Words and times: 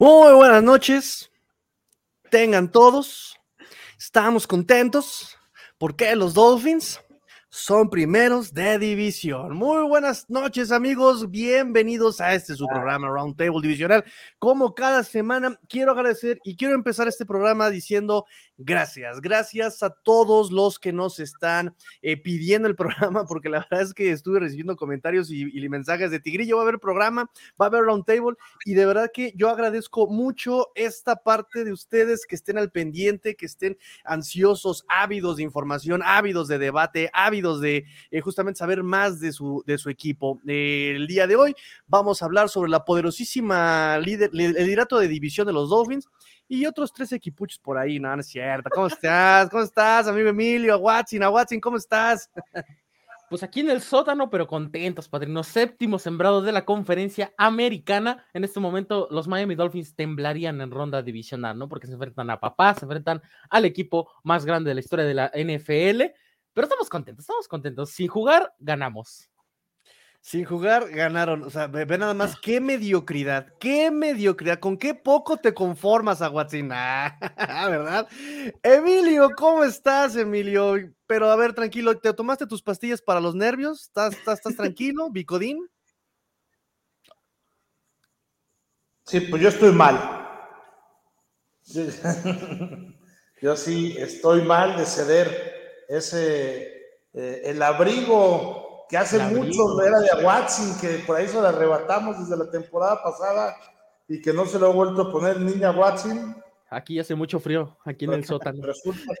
Muy 0.00 0.32
buenas 0.32 0.62
noches. 0.62 1.28
Tengan 2.30 2.70
todos. 2.70 3.36
Estamos 3.98 4.46
contentos 4.46 5.36
porque 5.76 6.14
los 6.14 6.34
Dolphins 6.34 7.00
son 7.50 7.90
primeros 7.90 8.54
de 8.54 8.78
división. 8.78 9.56
Muy 9.56 9.88
buenas 9.88 10.30
noches, 10.30 10.70
amigos. 10.70 11.28
Bienvenidos 11.32 12.20
a 12.20 12.32
este 12.32 12.54
su 12.54 12.68
programa 12.68 13.08
Roundtable 13.08 13.60
Divisional. 13.60 14.04
Como 14.38 14.72
cada 14.72 15.02
semana, 15.02 15.58
quiero 15.68 15.90
agradecer 15.90 16.38
y 16.44 16.54
quiero 16.54 16.76
empezar 16.76 17.08
este 17.08 17.26
programa 17.26 17.68
diciendo 17.68 18.24
gracias. 18.58 19.20
Gracias 19.20 19.82
a 19.82 19.90
todos 19.90 20.50
los 20.50 20.78
que 20.78 20.92
nos 20.92 21.20
están 21.20 21.74
eh, 22.02 22.16
pidiendo 22.16 22.68
el 22.68 22.76
programa, 22.76 23.24
porque 23.24 23.48
la 23.48 23.60
verdad 23.60 23.82
es 23.82 23.94
que 23.94 24.10
estuve 24.10 24.40
recibiendo 24.40 24.76
comentarios 24.76 25.30
y, 25.30 25.68
mensajes 25.68 26.10
de 26.10 26.20
Tigrillo. 26.20 26.56
Va 26.56 26.62
a 26.62 26.66
haber 26.66 26.80
programa, 26.80 27.30
va 27.60 27.66
a 27.66 27.68
haber 27.68 27.82
Roundtable 27.82 28.36
y 28.64 28.74
de 28.74 28.86
verdad 28.86 29.10
que 29.12 29.32
yo 29.36 29.50
agradezco 29.50 30.06
mucho 30.06 30.68
esta 30.74 31.16
parte 31.16 31.64
de 31.64 31.72
ustedes 31.72 32.26
que 32.26 32.34
estén 32.34 32.58
al 32.58 32.70
pendiente, 32.70 33.36
que 33.36 33.46
estén 33.46 33.78
ansiosos, 34.04 34.84
ávidos 34.88 35.36
de 35.36 35.42
información, 35.42 36.02
ávidos 36.04 36.48
de 36.48 36.58
debate, 36.58 37.10
ávidos 37.12 37.60
de 37.60 37.84
eh, 38.10 38.20
justamente 38.20 38.58
saber 38.58 38.82
más 38.82 39.20
de 39.20 39.32
su, 39.32 39.62
de 39.66 39.78
su 39.78 39.90
equipo. 39.90 40.40
Eh, 40.46 40.94
el 40.96 41.06
día 41.06 41.26
de 41.26 41.36
hoy 41.36 41.54
vamos 41.86 42.22
a 42.22 42.24
hablar 42.24 42.48
sobre 42.48 42.70
la 42.70 42.84
poderosísima 42.84 43.98
líder, 43.98 44.30
liderato 44.32 44.98
de 44.98 45.08
división 45.08 45.46
de 45.46 45.52
los 45.52 45.70
Dolphins 45.70 46.08
y 46.48 46.66
otros 46.66 46.92
tres 46.92 47.12
equipuchos 47.12 47.58
por 47.58 47.76
ahí, 47.76 48.00
no, 48.00 48.14
no 48.14 48.20
es 48.20 48.28
cierto. 48.28 48.70
¿Cómo 48.70 48.86
estás? 48.86 49.50
¿Cómo 49.50 49.62
estás, 49.62 50.08
amigo 50.08 50.30
Emilio? 50.30 50.74
A 50.74 50.76
Watson, 50.78 51.22
a 51.22 51.30
Watson, 51.30 51.60
¿cómo 51.60 51.76
estás? 51.76 52.30
Pues 53.28 53.42
aquí 53.42 53.60
en 53.60 53.68
el 53.68 53.82
sótano, 53.82 54.30
pero 54.30 54.46
contentos, 54.46 55.06
padrinos. 55.06 55.48
Séptimo 55.48 55.98
sembrado 55.98 56.40
de 56.40 56.50
la 56.50 56.64
conferencia 56.64 57.34
americana. 57.36 58.24
En 58.32 58.42
este 58.42 58.58
momento, 58.58 59.06
los 59.10 59.28
Miami 59.28 59.54
Dolphins 59.54 59.94
temblarían 59.94 60.62
en 60.62 60.70
ronda 60.70 61.02
divisional, 61.02 61.58
¿no? 61.58 61.68
Porque 61.68 61.86
se 61.86 61.92
enfrentan 61.92 62.30
a 62.30 62.40
papá, 62.40 62.72
se 62.72 62.86
enfrentan 62.86 63.20
al 63.50 63.66
equipo 63.66 64.10
más 64.24 64.46
grande 64.46 64.70
de 64.70 64.76
la 64.76 64.80
historia 64.80 65.04
de 65.04 65.12
la 65.12 65.30
NFL. 65.34 66.04
Pero 66.54 66.64
estamos 66.64 66.88
contentos, 66.88 67.24
estamos 67.24 67.48
contentos. 67.48 67.90
Sin 67.90 68.08
jugar, 68.08 68.54
ganamos. 68.58 69.28
Sin 70.20 70.44
jugar, 70.44 70.90
ganaron. 70.90 71.42
O 71.42 71.50
sea, 71.50 71.68
ve, 71.68 71.86
nada 71.96 72.14
más 72.14 72.36
qué 72.40 72.60
mediocridad, 72.60 73.54
qué 73.58 73.90
mediocridad, 73.90 74.58
con 74.58 74.76
qué 74.76 74.94
poco 74.94 75.38
te 75.38 75.54
conformas, 75.54 76.20
Aguatzina, 76.20 77.18
¿verdad? 77.68 78.06
Emilio, 78.62 79.30
¿cómo 79.36 79.64
estás, 79.64 80.16
Emilio? 80.16 80.74
Pero 81.06 81.30
a 81.30 81.36
ver, 81.36 81.54
tranquilo, 81.54 81.98
¿te 81.98 82.12
tomaste 82.12 82.46
tus 82.46 82.62
pastillas 82.62 83.00
para 83.00 83.20
los 83.20 83.34
nervios? 83.34 83.84
¿Estás, 83.84 84.14
estás, 84.14 84.38
estás 84.38 84.56
tranquilo, 84.56 85.10
Bicodín? 85.10 85.68
Sí, 89.06 89.20
pues 89.20 89.40
yo 89.40 89.48
estoy 89.48 89.72
mal. 89.72 90.18
Yo 93.40 93.56
sí 93.56 93.94
estoy 93.96 94.42
mal 94.42 94.76
de 94.76 94.84
ceder 94.84 95.84
ese, 95.88 96.62
eh, 97.12 97.42
el 97.44 97.62
abrigo 97.62 98.67
que 98.88 98.96
hace 98.96 99.18
mucho 99.18 99.80
era 99.82 100.00
de 100.00 100.24
Watson, 100.24 100.78
que 100.80 101.04
por 101.06 101.16
ahí 101.16 101.28
se 101.28 101.34
lo 101.34 101.46
arrebatamos 101.46 102.18
desde 102.18 102.42
la 102.42 102.50
temporada 102.50 103.02
pasada 103.02 103.56
y 104.08 104.20
que 104.22 104.32
no 104.32 104.46
se 104.46 104.58
lo 104.58 104.68
ha 104.68 104.72
vuelto 104.72 105.02
a 105.02 105.12
poner 105.12 105.40
niña 105.40 105.70
Watson. 105.70 106.42
Aquí 106.70 106.98
hace 106.98 107.14
mucho 107.14 107.38
frío, 107.38 107.76
aquí 107.84 108.06
en 108.06 108.14
el 108.14 108.24
sótano. 108.24 108.64
Resulta, 108.64 109.12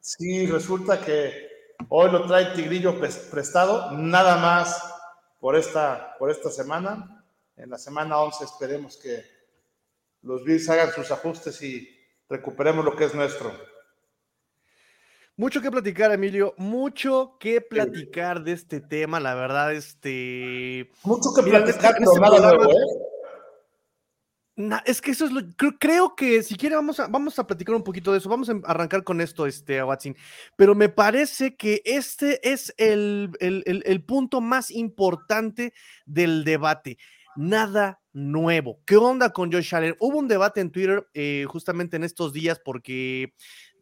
sí, 0.00 0.46
resulta 0.46 1.00
que 1.00 1.48
hoy 1.88 2.10
lo 2.10 2.26
trae 2.26 2.54
Tigrillo 2.54 2.98
prestado, 2.98 3.92
nada 3.92 4.36
más 4.36 4.94
por 5.40 5.56
esta, 5.56 6.16
por 6.18 6.30
esta 6.30 6.50
semana. 6.50 7.24
En 7.56 7.70
la 7.70 7.78
semana 7.78 8.18
11 8.18 8.44
esperemos 8.44 8.96
que 8.96 9.24
los 10.22 10.44
Bills 10.44 10.68
hagan 10.68 10.92
sus 10.92 11.10
ajustes 11.10 11.60
y 11.62 11.88
recuperemos 12.28 12.84
lo 12.84 12.94
que 12.96 13.04
es 13.04 13.14
nuestro. 13.14 13.52
Mucho 15.36 15.60
que 15.60 15.70
platicar, 15.70 16.12
Emilio, 16.12 16.54
mucho 16.56 17.36
que 17.38 17.60
platicar 17.60 18.42
de 18.42 18.52
este 18.52 18.80
tema, 18.80 19.20
la 19.20 19.34
verdad, 19.34 19.74
este... 19.74 20.90
Mucho 21.04 21.28
que 21.36 21.42
platicar, 21.42 21.94
este, 22.00 22.20
nada 22.20 22.38
nuevo, 22.40 22.70
¿eh? 22.70 23.06
es 24.86 25.02
que 25.02 25.10
eso 25.10 25.26
es 25.26 25.32
lo. 25.32 25.42
Creo, 25.78 26.14
que 26.16 26.42
si 26.42 26.56
quiere, 26.56 26.76
vamos 26.76 26.98
a, 26.98 27.08
vamos 27.08 27.38
a 27.38 27.46
platicar 27.46 27.74
un 27.74 27.82
poquito 27.82 28.12
de 28.12 28.18
eso. 28.18 28.28
Vamos 28.28 28.48
a 28.48 28.54
arrancar 28.64 29.04
con 29.04 29.20
esto, 29.20 29.46
este, 29.46 29.82
Watson. 29.82 30.16
Pero 30.56 30.74
me 30.74 30.88
parece 30.88 31.56
que 31.56 31.82
este 31.84 32.40
es 32.50 32.74
el, 32.78 33.30
el, 33.40 34.04
punto 34.04 34.40
más 34.40 34.70
importante 34.70 35.74
del 36.06 36.44
debate. 36.44 36.96
Nada 37.36 38.00
nuevo. 38.14 38.80
¿Qué 38.86 38.96
onda 38.96 39.30
con 39.30 39.52
Josh 39.52 39.74
Allen? 39.74 39.96
Hubo 40.00 40.18
un 40.18 40.28
debate 40.28 40.62
en 40.62 40.70
Twitter 40.70 41.06
eh, 41.12 41.44
justamente 41.46 41.96
en 41.96 42.04
estos 42.04 42.32
días 42.32 42.58
porque 42.64 43.34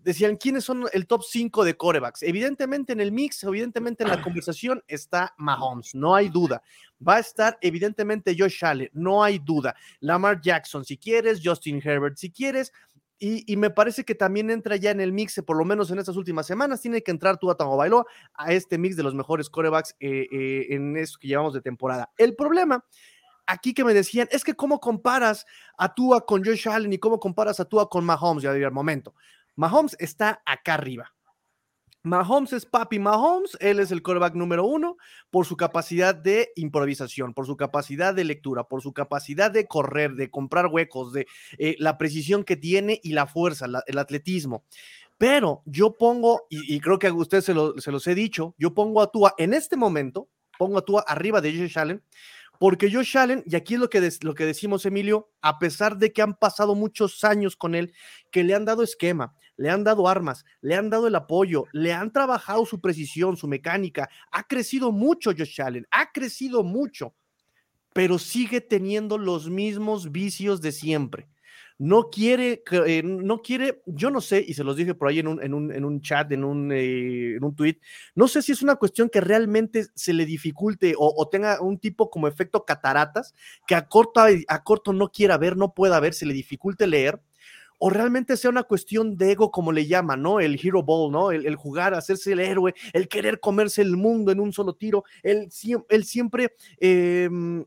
decían 0.04 0.36
quiénes 0.36 0.64
son 0.64 0.84
el 0.92 1.06
top 1.06 1.22
5 1.24 1.64
de 1.64 1.76
corebacks. 1.76 2.22
Evidentemente 2.22 2.92
en 2.92 3.00
el 3.00 3.10
mix, 3.10 3.42
evidentemente 3.42 4.04
en 4.04 4.10
la 4.10 4.22
conversación 4.22 4.82
está 4.86 5.34
Mahomes, 5.38 5.94
no 5.94 6.14
hay 6.14 6.28
duda. 6.28 6.62
Va 7.06 7.16
a 7.16 7.20
estar 7.20 7.58
evidentemente 7.60 8.36
Josh 8.38 8.64
Allen, 8.64 8.90
no 8.92 9.24
hay 9.24 9.38
duda. 9.38 9.74
Lamar 10.00 10.40
Jackson, 10.40 10.84
si 10.84 10.96
quieres, 10.96 11.40
Justin 11.42 11.80
Herbert, 11.82 12.16
si 12.16 12.30
quieres. 12.30 12.72
Y, 13.18 13.56
me 13.56 13.70
parece 13.70 14.04
que 14.04 14.14
también 14.14 14.50
entra 14.50 14.76
ya 14.76 14.90
en 14.90 15.00
el 15.00 15.12
mix, 15.12 15.40
por 15.46 15.56
lo 15.56 15.64
menos 15.64 15.90
en 15.90 15.98
estas 15.98 16.16
últimas 16.16 16.46
semanas, 16.46 16.82
tiene 16.82 17.02
que 17.02 17.10
entrar 17.10 17.38
Tua 17.38 17.54
Bailoa 17.54 18.04
a 18.34 18.52
este 18.52 18.76
mix 18.76 18.96
de 18.96 19.02
los 19.02 19.14
mejores 19.14 19.48
corebacks 19.48 19.96
eh, 19.98 20.26
eh, 20.30 20.66
en 20.70 20.94
eso 20.98 21.16
que 21.18 21.28
llevamos 21.28 21.54
de 21.54 21.62
temporada. 21.62 22.10
El 22.18 22.34
problema 22.34 22.84
aquí 23.46 23.72
que 23.72 23.84
me 23.84 23.94
decían, 23.94 24.28
es 24.30 24.44
que 24.44 24.54
cómo 24.54 24.80
comparas 24.80 25.46
a 25.78 25.94
Tua 25.94 26.26
con 26.26 26.44
Josh 26.44 26.68
Allen 26.68 26.92
y 26.92 26.98
cómo 26.98 27.18
comparas 27.18 27.60
a 27.60 27.64
Tua 27.64 27.88
con 27.88 28.04
Mahomes, 28.04 28.42
ya 28.42 28.52
diría, 28.52 28.70
momento. 28.70 29.14
Mahomes 29.56 29.96
está 29.98 30.42
acá 30.44 30.74
arriba. 30.74 31.14
Mahomes 32.02 32.52
es 32.52 32.66
papi 32.66 32.98
Mahomes, 32.98 33.56
él 33.60 33.80
es 33.80 33.90
el 33.90 34.02
quarterback 34.02 34.34
número 34.34 34.66
uno 34.66 34.98
por 35.30 35.46
su 35.46 35.56
capacidad 35.56 36.14
de 36.14 36.50
improvisación, 36.54 37.32
por 37.32 37.46
su 37.46 37.56
capacidad 37.56 38.12
de 38.14 38.24
lectura, 38.24 38.64
por 38.64 38.82
su 38.82 38.92
capacidad 38.92 39.50
de 39.50 39.66
correr, 39.66 40.12
de 40.12 40.30
comprar 40.30 40.66
huecos, 40.66 41.14
de 41.14 41.26
eh, 41.56 41.76
la 41.78 41.96
precisión 41.96 42.44
que 42.44 42.56
tiene 42.56 43.00
y 43.02 43.14
la 43.14 43.26
fuerza, 43.26 43.66
el 43.86 43.98
atletismo. 43.98 44.64
Pero 45.16 45.62
yo 45.64 45.94
pongo, 45.94 46.42
y, 46.50 46.78
creo 46.80 46.98
que 46.98 47.06
a 47.06 47.14
ustedes 47.14 47.46
se, 47.46 47.54
se, 47.78 47.92
los 47.92 48.06
he 48.06 48.14
dicho, 48.14 48.54
yo 48.58 48.74
pongo 48.74 49.00
a 49.00 49.10
Tua 49.10 49.34
en 49.38 49.54
este 49.54 49.76
momento, 49.76 50.28
pongo 50.58 50.76
a 50.78 50.84
Tua 50.84 51.04
arriba 51.06 51.40
de 51.40 51.56
Josh 51.56 51.78
Allen, 51.78 52.02
porque 52.58 52.90
Josh 52.92 53.16
Allen, 53.16 53.42
y 53.46 53.56
aquí 53.56 53.74
es 53.74 53.80
lo 53.80 53.88
que, 53.88 54.10
lo 54.22 54.34
que 54.34 54.46
decimos, 54.46 54.86
Emilio, 54.86 55.30
a 55.40 55.58
pesar 55.58 55.96
de 55.98 56.12
que 56.12 56.22
han 56.22 56.34
pasado 56.34 56.74
muchos 56.74 57.24
años 57.24 57.56
con 57.56 57.74
él, 57.74 57.92
que 58.30 58.44
le 58.44 58.54
han 58.54 58.64
dado 58.64 58.82
esquema, 58.82 59.34
le 59.56 59.70
han 59.70 59.84
dado 59.84 60.08
armas, 60.08 60.44
le 60.60 60.74
han 60.74 60.90
dado 60.90 61.06
el 61.06 61.14
apoyo, 61.14 61.64
le 61.72 61.92
han 61.92 62.12
trabajado 62.12 62.66
su 62.66 62.80
precisión, 62.80 63.36
su 63.36 63.48
mecánica. 63.48 64.08
Ha 64.30 64.44
crecido 64.46 64.92
mucho 64.92 65.32
Josh 65.36 65.60
Allen, 65.60 65.86
ha 65.90 66.12
crecido 66.12 66.62
mucho, 66.62 67.14
pero 67.92 68.18
sigue 68.18 68.60
teniendo 68.60 69.18
los 69.18 69.48
mismos 69.48 70.10
vicios 70.10 70.60
de 70.60 70.72
siempre. 70.72 71.28
No 71.76 72.08
quiere, 72.08 72.62
eh, 72.86 73.02
no 73.02 73.42
quiere, 73.42 73.82
yo 73.86 74.10
no 74.10 74.20
sé, 74.20 74.44
y 74.46 74.54
se 74.54 74.62
los 74.62 74.76
dije 74.76 74.94
por 74.94 75.08
ahí 75.08 75.18
en 75.18 75.26
un, 75.26 75.42
en 75.42 75.54
un, 75.54 75.72
en 75.72 75.84
un 75.84 76.00
chat, 76.00 76.30
en 76.30 76.44
un, 76.44 76.70
eh, 76.70 77.34
en 77.34 77.42
un 77.42 77.56
tweet, 77.56 77.80
no 78.14 78.28
sé 78.28 78.42
si 78.42 78.52
es 78.52 78.62
una 78.62 78.76
cuestión 78.76 79.08
que 79.08 79.20
realmente 79.20 79.86
se 79.92 80.12
le 80.12 80.24
dificulte 80.24 80.94
o, 80.96 81.28
tenga 81.28 81.60
un 81.60 81.78
tipo 81.78 82.10
como 82.10 82.28
efecto 82.28 82.64
cataratas, 82.64 83.34
que 83.66 83.74
a 83.74 83.88
corto, 83.88 84.20
a 84.20 84.62
corto 84.62 84.92
no 84.92 85.10
quiera 85.10 85.36
ver, 85.36 85.56
no 85.56 85.74
pueda 85.74 85.98
ver, 85.98 86.14
se 86.14 86.26
le 86.26 86.32
dificulte 86.32 86.86
leer, 86.86 87.20
o 87.78 87.90
realmente 87.90 88.36
sea 88.36 88.50
una 88.50 88.62
cuestión 88.62 89.16
de 89.16 89.32
ego, 89.32 89.50
como 89.50 89.72
le 89.72 89.86
llaman, 89.86 90.22
¿no? 90.22 90.40
El 90.40 90.58
hero 90.62 90.82
ball, 90.82 91.12
¿no? 91.12 91.32
El, 91.32 91.56
jugar, 91.56 91.94
hacerse 91.94 92.32
el 92.32 92.40
héroe, 92.40 92.74
el 92.92 93.08
querer 93.08 93.40
comerse 93.40 93.82
el 93.82 93.96
mundo 93.96 94.32
en 94.32 94.40
un 94.40 94.52
solo 94.52 94.74
tiro, 94.74 95.04
el, 95.22 95.50
siempre 95.50 96.54
em, 96.78 97.64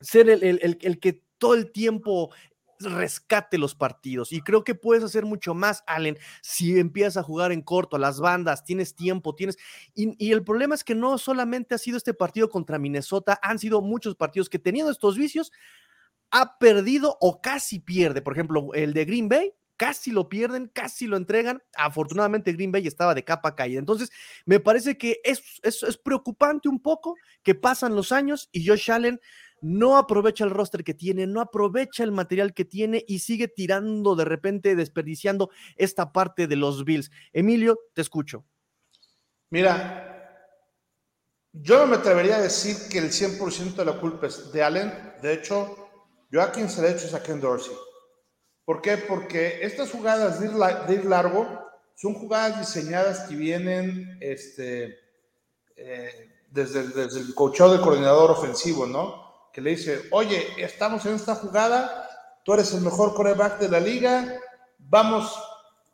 ser 0.00 0.28
el, 0.28 0.78
el, 0.80 1.00
que 1.00 1.22
todo 1.38 1.54
el 1.54 1.72
tiempo 1.72 2.30
rescate 2.78 3.58
los 3.58 3.74
partidos. 3.74 4.32
Y 4.32 4.40
creo 4.40 4.64
que 4.64 4.74
puedes 4.74 5.04
hacer 5.04 5.24
mucho 5.24 5.54
más, 5.54 5.84
Allen, 5.86 6.18
si 6.40 6.78
empiezas 6.78 7.16
a 7.16 7.22
jugar 7.22 7.52
en 7.52 7.62
corto, 7.62 7.98
las 7.98 8.20
bandas, 8.20 8.64
tienes 8.64 8.94
tiempo, 8.94 9.34
tienes... 9.34 9.56
Y, 9.94 10.14
y, 10.24 10.32
el 10.32 10.42
problema 10.42 10.74
es 10.74 10.84
que 10.84 10.94
no 10.94 11.16
solamente 11.18 11.74
ha 11.74 11.78
sido 11.78 11.96
este 11.96 12.14
partido 12.14 12.48
contra 12.48 12.78
Minnesota, 12.78 13.38
han 13.42 13.58
sido 13.58 13.80
muchos 13.80 14.16
partidos 14.16 14.48
que 14.48 14.58
teniendo 14.58 14.90
estos 14.90 15.16
vicios 15.16 15.52
ha 16.32 16.58
perdido 16.58 17.16
o 17.20 17.40
casi 17.40 17.78
pierde. 17.78 18.22
Por 18.22 18.32
ejemplo, 18.32 18.70
el 18.74 18.94
de 18.94 19.04
Green 19.04 19.28
Bay, 19.28 19.52
casi 19.76 20.10
lo 20.10 20.28
pierden, 20.28 20.70
casi 20.72 21.06
lo 21.06 21.16
entregan. 21.16 21.62
Afortunadamente 21.76 22.52
Green 22.52 22.72
Bay 22.72 22.86
estaba 22.86 23.14
de 23.14 23.24
capa 23.24 23.54
caída. 23.54 23.78
Entonces, 23.78 24.10
me 24.46 24.58
parece 24.58 24.96
que 24.96 25.20
es, 25.24 25.42
es, 25.62 25.96
preocupante 25.98 26.68
un 26.68 26.80
poco 26.80 27.16
que 27.42 27.54
pasan 27.54 27.94
los 27.94 28.12
años 28.12 28.48
y 28.50 28.66
Josh 28.66 28.90
Allen 28.90 29.20
no 29.60 29.96
aprovecha 29.96 30.44
el 30.44 30.50
roster 30.50 30.82
que 30.82 30.94
tiene, 30.94 31.26
no 31.26 31.40
aprovecha 31.40 32.02
el 32.02 32.12
material 32.12 32.54
que 32.54 32.64
tiene 32.64 33.04
y 33.06 33.20
sigue 33.20 33.46
tirando 33.46 34.16
de 34.16 34.24
repente, 34.24 34.74
desperdiciando 34.74 35.50
esta 35.76 36.12
parte 36.12 36.46
de 36.46 36.56
los 36.56 36.84
Bills. 36.84 37.10
Emilio, 37.32 37.78
te 37.94 38.00
escucho. 38.00 38.44
Mira, 39.50 40.12
yo 41.52 41.78
no 41.78 41.86
me 41.86 41.96
atrevería 41.96 42.36
a 42.36 42.40
decir 42.40 42.76
que 42.90 42.98
el 42.98 43.10
100% 43.10 43.74
de 43.74 43.84
la 43.84 44.00
culpa 44.00 44.26
es 44.26 44.50
de 44.50 44.62
Allen. 44.62 44.92
De 45.20 45.34
hecho, 45.34 45.81
yo 46.32 46.40
a 46.40 46.50
quien 46.50 46.70
se 46.70 46.80
le 46.80 46.88
he 46.88 46.92
hecho 46.92 47.06
es 47.06 47.14
a 47.14 47.22
Ken 47.22 47.40
Dorsey. 47.40 47.76
¿Por 48.64 48.80
qué? 48.80 48.96
Porque 48.96 49.60
estas 49.62 49.90
jugadas 49.90 50.40
de 50.40 50.94
ir, 50.94 51.04
largo 51.04 51.46
son 51.94 52.14
jugadas 52.14 52.58
diseñadas 52.58 53.28
que 53.28 53.36
vienen 53.36 54.16
este, 54.18 54.98
eh, 55.76 56.32
desde, 56.48 56.88
desde, 56.88 57.20
el 57.20 57.34
coachado 57.34 57.72
del 57.72 57.82
coordinador 57.82 58.30
ofensivo, 58.30 58.86
¿no? 58.86 59.50
Que 59.52 59.60
le 59.60 59.70
dice, 59.70 60.04
oye, 60.10 60.46
estamos 60.56 61.04
en 61.04 61.16
esta 61.16 61.34
jugada, 61.34 62.08
tú 62.44 62.54
eres 62.54 62.72
el 62.72 62.80
mejor 62.80 63.12
coreback 63.12 63.58
de 63.58 63.68
la 63.68 63.80
liga, 63.80 64.40
vamos 64.78 65.38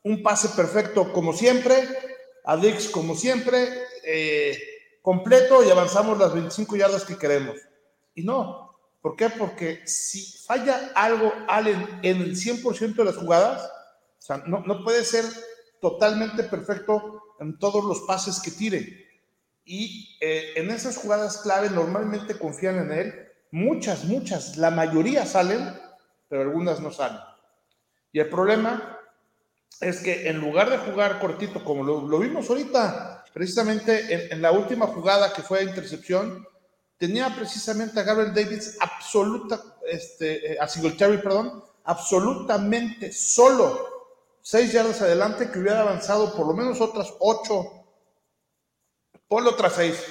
un 0.04 0.22
pase 0.22 0.50
perfecto 0.50 1.12
como 1.12 1.32
siempre, 1.32 1.88
a 2.44 2.56
Dix 2.56 2.88
como 2.90 3.16
siempre, 3.16 3.68
eh, 4.04 4.56
completo 5.02 5.64
y 5.64 5.70
avanzamos 5.70 6.16
las 6.16 6.32
25 6.32 6.76
yardas 6.76 7.04
que 7.04 7.18
queremos. 7.18 7.56
Y 8.14 8.22
no, 8.22 8.67
¿Por 9.00 9.16
qué? 9.16 9.30
Porque 9.30 9.86
si 9.86 10.38
falla 10.42 10.92
algo 10.94 11.32
Allen 11.48 12.00
en 12.02 12.22
el 12.22 12.36
100% 12.36 12.96
de 12.96 13.04
las 13.04 13.16
jugadas, 13.16 13.62
o 14.18 14.22
sea, 14.22 14.38
no, 14.46 14.60
no 14.60 14.82
puede 14.82 15.04
ser 15.04 15.24
totalmente 15.80 16.42
perfecto 16.44 17.22
en 17.40 17.58
todos 17.58 17.84
los 17.84 18.00
pases 18.02 18.40
que 18.40 18.50
tire. 18.50 19.06
Y 19.64 20.16
eh, 20.20 20.52
en 20.56 20.70
esas 20.70 20.96
jugadas 20.96 21.38
clave 21.38 21.70
normalmente 21.70 22.38
confían 22.38 22.78
en 22.78 22.92
él. 22.92 23.14
Muchas, 23.50 24.04
muchas, 24.04 24.56
la 24.56 24.70
mayoría 24.70 25.24
salen, 25.26 25.74
pero 26.28 26.42
algunas 26.42 26.80
no 26.80 26.90
salen. 26.90 27.20
Y 28.12 28.20
el 28.20 28.28
problema 28.28 28.98
es 29.80 30.00
que 30.00 30.28
en 30.28 30.40
lugar 30.40 30.70
de 30.70 30.78
jugar 30.78 31.20
cortito, 31.20 31.62
como 31.64 31.84
lo, 31.84 32.18
vimos 32.18 32.48
ahorita, 32.48 33.24
precisamente 33.32 34.12
en, 34.12 34.32
en, 34.32 34.42
la 34.42 34.52
última 34.52 34.86
jugada 34.86 35.32
que 35.32 35.42
fue 35.42 35.62
intercepción, 35.62 36.46
tenía 36.98 37.34
precisamente 37.34 37.98
a 37.98 38.02
Gabriel 38.02 38.34
Davis 38.34 38.76
absoluta, 38.80 39.62
este, 39.86 40.52
eh, 40.52 40.58
a 40.60 40.68
Singletary, 40.68 41.18
perdón, 41.18 41.64
absolutamente 41.84 43.12
solo 43.12 43.98
seis 44.42 44.72
yardas 44.72 45.00
adelante 45.00 45.50
que 45.50 45.60
hubiera 45.60 45.80
avanzado 45.80 46.34
por 46.34 46.46
lo 46.46 46.54
menos 46.54 46.80
otras 46.80 47.14
ocho, 47.20 47.84
ponlo 49.28 49.50
otras 49.50 49.74
seis, 49.74 50.02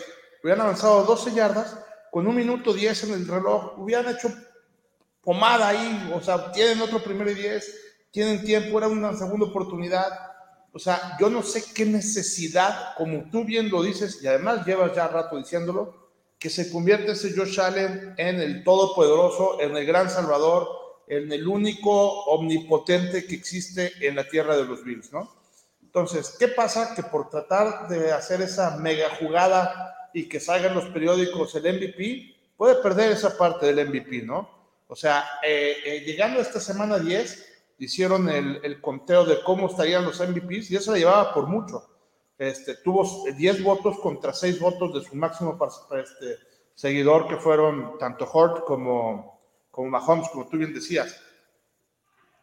hubieran 0.41 0.61
avanzado 0.61 1.03
12 1.03 1.33
yardas 1.33 1.77
con 2.11 2.25
un 2.25 2.35
minuto 2.35 2.73
diez 2.73 3.03
en 3.03 3.13
el 3.13 3.27
reloj, 3.27 3.77
hubieran 3.77 4.07
hecho 4.15 4.31
pomada 5.21 5.67
ahí, 5.67 6.11
o 6.15 6.21
sea, 6.21 6.51
tienen 6.51 6.81
otro 6.81 7.03
primero 7.03 7.29
y 7.29 7.35
diez, 7.35 7.75
tienen 8.11 8.43
tiempo, 8.43 8.77
era 8.77 8.87
una 8.87 9.13
segunda 9.13 9.47
oportunidad. 9.47 10.07
O 10.71 10.79
sea, 10.79 11.17
yo 11.19 11.29
no 11.29 11.43
sé 11.43 11.63
qué 11.73 11.85
necesidad, 11.85 12.95
como 12.95 13.29
tú 13.29 13.43
bien 13.43 13.69
lo 13.69 13.83
dices, 13.83 14.19
y 14.21 14.27
además 14.27 14.65
llevas 14.65 14.95
ya 14.95 15.07
rato 15.07 15.37
diciéndolo, 15.37 16.06
que 16.39 16.49
se 16.49 16.71
convierte 16.71 17.13
ese 17.13 17.35
Josh 17.35 17.59
Allen 17.59 18.13
en 18.17 18.39
el 18.39 18.63
todopoderoso, 18.63 19.59
en 19.61 19.75
el 19.75 19.85
gran 19.85 20.09
salvador, 20.09 20.67
en 21.07 21.31
el 21.31 21.47
único 21.47 22.25
omnipotente 22.25 23.25
que 23.25 23.35
existe 23.35 23.93
en 24.01 24.15
la 24.15 24.27
tierra 24.27 24.55
de 24.57 24.65
los 24.65 24.83
Bills, 24.83 25.11
¿no? 25.11 25.31
Entonces, 25.81 26.35
¿qué 26.37 26.49
pasa? 26.49 26.93
Que 26.95 27.03
por 27.03 27.29
tratar 27.29 27.87
de 27.87 28.11
hacer 28.11 28.41
esa 28.41 28.77
mega 28.77 29.09
jugada 29.19 30.09
y 30.13 30.27
que 30.27 30.39
salgan 30.39 30.75
los 30.75 30.85
periódicos 30.89 31.55
el 31.55 31.63
MVP, 31.63 32.35
puede 32.55 32.75
perder 32.75 33.11
esa 33.11 33.37
parte 33.37 33.71
del 33.71 33.87
MVP, 33.87 34.23
¿no? 34.23 34.49
O 34.87 34.95
sea, 34.95 35.25
eh, 35.43 35.77
eh, 35.85 36.03
llegando 36.05 36.39
a 36.39 36.43
esta 36.43 36.59
semana 36.59 36.99
10, 36.99 37.45
hicieron 37.79 38.29
el, 38.29 38.81
conteo 38.81 39.25
de 39.25 39.41
cómo 39.43 39.67
estarían 39.67 40.03
los 40.03 40.19
MVPs 40.19 40.71
y 40.71 40.75
eso 40.75 40.91
la 40.91 40.97
llevaba 40.97 41.33
por 41.33 41.47
mucho. 41.47 41.87
Este, 42.37 42.75
tuvo 42.75 43.25
10 43.35 43.63
votos 43.63 43.97
contra 43.99 44.31
6 44.31 44.59
votos 44.59 44.93
de 44.93 45.09
su 45.09 45.15
máximo 45.15 45.57
este, 45.99 46.37
seguidor, 46.75 47.27
que 47.27 47.37
fueron 47.37 47.97
tanto 47.97 48.29
Hort 48.31 48.63
como, 48.63 49.41
como 49.71 49.89
Mahomes, 49.89 50.29
como 50.29 50.47
tú 50.47 50.57
bien 50.57 50.73
decías. 50.73 51.19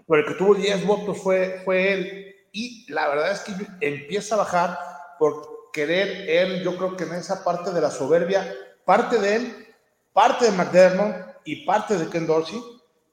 Pero 0.06 0.20
el 0.20 0.26
que 0.26 0.34
tuvo 0.34 0.54
10 0.54 0.86
votos 0.86 1.18
fue, 1.18 1.62
fue 1.64 1.92
él. 1.92 2.36
Y 2.50 2.90
la 2.92 3.08
verdad 3.08 3.32
es 3.32 3.40
que 3.40 3.52
empieza 3.80 4.34
a 4.34 4.38
bajar 4.38 4.78
por 5.18 5.70
querer 5.72 6.28
él, 6.28 6.62
yo 6.62 6.76
creo 6.76 6.96
que 6.96 7.04
en 7.04 7.14
esa 7.14 7.44
parte 7.44 7.70
de 7.70 7.80
la 7.80 7.90
soberbia, 7.90 8.52
parte 8.84 9.18
de 9.18 9.36
él, 9.36 9.74
parte 10.12 10.46
de 10.46 10.52
McDermott 10.52 11.16
y 11.44 11.64
parte 11.64 11.96
de 11.96 12.08
Ken 12.08 12.26
Dorsey, 12.26 12.60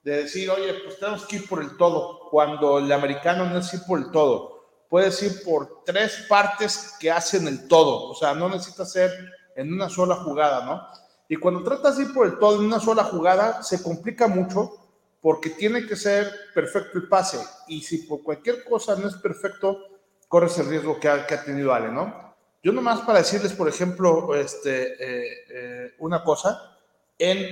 de 0.04 0.24
decir, 0.24 0.50
oye, 0.50 0.74
pues 0.84 1.00
tenemos 1.00 1.26
que 1.26 1.38
ir 1.38 1.48
por 1.48 1.62
el 1.62 1.78
todo, 1.78 2.30
cuando 2.30 2.80
el 2.80 2.92
americano 2.92 3.46
no 3.46 3.60
es 3.60 3.74
ir 3.74 3.82
por 3.88 4.00
el 4.00 4.12
todo 4.12 4.51
puedes 4.92 5.24
ir 5.24 5.42
por 5.46 5.86
tres 5.86 6.26
partes 6.28 6.98
que 7.00 7.10
hacen 7.10 7.48
el 7.48 7.66
todo, 7.70 8.10
o 8.10 8.14
sea, 8.14 8.34
no 8.34 8.50
necesitas 8.50 8.92
ser 8.92 9.10
en 9.56 9.72
una 9.72 9.88
sola 9.88 10.18
jugada, 10.18 10.66
¿no? 10.66 10.86
Y 11.30 11.38
cuando 11.38 11.64
tratas 11.64 11.96
de 11.96 12.04
ir 12.04 12.14
por 12.14 12.28
el 12.28 12.38
todo 12.38 12.60
en 12.60 12.66
una 12.66 12.82
sola 12.82 13.06
jugada, 13.06 13.64
se 13.64 13.82
complica 13.82 14.28
mucho 14.28 14.90
porque 15.22 15.52
tiene 15.52 15.88
que 15.88 15.96
ser 15.96 16.30
perfecto 16.54 16.98
el 16.98 17.08
pase. 17.08 17.40
Y 17.70 17.82
si 17.84 18.00
por 18.00 18.22
cualquier 18.22 18.66
cosa 18.66 18.98
no 18.98 19.08
es 19.08 19.16
perfecto, 19.16 19.80
corres 20.28 20.58
el 20.58 20.68
riesgo 20.68 21.00
que 21.00 21.08
ha, 21.08 21.26
tenido 21.46 21.74
Ale, 21.74 21.90
¿no? 21.90 22.36
Yo 22.62 22.74
nomás 22.74 23.00
para 23.00 23.20
decirles, 23.20 23.54
por 23.54 23.70
ejemplo, 23.70 24.36
este, 24.36 24.92
eh, 24.92 25.38
eh, 25.52 25.94
una 26.00 26.22
cosa, 26.22 26.78
en, 27.18 27.48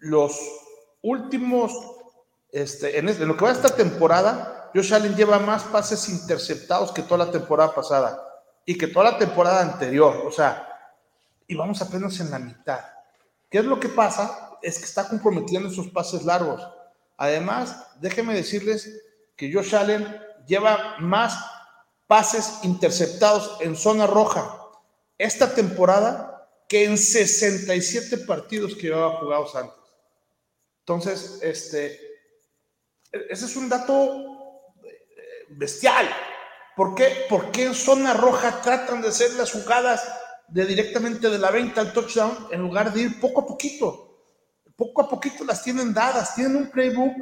los 0.00 0.36
últimos, 1.00 1.72
este, 2.50 2.98
en, 2.98 3.08
en 3.08 3.28
lo 3.28 3.36
que 3.36 3.44
va 3.44 3.52
esta 3.52 3.68
temporada, 3.68 4.62
Josh 4.74 4.92
Allen 4.92 5.14
lleva 5.14 5.38
más 5.38 5.62
pases 5.64 6.08
interceptados 6.08 6.90
que 6.90 7.02
toda 7.02 7.26
la 7.26 7.30
temporada 7.30 7.72
pasada 7.74 8.20
y 8.66 8.76
que 8.76 8.88
toda 8.88 9.12
la 9.12 9.18
temporada 9.18 9.60
anterior. 9.60 10.22
O 10.26 10.32
sea, 10.32 10.68
y 11.46 11.54
vamos 11.54 11.80
apenas 11.80 12.18
en 12.20 12.30
la 12.30 12.38
mitad. 12.38 12.80
¿Qué 13.48 13.58
es 13.58 13.64
lo 13.64 13.78
que 13.78 13.88
pasa? 13.88 14.58
Es 14.62 14.78
que 14.78 14.84
está 14.84 15.08
comprometiendo 15.08 15.68
esos 15.68 15.88
pases 15.88 16.24
largos. 16.24 16.66
Además, 17.16 17.86
déjenme 18.00 18.34
decirles 18.34 18.90
que 19.36 19.52
Josh 19.52 19.76
Allen 19.76 20.20
lleva 20.46 20.96
más 20.98 21.38
pases 22.08 22.58
interceptados 22.64 23.58
en 23.60 23.76
zona 23.76 24.06
roja 24.06 24.60
esta 25.18 25.54
temporada 25.54 26.48
que 26.68 26.84
en 26.84 26.98
67 26.98 28.18
partidos 28.18 28.74
que 28.74 28.88
llevaba 28.88 29.18
jugados 29.18 29.54
antes. 29.54 29.78
Entonces, 30.80 31.38
este, 31.42 32.00
ese 33.12 33.46
es 33.46 33.56
un 33.56 33.68
dato 33.68 34.33
bestial. 35.56 36.08
¿Por 36.76 36.94
qué? 36.94 37.26
Porque 37.28 37.64
en 37.64 37.74
zona 37.74 38.14
roja 38.14 38.60
tratan 38.60 39.00
de 39.00 39.08
hacer 39.08 39.32
las 39.34 39.52
jugadas 39.52 40.02
de 40.48 40.66
directamente 40.66 41.30
de 41.30 41.38
la 41.38 41.50
venta 41.50 41.80
al 41.80 41.92
touchdown 41.92 42.48
en 42.50 42.62
lugar 42.62 42.92
de 42.92 43.02
ir 43.02 43.20
poco 43.20 43.42
a 43.42 43.46
poquito. 43.46 44.20
Poco 44.76 45.02
a 45.02 45.08
poquito 45.08 45.44
las 45.44 45.62
tienen 45.62 45.94
dadas, 45.94 46.34
tienen 46.34 46.56
un 46.56 46.70
playbook 46.70 47.12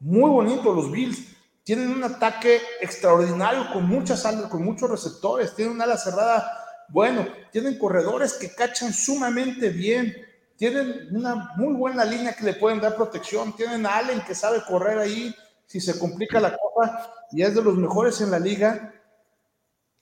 muy 0.00 0.28
bonito 0.28 0.74
los 0.74 0.90
Bills, 0.90 1.18
tienen 1.62 1.90
un 1.90 2.04
ataque 2.04 2.60
extraordinario 2.80 3.72
con 3.72 3.86
muchas 3.86 4.26
alas, 4.26 4.50
con 4.50 4.64
muchos 4.64 4.90
receptores, 4.90 5.54
tienen 5.54 5.74
una 5.74 5.84
ala 5.84 5.96
cerrada. 5.96 6.64
Bueno, 6.88 7.26
tienen 7.50 7.78
corredores 7.78 8.34
que 8.34 8.54
cachan 8.54 8.92
sumamente 8.92 9.70
bien, 9.70 10.14
tienen 10.56 11.08
una 11.12 11.52
muy 11.56 11.74
buena 11.74 12.04
línea 12.04 12.34
que 12.34 12.44
le 12.44 12.54
pueden 12.54 12.80
dar 12.80 12.94
protección, 12.94 13.54
tienen 13.54 13.84
a 13.86 13.96
Allen 13.96 14.20
que 14.20 14.34
sabe 14.34 14.62
correr 14.66 14.98
ahí, 14.98 15.34
si 15.66 15.80
se 15.80 15.98
complica 15.98 16.40
la 16.40 16.56
cosa, 16.56 17.12
y 17.32 17.42
es 17.42 17.54
de 17.54 17.62
los 17.62 17.76
mejores 17.76 18.20
en 18.20 18.30
la 18.30 18.38
liga, 18.38 18.94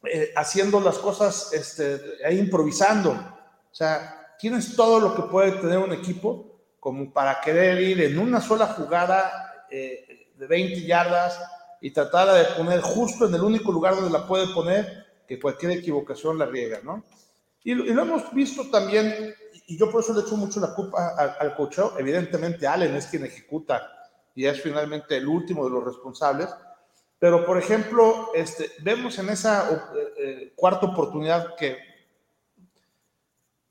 eh, 0.04 0.32
haciendo 0.36 0.80
las 0.80 0.98
cosas, 0.98 1.52
este, 1.52 2.00
ahí 2.24 2.38
improvisando. 2.38 3.10
O 3.10 3.74
sea, 3.74 4.34
tienes 4.38 4.76
todo 4.76 5.00
lo 5.00 5.14
que 5.14 5.22
puede 5.22 5.52
tener 5.52 5.78
un 5.78 5.92
equipo 5.92 6.60
como 6.78 7.12
para 7.12 7.40
querer 7.40 7.80
ir 7.80 8.00
en 8.02 8.18
una 8.18 8.40
sola 8.40 8.66
jugada 8.66 9.66
eh, 9.70 10.28
de 10.36 10.46
20 10.46 10.82
yardas 10.82 11.40
y 11.80 11.90
tratar 11.90 12.32
de 12.34 12.44
poner 12.54 12.80
justo 12.82 13.26
en 13.26 13.34
el 13.34 13.42
único 13.42 13.72
lugar 13.72 13.94
donde 13.94 14.10
la 14.10 14.26
puede 14.26 14.52
poner, 14.52 15.04
que 15.26 15.40
cualquier 15.40 15.72
equivocación 15.72 16.38
la 16.38 16.46
riega, 16.46 16.80
¿no? 16.82 17.02
Y, 17.62 17.74
lo 17.74 18.02
hemos 18.02 18.32
visto 18.34 18.68
también, 18.70 19.34
y 19.66 19.78
yo 19.78 19.90
por 19.90 20.02
eso 20.02 20.12
le 20.12 20.20
echo 20.20 20.36
mucho 20.36 20.60
la 20.60 20.74
culpa 20.74 21.14
al, 21.16 21.36
al 21.40 21.56
cocheo, 21.56 21.94
evidentemente 21.98 22.66
Allen 22.66 22.94
es 22.94 23.06
quien 23.06 23.24
ejecuta 23.24 23.90
y 24.34 24.44
es 24.44 24.60
finalmente 24.60 25.16
el 25.16 25.26
último 25.26 25.64
de 25.64 25.70
los 25.70 25.84
responsables. 25.84 26.48
Pero, 27.24 27.46
por 27.46 27.56
ejemplo, 27.56 28.32
este, 28.34 28.70
vemos 28.80 29.18
en 29.18 29.30
esa 29.30 29.70
eh, 29.70 30.12
eh, 30.18 30.52
cuarta 30.54 30.84
oportunidad 30.84 31.56
que 31.56 31.78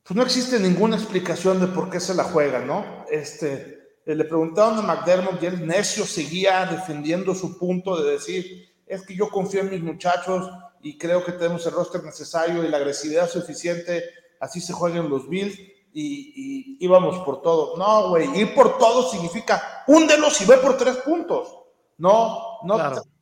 pues 0.01 0.17
no 0.17 0.24
existe 0.24 0.60
ninguna 0.60 0.95
explicación 0.95 1.60
de 1.60 1.67
por 1.67 1.88
qué 1.88 2.00
se 2.00 2.15
la 2.15 2.24
juega, 2.24 2.62
¿no? 2.65 3.05
Este, 3.12 4.00
eh, 4.07 4.15
le 4.15 4.25
preguntaron 4.25 4.79
a 4.79 4.81
McDermott 4.81 5.43
y 5.43 5.45
el 5.45 5.67
necio 5.67 6.03
seguía 6.03 6.65
defendiendo 6.65 7.36
su 7.36 7.60
punto 7.60 8.01
de 8.01 8.13
decir, 8.13 8.74
es 8.88 9.03
que 9.05 9.15
yo 9.15 9.29
confío 9.29 9.60
en 9.62 9.69
mis 9.69 9.83
muchachos 9.83 10.50
y 10.81 10.98
creo 10.98 11.24
que 11.24 11.33
tenemos 11.33 11.63
el 11.67 11.74
roster 11.74 12.03
necesario 12.03 12.63
y 12.63 12.69
la 12.69 12.77
agresividad 12.77 13.29
suficiente, 13.29 14.03
así 14.39 14.62
se 14.62 14.74
juegan 14.74 15.12
los 15.12 15.29
Bills 15.29 15.60
y, 15.93 16.77
íbamos 16.83 17.19
por 17.19 17.43
todo. 17.43 17.77
No, 17.77 18.10
güey, 18.10 18.36
ir 18.36 18.55
por 18.55 18.79
todo 18.79 19.12
significa 19.12 19.83
húndelos 19.86 20.41
y 20.41 20.45
ve 20.45 20.57
por 20.57 20.75
tres 20.75 20.98
puntos. 20.98 21.55
No, 22.00 22.57
no. 22.63 23.12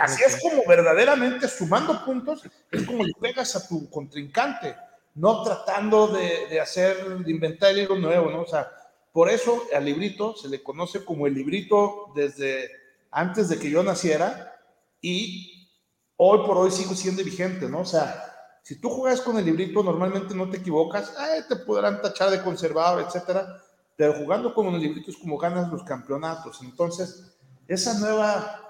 Así 0.00 0.22
es 0.22 0.40
como 0.40 0.62
verdaderamente 0.66 1.46
sumando 1.48 2.04
puntos, 2.04 2.42
es 2.70 2.86
como 2.86 3.04
le 3.04 3.12
pegas 3.20 3.54
a 3.54 3.68
tu 3.68 3.88
contrincante, 3.90 4.74
no 5.14 5.42
tratando 5.42 6.08
de, 6.08 6.60
hacer, 6.60 7.18
de 7.18 7.30
inventar 7.30 7.70
algo 7.70 7.96
nuevo, 7.96 8.30
¿no? 8.30 8.42
O 8.42 8.46
sea, 8.46 8.70
por 9.12 9.28
eso 9.30 9.64
al 9.74 9.84
librito 9.84 10.34
se 10.36 10.48
le 10.48 10.62
conoce 10.62 11.04
como 11.04 11.26
el 11.26 11.34
librito 11.34 12.12
desde 12.14 12.70
antes 13.10 13.48
de 13.48 13.58
que 13.58 13.70
yo 13.70 13.82
naciera 13.82 14.54
y 15.00 15.68
hoy 16.16 16.46
por 16.46 16.56
hoy 16.56 16.70
sigo 16.70 16.94
siendo 16.94 17.22
vigente, 17.24 17.68
¿no? 17.68 17.80
O 17.80 17.84
sea, 17.84 18.24
si 18.62 18.80
tú 18.80 18.90
juegas 18.90 19.20
con 19.20 19.38
el 19.38 19.46
librito, 19.46 19.82
normalmente 19.82 20.34
no 20.34 20.50
te 20.50 20.58
equivocas, 20.58 21.14
te 21.48 21.56
podrán 21.56 22.02
tachar 22.02 22.30
de 22.30 22.42
conservador, 22.42 23.02
etcétera, 23.02 23.62
pero 23.96 24.12
jugando 24.12 24.52
con 24.54 24.66
el 24.68 24.80
librito 24.80 25.10
es 25.10 25.16
como 25.16 25.38
ganas 25.38 25.72
los 25.72 25.82
campeonatos. 25.84 26.60
Entonces, 26.62 27.34
esa 27.66 27.98
nueva, 27.98 28.67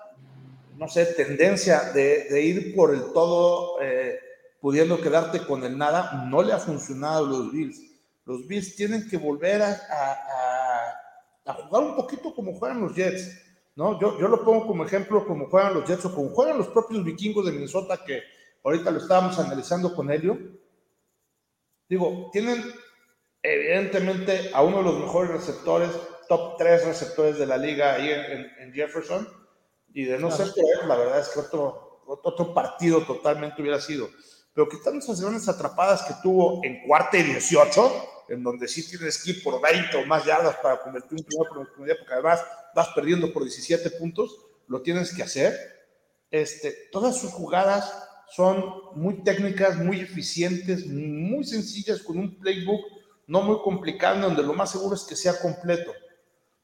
no 0.79 0.89
sé, 0.89 1.07
tendencia 1.07 1.93
de, 1.93 2.41
ir 2.41 2.75
por 2.75 2.95
el 2.95 3.13
todo, 3.13 3.83
eh, 3.83 4.21
pudiendo 4.61 5.01
quedarte 5.01 5.45
con 5.45 5.65
el 5.65 5.77
nada, 5.77 6.25
no 6.31 6.43
le 6.43 6.53
ha 6.53 6.59
funcionado 6.59 7.27
a 7.27 7.29
los 7.29 7.53
Bills. 7.53 7.83
Los 8.25 8.47
Bills 8.47 8.77
tienen 8.77 9.09
que 9.09 9.17
volver 9.17 9.61
a, 9.63 10.95
jugar 11.67 11.83
un 11.83 11.97
poquito 11.97 12.33
como 12.35 12.55
juegan 12.55 12.81
los 12.81 12.95
Jets. 12.95 13.43
¿no? 13.75 13.99
Yo, 13.99 14.17
lo 14.19 14.45
pongo 14.45 14.67
como 14.67 14.85
ejemplo 14.85 15.27
como 15.27 15.49
juegan 15.49 15.75
los 15.75 15.89
Jets 15.89 16.05
o 16.05 16.15
como 16.15 16.29
juegan 16.31 16.59
los 16.59 16.69
propios 16.69 17.05
vikingos 17.05 17.47
de 17.47 17.53
Minnesota 17.53 17.99
que 18.05 18.23
ahorita 18.63 18.91
lo 18.91 18.99
estábamos 18.99 19.39
analizando 19.39 19.95
con 19.95 20.11
Helio, 20.11 20.39
digo, 21.89 22.31
tienen 22.33 22.63
evidentemente 23.43 24.51
a 24.53 24.63
uno 24.63 24.79
de 24.79 24.85
los 24.85 25.01
mejores 25.01 25.33
receptores, 25.33 25.91
top 26.29 26.57
tres 26.57 26.85
receptores 26.85 27.39
de 27.39 27.47
la 27.47 27.57
liga 27.57 27.95
ahí 27.95 28.11
en, 28.11 28.73
Jefferson, 28.73 29.27
y 29.99 30.05
de 30.05 30.17
no 30.17 30.31
ser 30.31 30.53
la 30.87 30.95
verdad 30.95 31.19
es 31.19 31.27
que 31.31 31.41
otro, 31.41 32.05
otro 32.07 32.55
partido 32.55 33.05
totalmente 33.05 33.61
hubiera 33.61 33.81
sido. 33.81 34.09
Pero 34.55 34.69
quitando 34.69 35.01
esas 35.01 35.21
grandes 35.21 35.49
atrapadas 35.49 36.03
que 36.03 36.15
tuvo 36.23 36.61
en 36.63 36.87
cuarta 36.87 37.19
y 37.19 37.25
18, 37.25 38.27
en 38.29 38.45
donde 38.45 38.69
sí 38.69 38.89
tienes 38.89 39.21
que 39.21 39.33
ir 39.33 39.43
por 39.43 39.61
20 39.61 39.97
o 39.97 40.07
más 40.07 40.25
yardas 40.25 40.55
para 40.59 40.81
convertir 40.81 41.19
un 41.19 41.25
primer 41.25 41.49
oportunidad, 41.49 41.97
porque 41.99 42.15
además 42.15 42.45
vas 42.77 42.89
perdiendo 42.95 43.33
por 43.33 43.43
17 43.43 43.91
puntos, 43.99 44.39
lo 44.69 44.83
tienes 44.83 45.13
que 45.13 45.25
hacer. 45.25 45.53
Este, 46.31 46.77
todas 46.93 47.19
sus 47.19 47.33
jugadas 47.33 47.93
son 48.31 48.65
muy 48.95 49.25
técnicas, 49.25 49.79
muy 49.79 49.99
eficientes, 49.99 50.87
muy 50.87 51.43
sencillas, 51.43 52.03
con 52.03 52.19
un 52.19 52.39
playbook 52.39 52.83
no 53.27 53.43
muy 53.43 53.59
complicado, 53.65 54.21
donde 54.21 54.45
lo 54.45 54.55
más 54.55 54.71
seguro 54.71 54.95
es 54.95 55.03
que 55.03 55.17
sea 55.17 55.41
completo. 55.41 55.91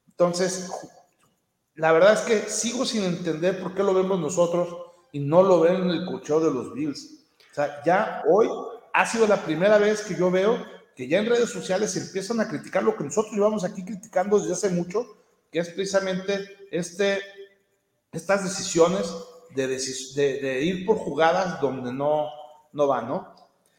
Entonces, 0.07 0.69
la 1.75 1.91
verdad 1.91 2.13
es 2.13 2.21
que 2.21 2.49
sigo 2.49 2.85
sin 2.85 3.03
entender 3.03 3.61
por 3.61 3.73
qué 3.73 3.83
lo 3.83 3.93
vemos 3.93 4.19
nosotros 4.19 4.75
y 5.11 5.19
no 5.19 5.43
lo 5.43 5.61
ven 5.61 5.75
en 5.75 5.89
el 5.89 6.05
cocheo 6.05 6.39
de 6.39 6.51
los 6.51 6.73
Bills. 6.73 7.25
O 7.51 7.53
sea, 7.53 7.81
ya 7.85 8.23
hoy 8.29 8.49
ha 8.93 9.05
sido 9.05 9.27
la 9.27 9.43
primera 9.43 9.77
vez 9.77 10.01
que 10.01 10.15
yo 10.15 10.31
veo 10.31 10.57
que 10.95 11.07
ya 11.07 11.19
en 11.19 11.25
redes 11.25 11.49
sociales 11.49 11.95
empiezan 11.97 12.39
a 12.39 12.47
criticar 12.47 12.81
lo 12.83 12.95
que 12.95 13.03
nosotros 13.03 13.33
llevamos 13.33 13.65
aquí 13.65 13.83
criticando 13.83 14.39
desde 14.39 14.53
hace 14.53 14.69
mucho, 14.69 15.05
que 15.51 15.59
es 15.59 15.69
precisamente 15.69 16.67
este, 16.71 17.19
estas 18.13 18.43
decisiones 18.43 19.13
de, 19.53 19.67
de, 19.67 20.61
ir 20.61 20.85
por 20.85 20.97
jugadas 20.97 21.59
donde 21.61 21.91
no, 21.93 22.29
no 22.73 22.87
van, 22.87 23.07
¿no? 23.07 23.35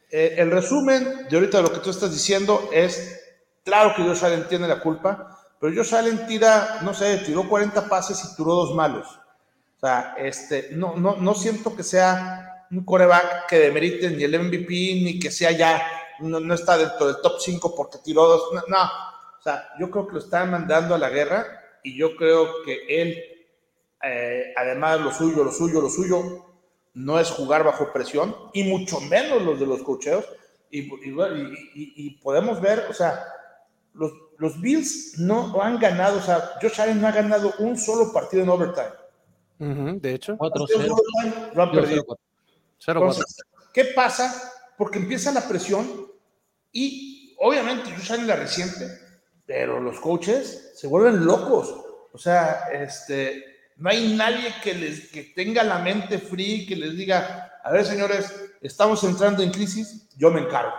Eh, 0.09 0.35
el 0.37 0.51
resumen 0.51 1.27
de 1.29 1.35
ahorita 1.35 1.57
de 1.57 1.63
lo 1.63 1.71
que 1.71 1.79
tú 1.79 1.89
estás 1.89 2.11
diciendo 2.11 2.69
es, 2.71 3.19
claro 3.63 3.93
que 3.95 4.03
Josh 4.03 4.23
Allen 4.23 4.47
tiene 4.47 4.67
la 4.67 4.79
culpa, 4.79 5.36
pero 5.59 5.75
Josh 5.75 5.95
Allen 5.95 6.27
tira, 6.27 6.79
no 6.83 6.93
sé, 6.93 7.17
tiró 7.19 7.47
40 7.47 7.89
pases 7.89 8.23
y 8.23 8.35
tiró 8.35 8.53
dos 8.53 8.75
malos. 8.75 9.07
O 9.77 9.79
sea, 9.79 10.15
este, 10.17 10.69
no, 10.71 10.95
no, 10.95 11.15
no 11.17 11.33
siento 11.33 11.75
que 11.75 11.83
sea 11.83 12.65
un 12.71 12.83
coreback 12.83 13.47
que 13.47 13.59
demerite 13.59 14.09
ni 14.09 14.23
el 14.23 14.39
MVP, 14.39 14.67
ni 14.67 15.19
que 15.19 15.31
sea 15.31 15.51
ya, 15.51 15.81
no, 16.19 16.39
no 16.39 16.53
está 16.53 16.77
dentro 16.77 17.07
del 17.07 17.21
top 17.21 17.39
5 17.39 17.75
porque 17.75 17.99
tiró 18.03 18.27
dos. 18.27 18.43
No, 18.67 18.83
o 18.83 19.41
sea, 19.41 19.69
yo 19.79 19.89
creo 19.91 20.07
que 20.07 20.13
lo 20.13 20.19
están 20.19 20.51
mandando 20.51 20.95
a 20.95 20.97
la 20.97 21.09
guerra 21.09 21.45
y 21.83 21.97
yo 21.97 22.15
creo 22.15 22.63
que 22.63 23.01
él 23.01 23.23
eh, 24.03 24.53
además 24.55 25.01
lo 25.01 25.11
suyo, 25.11 25.43
lo 25.43 25.51
suyo, 25.51 25.81
lo 25.81 25.89
suyo 25.89 26.45
no 26.93 27.19
es 27.19 27.29
jugar 27.29 27.63
bajo 27.63 27.91
presión 27.91 28.35
y 28.53 28.63
mucho 28.63 28.99
menos 29.01 29.41
los 29.41 29.59
de 29.59 29.65
los 29.65 29.83
cocheos. 29.83 30.25
Y, 30.69 32.09
podemos 32.21 32.59
ver, 32.59 32.87
o 32.89 32.93
sea, 32.93 33.23
los, 33.93 34.11
los, 34.37 34.59
Bills 34.61 35.17
no 35.17 35.61
han 35.61 35.79
ganado, 35.79 36.19
o 36.19 36.21
sea, 36.21 36.51
Josh 36.61 36.79
Allen 36.81 37.01
no 37.01 37.07
ha 37.07 37.11
ganado 37.11 37.53
un 37.59 37.77
solo 37.77 38.11
partido 38.13 38.43
en 38.43 38.49
overtime. 38.49 39.99
de 39.99 40.13
hecho, 40.13 40.37
lo 41.53 41.63
han 41.63 41.71
perdido. 41.71 42.05
¿Qué 43.73 43.85
pasa? 43.95 44.51
Porque 44.77 44.99
empieza 44.99 45.31
la 45.31 45.47
presión 45.47 45.87
y 46.71 47.35
obviamente 47.39 47.91
Josh 47.91 48.13
Allen 48.13 48.27
la 48.27 48.35
reciente, 48.35 48.87
pero 49.45 49.79
los 49.79 49.99
coaches 49.99 50.73
se 50.75 50.87
vuelven 50.87 51.25
locos. 51.25 51.73
O 52.13 52.17
sea, 52.17 52.69
este, 52.73 53.43
no 53.77 53.89
hay 53.89 54.15
nadie 54.15 54.53
que, 54.63 54.73
les, 54.73 55.09
que 55.09 55.23
tenga 55.35 55.63
la 55.63 55.79
mente 55.79 56.17
fría 56.17 56.55
y 56.55 56.65
que 56.65 56.75
les 56.75 56.95
diga, 56.95 57.59
a 57.63 57.71
ver 57.71 57.85
señores, 57.85 58.33
estamos 58.61 59.03
entrando 59.03 59.43
en 59.43 59.51
crisis, 59.51 60.07
yo 60.17 60.31
me 60.31 60.41
encargo. 60.41 60.73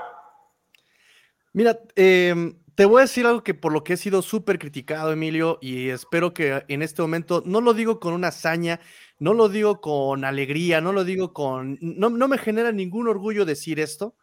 Mira, 1.53 1.79
em, 1.95 2.57
te 2.78 2.85
voy 2.85 3.00
a 3.00 3.06
decir 3.06 3.26
algo 3.26 3.42
que 3.42 3.54
por 3.54 3.73
lo 3.73 3.82
que 3.82 3.94
he 3.94 3.97
sido 3.97 4.23
súper 4.23 4.61
criticado, 4.61 5.12
Emilio, 5.12 5.58
y 5.61 5.88
espero 5.88 6.32
que 6.32 6.64
en 6.68 6.82
este 6.82 7.02
momento, 7.02 7.42
no 7.44 7.61
lo 7.61 7.75
digo 7.75 7.99
con 7.99 8.14
una 8.14 8.28
hazaña, 8.28 8.78
no 9.18 9.35
lo 9.35 9.49
digo 9.49 9.80
con 9.80 10.25
alegría, 10.25 10.80
no 10.80 10.92
lo 10.92 11.02
digo 11.02 11.32
con, 11.32 11.76
no, 11.80 12.08
no 12.08 12.28
me 12.28 12.38
genera 12.38 12.70
ningún 12.70 13.08
orgullo 13.08 13.44
decir 13.44 13.80
esto, 13.80 14.14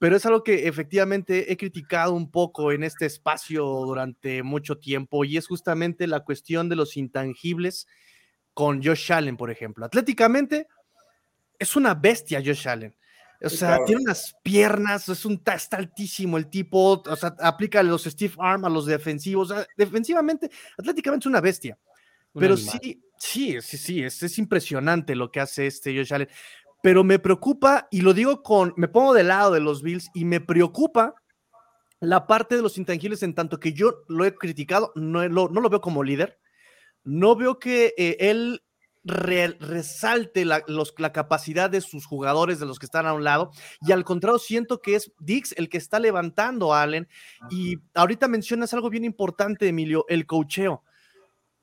pero 0.00 0.16
es 0.16 0.26
algo 0.26 0.42
que 0.42 0.66
efectivamente 0.66 1.52
he 1.52 1.56
criticado 1.56 2.12
un 2.12 2.32
poco 2.32 2.72
en 2.72 2.82
este 2.82 3.06
espacio 3.06 3.64
durante 3.64 4.42
mucho 4.42 4.78
tiempo 4.78 5.24
y 5.24 5.36
es 5.36 5.46
justamente 5.46 6.08
la 6.08 6.24
cuestión 6.24 6.68
de 6.68 6.74
los 6.74 6.96
intangibles 6.96 7.86
con 8.52 8.82
Josh 8.82 9.12
Allen, 9.12 9.36
por 9.36 9.52
ejemplo. 9.52 9.86
Atléticamente 9.86 10.66
es 11.56 11.76
una 11.76 11.94
bestia 11.94 12.42
Josh 12.44 12.66
Allen. 12.66 12.96
O 13.42 13.48
sea, 13.48 13.84
tiene 13.84 14.02
unas 14.02 14.34
piernas, 14.42 15.08
es 15.08 15.24
un 15.24 15.42
está 15.54 15.76
altísimo 15.76 16.38
el 16.38 16.48
tipo, 16.48 17.02
o 17.06 17.16
sea, 17.16 17.34
aplica 17.40 17.82
los 17.82 18.04
Steve 18.04 18.34
Arm 18.38 18.64
a 18.64 18.70
los 18.70 18.86
defensivos. 18.86 19.52
defensivamente, 19.76 20.50
atléticamente 20.78 21.24
es 21.24 21.26
una 21.26 21.40
bestia. 21.40 21.78
pero 22.32 22.56
sí, 22.56 23.02
sí, 23.18 23.60
sí, 23.60 23.76
sí, 23.78 24.02
es, 24.02 24.22
es, 24.22 24.38
impresionante 24.38 25.14
lo 25.14 25.30
que 25.30 25.40
hace 25.40 25.66
este 25.66 25.96
Josh 25.96 26.12
Allen 26.12 26.28
pero 26.86 27.02
me 27.02 27.18
preocupa, 27.18 27.88
y 27.90 28.02
lo 28.02 28.14
digo 28.14 28.44
con, 28.44 28.72
me 28.76 28.86
pongo 28.86 29.12
del 29.12 29.26
lado 29.26 29.50
de 29.50 29.58
los 29.58 29.82
Bills 29.82 30.08
y 30.14 30.24
me 30.24 30.40
preocupa 30.40 31.16
la 32.00 32.28
parte 32.28 32.54
de 32.54 32.62
los 32.62 32.78
intangibles 32.78 33.24
en 33.24 33.34
tanto 33.34 33.58
que 33.58 33.72
yo 33.72 34.04
lo 34.06 34.24
he 34.24 34.34
criticado, 34.34 34.92
no 34.94 35.26
lo, 35.28 35.48
no 35.48 35.60
lo 35.60 35.68
veo 35.68 35.80
como 35.80 36.04
líder, 36.04 36.38
no 37.02 37.34
veo 37.34 37.58
que 37.58 37.92
eh, 37.96 38.16
él 38.20 38.62
resalte 39.06 40.44
la, 40.44 40.62
la, 40.66 41.12
capacidad 41.12 41.70
de 41.70 41.80
sus 41.80 42.06
jugadores, 42.06 42.58
de 42.58 42.66
los 42.66 42.78
que 42.78 42.86
están 42.86 43.06
a 43.06 43.12
un 43.12 43.24
lado, 43.24 43.50
y 43.80 43.92
al 43.92 44.04
contrario, 44.04 44.38
siento 44.38 44.80
que 44.80 44.96
es 44.96 45.12
Dix 45.20 45.54
el 45.56 45.68
que 45.68 45.78
está 45.78 46.00
levantando 46.00 46.74
a 46.74 46.82
Allen, 46.82 47.08
y 47.50 47.76
ahorita 47.94 48.28
mencionas 48.28 48.74
algo 48.74 48.90
bien 48.90 49.04
importante, 49.04 49.68
Emilio, 49.68 50.04
el 50.08 50.26
cocheo. 50.26 50.82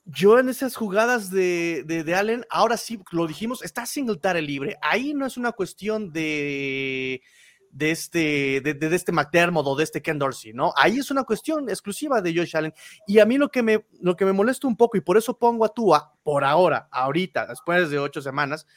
Yo 0.06 0.38
en 0.38 0.50
esas 0.50 0.76
jugadas 0.76 1.30
de, 1.30 1.84
de, 1.86 2.16
Allen, 2.16 2.46
ahora 2.50 2.76
sí 2.76 3.00
lo 3.12 3.26
dijimos, 3.26 3.64
está 3.64 3.86
Singletary 3.86 4.42
libre. 4.42 4.78
Ahí 4.82 5.14
no 5.14 5.26
es 5.26 5.38
una 5.38 5.54
cuestión 5.54 6.12
de, 6.12 7.22
de 7.74 7.90
este, 7.90 8.62
de, 8.62 8.76
de, 8.76 8.96
este 8.96 9.12
McDermott 9.12 9.66
o 9.66 9.76
de 9.76 9.84
este 9.84 10.02
Ken 10.02 10.20
Dorsey, 10.20 10.54
¿no? 10.54 10.74
Ahí 10.78 11.00
es 11.00 11.10
una 11.10 11.24
cuestión 11.24 11.70
exclusiva 11.70 12.22
de 12.22 12.34
Josh 12.36 12.56
Allen. 12.56 12.74
Y 13.08 13.20
a 13.20 13.26
mí 13.26 13.38
lo 13.38 13.50
que 13.50 13.64
me, 13.64 13.86
lo 14.00 14.16
que 14.16 14.26
me 14.26 14.32
molesta 14.32 14.68
un 14.68 14.78
poco, 14.78 14.96
y 14.96 15.02
por 15.02 15.18
eso 15.18 15.38
pongo 15.38 15.66
a 15.66 15.74
Tua 15.74 16.14
por 16.22 16.44
ahora, 16.44 16.88
ahorita, 16.92 17.48
después 17.48 17.90
de 17.90 17.98
ocho 17.98 18.22
semanas, 18.22 18.68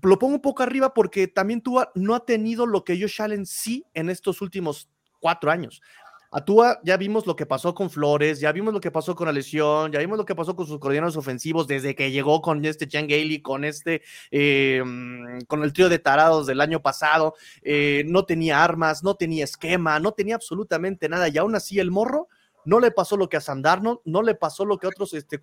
lo 0.00 0.18
pongo 0.18 0.34
un 0.34 0.40
poco 0.40 0.62
arriba 0.62 0.94
porque 0.94 1.28
también 1.28 1.60
Tua 1.60 1.92
no 1.94 2.14
ha 2.14 2.24
tenido 2.24 2.66
lo 2.66 2.82
que 2.82 2.98
Josh 2.98 3.20
Allen 3.20 3.44
sí 3.44 3.84
en 3.92 4.08
estos 4.08 4.40
últimos 4.40 4.88
cuatro 5.20 5.50
años. 5.50 5.82
A 6.30 6.44
Tua 6.44 6.78
ya 6.84 6.98
vimos 6.98 7.26
lo 7.26 7.36
que 7.36 7.46
pasó 7.46 7.74
con 7.74 7.88
Flores, 7.88 8.38
ya 8.38 8.52
vimos 8.52 8.74
lo 8.74 8.80
que 8.80 8.90
pasó 8.90 9.14
con 9.14 9.26
la 9.26 9.32
lesión, 9.32 9.90
ya 9.90 9.98
vimos 9.98 10.18
lo 10.18 10.26
que 10.26 10.34
pasó 10.34 10.54
con 10.54 10.66
sus 10.66 10.78
coordinadores 10.78 11.16
ofensivos 11.16 11.66
desde 11.66 11.94
que 11.94 12.10
llegó 12.10 12.42
con 12.42 12.62
este 12.66 12.86
Chan 12.86 13.06
Gailey, 13.06 13.40
con 13.40 13.64
este, 13.64 14.02
eh, 14.30 14.82
mm, 14.84 15.40
con 15.46 15.62
el 15.62 15.72
trío 15.72 15.88
de 15.88 15.98
tarados 15.98 16.46
del 16.46 16.60
año 16.60 16.82
pasado. 16.82 17.34
Eh, 17.62 18.04
no 18.06 18.26
tenía 18.26 18.62
armas, 18.62 19.02
no 19.02 19.14
tenía 19.14 19.44
esquema, 19.44 19.98
no 20.00 20.12
tenía 20.12 20.34
absolutamente 20.34 21.08
nada. 21.08 21.28
Y 21.28 21.38
aún 21.38 21.54
así 21.54 21.78
el 21.78 21.90
morro 21.90 22.28
no 22.66 22.78
le 22.80 22.90
pasó 22.90 23.16
lo 23.16 23.30
que 23.30 23.38
a 23.38 23.40
Sandarno, 23.40 24.02
no 24.04 24.22
le 24.22 24.34
pasó 24.34 24.66
lo 24.66 24.76
que 24.76 24.86
a 24.86 24.90
otros, 24.90 25.14
este, 25.14 25.40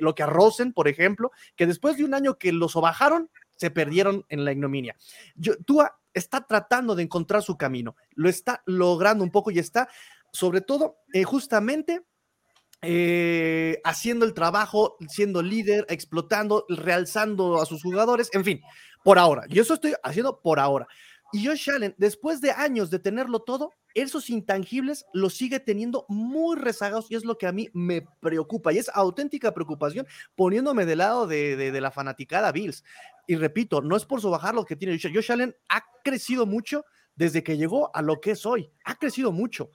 lo 0.00 0.14
que 0.14 0.22
a 0.22 0.26
Rosen, 0.26 0.72
por 0.72 0.86
ejemplo, 0.86 1.32
que 1.56 1.66
después 1.66 1.96
de 1.96 2.04
un 2.04 2.14
año 2.14 2.38
que 2.38 2.52
los 2.52 2.74
bajaron, 2.74 3.28
se 3.56 3.72
perdieron 3.72 4.24
en 4.28 4.44
la 4.44 4.52
ignominia. 4.52 4.96
Tua 5.66 5.98
está 6.14 6.46
tratando 6.46 6.94
de 6.94 7.02
encontrar 7.02 7.42
su 7.42 7.56
camino, 7.56 7.96
lo 8.14 8.28
está 8.28 8.62
logrando 8.66 9.24
un 9.24 9.30
poco 9.30 9.50
y 9.50 9.58
está 9.58 9.88
sobre 10.32 10.60
todo 10.60 10.98
eh, 11.12 11.24
justamente 11.24 12.02
eh, 12.80 13.80
haciendo 13.84 14.24
el 14.24 14.34
trabajo, 14.34 14.96
siendo 15.08 15.42
líder, 15.42 15.84
explotando, 15.88 16.64
realzando 16.68 17.60
a 17.60 17.66
sus 17.66 17.82
jugadores, 17.82 18.30
en 18.32 18.44
fin, 18.44 18.60
por 19.04 19.18
ahora. 19.18 19.44
Y 19.48 19.58
eso 19.58 19.74
estoy 19.74 19.94
haciendo 20.02 20.40
por 20.40 20.60
ahora. 20.60 20.86
Y 21.32 21.44
Josh 21.44 21.70
Allen, 21.70 21.94
después 21.98 22.40
de 22.40 22.52
años 22.52 22.88
de 22.88 22.98
tenerlo 22.98 23.40
todo, 23.40 23.72
esos 23.94 24.30
intangibles 24.30 25.04
los 25.12 25.34
sigue 25.34 25.60
teniendo 25.60 26.06
muy 26.08 26.56
rezagados 26.56 27.10
y 27.10 27.16
es 27.16 27.24
lo 27.24 27.36
que 27.36 27.46
a 27.46 27.52
mí 27.52 27.68
me 27.74 28.06
preocupa 28.20 28.72
y 28.72 28.78
es 28.78 28.88
auténtica 28.94 29.52
preocupación 29.52 30.06
poniéndome 30.36 30.86
del 30.86 30.98
lado 30.98 31.26
de, 31.26 31.78
la 31.80 31.90
fanaticada 31.90 32.52
Bills. 32.52 32.82
Y 33.26 33.36
repito, 33.36 33.82
no 33.82 33.96
es 33.96 34.06
por 34.06 34.22
bajar 34.30 34.54
lo 34.54 34.64
que 34.64 34.76
tiene 34.76 34.98
Josh 34.98 35.32
Allen, 35.32 35.54
ha 35.68 35.84
crecido 36.02 36.46
mucho 36.46 36.84
desde 37.14 37.42
que 37.42 37.56
llegó 37.56 37.94
a 37.94 38.00
lo 38.00 38.20
que 38.20 38.30
es 38.30 38.46
hoy, 38.46 38.70
ha 38.84 38.94
crecido 38.94 39.32
mucho, 39.32 39.70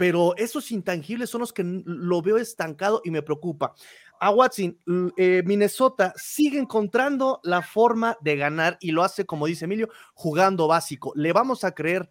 pero 0.00 0.34
esos 0.38 0.70
intangibles 0.70 1.28
son 1.28 1.42
los 1.42 1.52
que 1.52 1.62
lo 1.62 2.22
veo 2.22 2.38
estancado 2.38 3.02
y 3.04 3.10
me 3.10 3.20
preocupa. 3.20 3.74
A 4.18 4.30
Watson, 4.30 4.78
eh, 5.18 5.42
Minnesota 5.44 6.14
sigue 6.16 6.58
encontrando 6.58 7.38
la 7.42 7.60
forma 7.60 8.16
de 8.22 8.36
ganar 8.36 8.78
y 8.80 8.92
lo 8.92 9.04
hace, 9.04 9.26
como 9.26 9.44
dice 9.44 9.66
Emilio, 9.66 9.90
jugando 10.14 10.66
básico. 10.68 11.12
¿Le 11.16 11.34
vamos 11.34 11.64
a 11.64 11.72
creer 11.72 12.08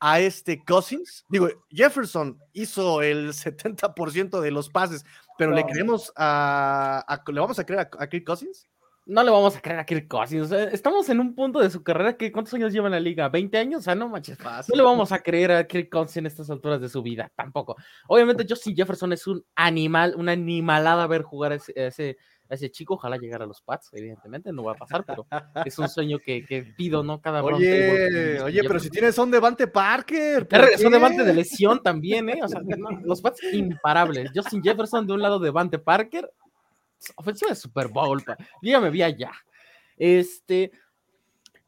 a 0.00 0.18
este 0.18 0.64
Cousins. 0.64 1.24
Digo, 1.28 1.48
Jefferson 1.70 2.36
hizo 2.54 3.02
el 3.02 3.28
70% 3.32 4.40
de 4.40 4.50
los 4.50 4.68
pases, 4.68 5.04
pero 5.38 5.52
le 5.52 5.64
creemos 5.64 6.12
a, 6.16 7.22
¿Le 7.28 7.40
vamos 7.40 7.60
a 7.60 7.64
creer 7.64 7.88
a, 7.96 8.06
Kirk 8.08 8.24
Cousins? 8.26 8.66
No 9.04 9.22
le 9.24 9.30
vamos 9.30 9.56
a 9.56 9.60
creer 9.60 9.80
a 9.80 9.84
Kirk 9.84 10.08
Cousins. 10.08 10.52
estamos 10.52 11.08
en 11.08 11.20
un 11.20 11.34
punto 11.34 11.58
de 11.58 11.70
su 11.70 11.82
carrera 11.82 12.16
que 12.16 12.30
¿cuántos 12.30 12.54
años 12.54 12.72
lleva 12.72 12.86
en 12.86 12.92
la 12.92 13.00
liga? 13.00 13.30
¿20 13.30 13.56
años? 13.56 13.80
O 13.80 13.82
sea, 13.82 13.94
no 13.94 14.08
manches. 14.08 14.38
No 14.40 14.76
le 14.76 14.82
vamos 14.82 15.10
a 15.10 15.18
creer 15.18 15.50
a 15.52 15.66
Kirk 15.66 15.90
Cousins 15.90 16.18
en 16.18 16.26
estas 16.26 16.50
alturas 16.50 16.80
de 16.80 16.88
su 16.88 17.02
vida, 17.02 17.30
tampoco. 17.34 17.76
Obviamente, 18.06 18.46
Justin 18.48 18.76
Jefferson 18.76 19.12
es 19.12 19.26
un 19.26 19.44
animal, 19.56 20.14
una 20.16 20.32
animalada 20.32 21.06
ver 21.06 21.22
jugar 21.22 21.52
ese 21.52 22.16
ese 22.52 22.70
chico, 22.70 22.94
ojalá 22.94 23.16
llegara 23.16 23.44
a 23.44 23.46
los 23.46 23.62
Pats, 23.62 23.90
evidentemente, 23.92 24.52
no 24.52 24.64
va 24.64 24.72
a 24.72 24.76
pasar, 24.76 25.04
pero 25.04 25.26
es 25.64 25.78
un 25.78 25.88
sueño 25.88 26.18
que, 26.18 26.74
pido, 26.76 27.02
¿no? 27.02 27.20
Cada 27.20 27.42
Oye, 27.42 28.40
oye, 28.40 28.60
pero 28.62 28.78
si 28.78 28.90
tienes 28.90 29.14
son 29.14 29.30
Devante 29.30 29.66
Parker. 29.66 30.46
Son 30.78 30.92
Devante 30.92 31.24
de 31.24 31.32
lesión 31.32 31.82
también, 31.82 32.28
¿eh? 32.28 32.40
O 32.42 32.48
sea, 32.48 32.60
los 33.04 33.20
Pats 33.20 33.42
imparables. 33.52 34.30
Justin 34.34 34.62
Jefferson 34.62 35.06
de 35.06 35.12
un 35.14 35.22
lado, 35.22 35.38
Devante 35.38 35.78
Parker, 35.78 36.30
ofensiva 37.16 37.50
de 37.50 37.56
Super 37.56 37.88
Bowl, 37.88 38.22
pa. 38.22 38.36
yo 38.38 38.70
ya 38.70 38.80
me 38.80 38.90
vi 38.90 39.02
allá. 39.02 39.32
Este, 39.96 40.72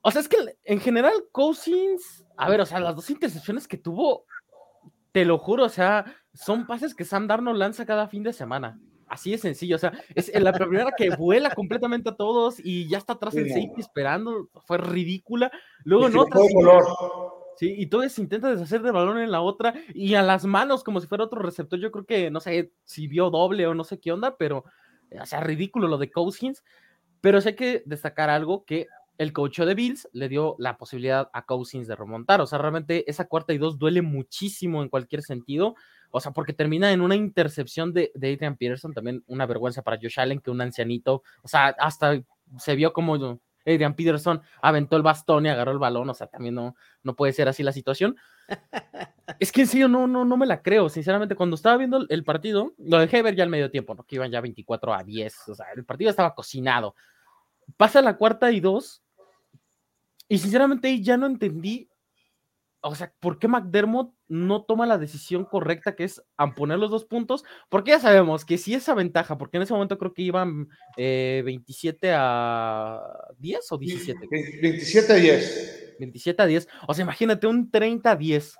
o 0.00 0.10
sea, 0.10 0.20
es 0.20 0.28
que 0.28 0.36
en 0.64 0.80
general, 0.80 1.12
Cousins, 1.32 2.24
a 2.36 2.48
ver, 2.50 2.60
o 2.60 2.66
sea, 2.66 2.80
las 2.80 2.94
dos 2.94 3.08
intercepciones 3.10 3.66
que 3.66 3.78
tuvo, 3.78 4.26
te 5.12 5.24
lo 5.24 5.38
juro, 5.38 5.64
o 5.64 5.68
sea, 5.68 6.04
son 6.32 6.66
pases 6.66 6.94
que 6.94 7.04
Sam 7.04 7.26
Darnold 7.26 7.58
lanza 7.58 7.86
cada 7.86 8.08
fin 8.08 8.22
de 8.22 8.32
semana. 8.32 8.78
Así 9.06 9.30
de 9.30 9.38
sencillo, 9.38 9.76
o 9.76 9.78
sea, 9.78 9.92
es 10.14 10.32
la 10.34 10.52
primera 10.52 10.90
que 10.96 11.10
vuela 11.10 11.54
completamente 11.54 12.10
a 12.10 12.16
todos 12.16 12.56
y 12.58 12.88
ya 12.88 12.98
está 12.98 13.12
atrás 13.12 13.36
el 13.36 13.48
safety 13.48 13.80
esperando, 13.80 14.48
fue 14.66 14.78
ridícula. 14.78 15.52
Luego 15.84 16.08
no. 16.08 16.26
Sí, 17.56 17.72
y 17.78 17.86
todo 17.86 18.08
se 18.08 18.20
intenta 18.20 18.50
deshacer 18.50 18.82
de 18.82 18.90
balón 18.90 19.18
en 19.18 19.30
la 19.30 19.40
otra 19.40 19.74
y 19.94 20.14
a 20.14 20.22
las 20.22 20.44
manos 20.44 20.82
como 20.82 21.00
si 21.00 21.06
fuera 21.06 21.24
otro 21.24 21.40
receptor. 21.40 21.78
Yo 21.78 21.92
creo 21.92 22.04
que 22.04 22.30
no 22.30 22.40
sé 22.40 22.72
si 22.84 23.06
vio 23.06 23.30
doble 23.30 23.66
o 23.66 23.74
no 23.74 23.84
sé 23.84 24.00
qué 24.00 24.12
onda, 24.12 24.36
pero 24.36 24.64
o 25.20 25.26
sea, 25.26 25.40
ridículo 25.40 25.88
lo 25.88 25.98
de 25.98 26.10
Cousins. 26.10 26.62
Pero 27.20 27.40
sé 27.40 27.54
que 27.54 27.82
destacar 27.86 28.30
algo 28.30 28.64
que 28.64 28.86
el 29.18 29.32
coach 29.32 29.60
de 29.60 29.74
Bills 29.74 30.08
le 30.12 30.28
dio 30.28 30.56
la 30.58 30.76
posibilidad 30.76 31.30
a 31.32 31.46
Cousins 31.46 31.86
de 31.86 31.96
remontar. 31.96 32.40
O 32.40 32.46
sea, 32.46 32.58
realmente 32.58 33.08
esa 33.10 33.26
cuarta 33.26 33.52
y 33.52 33.58
dos 33.58 33.78
duele 33.78 34.02
muchísimo 34.02 34.82
en 34.82 34.88
cualquier 34.88 35.22
sentido. 35.22 35.74
O 36.10 36.20
sea, 36.20 36.32
porque 36.32 36.52
termina 36.52 36.92
en 36.92 37.00
una 37.00 37.14
intercepción 37.14 37.92
de, 37.92 38.12
Adrian 38.16 38.56
Peterson, 38.56 38.92
también 38.92 39.24
una 39.26 39.46
vergüenza 39.46 39.82
para 39.82 39.98
Josh 40.00 40.20
Allen, 40.20 40.40
que 40.40 40.50
un 40.50 40.60
ancianito, 40.60 41.22
o 41.42 41.48
sea, 41.48 41.68
hasta 41.78 42.22
se 42.58 42.74
vio 42.76 42.92
como 42.92 43.40
Adrian 43.66 43.94
Peterson 43.94 44.42
aventó 44.60 44.96
el 44.96 45.02
bastón 45.02 45.46
y 45.46 45.48
agarró 45.48 45.72
el 45.72 45.78
balón, 45.78 46.08
o 46.10 46.14
sea, 46.14 46.26
también 46.26 46.54
no, 46.54 46.76
no 47.02 47.16
puede 47.16 47.32
ser 47.32 47.48
así 47.48 47.62
la 47.62 47.72
situación. 47.72 48.16
es 49.40 49.52
que 49.52 49.62
en 49.62 49.66
serio 49.66 49.88
no, 49.88 50.06
no, 50.06 50.24
no 50.24 50.36
me 50.36 50.46
la 50.46 50.62
creo, 50.62 50.88
sinceramente, 50.88 51.34
cuando 51.34 51.56
estaba 51.56 51.76
viendo 51.76 52.06
el 52.08 52.24
partido, 52.24 52.74
lo 52.78 52.98
dejé 52.98 53.22
ver 53.22 53.34
ya 53.34 53.44
al 53.44 53.50
medio 53.50 53.70
tiempo, 53.70 53.94
¿no? 53.94 54.04
que 54.04 54.16
iban 54.16 54.30
ya 54.30 54.40
24 54.40 54.94
a 54.94 55.02
10, 55.02 55.48
o 55.48 55.54
sea, 55.54 55.66
el 55.74 55.84
partido 55.84 56.10
estaba 56.10 56.34
cocinado. 56.34 56.94
Pasa 57.76 58.02
la 58.02 58.16
cuarta 58.16 58.52
y 58.52 58.60
dos, 58.60 59.02
y 60.28 60.38
sinceramente 60.38 61.02
ya 61.02 61.16
no 61.16 61.26
entendí 61.26 61.88
o 62.84 62.94
sea, 62.94 63.12
¿por 63.18 63.38
qué 63.38 63.48
McDermott 63.48 64.12
no 64.28 64.64
toma 64.64 64.84
la 64.84 64.98
decisión 64.98 65.46
correcta 65.46 65.96
que 65.96 66.04
es 66.04 66.22
poner 66.54 66.78
los 66.78 66.90
dos 66.90 67.06
puntos? 67.06 67.42
Porque 67.70 67.92
ya 67.92 67.98
sabemos 67.98 68.44
que 68.44 68.58
si 68.58 68.74
esa 68.74 68.94
ventaja, 68.94 69.38
porque 69.38 69.56
en 69.56 69.62
ese 69.62 69.72
momento 69.72 69.96
creo 69.96 70.12
que 70.12 70.22
iban 70.22 70.68
27 70.96 72.06
eh, 72.06 72.14
a 72.14 73.00
10 73.38 73.72
o 73.72 73.78
17. 73.78 74.28
27 74.30 75.12
a 75.12 75.16
10. 75.16 75.96
27 75.98 76.42
a 76.42 76.46
10. 76.46 76.68
O 76.86 76.94
sea, 76.94 77.02
imagínate 77.04 77.46
un 77.46 77.70
30 77.70 78.10
a 78.10 78.16
10. 78.16 78.56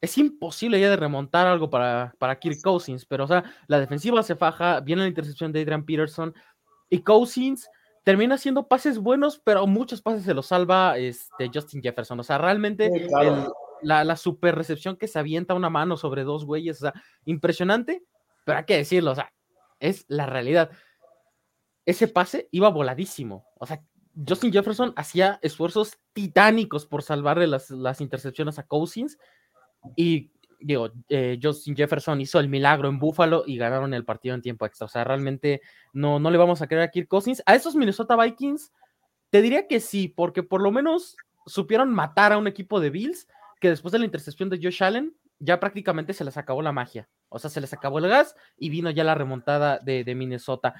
Es 0.00 0.18
imposible 0.18 0.78
ya 0.78 0.90
de 0.90 0.96
remontar 0.96 1.48
algo 1.48 1.68
para, 1.68 2.14
para 2.18 2.38
Kirk 2.38 2.60
Cousins, 2.62 3.04
pero 3.06 3.24
o 3.24 3.26
sea, 3.26 3.42
la 3.66 3.80
defensiva 3.80 4.22
se 4.22 4.36
faja, 4.36 4.78
viene 4.80 5.02
la 5.02 5.08
intercepción 5.08 5.50
de 5.50 5.62
Adrian 5.62 5.84
Peterson 5.84 6.32
y 6.88 7.00
Cousins 7.00 7.68
termina 8.06 8.36
haciendo 8.36 8.68
pases 8.68 9.00
buenos, 9.00 9.40
pero 9.42 9.66
muchos 9.66 10.00
pases 10.00 10.22
se 10.22 10.32
los 10.32 10.46
salva 10.46 10.96
este, 10.96 11.50
Justin 11.52 11.82
Jefferson. 11.82 12.20
O 12.20 12.22
sea, 12.22 12.38
realmente 12.38 13.08
la, 13.82 14.16
super 14.16 14.54
recepción 14.54 14.96
que 14.96 15.08
se 15.08 15.18
avienta 15.18 15.54
una 15.54 15.70
mano 15.70 15.96
sobre 15.96 16.22
dos 16.22 16.44
güeyes, 16.44 16.76
o 16.76 16.80
sea, 16.82 17.02
impresionante, 17.24 18.04
pero 18.44 18.58
hay 18.58 18.64
que 18.64 18.76
decirlo, 18.76 19.10
o 19.10 19.14
sea, 19.16 19.32
es 19.80 20.04
la 20.06 20.26
realidad. 20.26 20.70
Ese 21.84 22.06
pase 22.06 22.48
iba 22.52 22.68
voladísimo. 22.68 23.44
O 23.58 23.66
sea, 23.66 23.82
Justin 24.24 24.52
Jefferson 24.52 24.92
hacía 24.94 25.40
esfuerzos 25.42 25.98
titánicos 26.12 26.86
por 26.86 27.02
salvarle 27.02 27.48
las, 27.48 27.70
las 27.70 28.00
intercepciones 28.00 28.60
a 28.60 28.68
Cousins 28.68 29.18
y 29.96 30.30
digo, 30.60 30.90
eh, 31.08 31.38
Justin 31.42 31.76
Jefferson 31.76 32.20
hizo 32.20 32.40
el 32.40 32.48
milagro 32.48 32.88
en 32.88 32.98
Buffalo 32.98 33.44
y 33.46 33.56
ganaron 33.56 33.94
el 33.94 34.04
partido 34.04 34.34
en 34.34 34.42
tiempo 34.42 34.66
extra. 34.66 34.86
O 34.86 34.88
sea, 34.88 35.04
realmente 35.04 35.60
no, 35.92 36.18
no 36.18 36.30
le 36.30 36.38
vamos 36.38 36.62
a 36.62 36.66
creer 36.66 36.82
a 36.82 36.90
Kirk 36.90 37.08
Cousins. 37.08 37.42
A 37.46 37.54
esos 37.54 37.74
Minnesota 37.74 38.16
Vikings, 38.16 38.72
te 39.30 39.42
diría 39.42 39.66
que 39.66 39.80
sí, 39.80 40.08
porque 40.08 40.42
por 40.42 40.62
lo 40.62 40.70
menos 40.70 41.16
supieron 41.46 41.92
matar 41.92 42.32
a 42.32 42.38
un 42.38 42.46
equipo 42.46 42.80
de 42.80 42.90
Bills 42.90 43.28
que 43.60 43.70
después 43.70 43.92
de 43.92 43.98
la 43.98 44.04
intercepción 44.04 44.50
de 44.50 44.60
Josh 44.62 44.82
Allen 44.82 45.14
ya 45.38 45.60
prácticamente 45.60 46.12
se 46.12 46.24
les 46.24 46.36
acabó 46.36 46.62
la 46.62 46.72
magia. 46.72 47.08
O 47.28 47.38
sea, 47.38 47.50
se 47.50 47.60
les 47.60 47.72
acabó 47.72 47.98
el 47.98 48.08
gas 48.08 48.34
y 48.56 48.70
vino 48.70 48.90
ya 48.90 49.04
la 49.04 49.14
remontada 49.14 49.78
de, 49.78 50.04
de 50.04 50.14
Minnesota. 50.14 50.74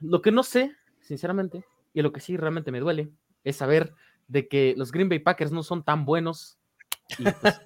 Lo 0.00 0.20
que 0.20 0.32
no 0.32 0.42
sé, 0.42 0.74
sinceramente, 1.00 1.64
y 1.94 2.02
lo 2.02 2.12
que 2.12 2.20
sí 2.20 2.36
realmente 2.36 2.72
me 2.72 2.80
duele, 2.80 3.10
es 3.44 3.56
saber 3.56 3.94
de 4.28 4.48
que 4.48 4.74
los 4.76 4.92
Green 4.92 5.08
Bay 5.08 5.18
Packers 5.18 5.52
no 5.52 5.62
son 5.62 5.84
tan 5.84 6.04
buenos 6.04 6.58
pues, 7.16 7.60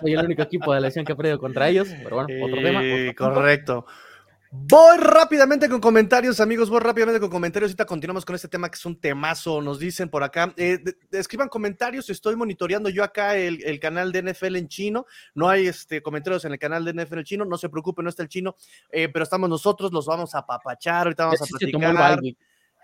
Soy 0.00 0.12
el 0.12 0.24
único 0.24 0.42
equipo 0.42 0.74
de 0.74 0.80
la 0.80 0.90
que 0.90 1.12
ha 1.12 1.16
perdido 1.16 1.38
contra 1.38 1.68
ellos, 1.68 1.88
pero 2.02 2.16
bueno, 2.16 2.46
otro 2.46 2.62
tema. 2.62 2.82
correcto. 3.16 3.86
Voy 4.50 4.96
rápidamente 4.96 5.68
con 5.68 5.78
comentarios, 5.78 6.40
amigos. 6.40 6.70
Voy 6.70 6.80
rápidamente 6.80 7.20
con 7.20 7.28
comentarios. 7.28 7.68
Ahorita 7.68 7.84
continuamos 7.84 8.24
con 8.24 8.34
este 8.34 8.48
tema 8.48 8.70
que 8.70 8.76
es 8.76 8.86
un 8.86 8.98
temazo. 8.98 9.60
Nos 9.60 9.78
dicen 9.78 10.08
por 10.08 10.22
acá. 10.22 10.54
Eh, 10.56 10.82
escriban 11.12 11.50
comentarios. 11.50 12.08
Estoy 12.08 12.34
monitoreando 12.34 12.88
yo 12.88 13.04
acá 13.04 13.36
el, 13.36 13.78
canal 13.78 14.10
de 14.10 14.22
NFL 14.22 14.56
en 14.56 14.68
chino. 14.68 15.04
No 15.34 15.50
hay 15.50 15.66
este, 15.66 16.00
comentarios 16.00 16.46
en 16.46 16.52
el 16.52 16.58
canal 16.58 16.82
de 16.82 16.94
NFL 16.94 17.18
en 17.18 17.24
chino. 17.24 17.44
No 17.44 17.58
se 17.58 17.68
preocupen, 17.68 18.04
no 18.04 18.08
está 18.08 18.22
el 18.22 18.30
chino. 18.30 18.56
Eh, 18.90 19.10
pero 19.10 19.24
estamos 19.24 19.50
nosotros. 19.50 19.92
Los 19.92 20.06
vamos 20.06 20.34
a 20.34 20.46
papachar. 20.46 21.08
Ahorita 21.08 21.26
vamos 21.26 21.42
a 21.42 21.46
platicar. 21.46 22.20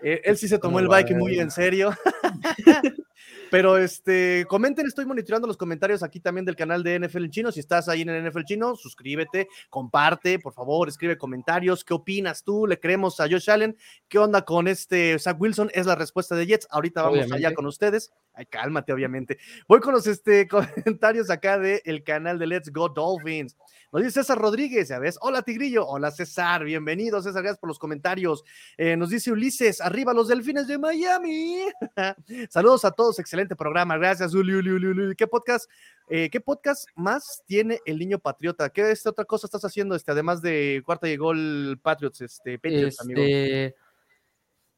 Eh, 0.03 0.21
él 0.23 0.37
sí 0.37 0.47
se 0.47 0.59
tomó 0.59 0.79
el 0.79 0.87
bike 0.87 1.15
muy 1.15 1.39
en 1.39 1.49
serio. 1.49 1.91
Pero 3.51 3.77
este, 3.77 4.45
comenten, 4.47 4.87
estoy 4.87 5.05
monitoreando 5.05 5.47
los 5.47 5.57
comentarios 5.57 6.03
aquí 6.03 6.19
también 6.19 6.45
del 6.45 6.55
canal 6.55 6.83
de 6.83 6.99
NFL 6.99 7.27
Chino. 7.29 7.51
Si 7.51 7.59
estás 7.59 7.87
ahí 7.87 8.01
en 8.01 8.09
el 8.09 8.29
NFL 8.29 8.43
Chino, 8.43 8.75
suscríbete, 8.75 9.47
comparte, 9.69 10.39
por 10.39 10.53
favor, 10.53 10.89
escribe 10.89 11.17
comentarios. 11.17 11.83
¿Qué 11.83 11.93
opinas 11.93 12.43
tú? 12.43 12.67
¿Le 12.67 12.79
creemos 12.79 13.19
a 13.19 13.29
Josh 13.29 13.49
Allen? 13.49 13.77
¿Qué 14.07 14.17
onda 14.17 14.43
con 14.43 14.67
este 14.67 15.17
Zach 15.19 15.39
Wilson? 15.39 15.69
Es 15.73 15.85
la 15.85 15.95
respuesta 15.95 16.35
de 16.35 16.45
Jets. 16.45 16.67
Ahorita 16.69 17.03
vamos 17.03 17.31
allá 17.31 17.53
con 17.53 17.65
ustedes. 17.65 18.11
Ay, 18.33 18.45
cálmate, 18.45 18.91
obviamente. 18.91 19.37
Voy 19.67 19.79
con 19.79 19.93
los 19.93 20.07
este, 20.07 20.47
comentarios 20.47 21.29
acá 21.29 21.57
del 21.59 22.03
canal 22.03 22.39
de 22.39 22.47
Let's 22.47 22.71
Go 22.71 22.89
Dolphins. 22.89 23.55
Nos 23.95 24.03
dice 24.03 24.19
César 24.19 24.37
Rodríguez, 24.37 24.89
ya 24.89 24.99
ves. 24.99 25.17
Hola, 25.21 25.41
Tigrillo. 25.41 25.87
Hola, 25.87 26.11
César. 26.11 26.65
Bienvenido, 26.65 27.21
César. 27.21 27.41
Gracias 27.41 27.59
por 27.59 27.69
los 27.69 27.79
comentarios. 27.79 28.43
Eh, 28.75 28.97
nos 28.97 29.09
dice 29.09 29.31
Ulises, 29.31 29.79
arriba 29.79 30.13
los 30.13 30.27
delfines 30.27 30.67
de 30.67 30.77
Miami. 30.77 31.59
Saludos 32.49 32.83
a 32.83 32.91
todos. 32.91 33.19
Excelente 33.19 33.55
programa. 33.55 33.97
Gracias, 33.97 34.33
Uli, 34.33 34.53
Uli, 34.53 34.69
Uli, 34.69 35.15
¿Qué 35.15 35.27
podcast, 35.27 35.71
eh, 36.09 36.29
¿Qué 36.29 36.41
podcast 36.41 36.89
más 36.97 37.41
tiene 37.45 37.79
el 37.85 37.97
niño 37.97 38.19
patriota? 38.19 38.69
¿Qué 38.69 38.93
otra 39.05 39.23
cosa 39.23 39.47
estás 39.47 39.63
haciendo, 39.63 39.95
este, 39.95 40.11
además 40.11 40.41
de 40.41 40.83
cuarta 40.85 41.07
y 41.07 41.15
gol 41.15 41.79
Patriots, 41.81 42.19
este, 42.19 42.59
Patriots? 42.59 42.99
Este, 42.99 43.75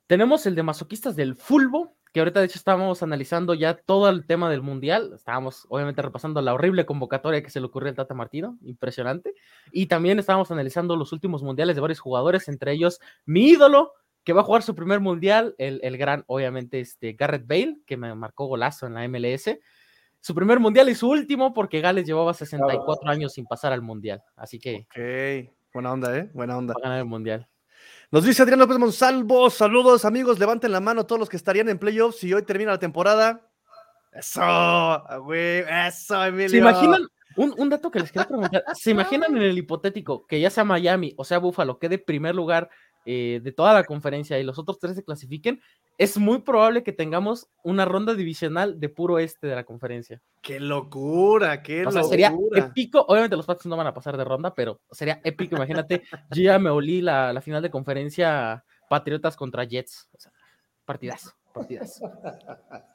tenemos 0.05 0.45
el 0.45 0.53
de 0.53 0.61
masoquistas 0.61 1.15
del 1.15 1.35
Fulbo, 1.35 1.96
que 2.13 2.19
ahorita 2.19 2.39
de 2.39 2.45
hecho 2.45 2.57
estábamos 2.57 3.03
analizando 3.03 3.53
ya 3.53 3.75
todo 3.75 4.09
el 4.09 4.25
tema 4.25 4.49
del 4.49 4.61
mundial, 4.61 5.11
estábamos 5.15 5.65
obviamente 5.69 6.01
repasando 6.01 6.41
la 6.41 6.53
horrible 6.53 6.85
convocatoria 6.85 7.41
que 7.43 7.49
se 7.49 7.59
le 7.59 7.67
ocurrió 7.67 7.89
al 7.89 7.95
Tata 7.95 8.13
Martino, 8.13 8.57
impresionante, 8.63 9.33
y 9.71 9.87
también 9.87 10.19
estábamos 10.19 10.51
analizando 10.51 10.95
los 10.95 11.13
últimos 11.13 11.43
mundiales 11.43 11.75
de 11.75 11.81
varios 11.81 11.99
jugadores, 11.99 12.47
entre 12.47 12.71
ellos 12.73 12.99
mi 13.25 13.49
ídolo, 13.49 13.93
que 14.23 14.33
va 14.33 14.41
a 14.41 14.43
jugar 14.43 14.61
su 14.61 14.75
primer 14.75 14.99
mundial, 14.99 15.55
el, 15.57 15.79
el 15.83 15.97
gran, 15.97 16.25
obviamente, 16.27 16.81
este 16.81 17.13
Garrett 17.13 17.47
Bale, 17.47 17.77
que 17.85 17.95
me 17.95 18.13
marcó 18.13 18.45
golazo 18.47 18.85
en 18.85 18.95
la 18.95 19.07
MLS. 19.07 19.57
su 20.19 20.35
primer 20.35 20.59
mundial 20.59 20.89
y 20.89 20.95
su 20.95 21.09
último 21.09 21.53
porque 21.53 21.79
Gales 21.79 22.05
llevaba 22.05 22.33
64 22.33 23.09
años 23.09 23.31
sin 23.31 23.45
pasar 23.45 23.71
al 23.71 23.81
mundial. 23.81 24.21
Así 24.35 24.59
que. 24.59 24.85
Ok, 24.89 25.49
buena 25.73 25.93
onda, 25.93 26.17
¿eh? 26.17 26.29
Buena 26.33 26.57
onda. 26.57 26.73
Va 26.73 26.79
a 26.81 26.83
ganar 26.83 26.99
el 26.99 27.05
mundial. 27.05 27.47
Nos 28.09 28.23
dice 28.23 28.41
Adrián 28.41 28.59
López 28.59 28.77
Monsalvo, 28.77 29.49
saludos 29.49 30.05
amigos, 30.05 30.39
levanten 30.39 30.71
la 30.71 30.79
mano 30.79 31.05
todos 31.05 31.19
los 31.19 31.27
que 31.27 31.35
estarían 31.35 31.67
en 31.67 31.77
playoffs 31.77 32.19
si 32.19 32.33
hoy 32.33 32.41
termina 32.43 32.71
la 32.71 32.79
temporada. 32.79 33.41
Eso, 34.13 35.03
güey, 35.23 35.65
eso, 35.85 36.23
Emilio. 36.23 36.49
¿Se 36.49 36.57
imaginan? 36.57 37.01
Un, 37.35 37.53
un 37.57 37.69
dato 37.69 37.91
que 37.91 37.99
les 37.99 38.09
quiero 38.09 38.29
preguntar, 38.29 38.63
¿se 38.75 38.91
imaginan 38.91 39.35
en 39.35 39.43
el 39.43 39.57
hipotético 39.57 40.25
que 40.25 40.39
ya 40.39 40.49
sea 40.49 40.63
Miami 40.63 41.13
o 41.17 41.25
sea 41.25 41.37
Buffalo 41.37 41.77
quede 41.79 41.99
primer 41.99 42.33
lugar 42.33 42.69
eh, 43.09 43.39
de 43.41 43.53
toda 43.53 43.73
la 43.73 43.85
conferencia 43.85 44.37
y 44.37 44.43
los 44.43 44.59
otros 44.59 44.79
tres 44.79 44.97
se 44.97 45.03
clasifiquen, 45.03 45.61
es 45.97 46.17
muy 46.17 46.41
probable 46.41 46.83
que 46.83 46.91
tengamos 46.91 47.47
una 47.63 47.85
ronda 47.85 48.13
divisional 48.13 48.81
de 48.81 48.89
puro 48.89 49.17
este 49.17 49.47
de 49.47 49.55
la 49.55 49.63
conferencia. 49.63 50.21
¡Qué 50.41 50.59
locura! 50.59 51.63
¡Qué 51.63 51.85
o 51.85 51.91
sea, 51.91 52.01
locura! 52.01 52.09
sería 52.09 52.37
épico. 52.53 53.05
Obviamente 53.07 53.37
los 53.37 53.45
Pats 53.45 53.65
no 53.65 53.77
van 53.77 53.87
a 53.87 53.93
pasar 53.93 54.17
de 54.17 54.25
ronda, 54.25 54.53
pero 54.53 54.81
sería 54.91 55.21
épico. 55.23 55.55
Imagínate, 55.55 56.01
yo 56.31 56.43
ya 56.43 56.59
me 56.59 56.69
olí 56.69 57.01
la, 57.01 57.31
la 57.31 57.39
final 57.39 57.61
de 57.61 57.71
conferencia 57.71 58.65
Patriotas 58.89 59.37
contra 59.37 59.63
Jets. 59.63 60.09
O 60.11 60.19
sea, 60.19 60.33
partidazo, 60.83 61.31
partidazo. 61.53 62.11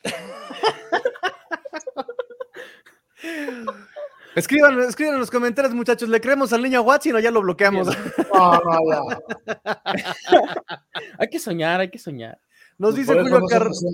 Escriban, 4.35 4.81
escriban 4.81 5.15
en 5.15 5.21
los 5.21 5.31
comentarios, 5.31 5.75
muchachos. 5.75 6.09
¿Le 6.09 6.21
creemos 6.21 6.53
al 6.53 6.63
niño 6.63 6.83
Watson 6.83 7.17
o 7.17 7.19
ya 7.19 7.31
lo 7.31 7.43
bloqueamos? 7.43 7.89
No, 8.35 8.53
no, 8.53 8.79
ya. 8.91 9.01
hay 11.19 11.29
que 11.29 11.39
soñar, 11.39 11.81
hay 11.81 11.91
que 11.91 11.99
soñar. 11.99 12.39
Nos 12.79 12.95
Pues 12.95 13.07
dice 13.07 13.19
Julio 13.21 13.41
no 13.41 13.47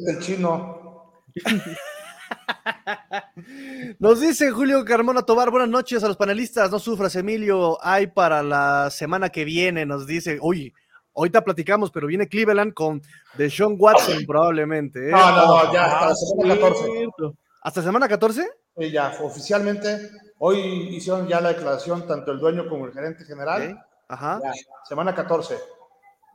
el 0.06 0.18
chino. 0.20 1.22
Nos 3.98 4.20
dice 4.20 4.50
Julio 4.50 4.84
Carmona 4.84 5.22
Tobar, 5.22 5.50
buenas 5.50 5.68
noches 5.68 6.02
a 6.04 6.08
los 6.08 6.16
panelistas, 6.16 6.70
no 6.70 6.78
sufras 6.78 7.16
Emilio, 7.16 7.78
hay 7.84 8.06
para 8.06 8.42
la 8.42 8.90
semana 8.90 9.28
que 9.30 9.44
viene, 9.44 9.86
nos 9.86 10.06
dice, 10.06 10.38
uy, 10.40 10.72
ahorita 11.14 11.42
platicamos, 11.42 11.90
pero 11.90 12.06
viene 12.06 12.28
Cleveland 12.28 12.74
con 12.74 13.02
Deshaun 13.36 13.76
Watson 13.78 14.24
probablemente. 14.26 15.08
¿eh? 15.08 15.10
No, 15.10 15.30
no, 15.30 15.64
no, 15.64 15.72
ya 15.72 15.84
hasta 15.84 16.04
Ah, 16.04 16.08
la 16.08 16.14
semana 16.14 16.54
14. 16.60 16.84
cierto. 16.92 17.36
¿Hasta 17.62 17.82
semana 17.82 18.08
14? 18.08 18.48
Sí, 18.78 18.90
ya, 18.90 19.16
oficialmente, 19.20 20.10
hoy 20.38 20.58
hicieron 20.94 21.26
ya 21.26 21.40
la 21.40 21.50
declaración 21.50 22.06
tanto 22.06 22.32
el 22.32 22.38
dueño 22.38 22.68
como 22.68 22.86
el 22.86 22.92
gerente 22.92 23.24
general. 23.24 23.84
Ajá. 24.08 24.40
Ya, 24.42 24.52
semana 24.88 25.14
14. 25.14 25.58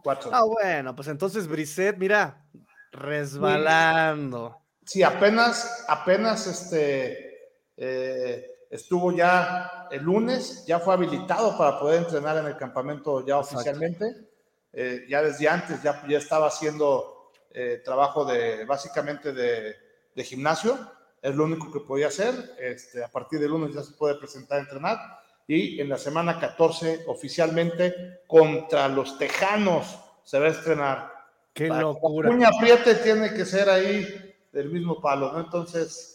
Cuatro. 0.04 0.32
Ah, 0.34 0.44
bueno, 0.44 0.96
pues 0.96 1.08
entonces 1.08 1.48
Brissett, 1.48 1.98
mira, 1.98 2.46
resbalando. 2.92 4.60
Sí, 4.86 5.02
apenas, 5.02 5.86
apenas 5.88 6.46
este, 6.46 7.52
eh, 7.78 8.66
estuvo 8.70 9.12
ya 9.12 9.88
el 9.92 10.04
lunes, 10.04 10.66
ya 10.66 10.80
fue 10.80 10.94
habilitado 10.94 11.58
para 11.58 11.80
poder 11.80 12.04
entrenar 12.04 12.38
en 12.38 12.48
el 12.48 12.58
campamento 12.58 13.26
ya 13.26 13.38
Exacto. 13.38 13.56
oficialmente. 13.56 14.28
Eh, 14.74 15.06
ya 15.08 15.22
desde 15.22 15.48
antes 15.48 15.82
ya, 15.84 16.04
ya 16.08 16.18
estaba 16.18 16.48
haciendo 16.48 17.32
eh, 17.52 17.82
trabajo 17.86 18.26
de 18.26 18.66
básicamente 18.66 19.32
de, 19.32 19.76
de 20.16 20.24
gimnasio, 20.24 20.78
es 21.24 21.36
lo 21.36 21.46
único 21.46 21.72
que 21.72 21.80
podía 21.80 22.08
hacer. 22.08 22.56
Este, 22.60 23.04
a 23.04 23.08
partir 23.08 23.40
del 23.40 23.50
lunes 23.50 23.74
ya 23.74 23.82
se 23.82 23.94
puede 23.94 24.16
presentar 24.16 24.60
a 24.60 24.62
entrenar 24.62 25.00
y 25.48 25.80
en 25.80 25.90
la 25.90 25.98
semana 25.98 26.40
14 26.40 27.06
oficialmente 27.08 28.22
contra 28.28 28.88
los 28.90 29.18
Tejanos 29.18 30.00
se 30.24 30.38
va 30.38 30.48
a 30.48 30.50
estrenar. 30.50 31.14
Qué 31.54 31.68
Para 31.68 31.82
locura. 31.82 32.30
La 32.30 32.36
puña 32.36 32.50
apriete 32.50 32.96
tiene 32.96 33.34
que 33.34 33.46
ser 33.46 33.70
ahí 33.70 34.36
del 34.52 34.70
mismo 34.70 35.02
palo, 35.02 35.32
¿no? 35.32 35.40
Entonces, 35.40 36.14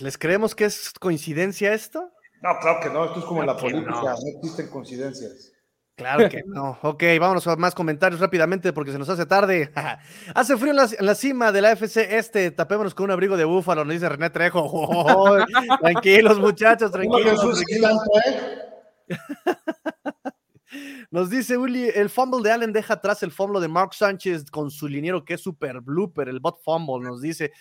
¿Les 0.00 0.18
creemos 0.18 0.54
que 0.54 0.66
es 0.66 0.92
coincidencia 0.98 1.72
esto? 1.72 2.10
no, 2.42 2.58
claro 2.60 2.80
que 2.80 2.90
no, 2.90 3.04
esto 3.06 3.20
es 3.20 3.24
como 3.24 3.40
en 3.40 3.46
la 3.46 3.56
política, 3.56 3.90
no. 3.90 4.02
no. 4.02 4.16
existen 4.36 4.68
coincidencias. 4.68 5.52
Claro 5.98 6.28
que 6.30 6.42
no. 6.46 6.78
Ok, 6.82 7.02
vámonos 7.20 7.46
a 7.48 7.56
más 7.56 7.74
comentarios 7.74 8.20
rápidamente 8.20 8.72
porque 8.72 8.92
se 8.92 8.98
nos 8.98 9.08
hace 9.08 9.26
tarde. 9.26 9.70
hace 10.34 10.56
frío 10.56 10.70
en 10.70 10.76
la, 10.76 10.88
en 10.98 11.04
la 11.04 11.14
cima 11.14 11.52
de 11.52 11.60
la 11.60 11.72
FC 11.72 12.16
Este. 12.16 12.50
Tapémonos 12.52 12.94
con 12.94 13.04
un 13.04 13.10
abrigo 13.10 13.36
de 13.36 13.44
búfalo, 13.44 13.84
nos 13.84 13.92
dice 13.92 14.08
René 14.08 14.30
Trejo. 14.30 14.62
Oh, 14.64 15.36
tranquilos, 15.82 16.38
muchachos, 16.38 16.90
tranquilos. 16.92 17.40
¿eh? 18.24 19.18
Nos 21.10 21.30
dice 21.30 21.56
Uli, 21.56 21.88
el 21.92 22.10
fumble 22.10 22.42
de 22.42 22.52
Allen 22.52 22.72
deja 22.72 22.94
atrás 22.94 23.22
el 23.22 23.32
fumble 23.32 23.60
de 23.60 23.68
Mark 23.68 23.94
Sánchez 23.94 24.50
con 24.50 24.70
su 24.70 24.86
liniero 24.86 25.24
que 25.24 25.34
es 25.34 25.40
super 25.40 25.80
blooper, 25.80 26.28
el 26.28 26.38
bot 26.38 26.62
fumble, 26.62 27.08
nos 27.08 27.20
dice. 27.20 27.52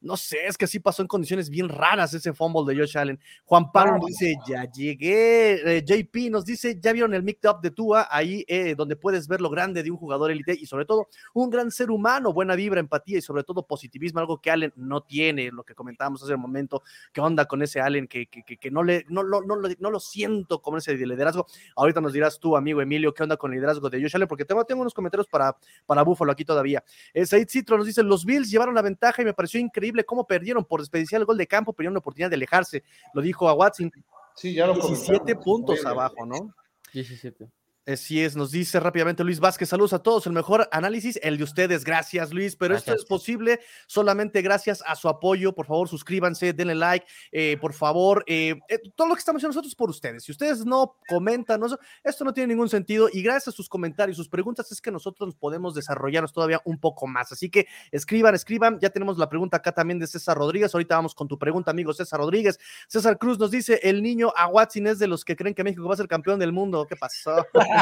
No 0.00 0.16
sé, 0.16 0.46
es 0.46 0.56
que 0.58 0.66
sí 0.66 0.78
pasó 0.78 1.02
en 1.02 1.08
condiciones 1.08 1.48
bien 1.50 1.68
raras 1.68 2.12
ese 2.14 2.32
fumble 2.32 2.72
de 2.72 2.78
Josh 2.80 2.96
Allen. 2.98 3.18
Juan 3.44 3.72
Pablo 3.72 3.92
nos 3.98 4.06
dice, 4.06 4.36
ya 4.46 4.70
llegué. 4.70 5.78
Eh, 5.78 5.84
JP 5.84 6.30
nos 6.30 6.44
dice, 6.44 6.78
ya 6.80 6.92
vieron 6.92 7.14
el 7.14 7.22
mix 7.22 7.40
up 7.48 7.60
de 7.60 7.70
Tua, 7.70 8.06
ahí 8.10 8.44
eh, 8.46 8.74
donde 8.76 8.94
puedes 8.96 9.26
ver 9.26 9.40
lo 9.40 9.48
grande 9.50 9.82
de 9.82 9.90
un 9.90 9.96
jugador 9.96 10.30
élite 10.30 10.54
y 10.58 10.66
sobre 10.66 10.84
todo 10.84 11.08
un 11.34 11.50
gran 11.50 11.70
ser 11.70 11.90
humano, 11.90 12.32
buena 12.32 12.54
vibra, 12.54 12.78
empatía 12.78 13.18
y 13.18 13.22
sobre 13.22 13.42
todo 13.42 13.66
positivismo, 13.66 14.20
algo 14.20 14.40
que 14.40 14.50
Allen 14.50 14.72
no 14.76 15.02
tiene, 15.02 15.50
lo 15.50 15.64
que 15.64 15.74
comentábamos 15.74 16.22
hace 16.22 16.34
un 16.34 16.40
momento, 16.40 16.82
qué 17.12 17.20
onda 17.20 17.46
con 17.46 17.62
ese 17.62 17.80
Allen 17.80 18.06
que, 18.06 18.26
que, 18.26 18.42
que- 18.42 18.58
que 18.58 18.70
no, 18.70 18.82
le, 18.82 19.04
no, 19.08 19.22
no, 19.24 19.40
no, 19.40 19.56
lo- 19.56 19.68
no 19.78 19.90
lo 19.90 19.98
siento 20.00 20.60
como 20.62 20.76
ese 20.78 20.94
liderazgo. 20.94 21.46
Ahorita 21.74 22.00
nos 22.00 22.12
dirás 22.12 22.38
tú, 22.38 22.56
amigo 22.56 22.80
Emilio, 22.80 23.12
qué 23.14 23.22
onda 23.22 23.36
con 23.36 23.50
el 23.52 23.56
liderazgo 23.56 23.88
de 23.90 24.00
Josh 24.00 24.14
Allen, 24.14 24.28
porque 24.28 24.44
tengo, 24.44 24.64
tengo 24.64 24.82
unos 24.82 24.94
comentarios 24.94 25.26
para, 25.26 25.56
para 25.86 26.02
Búfalo 26.02 26.30
aquí 26.32 26.44
todavía. 26.44 26.84
Eh, 27.12 27.26
Said 27.26 27.48
Citro 27.48 27.76
nos 27.76 27.86
dice, 27.86 28.02
los 28.02 28.24
Bills 28.24 28.50
llevaron 28.50 28.74
la 28.74 28.82
ventaja 28.82 29.22
y 29.22 29.24
me 29.24 29.32
pareció 29.34 29.58
increíble 29.58 29.95
cómo 30.04 30.26
perdieron 30.26 30.64
por 30.64 30.80
desperdiciar 30.80 31.20
el 31.20 31.26
gol 31.26 31.38
de 31.38 31.46
campo, 31.46 31.72
perdieron 31.72 31.94
la 31.94 32.00
oportunidad 32.00 32.30
de 32.30 32.36
alejarse. 32.36 32.82
Lo 33.14 33.22
dijo 33.22 33.48
a 33.48 33.54
Watson, 33.54 33.90
Sí, 34.34 34.52
ya 34.54 34.66
lo 34.66 34.74
17 34.74 35.18
comentamos. 35.18 35.44
puntos 35.44 35.86
abajo, 35.86 36.26
¿no? 36.26 36.54
17. 36.92 37.48
Así 37.86 38.20
es, 38.20 38.34
nos 38.34 38.50
dice 38.50 38.80
rápidamente 38.80 39.22
Luis 39.22 39.38
Vázquez, 39.38 39.68
saludos 39.68 39.92
a 39.92 40.00
todos, 40.00 40.26
el 40.26 40.32
mejor 40.32 40.68
análisis, 40.72 41.20
el 41.22 41.38
de 41.38 41.44
ustedes, 41.44 41.84
gracias 41.84 42.32
Luis, 42.32 42.56
pero 42.56 42.74
esto 42.74 42.92
es 42.92 43.04
posible 43.04 43.60
solamente 43.86 44.42
gracias 44.42 44.82
a 44.84 44.96
su 44.96 45.08
apoyo, 45.08 45.54
por 45.54 45.66
favor 45.66 45.88
suscríbanse, 45.88 46.52
denle 46.52 46.74
like, 46.74 47.06
eh, 47.30 47.56
por 47.60 47.74
favor, 47.74 48.24
eh, 48.26 48.58
eh, 48.68 48.80
todo 48.96 49.06
lo 49.06 49.14
que 49.14 49.20
estamos 49.20 49.38
haciendo 49.38 49.50
nosotros 49.50 49.70
es 49.70 49.76
por 49.76 49.88
ustedes, 49.88 50.24
si 50.24 50.32
ustedes 50.32 50.66
no 50.66 50.96
comentan, 51.08 51.60
no, 51.60 51.68
esto 52.02 52.24
no 52.24 52.32
tiene 52.32 52.48
ningún 52.48 52.68
sentido 52.68 53.08
y 53.12 53.22
gracias 53.22 53.54
a 53.54 53.56
sus 53.56 53.68
comentarios, 53.68 54.16
sus 54.16 54.28
preguntas 54.28 54.72
es 54.72 54.80
que 54.80 54.90
nosotros 54.90 55.28
nos 55.28 55.36
podemos 55.36 55.72
desarrollarnos 55.72 56.32
todavía 56.32 56.60
un 56.64 56.80
poco 56.80 57.06
más, 57.06 57.30
así 57.30 57.50
que 57.50 57.68
escriban, 57.92 58.34
escriban, 58.34 58.80
ya 58.80 58.90
tenemos 58.90 59.16
la 59.16 59.28
pregunta 59.28 59.58
acá 59.58 59.70
también 59.70 60.00
de 60.00 60.08
César 60.08 60.36
Rodríguez, 60.36 60.74
ahorita 60.74 60.96
vamos 60.96 61.14
con 61.14 61.28
tu 61.28 61.38
pregunta 61.38 61.70
amigo 61.70 61.92
César 61.92 62.18
Rodríguez, 62.18 62.58
César 62.88 63.16
Cruz 63.16 63.38
nos 63.38 63.52
dice, 63.52 63.78
el 63.84 64.02
niño 64.02 64.32
a 64.36 64.48
Watson 64.48 64.88
es 64.88 64.98
de 64.98 65.06
los 65.06 65.24
que 65.24 65.36
creen 65.36 65.54
que 65.54 65.62
México 65.62 65.86
va 65.86 65.94
a 65.94 65.98
ser 65.98 66.08
campeón 66.08 66.40
del 66.40 66.50
mundo, 66.50 66.84
¿qué 66.88 66.96
pasó? 66.96 67.46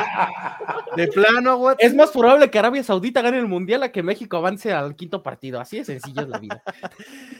De 0.96 1.08
plano. 1.08 1.74
Es 1.78 1.94
más 1.94 2.10
probable 2.10 2.50
que 2.50 2.58
Arabia 2.58 2.82
Saudita 2.82 3.22
gane 3.22 3.38
el 3.38 3.46
mundial 3.46 3.82
a 3.82 3.92
que 3.92 4.02
México 4.02 4.36
avance 4.36 4.72
al 4.72 4.94
quinto 4.96 5.22
partido. 5.22 5.60
Así 5.60 5.78
de 5.78 5.84
sencilla 5.84 6.22
es 6.22 6.28
la 6.28 6.38
vida. 6.38 6.62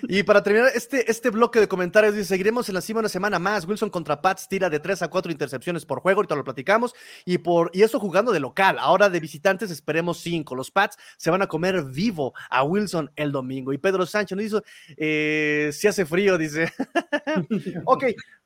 Y 0.08 0.22
para 0.22 0.42
terminar 0.42 0.70
este, 0.74 1.10
este 1.10 1.30
bloque 1.30 1.60
de 1.60 1.68
comentarios, 1.68 2.14
dice, 2.14 2.28
seguiremos 2.28 2.68
en 2.68 2.74
la 2.74 2.80
cima 2.80 3.00
una 3.00 3.08
semana 3.08 3.38
más. 3.38 3.66
Wilson 3.66 3.90
contra 3.90 4.20
Pats 4.20 4.48
tira 4.48 4.68
de 4.68 4.80
3 4.80 5.02
a 5.02 5.08
4 5.08 5.32
intercepciones 5.32 5.86
por 5.86 6.00
juego, 6.00 6.18
ahorita 6.18 6.34
lo 6.34 6.44
platicamos. 6.44 6.94
Y, 7.24 7.38
por, 7.38 7.70
y 7.72 7.82
eso 7.82 8.00
jugando 8.00 8.32
de 8.32 8.40
local. 8.40 8.76
Ahora 8.78 9.08
de 9.08 9.20
visitantes 9.20 9.70
esperemos 9.70 10.18
5. 10.18 10.54
Los 10.54 10.70
Pats 10.70 10.96
se 11.16 11.30
van 11.30 11.42
a 11.42 11.46
comer 11.46 11.84
vivo 11.84 12.34
a 12.50 12.64
Wilson 12.64 13.10
el 13.16 13.32
domingo. 13.32 13.72
Y 13.72 13.78
Pedro 13.78 14.06
Sánchez 14.06 14.36
nos 14.36 14.44
dice, 14.44 14.62
eh, 14.96 15.70
si 15.72 15.88
hace 15.88 16.04
frío, 16.04 16.38
dice. 16.38 16.72
ok, 17.84 18.04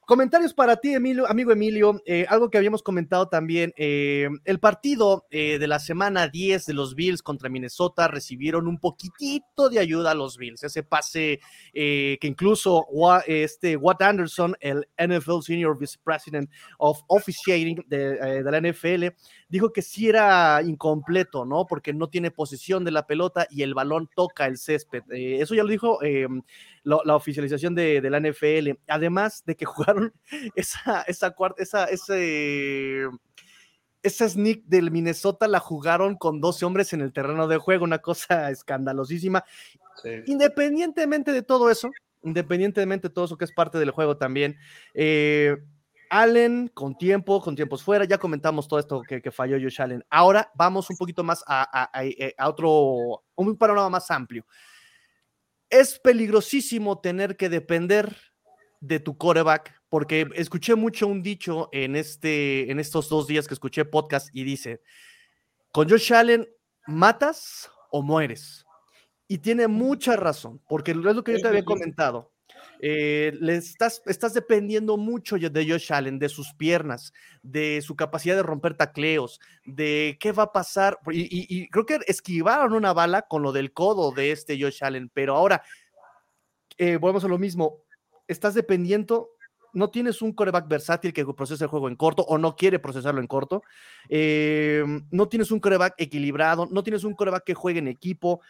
Comentarios 0.08 0.54
para 0.54 0.76
ti, 0.76 0.94
Emilio, 0.94 1.28
amigo 1.28 1.52
Emilio. 1.52 2.00
eh, 2.06 2.24
algo 2.30 2.48
que 2.48 2.56
habíamos 2.56 2.82
comentado 2.82 3.28
también. 3.28 3.74
eh, 3.76 3.97
el 4.44 4.60
partido 4.60 5.26
eh, 5.30 5.58
de 5.58 5.66
la 5.66 5.78
semana 5.78 6.28
10 6.28 6.66
de 6.66 6.74
los 6.74 6.94
Bills 6.94 7.22
contra 7.22 7.48
Minnesota 7.48 8.08
recibieron 8.08 8.66
un 8.66 8.78
poquitito 8.78 9.68
de 9.68 9.78
ayuda 9.78 10.12
a 10.12 10.14
los 10.14 10.36
Bills. 10.36 10.62
Ese 10.64 10.82
pase 10.82 11.40
eh, 11.72 12.18
que 12.20 12.26
incluso 12.26 12.86
este 13.26 13.76
Watt 13.76 14.02
Anderson, 14.02 14.56
el 14.60 14.88
NFL 14.98 15.42
Senior 15.42 15.78
Vice 15.78 15.98
President 16.02 16.50
of 16.78 17.00
Officiating 17.08 17.84
de, 17.88 18.18
eh, 18.20 18.42
la 18.42 18.60
NFL, 18.60 19.14
dijo 19.48 19.72
que 19.72 19.82
sí 19.82 20.08
era 20.08 20.60
incompleto, 20.62 21.44
¿no? 21.44 21.66
Porque 21.66 21.92
no 21.92 22.08
tiene 22.08 22.30
posesión 22.30 22.84
de 22.84 22.90
la 22.90 23.06
pelota 23.06 23.46
y 23.50 23.62
el 23.62 23.74
balón 23.74 24.08
toca 24.14 24.46
el 24.46 24.58
césped. 24.58 25.02
Eh, 25.10 25.38
eso 25.40 25.54
ya 25.54 25.62
lo 25.62 25.68
dijo 25.68 26.02
eh, 26.02 26.26
la 26.84 27.16
oficialización 27.16 27.74
de, 27.74 28.00
la 28.08 28.20
NFL. 28.20 28.78
Además 28.88 29.44
de 29.44 29.56
que 29.56 29.64
jugaron 29.66 30.12
esa, 30.54 31.02
esa 31.02 31.34
esa, 31.58 31.84
ese, 31.84 33.08
esa 34.02 34.28
sneak 34.28 34.62
del 34.64 34.90
Minnesota 34.90 35.48
la 35.48 35.60
jugaron 35.60 36.16
con 36.16 36.40
12 36.40 36.64
hombres 36.64 36.92
en 36.92 37.00
el 37.00 37.12
terreno 37.12 37.48
de 37.48 37.58
juego, 37.58 37.84
una 37.84 37.98
cosa 37.98 38.50
escandalosísima. 38.50 39.44
Sí. 40.02 40.10
Independientemente 40.26 41.32
de 41.32 41.42
todo 41.42 41.70
eso, 41.70 41.90
independientemente 42.22 43.08
de 43.08 43.14
todo 43.14 43.24
eso 43.24 43.36
que 43.36 43.44
es 43.44 43.52
parte 43.52 43.78
del 43.78 43.90
juego 43.90 44.16
también, 44.16 44.56
eh, 44.94 45.56
Allen 46.10 46.68
con 46.72 46.96
tiempo, 46.96 47.40
con 47.42 47.54
tiempos 47.54 47.82
fuera, 47.82 48.04
ya 48.06 48.16
comentamos 48.16 48.66
todo 48.66 48.80
esto 48.80 49.02
que, 49.02 49.20
que 49.20 49.30
falló 49.30 49.58
Josh 49.60 49.82
Allen. 49.82 50.02
Ahora 50.08 50.50
vamos 50.54 50.88
un 50.88 50.96
poquito 50.96 51.22
más 51.22 51.44
a, 51.46 51.62
a- 51.62 51.90
a- 52.00 52.04
a 52.38 52.48
otro, 52.48 53.24
un 53.34 53.56
panorama 53.58 53.90
más 53.90 54.10
amplio. 54.10 54.46
es 55.70 55.98
peligrosísimo 55.98 56.98
tener 57.00 57.36
que 57.36 57.48
depender 57.50 58.16
de 58.80 59.00
tu 59.00 59.18
coreback, 59.18 59.77
porque 59.88 60.28
escuché 60.34 60.74
mucho 60.74 61.06
un 61.06 61.22
dicho 61.22 61.68
en, 61.72 61.96
este, 61.96 62.70
en 62.70 62.78
estos 62.78 63.08
dos 63.08 63.26
días 63.26 63.48
que 63.48 63.54
escuché 63.54 63.84
podcast 63.84 64.28
y 64.32 64.44
dice, 64.44 64.82
con 65.72 65.88
Josh 65.88 66.12
Allen, 66.12 66.48
¿matas 66.86 67.70
o 67.90 68.02
mueres? 68.02 68.64
Y 69.26 69.38
tiene 69.38 69.68
mucha 69.68 70.16
razón, 70.16 70.60
porque 70.68 70.92
es 70.92 70.96
lo 70.96 71.22
que 71.22 71.32
yo 71.32 71.38
te 71.38 71.48
había 71.48 71.64
comentado. 71.64 72.32
Eh, 72.80 73.32
le 73.40 73.56
estás, 73.56 74.02
estás 74.06 74.34
dependiendo 74.34 74.96
mucho 74.96 75.36
de 75.36 75.68
Josh 75.68 75.92
Allen, 75.92 76.18
de 76.18 76.28
sus 76.28 76.54
piernas, 76.54 77.12
de 77.42 77.82
su 77.82 77.96
capacidad 77.96 78.36
de 78.36 78.42
romper 78.42 78.76
tacleos, 78.76 79.40
de 79.64 80.16
qué 80.20 80.32
va 80.32 80.44
a 80.44 80.52
pasar. 80.52 80.98
Y, 81.10 81.68
creo 81.68 81.86
que 81.86 81.98
esquivaron 82.06 82.72
una 82.72 82.92
bala 82.92 83.22
con 83.22 83.42
lo 83.42 83.52
del 83.52 83.72
codo 83.72 84.12
de 84.12 84.32
este 84.32 84.60
Josh 84.60 84.82
Allen, 84.82 85.10
pero 85.12 85.36
ahora 85.36 85.62
eh, 86.76 86.96
volvemos 86.96 87.24
a 87.24 87.28
lo 87.28 87.38
mismo. 87.38 87.82
Estás 88.26 88.54
dependiendo 88.54 89.30
no 89.72 89.90
tienes 89.90 90.22
un 90.22 90.32
coreback 90.32 90.68
versátil 90.68 91.12
que 91.12 91.24
procese 91.24 91.64
el 91.64 91.70
juego 91.70 91.88
en 91.88 91.96
corto 91.96 92.22
o 92.22 92.38
no 92.38 92.56
quiere 92.56 92.78
procesarlo 92.78 93.20
en 93.20 93.26
corto, 93.26 93.62
eh, 94.08 94.84
no 95.10 95.28
tienes 95.28 95.50
un 95.50 95.60
coreback 95.60 95.94
equilibrado, 95.98 96.66
no 96.70 96.82
tienes 96.82 97.04
un 97.04 97.14
coreback 97.14 97.44
que 97.44 97.54
juegue 97.54 97.78
en 97.78 97.88
equipo, 97.88 98.40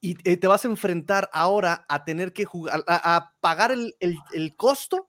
y 0.00 0.16
eh, 0.24 0.36
te 0.36 0.46
vas 0.46 0.64
a 0.64 0.68
enfrentar 0.68 1.30
ahora 1.32 1.86
a 1.88 2.04
tener 2.04 2.32
que 2.32 2.44
jugar, 2.44 2.84
a, 2.86 3.32
pagar 3.40 3.72
el, 3.72 4.56
costo 4.56 5.08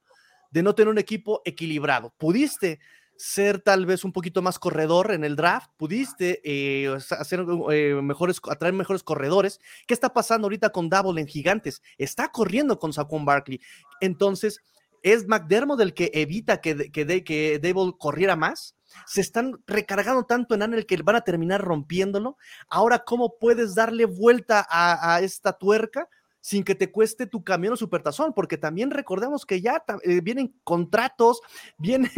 de 0.51 0.63
no 0.63 0.73
tener 0.73 0.89
un 0.89 0.97
equipo 0.97 1.41
equilibrado. 1.43 2.13
Pudiste 2.17 2.79
ser 3.17 3.61
tal 3.61 3.85
vez 3.85 4.03
un 4.03 4.11
poquito 4.11 4.41
más 4.41 4.59
corredor 4.59 5.11
en 5.11 5.23
el 5.23 5.35
draft, 5.35 5.71
pudiste 5.77 6.41
eh, 6.43 6.95
hacer 7.17 7.45
eh, 7.71 7.99
mejores, 8.01 8.39
atraer 8.49 8.73
mejores 8.73 9.03
corredores. 9.03 9.59
¿Qué 9.87 9.93
está 9.93 10.13
pasando 10.13 10.45
ahorita 10.45 10.69
con 10.69 10.89
Double 10.89 11.21
en 11.21 11.27
Gigantes? 11.27 11.81
Está 11.97 12.31
corriendo 12.31 12.79
con 12.79 12.93
Saquon 12.93 13.25
Barkley. 13.25 13.61
Entonces, 14.01 14.61
¿es 15.01 15.27
McDermott 15.27 15.81
el 15.81 15.93
que 15.93 16.11
evita 16.13 16.61
que, 16.61 16.91
que, 16.91 17.23
que 17.23 17.59
Dable 17.59 17.93
corriera 17.97 18.35
más? 18.35 18.75
se 19.05 19.21
están 19.21 19.53
recargando 19.67 20.23
tanto 20.23 20.55
en 20.55 20.73
el 20.73 20.85
que 20.85 21.01
van 21.01 21.15
a 21.15 21.21
terminar 21.21 21.61
rompiéndolo. 21.61 22.37
Ahora, 22.69 22.99
¿cómo 22.99 23.37
puedes 23.39 23.75
darle 23.75 24.05
vuelta 24.05 24.65
a, 24.69 25.19
esta 25.21 25.53
tuerca? 25.53 26.07
Sin 26.45 26.63
que 26.63 26.75
te 26.75 26.91
cueste 26.91 27.25
tu 27.25 27.43
camión 27.43 27.73
o 27.73 27.75
supertazón, 27.75 28.31
porque 28.31 28.55
también 28.55 28.91
recordemos 28.91 29.47
que 29.47 29.61
ya 29.61 29.83
eh, 30.03 30.21
vienen 30.21 30.55
contratos, 30.63 31.41
viene, 31.79 32.11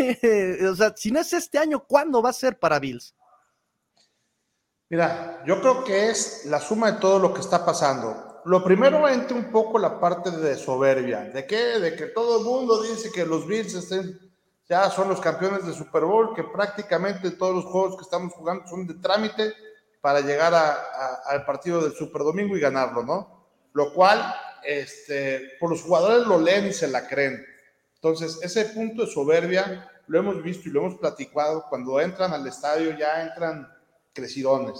o 0.69 0.75
sea, 0.75 0.93
si 0.97 1.11
no 1.11 1.21
es 1.21 1.31
este 1.31 1.57
año, 1.57 1.85
¿cuándo 1.87 2.21
va 2.21 2.31
a 2.31 2.33
ser 2.33 2.59
para 2.59 2.77
Bills? 2.77 3.15
Mira, 4.89 5.41
yo 5.45 5.61
creo 5.61 5.81
que 5.85 6.09
es 6.09 6.45
la 6.45 6.59
suma 6.59 6.91
de 6.91 6.99
todo 6.99 7.19
lo 7.19 7.33
que 7.33 7.39
está 7.39 7.65
pasando. 7.65 8.41
Lo 8.43 8.65
primero 8.65 9.07
entra 9.07 9.37
un 9.37 9.49
poco 9.49 9.79
la 9.79 9.97
parte 9.97 10.29
de 10.31 10.57
soberbia, 10.57 11.21
de 11.21 11.47
que, 11.47 11.79
de 11.79 11.95
que 11.95 12.07
todo 12.07 12.39
el 12.39 12.45
mundo 12.45 12.81
dice 12.81 13.09
que 13.13 13.25
los 13.25 13.47
Bills 13.47 13.75
estén 13.75 14.19
ya 14.67 14.89
son 14.89 15.07
los 15.07 15.21
campeones 15.21 15.65
de 15.65 15.71
Super 15.71 16.03
Bowl, 16.03 16.35
que 16.35 16.43
prácticamente 16.43 17.31
todos 17.31 17.55
los 17.55 17.65
juegos 17.65 17.95
que 17.95 18.03
estamos 18.03 18.33
jugando 18.33 18.67
son 18.67 18.85
de 18.87 18.95
trámite 18.95 19.53
para 20.01 20.19
llegar 20.19 20.53
al 20.53 21.45
partido 21.45 21.81
del 21.81 21.93
Super 21.93 22.23
Domingo 22.23 22.57
y 22.57 22.59
ganarlo, 22.59 23.03
¿no? 23.03 23.36
Lo 23.77 23.93
cual, 23.93 24.33
este, 24.63 25.51
por 25.59 25.69
los 25.69 25.83
jugadores 25.83 26.25
lo 26.25 26.41
leen 26.41 26.65
y 26.65 26.73
se 26.73 26.87
la 26.87 27.07
creen. 27.07 27.45
Entonces, 27.93 28.39
ese 28.41 28.65
punto 28.65 29.05
de 29.05 29.11
soberbia 29.11 29.87
lo 30.07 30.17
hemos 30.17 30.41
visto 30.41 30.67
y 30.67 30.71
lo 30.71 30.79
hemos 30.79 30.95
platicado. 30.95 31.63
Cuando 31.69 32.01
entran 32.01 32.33
al 32.33 32.47
estadio 32.47 32.97
ya 32.97 33.21
entran 33.21 33.71
crecidones. 34.13 34.79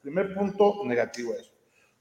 Primer 0.00 0.34
punto 0.34 0.82
negativo 0.84 1.32
eso. 1.34 1.52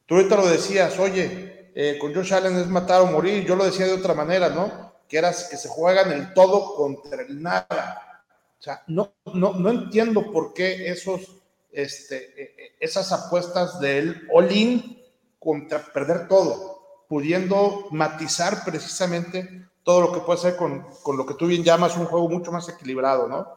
Tú 0.08 0.16
ahorita 0.16 0.36
lo 0.36 0.48
decías, 0.48 0.98
oye, 0.98 1.70
eh, 1.76 2.00
con 2.02 2.12
Josh 2.12 2.34
Allen 2.34 2.58
es 2.58 2.66
matar 2.66 3.02
o 3.02 3.06
morir. 3.06 3.46
Yo 3.46 3.56
lo 3.56 3.66
decía 3.66 3.86
de 3.86 3.94
otra 3.94 4.16
manera, 4.16 4.50
¿no? 4.50 4.92
que, 5.12 5.18
era, 5.18 5.30
que 5.30 5.58
se 5.58 5.68
juegan 5.68 6.12
el 6.12 6.34
todo 6.34 6.74
contra 6.74 7.22
el 7.22 7.40
nada. 7.40 8.24
O 8.58 8.64
sea, 8.64 8.82
no, 8.88 9.12
no, 9.34 9.54
no 9.54 9.70
entiendo 9.70 10.32
por 10.32 10.56
qué 10.56 10.90
esos, 10.90 11.36
este, 11.72 12.42
e, 12.42 12.44
e, 12.44 12.76
esas 12.80 13.12
apuestas 13.12 13.80
del 13.80 14.28
all-in 14.34 15.01
contra 15.42 15.84
perder 15.84 16.28
todo, 16.28 17.06
pudiendo 17.10 17.88
matizar 17.90 18.64
precisamente 18.64 19.68
todo 19.82 20.02
lo 20.02 20.14
que 20.14 20.20
puede 20.20 20.38
ser 20.38 20.56
con, 20.56 20.86
con, 21.02 21.18
lo 21.18 21.26
que 21.26 21.34
tú 21.34 21.48
bien 21.48 21.64
llamas 21.64 21.98
un 21.98 22.06
juego 22.06 22.30
mucho 22.30 22.52
más 22.52 22.70
equilibrado, 22.70 23.28
¿no? 23.28 23.48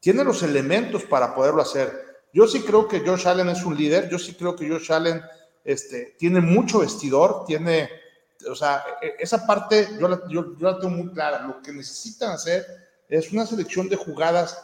Tiene 0.00 0.24
los 0.24 0.42
elementos 0.42 1.04
para 1.04 1.34
poderlo 1.34 1.60
hacer. 1.60 1.92
Yo 2.32 2.48
sí 2.48 2.62
creo 2.62 2.88
que 2.88 3.00
Josh 3.00 3.28
Allen 3.28 3.50
es 3.50 3.62
un 3.64 3.76
líder, 3.76 4.08
yo 4.08 4.18
sí 4.18 4.34
creo 4.34 4.56
que 4.56 4.66
Josh 4.66 4.90
Allen 4.90 5.20
este, 5.62 6.16
tiene 6.18 6.40
mucho 6.40 6.78
vestidor, 6.78 7.44
tiene 7.44 7.90
o 8.50 8.54
sea, 8.54 8.82
e, 9.02 9.16
esa 9.18 9.46
parte 9.46 9.88
yo 10.00 10.08
la, 10.08 10.22
yo, 10.28 10.54
la 10.58 10.78
tengo 10.78 10.94
muy 10.94 11.12
clara. 11.12 11.46
Lo 11.46 11.60
que 11.60 11.72
necesitan 11.72 12.30
hacer 12.30 12.64
es 13.10 13.30
una 13.30 13.44
selección 13.44 13.90
de 13.90 13.96
jugadas, 13.96 14.58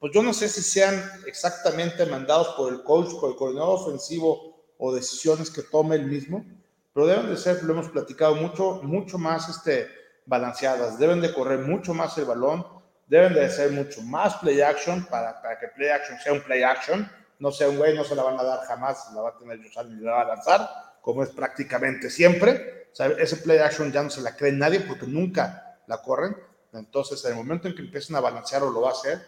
pues 0.00 0.12
yo 0.12 0.20
no 0.20 0.34
sé 0.34 0.48
si 0.48 0.62
sean 0.62 1.00
exactamente 1.26 2.06
mandados 2.06 2.48
por 2.56 2.72
el 2.72 2.82
coach, 2.82 3.12
por 3.20 3.30
el 3.30 3.36
coordinador 3.36 3.78
ofensivo 3.78 4.49
o 4.80 4.94
decisiones 4.94 5.50
que 5.50 5.62
tome 5.62 5.94
él 5.94 6.06
mismo, 6.06 6.44
pero 6.92 7.06
deben 7.06 7.28
de 7.28 7.36
ser, 7.36 7.62
lo 7.62 7.74
hemos 7.74 7.90
platicado 7.90 8.34
mucho, 8.34 8.80
mucho 8.82 9.18
más 9.18 9.48
este, 9.48 9.88
balanceadas, 10.24 10.98
deben 10.98 11.20
de 11.20 11.32
correr 11.32 11.60
mucho 11.60 11.92
más 11.92 12.16
el 12.18 12.24
balón, 12.24 12.66
deben 13.06 13.34
de 13.34 13.48
ser 13.50 13.70
mucho 13.72 14.02
más 14.02 14.36
play 14.36 14.60
action 14.62 15.04
para, 15.04 15.40
para 15.42 15.58
que 15.58 15.68
play 15.68 15.90
action 15.90 16.18
sea 16.18 16.32
un 16.32 16.40
play 16.40 16.62
action, 16.62 17.08
no 17.38 17.52
sea 17.52 17.68
un 17.68 17.76
güey, 17.76 17.94
no 17.94 18.04
se 18.04 18.14
la 18.14 18.22
van 18.22 18.40
a 18.40 18.42
dar 18.42 18.60
jamás, 18.60 19.10
la 19.14 19.20
va 19.20 19.28
a 19.30 19.38
tener 19.38 19.60
Yosal 19.60 19.94
ni 19.94 20.02
la 20.02 20.12
va 20.12 20.22
a 20.22 20.28
lanzar, 20.28 20.68
como 21.02 21.22
es 21.22 21.30
prácticamente 21.30 22.08
siempre. 22.08 22.88
ese 23.18 23.36
play 23.36 23.58
action 23.58 23.92
ya 23.92 24.02
no 24.02 24.10
se 24.10 24.22
la 24.22 24.34
cree 24.34 24.52
nadie 24.52 24.80
porque 24.80 25.06
nunca 25.06 25.78
la 25.86 26.00
corren. 26.00 26.36
Entonces, 26.72 27.24
en 27.24 27.32
el 27.32 27.36
momento 27.36 27.68
en 27.68 27.74
que 27.74 27.82
empiecen 27.82 28.16
a 28.16 28.20
balancear, 28.20 28.62
lo 28.62 28.80
va 28.80 28.90
a 28.90 28.92
hacer. 28.92 29.20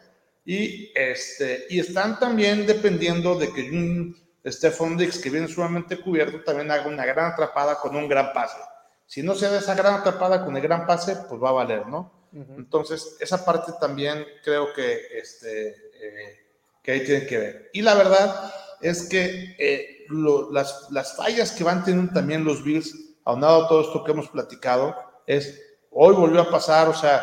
Y, 0.44 0.92
este, 0.94 1.66
y 1.70 1.80
están 1.80 2.18
también 2.18 2.66
dependiendo 2.66 3.38
de 3.38 3.52
que 3.52 3.62
un 3.70 4.16
Stephon 4.44 4.96
Dix, 4.96 5.18
que 5.18 5.30
viene 5.30 5.48
sumamente 5.48 6.00
cubierto, 6.00 6.42
también 6.42 6.70
haga 6.70 6.88
una 6.88 7.04
gran 7.04 7.32
atrapada 7.32 7.78
con 7.78 7.94
un 7.94 8.08
gran 8.08 8.32
pase. 8.32 8.58
Si 9.06 9.22
no 9.22 9.34
se 9.34 9.48
da 9.48 9.58
esa 9.58 9.74
gran 9.74 9.94
atrapada 9.94 10.44
con 10.44 10.56
el 10.56 10.62
gran 10.62 10.86
pase, 10.86 11.16
pues 11.28 11.40
va 11.40 11.50
a 11.50 11.52
valer, 11.52 11.86
¿no? 11.86 12.22
Entonces, 12.32 13.16
esa 13.20 13.44
parte 13.44 13.72
también 13.78 14.24
creo 14.42 14.72
que, 14.72 15.18
este, 15.18 15.68
eh, 15.68 16.46
que 16.82 16.92
ahí 16.92 17.04
tienen 17.04 17.26
que 17.26 17.36
ver. 17.36 17.70
Y 17.74 17.82
la 17.82 17.94
verdad 17.94 18.52
es 18.80 19.06
que 19.06 19.54
eh, 19.58 20.06
las, 20.50 20.90
las, 20.90 21.14
fallas 21.14 21.52
que 21.52 21.62
van 21.62 21.84
teniendo 21.84 22.14
también 22.14 22.44
los 22.44 22.64
Bills, 22.64 22.94
aunado 23.24 23.64
a 23.64 23.68
todo 23.68 23.82
esto 23.82 24.02
que 24.02 24.12
hemos 24.12 24.28
platicado, 24.28 24.96
es 25.26 25.60
hoy 25.90 26.14
volvió 26.14 26.40
a 26.40 26.50
pasar, 26.50 26.88
o 26.88 26.94
sea, 26.94 27.22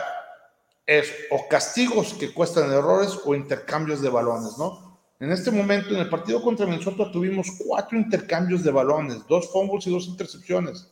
es 0.85 1.11
o 1.31 1.47
castigos 1.47 2.13
que 2.13 2.33
cuestan 2.33 2.71
errores 2.71 3.19
o 3.25 3.35
intercambios 3.35 4.01
de 4.01 4.09
balones, 4.09 4.57
¿no? 4.57 4.88
En 5.19 5.33
este 5.33 5.51
momento, 5.51 5.89
en 5.89 5.99
el 5.99 6.09
partido 6.09 6.41
contra 6.41 6.65
Minnesota, 6.65 7.11
tuvimos 7.11 7.47
cuatro 7.65 7.97
intercambios 7.97 8.63
de 8.63 8.71
balones, 8.71 9.27
dos 9.27 9.51
fumbles 9.51 9.85
y 9.85 9.91
dos 9.91 10.07
intercepciones. 10.07 10.83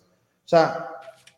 O 0.44 0.48
sea, 0.48 0.90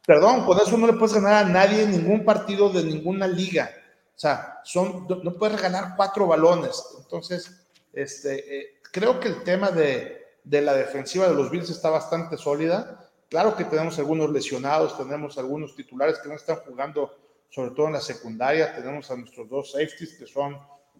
perdón, 0.08 0.44
con 0.44 0.58
eso 0.60 0.76
no 0.76 0.88
le 0.88 0.94
puedes 0.94 1.14
ganar 1.14 1.46
a 1.46 1.50
nadie 1.50 1.84
en 1.84 1.92
ningún 1.92 2.26
partido 2.26 2.70
de 2.70 2.84
ninguna 2.84 3.28
liga. 3.28 3.70
O 4.16 4.20
sea, 4.20 4.60
son, 4.64 5.08
no 5.08 5.34
puedes 5.36 5.58
regalar 5.58 5.94
cuatro 5.96 6.26
balones. 6.26 6.84
Entonces, 7.00 7.68
este, 7.94 8.58
eh, 8.58 8.68
creo 8.92 9.20
que 9.20 9.28
el 9.28 9.44
tema 9.44 9.70
de, 9.70 10.26
de 10.44 10.62
la 10.62 10.74
defensiva 10.74 11.28
de 11.28 11.36
los 11.36 11.52
Bills 11.52 11.70
está 11.70 11.92
bastante 11.92 12.38
sólida. 12.38 13.08
Claro 13.30 13.56
que 13.56 13.66
tenemos 13.66 14.00
algunos 14.00 14.32
lesionados, 14.32 14.98
tenemos 14.98 15.38
algunos 15.38 15.76
titulares 15.76 16.18
que 16.18 16.30
no 16.30 16.34
están 16.34 16.56
jugando, 16.66 17.16
sobre 17.52 17.70
todo 17.72 17.86
en 17.86 17.94
la 17.94 18.02
secundaria. 18.02 18.76
Tenemos 18.76 19.12
a 19.12 19.16
nuestros 19.16 19.48
dos 19.48 19.74
safeties 19.74 20.16
que 20.16 20.26
son 20.26 20.58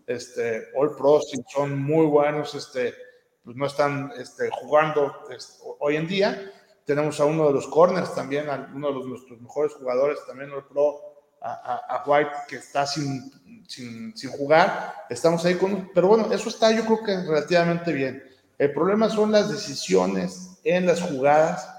este, 0.10 0.70
All 0.76 0.96
Pros 0.96 1.32
y 1.34 1.44
son 1.48 1.80
muy 1.80 2.08
buenos, 2.08 2.56
este, 2.56 2.96
pues 3.44 3.56
no 3.56 3.68
están 3.68 4.12
este, 4.18 4.50
jugando 4.52 5.14
este, 5.30 5.54
hoy 5.80 5.98
en 5.98 6.08
día. 6.08 6.52
Tenemos 6.84 7.20
a 7.20 7.26
uno 7.26 7.48
de 7.48 7.54
los 7.54 7.68
corners 7.68 8.16
también, 8.16 8.50
a 8.50 8.72
uno 8.74 8.88
de 8.88 8.94
los, 8.96 9.06
nuestros 9.06 9.40
mejores 9.40 9.74
jugadores, 9.74 10.18
también 10.26 10.52
All 10.52 10.68
Pro, 10.68 11.00
a, 11.42 12.04
White, 12.06 12.32
que 12.48 12.56
está 12.56 12.88
sin, 12.88 13.32
sin, 13.68 14.18
sin, 14.18 14.32
jugar. 14.32 15.06
Estamos 15.10 15.46
ahí 15.46 15.56
con. 15.56 15.92
Pero 15.94 16.08
bueno, 16.08 16.34
eso 16.34 16.50
está, 16.50 16.72
yo 16.72 16.84
creo 16.86 17.04
que 17.04 17.16
relativamente 17.16 17.94
bien. 17.94 18.24
El 18.58 18.74
problema 18.74 19.10
son 19.10 19.32
las 19.32 19.50
decisiones 19.50 20.60
en 20.64 20.88
las 20.88 21.02
jugadas 21.02 21.70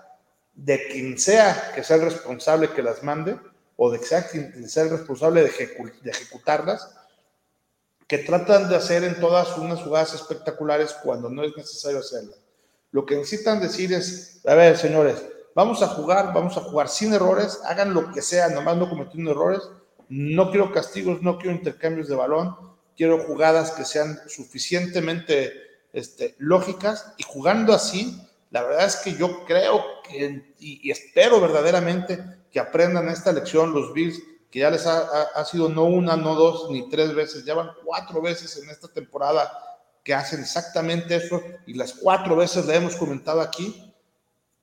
de 0.55 0.87
quien 0.89 1.19
sea 1.19 1.73
que 1.75 1.83
sea 1.83 1.97
el 1.97 2.03
responsable 2.03 2.71
que 2.71 2.83
las 2.83 3.03
mande 3.03 3.37
o 3.77 3.91
de 3.91 3.99
quien 3.99 4.69
sea 4.69 4.85
el 4.85 4.91
responsable 4.91 5.43
de, 5.43 5.49
ejecutarlas, 6.05 7.00
que 8.11 8.19
tratan 8.19 8.69
de 8.69 8.75
hacer 8.75 9.05
en 9.05 9.21
todas 9.21 9.57
unas 9.57 9.83
jugadas 9.83 10.15
espectaculares 10.15 10.97
cuando 11.05 11.31
no 11.31 11.45
es 11.45 11.57
necesario 11.57 12.01
hacerlas. 12.01 12.41
Lo 12.91 13.07
que 13.07 13.15
necesitan 13.15 13.61
decir 13.61 13.93
es, 13.93 14.41
a 14.45 14.57
ver, 14.57 14.77
señores, 14.77 15.25
vamos 15.55 15.81
a 15.81 15.87
jugar, 15.87 16.35
vamos 16.35 16.57
a 16.57 16.63
jugar 16.63 16.89
sin 16.89 17.15
errores, 17.15 17.61
hagan 17.67 17.95
lo 17.95 18.11
que 18.11 18.21
sea, 18.21 18.49
nomás 18.49 18.77
no 18.79 18.91
cometiendo 18.91 19.31
errores, 19.31 19.63
no 20.09 20.51
quiero 20.51 20.73
castigos, 20.73 21.23
no 21.23 21.39
quiero 21.39 21.55
intercambios 21.55 22.09
de 22.09 22.17
balón, 22.17 22.57
quiero 22.97 23.21
jugadas 23.21 23.71
que 23.71 23.85
sean 23.85 24.19
suficientemente 24.27 25.53
este, 25.93 26.35
lógicas 26.39 27.15
y 27.17 27.23
jugando 27.23 27.73
así 27.73 28.21
La 28.51 28.65
verdad 28.65 28.87
es 28.87 28.97
que 28.97 29.15
yo 29.15 29.45
creo 29.45 29.85
que, 30.03 30.53
y, 30.59 30.91
espero 30.91 31.41
verdaderamente 31.41 32.19
que 32.51 32.59
aprendan 32.59 33.09
esta 33.09 33.31
lección 33.31 33.73
los 33.73 33.95
Bills, 33.95 34.21
que 34.51 34.59
ya 34.59 34.71
les 34.71 34.87
ha, 34.87 35.45
sido 35.45 35.69
no 35.69 35.85
una, 35.85 36.17
no 36.17 36.35
dos, 36.35 36.71
ni 36.71 36.89
tres 36.89 37.15
veces, 37.15 37.45
ya 37.45 37.55
van 37.55 37.71
cuatro 37.85 38.21
veces 38.21 38.57
en 38.63 38.69
esta 38.69 38.89
temporada 38.89 39.51
que 40.03 40.13
hacen 40.13 40.41
exactamente 40.41 41.15
eso, 41.15 41.41
y 41.67 41.75
las 41.75 41.93
cuatro 41.93 42.35
veces 42.35 42.67
le 42.67 42.75
hemos 42.75 42.97
comentado 42.97 43.41
aquí. 43.41 43.95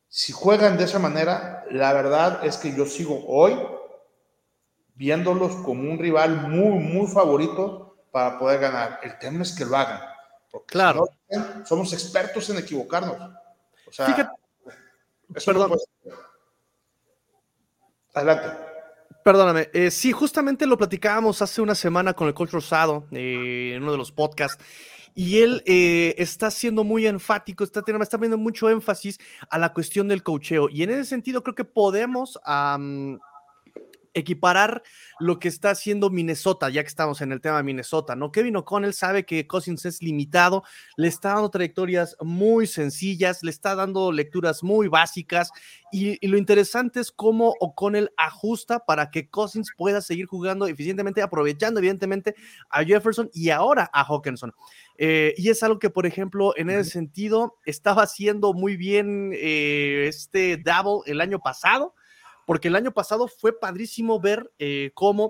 Si 0.10 0.34
juegan 0.34 0.78
de 0.78 0.86
esa 0.86 1.00
manera, 1.00 1.66
la 1.72 1.94
verdad 1.94 2.46
es 2.46 2.58
que 2.58 2.76
yo 2.76 2.86
sigo 2.86 3.24
hoy 3.28 3.58
viéndolos 4.96 5.56
como 5.58 5.90
un 5.90 6.00
rival 6.00 6.48
muy, 6.50 6.80
muy 6.80 7.08
favorito 7.08 7.98
para 8.12 8.38
poder 8.38 8.60
ganar. 8.60 9.00
El 9.04 9.18
tema 9.20 9.44
es 9.44 9.54
que 9.54 9.64
lo 9.64 9.78
hagan. 9.78 10.02
claro. 10.66 11.08
somos 11.66 11.94
expertos 11.94 12.50
en 12.50 12.58
equivocarnos. 12.58 13.16
O 13.88 13.92
sea, 13.92 14.34
perdón. 15.46 15.78
Adelante. 18.14 18.67
Perdóname, 19.28 19.70
eh, 19.74 19.92
sí, 19.92 20.14
justamente 20.14 20.66
lo 20.66 20.78
platicábamos 20.78 21.42
hace 21.42 21.62
una 21.62 21.76
semana 21.76 22.14
con 22.14 22.30
el 22.30 22.34
coach 22.34 22.52
Rosado 22.52 23.08
eh, 23.12 23.74
en 23.76 23.84
uno 23.84 23.92
de 23.92 23.98
los 23.98 24.14
podcasts 24.14 24.64
y 25.16 25.40
él 25.40 25.64
eh, 25.66 26.16
está 26.18 26.50
siendo 26.50 26.86
muy 26.86 27.06
enfático, 27.08 27.66
está, 27.66 27.84
está 27.86 28.18
poniendo 28.18 28.38
mucho 28.38 28.70
énfasis 28.70 29.20
a 29.50 29.58
la 29.58 29.74
cuestión 29.74 30.08
del 30.08 30.24
cocheo 30.24 30.70
y 30.70 30.84
en 30.84 30.92
ese 30.92 31.04
sentido 31.04 31.44
creo 31.44 31.56
que 31.56 31.66
podemos 31.66 32.40
equiparar 34.18 34.84
lo 35.20 35.40
que 35.40 35.48
está 35.48 35.72
haciendo 35.72 36.10
Minnesota, 36.10 36.70
ya 36.70 36.82
que 36.82 36.88
estamos 36.88 37.22
en 37.22 37.32
el 37.32 37.42
tema 37.42 37.58
de 37.58 37.64
Minnesota, 37.64 38.16
¿no? 38.16 38.32
Kevin 38.32 38.58
O'Connell 38.58 38.94
sabe 38.94 39.26
que 39.26 39.48
Cousins 39.48 39.86
es 39.86 40.02
limitado, 40.02 40.64
le 40.96 41.08
está 41.08 41.34
dando 41.34 41.50
trayectorias 41.50 42.16
muy 42.22 42.68
sencillas, 42.68 43.44
le 43.44 43.52
está 43.52 43.76
dando 43.76 44.12
lecturas 44.12 44.64
muy 44.64 44.88
básicas 44.88 45.52
y, 45.92 46.18
lo 46.28 46.38
interesante 46.38 47.00
es 47.00 47.12
cómo 47.12 47.56
O'Connell 47.60 48.12
ajusta 48.18 48.80
para 48.86 49.10
que 49.10 49.30
Cousins 49.30 49.72
pueda 49.78 50.02
seguir 50.02 50.26
jugando 50.26 50.68
eficientemente, 50.68 51.22
aprovechando 51.22 51.80
evidentemente 51.80 52.36
a 52.70 52.84
Jefferson 52.84 53.30
y 53.34 53.50
ahora 53.50 53.90
a 53.94 54.04
Hawkinson. 54.04 54.54
Eh, 54.98 55.34
y 55.38 55.50
es 55.50 55.64
algo 55.64 55.80
que, 55.80 55.90
por 55.90 56.06
ejemplo, 56.06 56.54
en 56.58 56.70
ese 56.70 56.90
sentido 56.90 57.58
estaba 57.66 58.04
haciendo 58.04 58.54
muy 58.54 58.76
bien 58.76 59.32
eh, 59.34 60.06
este 60.08 60.58
Double 60.58 61.10
el 61.10 61.22
año 61.22 61.40
pasado 61.40 61.94
porque 62.48 62.70
el 62.70 62.78
año 62.78 62.94
pasado 62.94 63.28
fue 63.28 63.60
padrísimo 63.60 64.22
ver 64.22 64.50
eh, 64.58 64.92
cómo 64.94 65.30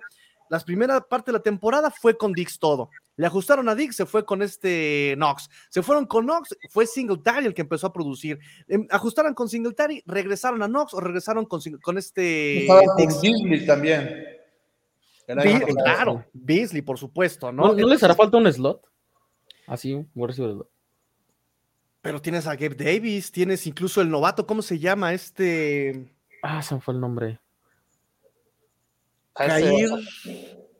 la 0.51 0.59
primera 0.59 1.01
parte 1.01 1.31
de 1.31 1.39
la 1.39 1.43
temporada 1.43 1.89
fue 1.89 2.15
con 2.15 2.31
Dix 2.31 2.59
todo. 2.59 2.91
Le 3.15 3.25
ajustaron 3.25 3.67
a 3.67 3.73
Dix, 3.73 3.95
se 3.95 4.05
fue 4.05 4.23
con 4.23 4.43
este 4.43 5.15
Knox. 5.17 5.49
Se 5.69 5.81
fueron 5.81 6.05
con 6.05 6.25
Knox, 6.25 6.55
fue 6.69 6.85
Singletary 6.85 7.47
el 7.47 7.55
que 7.55 7.63
empezó 7.63 7.87
a 7.87 7.91
producir. 7.91 8.37
Em, 8.67 8.87
ajustaron 8.91 9.33
con 9.33 9.49
Singletary, 9.49 10.03
regresaron 10.05 10.61
a 10.61 10.67
Knox 10.67 10.93
o 10.93 10.99
regresaron 10.99 11.45
con, 11.45 11.59
con 11.81 11.97
este. 11.97 12.67
Dix. 12.97 13.19
Beasley 13.19 13.65
también. 13.65 14.25
claro, 15.83 16.23
Beasley, 16.33 16.83
por 16.83 16.99
supuesto, 16.99 17.51
¿no? 17.51 17.73
¿No, 17.73 17.87
les 17.87 18.03
hará 18.03 18.13
falta 18.13 18.37
un 18.37 18.53
slot? 18.53 18.87
Así, 19.65 19.95
un 19.95 20.31
slot. 20.31 20.69
Pero 22.01 22.21
tienes 22.21 22.45
a 22.45 22.55
Gabe 22.55 22.75
Davis, 22.75 23.31
tienes 23.31 23.65
incluso 23.65 24.01
el 24.01 24.11
novato, 24.11 24.45
¿cómo 24.45 24.61
se 24.61 24.77
llama? 24.77 25.15
Este. 25.15 26.15
Ah, 26.43 26.61
se 26.61 26.79
fue 26.79 26.93
el 26.93 26.99
nombre. 26.99 27.39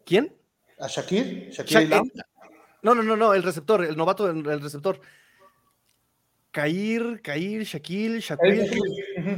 ¿Quién? 0.05 0.35
¿A 0.79 0.87
Shakir? 0.87 1.49
¿Shakir 1.51 1.89
no, 2.83 2.95
no, 2.95 3.03
no, 3.03 3.17
no, 3.17 3.33
el 3.33 3.43
receptor, 3.43 3.83
el 3.83 3.97
novato, 3.97 4.29
el, 4.29 4.61
receptor. 4.61 5.01
Kair, 6.51 7.21
Kair, 7.21 7.63
Shaquille, 7.63 8.19
Shaquille. 8.19 8.69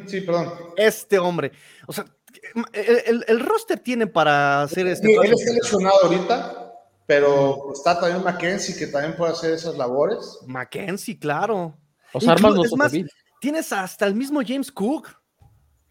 Sí, 0.06 0.22
perdón. 0.22 0.54
Este 0.78 1.18
hombre. 1.18 1.52
O 1.88 1.94
sea, 1.94 2.06
el, 2.74 3.40
roster 3.40 3.80
tiene 3.80 4.08
para 4.08 4.62
hacer 4.62 4.88
este. 4.88 5.08
Sí, 5.08 5.14
él 5.14 5.34
está 5.34 5.54
lesionado 5.54 5.96
ahorita, 6.04 6.74
pero 7.06 7.74
está 7.74 8.00
también 8.00 8.24
Mackenzie 8.24 8.76
que 8.78 8.88
también 8.88 9.16
puede 9.16 9.32
hacer 9.32 9.54
esas 9.54 9.76
labores. 9.78 10.40
Mackenzie, 10.46 11.18
claro. 11.18 11.76
Los 12.14 12.28
armas 12.28 12.56
no 12.56 12.64
es 12.64 12.76
más, 12.76 12.92
tienes 13.40 13.72
hasta 13.72 14.06
el 14.06 14.16
mismo 14.16 14.42
James 14.46 14.72
Cook. 14.72 15.19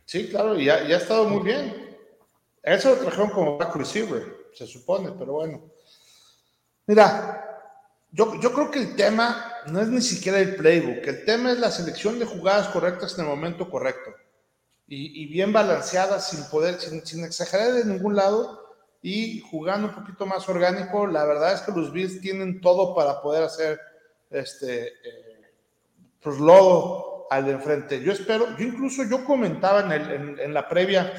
Sí, 0.09 0.27
claro, 0.31 0.59
y 0.59 0.64
ya, 0.64 0.77
ha 0.77 0.97
estado 0.97 1.29
muy 1.29 1.42
bien. 1.42 1.99
Eso 2.62 2.94
lo 2.94 2.97
trajeron 2.97 3.29
como 3.29 3.59
back 3.59 3.77
receiver, 3.77 4.49
se 4.55 4.66
supone, 4.66 5.12
pero 5.18 5.35
bueno. 5.35 5.71
Mira, 6.87 7.44
yo, 8.11 8.40
yo 8.40 8.51
creo 8.55 8.71
que 8.71 8.79
el 8.79 8.97
tema 8.97 9.53
no 9.66 9.83
es 9.83 9.88
ni 9.88 10.01
siquiera 10.01 10.38
el 10.38 10.57
playbook, 10.57 11.07
el 11.07 11.27
tema 11.27 11.53
es 11.53 11.59
la 11.59 11.71
selección 11.71 12.18
de 12.18 12.25
jugadas 12.25 12.68
correctas 12.68 13.18
en 13.18 13.27
el 13.27 13.31
momento 13.31 13.68
correcto. 13.68 14.14
Y, 14.87 15.27
bien 15.27 15.53
balanceadas, 15.53 16.31
sin 16.31 16.42
poder, 16.44 16.81
sin, 16.81 17.23
exagerar 17.23 17.75
de 17.75 17.85
ningún 17.85 18.16
lado 18.16 18.77
y 19.03 19.40
jugando 19.40 19.88
un 19.88 19.94
poquito 19.94 20.25
más 20.25 20.49
orgánico. 20.49 21.07
La 21.07 21.27
verdad 21.27 21.53
es 21.53 21.61
que 21.61 21.73
los 21.73 21.92
Bills 21.92 22.23
tienen 22.23 22.62
todo 22.62 22.94
para 22.94 23.21
poder 23.21 23.42
hacer 23.42 23.79
este, 24.31 24.87
eh, 24.87 25.53
pues 26.23 26.38
lodo 26.38 27.08
al 27.30 27.46
de 27.46 27.52
enfrente. 27.52 28.02
Yo 28.02 28.12
espero, 28.12 28.56
yo 28.56 28.66
incluso 28.66 29.04
yo 29.04 29.24
comentaba 29.24 29.80
en, 29.94 30.54
la 30.54 30.68
previa 30.68 31.12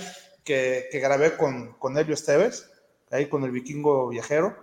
que, 0.44 0.88
que, 0.92 1.00
grabé 1.00 1.38
con, 1.38 1.74
con 1.74 1.98
Elio 1.98 2.14
Esteves, 2.14 2.70
ahí 3.12 3.28
con 3.28 3.44
el 3.44 3.52
vikingo 3.52 4.10
viajero, 4.10 4.56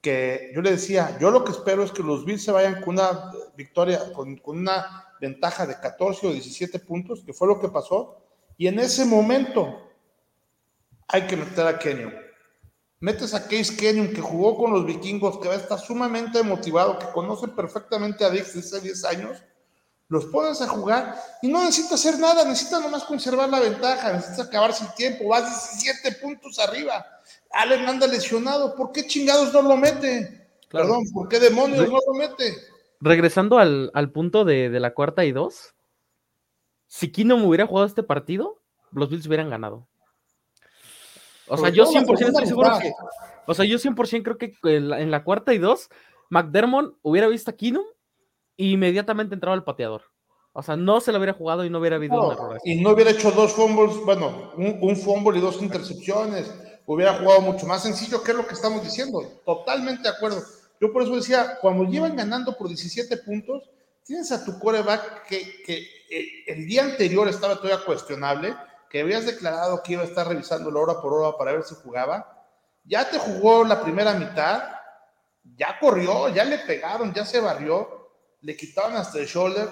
que 0.00 0.50
yo 0.54 0.62
le 0.62 0.72
decía, 0.72 1.16
yo 1.20 1.30
lo 1.30 1.44
que 1.44 1.52
espero 1.52 1.84
es 1.84 1.92
que 1.92 2.02
los 2.02 2.24
Bills 2.24 2.42
se 2.42 2.52
vayan 2.52 2.82
con 2.82 2.94
una 2.94 3.30
victoria, 3.56 4.12
con, 4.12 4.36
con 4.36 4.58
una 4.58 5.14
ventaja 5.20 5.66
de 5.66 5.78
14 5.78 6.26
o 6.26 6.32
17 6.32 6.80
puntos, 6.80 7.22
que 7.24 7.32
fue 7.32 7.46
lo 7.46 7.60
que 7.60 7.68
pasó, 7.68 8.18
y 8.56 8.66
en 8.66 8.80
ese 8.80 9.04
momento 9.04 9.90
hay 11.08 11.26
que 11.26 11.36
meter 11.36 11.66
a 11.66 11.78
Kenyon. 11.78 12.14
Metes 12.98 13.34
a 13.34 13.42
Case 13.48 13.76
Kenyon, 13.76 14.12
que 14.12 14.20
jugó 14.20 14.56
con 14.56 14.72
los 14.72 14.86
vikingos, 14.86 15.38
que 15.38 15.48
va 15.48 15.54
a 15.54 15.58
estar 15.58 15.78
sumamente 15.78 16.42
motivado, 16.42 16.98
que 16.98 17.06
conoce 17.12 17.48
perfectamente 17.48 18.24
a 18.24 18.30
Dix 18.30 18.54
desde 18.54 18.76
hace 18.76 18.86
10 18.86 19.04
años, 19.04 19.44
los 20.12 20.26
pones 20.26 20.60
a 20.60 20.68
jugar 20.68 21.16
y 21.40 21.48
no 21.48 21.64
necesita 21.64 21.94
hacer 21.94 22.18
nada, 22.18 22.44
necesita 22.44 22.78
nomás 22.80 23.02
conservar 23.04 23.48
la 23.48 23.60
ventaja, 23.60 24.12
necesita 24.12 24.42
acabarse 24.42 24.84
el 24.84 24.92
tiempo, 24.92 25.26
vas 25.28 25.72
17 25.72 26.20
puntos 26.20 26.58
arriba. 26.58 27.02
Allen 27.50 27.88
anda 27.88 28.06
lesionado, 28.06 28.76
¿por 28.76 28.92
qué 28.92 29.06
chingados 29.06 29.54
no 29.54 29.62
lo 29.62 29.74
mete? 29.74 30.50
Perdón, 30.68 31.04
¿por 31.14 31.30
qué 31.30 31.40
demonios 31.40 31.88
no 31.88 31.98
lo 32.06 32.12
mete? 32.12 32.54
Regresando 33.00 33.58
al, 33.58 34.10
punto 34.12 34.44
de, 34.44 34.68
la 34.78 34.92
cuarta 34.92 35.24
y 35.24 35.32
dos, 35.32 35.74
si 36.86 37.10
Kino 37.10 37.36
hubiera 37.36 37.66
jugado 37.66 37.86
este 37.86 38.02
partido, 38.02 38.60
los 38.90 39.08
Bills 39.08 39.26
hubieran 39.26 39.48
ganado. 39.48 39.88
O 41.48 41.56
sea, 41.56 41.70
yo 41.70 41.86
100% 41.86 42.28
estoy 42.28 42.46
seguro 42.46 42.70
que. 42.82 42.92
O 43.46 43.54
sea, 43.54 43.64
yo 43.64 43.78
100% 43.78 44.22
creo 44.22 44.36
que 44.36 44.56
en 44.64 45.10
la, 45.10 45.24
cuarta 45.24 45.54
y 45.54 45.58
dos, 45.58 45.88
McDermott 46.28 46.98
hubiera 47.00 47.28
visto 47.28 47.50
a 47.50 47.54
Kino 47.54 47.82
inmediatamente 48.56 49.34
entraba 49.34 49.56
el 49.56 49.64
pateador. 49.64 50.02
O 50.52 50.62
sea, 50.62 50.76
no 50.76 51.00
se 51.00 51.12
lo 51.12 51.18
hubiera 51.18 51.32
jugado 51.32 51.64
y 51.64 51.70
no 51.70 51.78
hubiera 51.78 51.96
habido 51.96 52.20
un 52.20 52.32
error. 52.32 52.58
Y 52.64 52.80
no 52.82 52.90
hubiera 52.90 53.10
hecho 53.10 53.30
dos 53.30 53.52
fumbles, 53.52 53.96
bueno, 54.04 54.52
un, 54.56 54.96
fumble 54.96 55.38
y 55.38 55.42
dos 55.42 55.62
intercepciones. 55.62 56.52
Hubiera 56.84 57.14
jugado 57.14 57.40
mucho 57.40 57.66
más 57.66 57.82
sencillo, 57.82 58.22
que 58.22 58.32
es 58.32 58.36
lo 58.36 58.46
que 58.46 58.54
estamos 58.54 58.82
diciendo. 58.82 59.22
Totalmente 59.44 60.02
de 60.02 60.10
acuerdo. 60.10 60.42
Yo 60.80 60.92
por 60.92 61.02
eso 61.02 61.14
decía, 61.14 61.58
cuando 61.60 61.84
llevan 61.84 62.16
ganando 62.16 62.56
por 62.56 62.68
17 62.68 63.16
puntos, 63.18 63.70
tienes 64.04 64.30
a 64.32 64.44
tu 64.44 64.58
coreback 64.58 65.26
que, 65.26 65.62
que 65.62 65.78
eh, 66.10 66.44
el 66.48 66.66
día 66.66 66.84
anterior 66.84 67.28
estaba 67.28 67.56
todavía 67.56 67.84
cuestionable, 67.84 68.54
que 68.90 69.00
habías 69.00 69.24
declarado 69.24 69.82
que 69.82 69.94
iba 69.94 70.02
a 70.02 70.06
estar 70.06 70.28
revisando 70.28 70.68
hora 70.78 71.00
por 71.00 71.14
hora 71.14 71.38
para 71.38 71.52
ver 71.52 71.62
si 71.62 71.74
jugaba. 71.76 72.46
Ya 72.84 73.08
te 73.08 73.18
jugó 73.18 73.64
la 73.64 73.80
primera 73.80 74.12
mitad, 74.14 74.64
ya 75.56 75.78
corrió, 75.80 76.28
ya 76.28 76.44
le 76.44 76.58
pegaron, 76.58 77.14
ya 77.14 77.24
se 77.24 77.40
barrió 77.40 78.02
le 78.42 78.56
quitaban 78.56 78.96
hasta 78.96 79.18
el 79.18 79.26
shoulder, 79.26 79.68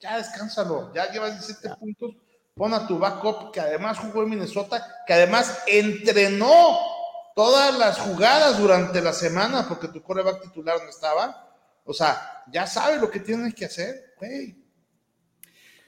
ya 0.00 0.16
descánsalo, 0.16 0.92
ya 0.94 1.10
llevas 1.10 1.32
17 1.32 1.76
puntos, 1.76 2.16
pon 2.54 2.74
a 2.74 2.86
tu 2.86 2.98
backup 2.98 3.52
que 3.52 3.60
además 3.60 3.98
jugó 3.98 4.22
en 4.22 4.30
Minnesota, 4.30 4.86
que 5.06 5.12
además 5.12 5.62
entrenó 5.66 6.78
todas 7.34 7.78
las 7.78 7.98
jugadas 7.98 8.58
durante 8.58 9.00
la 9.00 9.12
semana 9.12 9.66
porque 9.68 9.88
tu 9.88 10.02
coreback 10.02 10.42
titular 10.42 10.82
no 10.82 10.88
estaba. 10.88 11.48
O 11.84 11.92
sea, 11.92 12.44
ya 12.50 12.66
sabe 12.66 12.98
lo 12.98 13.10
que 13.10 13.20
tienes 13.20 13.54
que 13.54 13.64
hacer, 13.66 14.14
güey. 14.18 14.56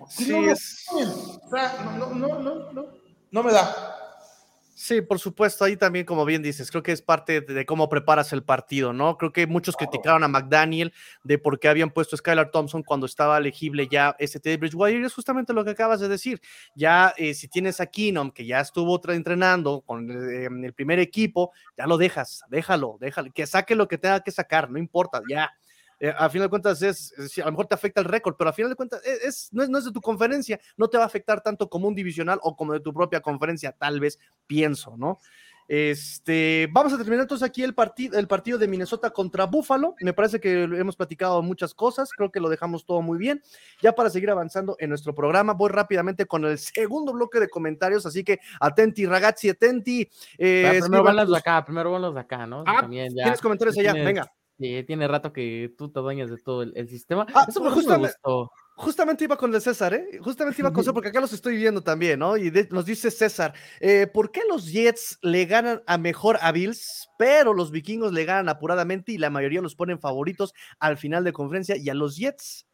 Sí, 0.08 0.34
es... 0.34 0.86
O 0.90 1.48
sea, 1.48 1.74
no, 1.98 2.06
no, 2.14 2.38
no, 2.38 2.72
no, 2.72 2.86
no 3.30 3.42
me 3.42 3.52
da. 3.52 4.01
Sí, 4.84 5.00
por 5.00 5.20
supuesto, 5.20 5.64
ahí 5.64 5.76
también, 5.76 6.04
como 6.04 6.24
bien 6.24 6.42
dices, 6.42 6.68
creo 6.68 6.82
que 6.82 6.90
es 6.90 7.02
parte 7.02 7.40
de 7.40 7.64
cómo 7.64 7.88
preparas 7.88 8.32
el 8.32 8.42
partido, 8.42 8.92
¿no? 8.92 9.16
Creo 9.16 9.32
que 9.32 9.46
muchos 9.46 9.76
criticaron 9.76 10.24
a 10.24 10.28
McDaniel 10.28 10.92
de 11.22 11.38
por 11.38 11.60
qué 11.60 11.68
habían 11.68 11.92
puesto 11.92 12.16
a 12.16 12.18
Skylar 12.18 12.50
Thompson 12.50 12.82
cuando 12.82 13.06
estaba 13.06 13.38
elegible 13.38 13.86
ya 13.88 14.16
ese 14.18 14.40
Teddy 14.40 14.56
Bridgewater, 14.56 15.00
y 15.00 15.04
es 15.04 15.14
justamente 15.14 15.52
lo 15.52 15.64
que 15.64 15.70
acabas 15.70 16.00
de 16.00 16.08
decir. 16.08 16.40
Ya, 16.74 17.14
eh, 17.16 17.32
si 17.34 17.46
tienes 17.46 17.80
a 17.80 17.86
Keenum, 17.86 18.32
que 18.32 18.44
ya 18.44 18.58
estuvo 18.58 19.00
entrenando 19.12 19.82
con 19.82 20.10
eh, 20.10 20.46
el 20.46 20.74
primer 20.74 20.98
equipo, 20.98 21.52
ya 21.78 21.86
lo 21.86 21.96
dejas, 21.96 22.42
déjalo, 22.48 22.96
déjalo, 22.98 23.30
que 23.32 23.46
saque 23.46 23.76
lo 23.76 23.86
que 23.86 23.98
tenga 23.98 24.18
que 24.18 24.32
sacar, 24.32 24.68
no 24.68 24.80
importa, 24.80 25.22
ya 25.30 25.52
Eh, 26.02 26.12
a 26.18 26.28
final 26.28 26.46
de 26.46 26.50
cuentas 26.50 26.82
es, 26.82 27.14
a 27.38 27.44
lo 27.44 27.52
mejor 27.52 27.68
te 27.68 27.76
afecta 27.76 28.00
el 28.00 28.08
récord, 28.08 28.34
pero 28.36 28.50
a 28.50 28.52
final 28.52 28.70
de 28.70 28.74
cuentas 28.74 29.00
e, 29.06 29.28
es, 29.28 29.48
no, 29.52 29.62
es, 29.62 29.68
no 29.68 29.78
es 29.78 29.84
de 29.84 29.92
tu 29.92 30.00
conferencia, 30.00 30.58
no 30.76 30.88
te 30.88 30.96
va 30.98 31.04
a 31.04 31.06
afectar 31.06 31.40
tanto 31.40 31.68
como 31.70 31.86
un 31.86 31.94
divisional 31.94 32.40
o 32.42 32.56
como 32.56 32.72
de 32.72 32.80
tu 32.80 32.92
propia 32.92 33.20
conferencia, 33.20 33.70
tal 33.70 34.00
vez 34.00 34.18
pienso, 34.48 34.96
¿no? 34.96 35.20
Este, 35.68 36.68
vamos 36.72 36.92
a 36.92 36.96
terminar 36.96 37.20
entonces 37.20 37.46
aquí 37.46 37.62
el, 37.62 37.72
partido 37.72 38.18
el 38.18 38.26
partido 38.26 38.58
de 38.58 38.66
Minnesota 38.66 39.10
contra 39.10 39.46
Buffalo. 39.46 39.94
Me 40.00 40.12
parece 40.12 40.40
que 40.40 40.64
hemos 40.64 40.96
platicado 40.96 41.40
muchas 41.40 41.72
cosas, 41.72 42.10
creo 42.10 42.32
que 42.32 42.40
lo 42.40 42.48
dejamos 42.48 42.84
todo 42.84 43.00
muy 43.00 43.16
bien. 43.16 43.40
Ya 43.80 43.92
para 43.92 44.10
seguir 44.10 44.30
avanzando 44.30 44.74
en 44.80 44.88
nuestro 44.88 45.14
programa, 45.14 45.52
voy 45.52 45.70
rápidamente 45.70 46.26
con 46.26 46.44
el 46.44 46.58
segundo 46.58 47.12
bloque 47.12 47.38
de 47.38 47.48
comentarios, 47.48 48.04
así 48.06 48.24
que 48.24 48.40
atenti, 48.58 49.06
ragazzi, 49.06 49.50
atenti. 49.50 50.10
Eh, 50.36 50.78
primero 50.80 51.04
van 51.04 51.14
los 51.14 51.30
de 51.30 51.38
acá, 51.38 51.64
primero 51.64 51.92
van 51.92 52.02
los 52.02 52.14
de 52.14 52.20
acá, 52.20 52.44
¿no? 52.44 52.64
Ah, 52.66 52.80
También 52.80 53.14
ya, 53.14 53.22
tienes 53.22 53.40
comentarios 53.40 53.78
allá, 53.78 53.92
venga. 53.92 54.32
Sí, 54.58 54.84
tiene 54.84 55.08
rato 55.08 55.32
que 55.32 55.74
tú 55.76 55.90
te 55.90 56.00
dueñas 56.00 56.30
de 56.30 56.38
todo 56.38 56.62
el, 56.62 56.88
sistema. 56.88 57.26
Ah, 57.34 57.46
Eso 57.48 57.62
me 57.62 57.70
gustó 57.70 58.50
justamente 58.74 59.24
iba 59.24 59.36
con 59.36 59.54
el 59.54 59.60
César, 59.60 59.94
¿eh? 59.94 60.18
Justamente 60.20 60.60
iba 60.60 60.72
con 60.72 60.82
César, 60.82 60.94
porque 60.94 61.08
acá 61.08 61.20
los 61.20 61.32
estoy 61.32 61.56
viendo 61.56 61.82
también, 61.82 62.18
¿no? 62.18 62.36
Y 62.36 62.50
nos 62.70 62.84
dice 62.84 63.10
César, 63.10 63.54
eh, 63.80 64.06
¿por 64.06 64.30
qué 64.30 64.42
los 64.48 64.70
Jets 64.70 65.18
le 65.22 65.46
ganan 65.46 65.82
a 65.86 65.98
mejor 65.98 66.38
a 66.40 66.52
Bills, 66.52 67.08
pero 67.18 67.54
los 67.54 67.70
vikingos 67.70 68.12
le 68.12 68.24
ganan 68.24 68.48
apuradamente 68.48 69.12
y 69.12 69.18
la 69.18 69.30
mayoría 69.30 69.60
los 69.60 69.76
ponen 69.76 70.00
favoritos 70.00 70.54
al 70.78 70.96
final 70.96 71.24
de 71.24 71.32
conferencia 71.32 71.76
y 71.76 71.88
a 71.90 71.94
los 71.94 72.16
Jets? 72.16 72.66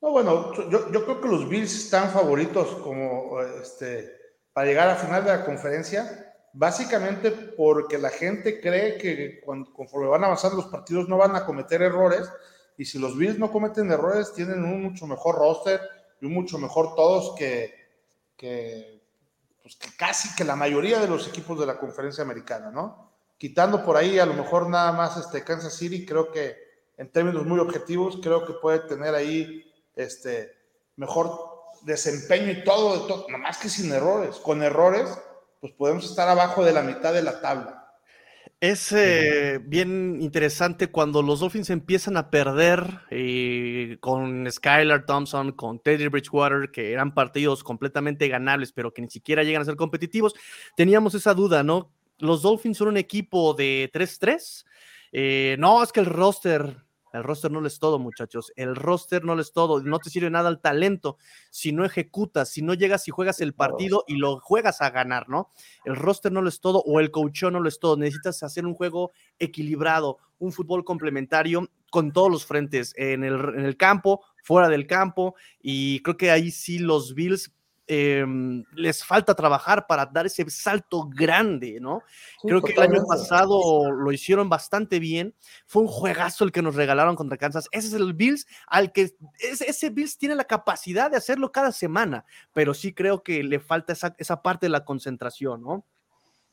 No, 0.00 0.10
bueno, 0.10 0.52
yo, 0.68 0.90
creo 0.90 1.20
que 1.20 1.28
los 1.28 1.48
Bills 1.48 1.84
están 1.84 2.10
favoritos 2.10 2.74
como 2.82 3.40
este, 3.62 4.10
para 4.52 4.66
llegar 4.66 4.88
a 4.88 4.96
final 4.96 5.24
de 5.24 5.30
la 5.30 5.44
conferencia, 5.44 6.31
básicamente 6.52 7.30
porque 7.30 7.98
la 7.98 8.10
gente 8.10 8.60
cree 8.60 8.98
que 8.98 9.40
conforme 9.74 10.08
van 10.08 10.24
avanzando 10.24 10.56
los 10.56 10.66
partidos 10.66 11.08
no 11.08 11.16
van 11.16 11.34
a 11.36 11.44
cometer 11.44 11.82
errores 11.82 12.30
y 12.76 12.84
si 12.84 12.98
los 12.98 13.16
Bills 13.16 13.38
no 13.38 13.50
cometen 13.50 13.90
errores, 13.90 14.32
tienen 14.32 14.64
un 14.64 14.82
mucho 14.82 15.06
mejor 15.06 15.36
roster 15.36 15.80
y 16.20 16.26
un 16.26 16.34
mucho 16.34 16.58
mejor 16.58 16.94
todos 16.94 17.34
que, 17.36 17.74
pues, 18.36 19.76
que, 19.76 19.88
casi 19.96 20.34
que 20.34 20.44
la 20.44 20.56
mayoría 20.56 21.00
de 21.00 21.08
los 21.08 21.28
equipos 21.28 21.58
de 21.58 21.66
la 21.66 21.78
conferencia 21.78 22.24
americana, 22.24 22.70
¿no? 22.70 23.12
Quitando 23.38 23.84
por 23.84 23.96
ahí 23.96 24.18
a 24.18 24.26
lo 24.26 24.34
mejor 24.34 24.68
nada 24.68 24.92
más 24.92 25.16
este 25.16 25.44
Kansas 25.44 25.74
City, 25.74 26.06
creo 26.06 26.30
que 26.30 26.56
en 26.96 27.10
términos 27.10 27.44
muy 27.44 27.58
objetivos, 27.58 28.18
creo 28.22 28.46
que 28.46 28.52
puede 28.54 28.80
tener 28.80 29.14
ahí 29.14 29.64
este 29.94 30.52
mejor 30.96 31.50
desempeño 31.82 32.52
y 32.52 32.64
todo, 32.64 33.00
de 33.00 33.08
todo, 33.08 33.26
nada 33.28 33.42
más 33.42 33.58
que 33.58 33.68
sin 33.68 33.92
errores. 33.92 34.36
Con 34.36 34.62
errores, 34.62 35.08
pues 35.62 35.74
podemos 35.74 36.04
estar 36.04 36.28
abajo 36.28 36.64
de 36.64 36.72
la 36.72 36.82
mitad 36.82 37.14
de 37.14 37.22
la 37.22 37.40
tabla. 37.40 37.86
Es 38.58 38.90
eh, 38.90 39.60
bien 39.62 40.20
interesante 40.20 40.88
cuando 40.88 41.22
los 41.22 41.38
Dolphins 41.38 41.70
empiezan 41.70 42.16
a 42.16 42.30
perder 42.30 42.84
eh, 43.10 43.96
con 44.00 44.50
Skylar 44.50 45.06
Thompson, 45.06 45.52
con 45.52 45.78
Teddy 45.78 46.08
Bridgewater, 46.08 46.72
que 46.72 46.90
eran 46.90 47.14
partidos 47.14 47.62
completamente 47.62 48.26
ganables, 48.26 48.72
pero 48.72 48.92
que 48.92 49.02
ni 49.02 49.08
siquiera 49.08 49.44
llegan 49.44 49.62
a 49.62 49.64
ser 49.64 49.76
competitivos. 49.76 50.34
Teníamos 50.76 51.14
esa 51.14 51.32
duda, 51.32 51.62
¿no? 51.62 51.92
Los 52.18 52.42
Dolphins 52.42 52.78
son 52.78 52.88
un 52.88 52.96
equipo 52.96 53.54
de 53.54 53.88
3-3. 53.92 54.64
Eh, 55.12 55.56
no, 55.60 55.80
es 55.80 55.92
que 55.92 56.00
el 56.00 56.06
roster 56.06 56.76
el 57.12 57.22
roster 57.22 57.50
no 57.50 57.64
es 57.66 57.78
todo, 57.78 57.98
muchachos. 57.98 58.52
El 58.56 58.74
roster 58.74 59.24
no 59.24 59.38
es 59.38 59.52
todo. 59.52 59.82
No 59.82 59.98
te 59.98 60.10
sirve 60.10 60.30
nada 60.30 60.48
el 60.48 60.60
talento 60.60 61.18
si 61.50 61.72
no 61.72 61.84
ejecutas, 61.84 62.48
si 62.48 62.62
no 62.62 62.74
llegas 62.74 63.06
y 63.08 63.10
juegas 63.10 63.40
el 63.40 63.54
partido 63.54 64.04
y 64.06 64.16
lo 64.16 64.40
juegas 64.40 64.80
a 64.80 64.90
ganar, 64.90 65.28
¿no? 65.28 65.50
El 65.84 65.96
roster 65.96 66.32
no 66.32 66.46
es 66.46 66.60
todo 66.60 66.82
o 66.86 67.00
el 67.00 67.10
coach 67.10 67.44
no 67.44 67.60
lo 67.60 67.68
es 67.68 67.78
todo. 67.78 67.96
Necesitas 67.96 68.42
hacer 68.42 68.66
un 68.66 68.74
juego 68.74 69.12
equilibrado, 69.38 70.18
un 70.38 70.52
fútbol 70.52 70.84
complementario 70.84 71.68
con 71.90 72.12
todos 72.12 72.30
los 72.30 72.46
frentes, 72.46 72.94
en 72.96 73.24
el, 73.24 73.34
en 73.34 73.64
el 73.64 73.76
campo, 73.76 74.24
fuera 74.42 74.68
del 74.68 74.86
campo. 74.86 75.34
Y 75.60 76.00
creo 76.02 76.16
que 76.16 76.30
ahí 76.30 76.50
sí 76.50 76.78
los 76.78 77.14
Bills 77.14 77.52
Em, 77.94 78.64
les 78.72 79.04
falta 79.04 79.34
trabajar 79.34 79.86
para 79.86 80.06
dar 80.06 80.24
ese 80.24 80.48
salto 80.48 81.10
grande, 81.10 81.78
¿no? 81.78 82.02
Creo 82.40 82.62
que 82.62 82.72
el 82.72 82.80
año 82.80 83.04
pasado 83.06 83.90
lo 83.90 84.10
hicieron 84.12 84.48
bastante 84.48 84.98
bien. 84.98 85.34
Fue 85.66 85.82
un 85.82 85.88
juegazo 85.88 86.44
el 86.44 86.52
que 86.52 86.62
nos 86.62 86.74
regalaron 86.74 87.16
contra 87.16 87.36
Kansas. 87.36 87.68
Ese 87.70 87.88
es 87.88 87.92
el 87.92 88.14
Bills 88.14 88.46
al 88.66 88.92
que 88.92 89.14
ese, 89.40 89.90
Bills 89.90 90.16
tiene 90.16 90.34
la 90.34 90.44
capacidad 90.44 91.10
de 91.10 91.18
hacerlo 91.18 91.52
cada 91.52 91.70
semana, 91.70 92.24
pero 92.54 92.72
sí 92.72 92.94
creo 92.94 93.22
que 93.22 93.42
le 93.44 93.60
falta 93.60 93.92
esa, 93.92 94.14
esa 94.16 94.40
parte 94.40 94.64
de 94.64 94.70
la 94.70 94.86
concentración, 94.86 95.60
¿no? 95.60 95.84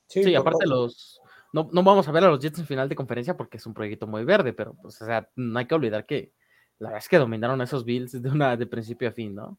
Sí, 0.07 0.35
aparte 0.35 0.67
los 0.67 1.21
no, 1.53 1.69
no, 1.71 1.83
vamos 1.83 2.05
a 2.05 2.11
ver 2.11 2.25
a 2.25 2.27
los 2.27 2.41
Jets 2.41 2.59
en 2.59 2.65
final 2.65 2.89
de 2.89 2.95
conferencia 2.95 3.37
porque 3.37 3.55
es 3.55 3.65
un 3.65 3.73
proyecto 3.73 4.07
muy 4.07 4.25
verde, 4.25 4.51
pero 4.51 4.73
pues, 4.73 5.01
o 5.01 5.05
sea, 5.05 5.29
no 5.37 5.57
hay 5.57 5.67
que 5.67 5.75
olvidar 5.75 6.05
que 6.05 6.33
la 6.79 6.89
verdad 6.89 7.03
es 7.03 7.07
que 7.07 7.17
dominaron 7.17 7.61
a 7.61 7.63
esos 7.63 7.85
Bills 7.85 8.21
de 8.21 8.29
una 8.29 8.57
de 8.57 8.67
principio 8.67 9.07
a 9.07 9.13
fin, 9.13 9.35
¿no? 9.35 9.57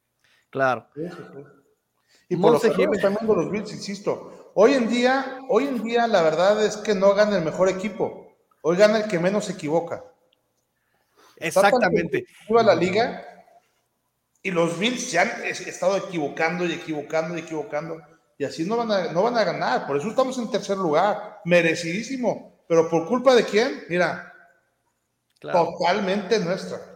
Claro. 0.51 0.89
Y 2.31 2.37
por 2.37 2.53
los 2.53 2.63
también 2.63 3.27
los 3.27 3.51
Bills, 3.51 3.73
insisto. 3.73 4.53
Hoy 4.55 4.75
en 4.75 4.89
día, 4.89 5.41
hoy 5.49 5.67
en 5.67 5.83
día 5.83 6.07
la 6.07 6.23
verdad 6.23 6.65
es 6.65 6.77
que 6.77 6.95
no 6.95 7.13
gana 7.13 7.37
el 7.37 7.45
mejor 7.45 7.69
equipo. 7.69 8.33
Hoy 8.63 8.77
gana 8.77 8.99
el 8.99 9.11
que 9.11 9.19
menos 9.19 9.47
se 9.47 9.53
equivoca. 9.53 10.05
Exactamente. 11.37 12.27
a 12.57 12.63
la 12.63 12.75
liga 12.77 13.27
y 14.43 14.53
los 14.53 14.79
Bills 14.79 15.11
se 15.11 15.19
han 15.19 15.43
estado 15.45 15.97
equivocando 15.97 16.65
y 16.65 16.73
equivocando 16.73 17.37
y 17.37 17.41
equivocando. 17.41 18.01
Y 18.39 18.45
así 18.45 18.65
no 18.65 18.77
van, 18.77 18.93
a, 18.93 19.13
no 19.13 19.25
van 19.25 19.37
a 19.37 19.43
ganar. 19.43 19.87
Por 19.89 19.97
eso 19.97 20.09
estamos 20.09 20.39
en 20.39 20.53
tercer 20.53 20.77
lugar. 20.77 21.41
Merecidísimo. 21.45 22.63
Pero 22.69 22.89
por 22.89 23.09
culpa 23.09 23.35
de 23.35 23.45
quién? 23.45 23.85
Mira, 23.89 24.33
totalmente 25.41 26.39
nuestra. 26.39 26.90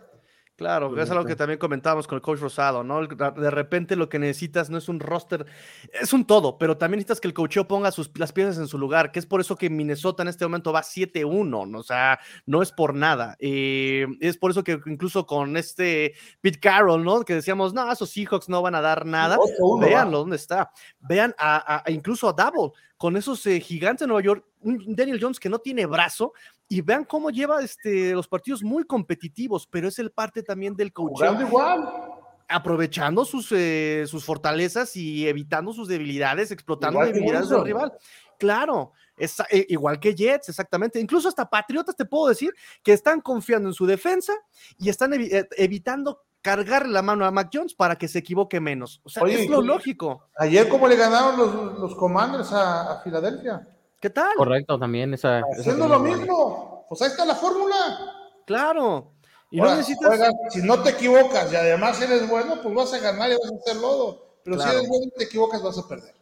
Claro, 0.57 0.97
es 1.01 1.11
algo 1.11 1.25
que 1.25 1.35
también 1.35 1.59
comentábamos 1.59 2.07
con 2.07 2.15
el 2.15 2.23
coach 2.23 2.39
Rosado, 2.39 2.85
¿no? 2.85 3.05
De 3.05 3.51
repente 3.51 3.97
lo 3.97 4.09
que 4.09 4.21
necesitas 4.21 4.71
no 4.71 4.79
es 4.79 4.89
un 4.89 5.01
roster, 5.01 5.47
es 5.93 6.13
un 6.13 6.25
todo, 6.25 6.59
pero 6.59 6.77
también 6.77 6.99
necesitas 6.99 7.21
que 7.21 7.27
el 7.27 7.35
coach 7.35 7.59
ponga 7.67 7.91
sus, 7.91 8.17
las 8.17 8.33
piezas 8.33 8.59
en 8.59 8.69
su 8.69 8.79
lugar, 8.79 9.11
que 9.11 9.19
es 9.19 9.27
por 9.27 9.41
eso 9.41 9.57
que 9.57 9.69
Minnesota 9.69 10.23
en 10.23 10.29
este 10.29 10.45
momento 10.45 10.73
va 10.73 10.83
7-1, 10.83 11.69
¿no? 11.69 11.79
o 11.79 11.83
sea, 11.83 12.21
no 12.47 12.63
es 12.63 12.71
por 12.71 12.95
nada. 12.95 13.37
Eh, 13.41 14.07
es 14.21 14.37
por 14.37 14.53
eso 14.53 14.63
que 14.63 14.79
incluso 14.87 15.27
con 15.27 15.57
este 15.57 16.15
Pete 16.41 16.61
Carroll, 16.61 17.03
¿no? 17.03 17.25
Que 17.25 17.35
decíamos, 17.35 17.75
no, 17.75 17.91
esos 17.91 18.11
Seahawks 18.11 18.49
no 18.49 18.63
van 18.63 18.77
a 18.77 18.81
dar 18.81 19.07
nada. 19.07 19.37
Veanlo, 19.81 20.19
¿dónde 20.19 20.37
está? 20.37 20.71
Vean 21.01 21.35
a, 21.37 21.83
incluso 21.89 22.29
a 22.29 22.33
Double, 22.33 22.71
con 22.97 23.17
esos 23.17 23.45
eh, 23.47 23.59
gigantes 23.59 24.01
de 24.01 24.07
Nueva 24.07 24.23
York, 24.23 24.47
un 24.61 24.95
Daniel 24.95 25.19
Jones 25.21 25.41
que 25.41 25.49
no 25.49 25.59
tiene 25.59 25.85
brazo, 25.85 26.33
y 26.69 26.81
vean 26.81 27.05
cómo 27.05 27.31
lleva 27.31 27.63
este, 27.63 28.13
los 28.13 28.29
partidos 28.29 28.63
muy 28.63 28.85
competitivos, 28.85 29.67
pero 29.67 29.89
es 29.89 29.99
el 29.99 30.11
parte 30.11 30.43
también 30.43 30.75
del 30.75 30.93
coaching. 30.93 31.25
Aprovechando 32.47 33.25
sus, 33.25 33.51
eh, 33.53 34.05
sus 34.07 34.25
fortalezas 34.25 34.97
y 34.97 35.27
evitando 35.27 35.73
sus 35.73 35.89
debilidades, 35.89 36.51
explotando 36.51 37.01
debilidades 37.01 37.49
del 37.49 37.65
rival. 37.65 37.93
Claro, 38.39 38.93
es, 39.17 39.41
eh, 39.51 39.67
igual 39.69 39.99
que 39.99 40.15
Jets, 40.15 40.51
exactamente. 40.51 41.01
Incluso 41.01 41.29
hasta 41.29 41.49
Patriotas 41.49 41.97
te 41.97 42.05
puedo 42.05 42.29
decir 42.29 42.53
que 42.83 42.93
están 42.93 43.21
confiando 43.21 43.69
en 43.69 43.75
su 43.75 43.87
defensa 43.87 44.35
y 44.79 44.89
están 44.89 45.15
eh, 45.15 45.49
evitando 45.57 46.23
cargar 46.43 46.87
la 46.87 47.01
mano 47.01 47.25
a 47.25 47.31
Mac 47.31 47.49
Jones 47.53 47.75
para 47.75 47.97
que 47.97 48.09
se 48.09 48.19
equivoque 48.19 48.61
menos. 48.61 49.01
O 49.05 49.09
sea, 49.09 49.23
es 49.27 49.49
lo 49.49 49.63
lógico. 49.63 50.29
Ayer, 50.37 50.69
¿cómo 50.69 50.87
le 50.87 50.97
ganaron 50.97 51.39
los, 51.39 51.79
los 51.79 51.95
Commanders 51.95 52.53
a 52.53 53.01
Filadelfia? 53.03 53.67
¿Qué 54.05 54.11
tal? 54.11 54.35
Correcto, 54.37 54.79
también 54.79 55.15
esa. 55.15 55.41
Haciendo 55.59 55.89
lo 55.89 55.99
mismo. 55.99 56.85
Pues 56.91 57.01
ahí 57.01 57.09
está 57.09 57.25
la 57.25 57.35
fórmula. 57.35 57.75
Claro. 58.45 59.15
Y 59.51 59.59
no 59.63 59.75
necesitas. 59.75 60.21
si 60.51 60.61
no 60.61 60.83
te 60.83 60.91
equivocas 60.91 61.51
y 61.51 61.57
además 61.57 61.99
eres 62.03 62.29
bueno, 62.29 62.61
pues 62.63 62.75
vas 62.75 62.93
a 62.93 62.99
ganar 62.99 63.31
y 63.31 63.33
vas 63.33 63.51
a 63.51 63.57
hacer 63.57 63.81
lodo. 63.81 64.41
Pero 64.45 64.61
si 64.61 64.69
eres 64.69 64.87
bueno 64.91 65.07
y 65.07 65.11
te 65.19 65.25
equivocas, 65.25 65.63
vas 65.63 65.79
a 65.79 65.89
perder. 65.89 66.15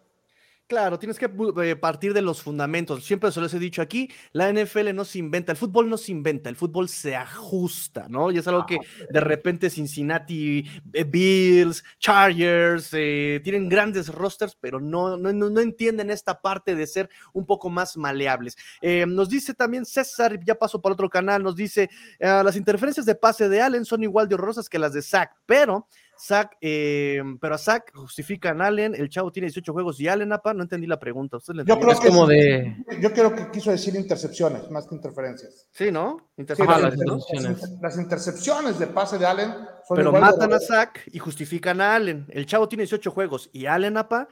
Claro, 0.72 0.98
tienes 0.98 1.18
que 1.18 1.30
eh, 1.64 1.76
partir 1.76 2.14
de 2.14 2.22
los 2.22 2.40
fundamentos. 2.40 3.04
Siempre 3.04 3.30
se 3.30 3.42
les 3.42 3.52
he 3.52 3.58
dicho 3.58 3.82
aquí, 3.82 4.10
la 4.32 4.50
NFL 4.50 4.94
no 4.94 5.04
se 5.04 5.18
inventa, 5.18 5.52
el 5.52 5.58
fútbol 5.58 5.90
no 5.90 5.98
se 5.98 6.12
inventa, 6.12 6.48
el 6.48 6.56
fútbol 6.56 6.88
se 6.88 7.14
ajusta, 7.14 8.06
¿no? 8.08 8.30
Y 8.30 8.38
es 8.38 8.48
algo 8.48 8.64
que 8.64 8.78
de 9.10 9.20
repente 9.20 9.68
Cincinnati, 9.68 10.64
eh, 10.94 11.04
Bills, 11.04 11.84
Chargers, 11.98 12.88
eh, 12.94 13.42
tienen 13.44 13.68
grandes 13.68 14.08
rosters, 14.08 14.56
pero 14.58 14.80
no, 14.80 15.18
no, 15.18 15.30
no, 15.34 15.60
entienden 15.60 16.08
esta 16.08 16.40
parte 16.40 16.74
de 16.74 16.86
ser 16.86 17.10
un 17.34 17.44
poco 17.44 17.68
más 17.68 17.98
maleables. 17.98 18.56
nos 18.80 19.28
dice 19.28 19.52
también 19.52 19.84
César, 19.84 20.40
ya 20.42 20.54
pasó 20.54 20.80
por 20.80 20.92
otro 20.92 21.10
canal, 21.10 21.42
nos 21.42 21.54
dice, 21.54 21.90
las 22.18 22.56
interferencias 22.56 23.04
de 23.04 23.14
pase 23.14 23.50
de 23.50 23.60
Allen 23.60 23.84
son 23.84 24.04
igual 24.04 24.26
de 24.26 24.36
horrorosas 24.36 24.70
que 24.70 24.78
las 24.78 24.94
de 24.94 25.02
Zach, 25.02 25.32
pero 25.44 25.86
Zach, 26.22 26.56
eh, 26.60 27.20
pero 27.40 27.54
a 27.54 27.58
Zach 27.58 27.92
justifican 27.94 28.62
Allen, 28.62 28.94
el 28.94 29.08
chavo 29.08 29.32
tiene 29.32 29.46
18 29.46 29.72
juegos 29.72 30.00
y 30.00 30.08
Allen, 30.08 30.32
apa, 30.32 30.54
no 30.54 30.62
entendí 30.62 30.86
la 30.86 30.98
pregunta. 30.98 31.38
yo 31.64 31.78
creo 31.78 32.00
que 32.00 32.08
como 32.08 32.26
de... 32.26 32.76
Yo 33.00 33.12
creo 33.12 33.34
que 33.34 33.50
quiso 33.50 33.70
decir 33.70 33.94
intercepciones 33.96 34.70
más 34.70 34.86
que 34.86 34.94
interferencias. 34.94 35.68
Sí, 35.72 35.90
¿no? 35.90 36.30
Intercepciones, 36.36 37.78
las, 37.80 37.98
intercepciones 37.98 38.78
de 38.78 38.86
pase 38.86 39.18
de 39.18 39.26
Allen 39.26 39.50
son 39.86 39.96
Pero 39.96 40.12
matan 40.12 40.52
a 40.52 40.60
Zach 40.60 41.00
y 41.06 41.18
justifican 41.18 41.80
a 41.80 41.96
Allen. 41.96 42.26
El 42.30 42.46
chavo 42.46 42.68
tiene 42.68 42.82
18 42.82 43.10
juegos 43.10 43.50
y 43.52 43.66
Allen, 43.66 43.96
apa, 43.96 44.28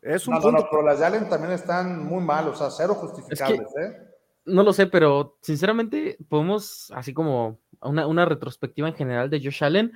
es 0.00 0.26
un 0.26 0.34
no, 0.34 0.40
punto. 0.40 0.62
No, 0.62 0.68
pero 0.70 0.82
las 0.82 0.98
de 1.00 1.06
Allen 1.06 1.28
también 1.28 1.52
están 1.52 2.04
muy 2.04 2.22
mal, 2.22 2.48
o 2.48 2.54
sea, 2.54 2.70
cero 2.70 2.94
justificables, 2.94 3.68
¿eh? 3.78 4.14
no 4.46 4.62
lo 4.62 4.72
sé, 4.72 4.86
pero 4.86 5.38
sinceramente 5.40 6.18
podemos, 6.28 6.90
así 6.94 7.14
como 7.14 7.60
una, 7.80 8.24
retrospectiva 8.24 8.88
en 8.88 8.94
general 8.94 9.30
de 9.30 9.40
Josh 9.42 9.64
Allen, 9.64 9.92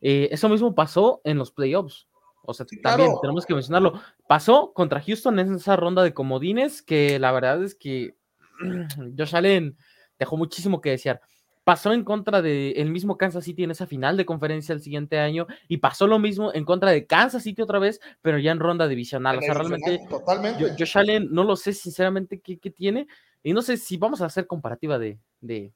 eh, 0.00 0.28
eso 0.32 0.48
mismo 0.48 0.74
pasó 0.74 1.20
en 1.24 1.38
los 1.38 1.50
playoffs. 1.50 2.08
O 2.42 2.54
sea, 2.54 2.66
también 2.82 3.12
tenemos 3.20 3.44
que 3.44 3.54
mencionarlo. 3.54 4.00
Pasó 4.26 4.72
contra 4.72 5.00
Houston 5.00 5.38
en 5.38 5.54
esa 5.54 5.76
ronda 5.76 6.02
de 6.02 6.14
comodines 6.14 6.82
que 6.82 7.18
la 7.18 7.32
verdad 7.32 7.62
es 7.62 7.74
que 7.74 8.16
Josh 9.18 9.36
Allen 9.36 9.76
dejó 10.18 10.36
muchísimo 10.36 10.80
que 10.80 10.90
desear. 10.90 11.20
Pasó 11.62 11.92
en 11.92 12.02
contra 12.02 12.40
de 12.40 12.72
el 12.72 12.90
mismo 12.90 13.18
Kansas 13.18 13.44
City 13.44 13.64
en 13.64 13.70
esa 13.70 13.86
final 13.86 14.16
de 14.16 14.24
conferencia 14.24 14.72
el 14.72 14.80
siguiente 14.80 15.18
año 15.18 15.46
y 15.68 15.76
pasó 15.76 16.06
lo 16.06 16.18
mismo 16.18 16.52
en 16.54 16.64
contra 16.64 16.90
de 16.90 17.06
Kansas 17.06 17.42
City 17.42 17.60
otra 17.60 17.78
vez, 17.78 18.00
pero 18.22 18.38
ya 18.38 18.50
en 18.50 18.58
ronda 18.58 18.88
divisional. 18.88 19.38
o 19.38 19.42
sea, 19.42 19.54
realmente 19.54 20.00
totalmente. 20.08 20.74
Josh 20.78 20.98
Allen 20.98 21.28
no 21.30 21.44
lo 21.44 21.56
sé 21.56 21.74
sinceramente 21.74 22.40
qué, 22.40 22.56
tiene 22.70 23.06
y 23.42 23.52
no 23.52 23.60
sé 23.60 23.76
si 23.76 23.98
vamos 23.98 24.22
a 24.22 24.26
hacer 24.26 24.46
comparativa 24.46 24.98
de, 24.98 25.20
de, 25.40 25.72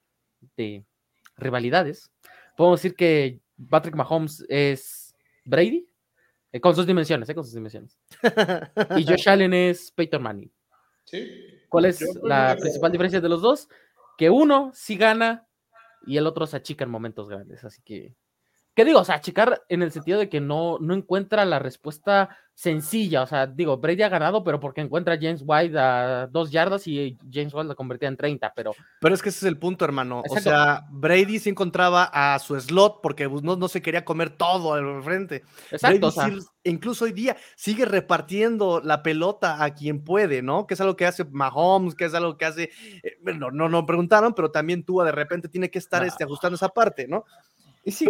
de 0.57 0.85
rivalidades. 1.37 2.11
Podemos 2.57 2.81
decir 2.81 2.97
que 2.97 3.44
Patrick 3.69 3.95
Mahomes 3.95 4.45
es 4.49 5.15
Brady, 5.45 5.89
eh, 6.53 6.61
con 6.61 6.75
sus 6.75 6.87
dimensiones, 6.87 7.29
eh, 7.29 7.35
con 7.35 7.45
sus 7.45 7.55
dimensiones. 7.55 7.99
y 8.97 9.05
Josh 9.07 9.29
Allen 9.29 9.55
es 9.55 9.91
Peyton 9.91 10.23
Manning. 10.23 10.53
¿Cuál 11.69 11.85
es 11.87 12.01
la 12.23 12.57
principal 12.59 12.93
diferencia 12.93 13.21
de 13.21 13.29
los 13.29 13.43
dos? 13.43 13.69
Que 14.17 14.31
uno 14.31 14.71
sí 14.75 14.97
gana 14.97 15.47
y 16.07 16.17
el 16.17 16.27
otro 16.27 16.47
se 16.47 16.57
achica 16.57 16.85
en 16.85 16.91
momentos 16.91 17.29
grandes. 17.29 17.65
Así 17.65 17.83
que 17.83 18.15
¿Qué 18.75 18.85
digo? 18.85 19.01
O 19.01 19.05
sea, 19.05 19.21
checar 19.21 19.63
en 19.69 19.83
el 19.83 19.93
sentido 19.93 20.19
de 20.19 20.29
que 20.29 20.41
no, 20.41 20.79
no 20.81 20.95
encuentra 20.95 21.45
la 21.45 21.59
respuesta 21.59 22.37
sencilla. 22.55 23.23
O 23.23 23.27
sea, 23.27 23.47
digo, 23.47 23.79
Brady 23.79 24.03
ha 24.03 24.09
ganado, 24.09 24.45
pero 24.45 24.61
porque 24.61 24.81
encuentra 24.81 25.15
a 25.15 25.19
James 25.21 25.43
White 25.45 25.77
a 25.79 26.29
dos 26.29 26.51
yardas 26.51 26.87
y 26.87 27.19
James 27.31 27.53
White 27.53 27.69
la 27.69 27.75
convertía 27.75 28.09
en 28.09 28.17
30, 28.17 28.53
pero... 28.55 28.73
Pero 29.01 29.15
es 29.15 29.23
que 29.23 29.29
ese 29.31 29.39
es 29.39 29.45
el 29.45 29.59
punto, 29.59 29.85
hermano. 29.85 30.23
O 30.29 30.39
sea, 30.39 30.87
Brady 30.91 31.41
se 31.41 31.51
encontraba 31.51 32.05
a 32.13 32.39
su 32.39 32.59
slot 32.59 33.01
porque 33.03 33.29
pues, 33.29 33.43
no, 33.43 33.57
no 33.57 33.69
se 33.69 33.83
quería 33.83 34.05
comer 34.05 34.31
todo 34.31 34.75
al 34.75 35.03
frente. 35.03 35.43
Exacto. 35.71 36.13
incluso 36.63 37.05
hoy 37.05 37.13
día 37.13 37.37
sigue 37.57 37.85
repartiendo 37.85 38.81
la 38.83 39.03
pelota 39.03 39.63
a 39.63 39.75
quien 39.75 40.05
puede, 40.05 40.41
¿no? 40.41 40.67
Que 40.67 40.75
es 40.75 40.81
algo 40.81 40.97
que 40.97 41.07
hace 41.07 41.25
Mahomes, 41.25 41.95
que 41.95 42.05
es 42.05 42.15
algo 42.15 42.39
que 42.39 42.45
hace... 42.45 42.71
Eh, 43.03 43.17
no, 43.37 43.51
no, 43.51 43.69
no 43.69 43.85
preguntaron, 43.85 44.33
pero 44.33 44.53
también 44.53 44.85
tú 44.85 45.01
de 45.01 45.13
repente 45.13 45.49
tiene 45.49 45.71
que 45.71 45.79
estar 45.79 46.05
este, 46.05 46.23
ajustando 46.23 46.55
esa 46.55 46.69
parte, 46.69 47.09
¿no? 47.09 47.25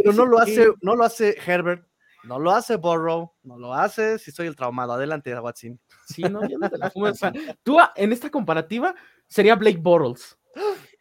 Pero 0.02 0.12
no 0.12 0.26
lo 0.26 0.38
hace, 0.38 0.68
no 0.82 0.94
lo 0.94 1.04
hace 1.04 1.36
Herbert, 1.44 1.86
no 2.24 2.38
lo 2.38 2.52
hace 2.52 2.76
Burrow, 2.76 3.32
no 3.42 3.58
lo 3.58 3.74
hace 3.74 4.18
si 4.18 4.30
soy 4.30 4.46
el 4.46 4.56
traumado. 4.56 4.92
Adelante, 4.92 5.34
Watson. 5.38 5.80
Sí, 6.06 6.22
no, 6.22 6.46
yo 6.48 6.58
no 6.58 6.70
te 6.70 6.78
la 6.78 6.92
tú 7.62 7.78
en 7.96 8.12
esta 8.12 8.30
comparativa 8.30 8.94
sería 9.26 9.56
Blake 9.56 9.78
Bortles. 9.78 10.38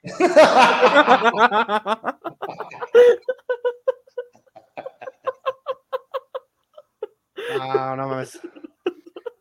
no, 7.58 7.96
no 7.96 8.08
mames. 8.08 8.40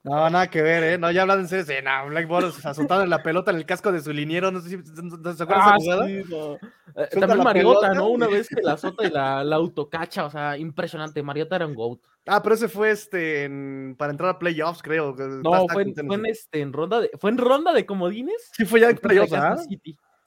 No, 0.04 0.28
nada 0.30 0.50
que 0.50 0.62
ver, 0.62 0.82
¿eh? 0.82 0.98
No, 0.98 1.12
ya 1.12 1.22
hablan 1.22 1.40
en 1.40 1.48
serio. 1.48 1.64
Sí, 1.64 1.74
no, 1.84 2.08
Black 2.08 2.52
se 2.52 2.68
azotaron 2.68 3.08
la 3.08 3.22
pelota 3.22 3.52
en 3.52 3.58
el 3.58 3.66
casco 3.66 3.92
de 3.92 4.00
su 4.00 4.12
liniero. 4.12 4.50
No 4.50 4.60
sé 4.60 4.70
si 4.70 4.76
se 4.76 5.42
acuerdan 5.42 5.62
ah, 5.64 5.76
esa 5.78 5.84
jugada. 5.84 6.06
Sí, 6.06 6.22
no. 6.28 6.54
eh, 6.54 7.08
también 7.20 7.44
Mariota, 7.44 7.94
¿no? 7.94 8.08
Una 8.08 8.26
vez 8.26 8.48
que 8.48 8.60
la 8.62 8.72
azota 8.72 9.06
y 9.06 9.10
la, 9.10 9.44
la, 9.44 9.56
autocacha. 9.56 10.24
O 10.24 10.30
sea, 10.30 10.58
impresionante. 10.58 11.22
Mariota 11.22 11.54
era 11.54 11.66
un 11.66 11.74
GOAT. 11.74 12.00
Ah, 12.26 12.42
pero 12.42 12.56
ese 12.56 12.68
fue 12.68 12.90
este 12.90 13.44
en, 13.44 13.94
para 13.96 14.10
entrar 14.10 14.30
a 14.30 14.38
playoffs, 14.40 14.82
creo. 14.82 15.14
No, 15.42 15.68
fue, 15.68 15.82
en, 15.82 15.94
fue 15.94 16.16
en, 16.16 16.26
este, 16.26 16.60
en 16.60 16.72
ronda 16.72 17.00
de, 17.00 17.10
¿Fue 17.20 17.30
en 17.30 17.38
ronda 17.38 17.72
de 17.72 17.86
comodines? 17.86 18.50
Sí, 18.52 18.64
fue 18.64 18.80
ya 18.80 18.90
en 18.90 18.96
playoffs, 18.96 19.32
¿ah? 19.34 19.56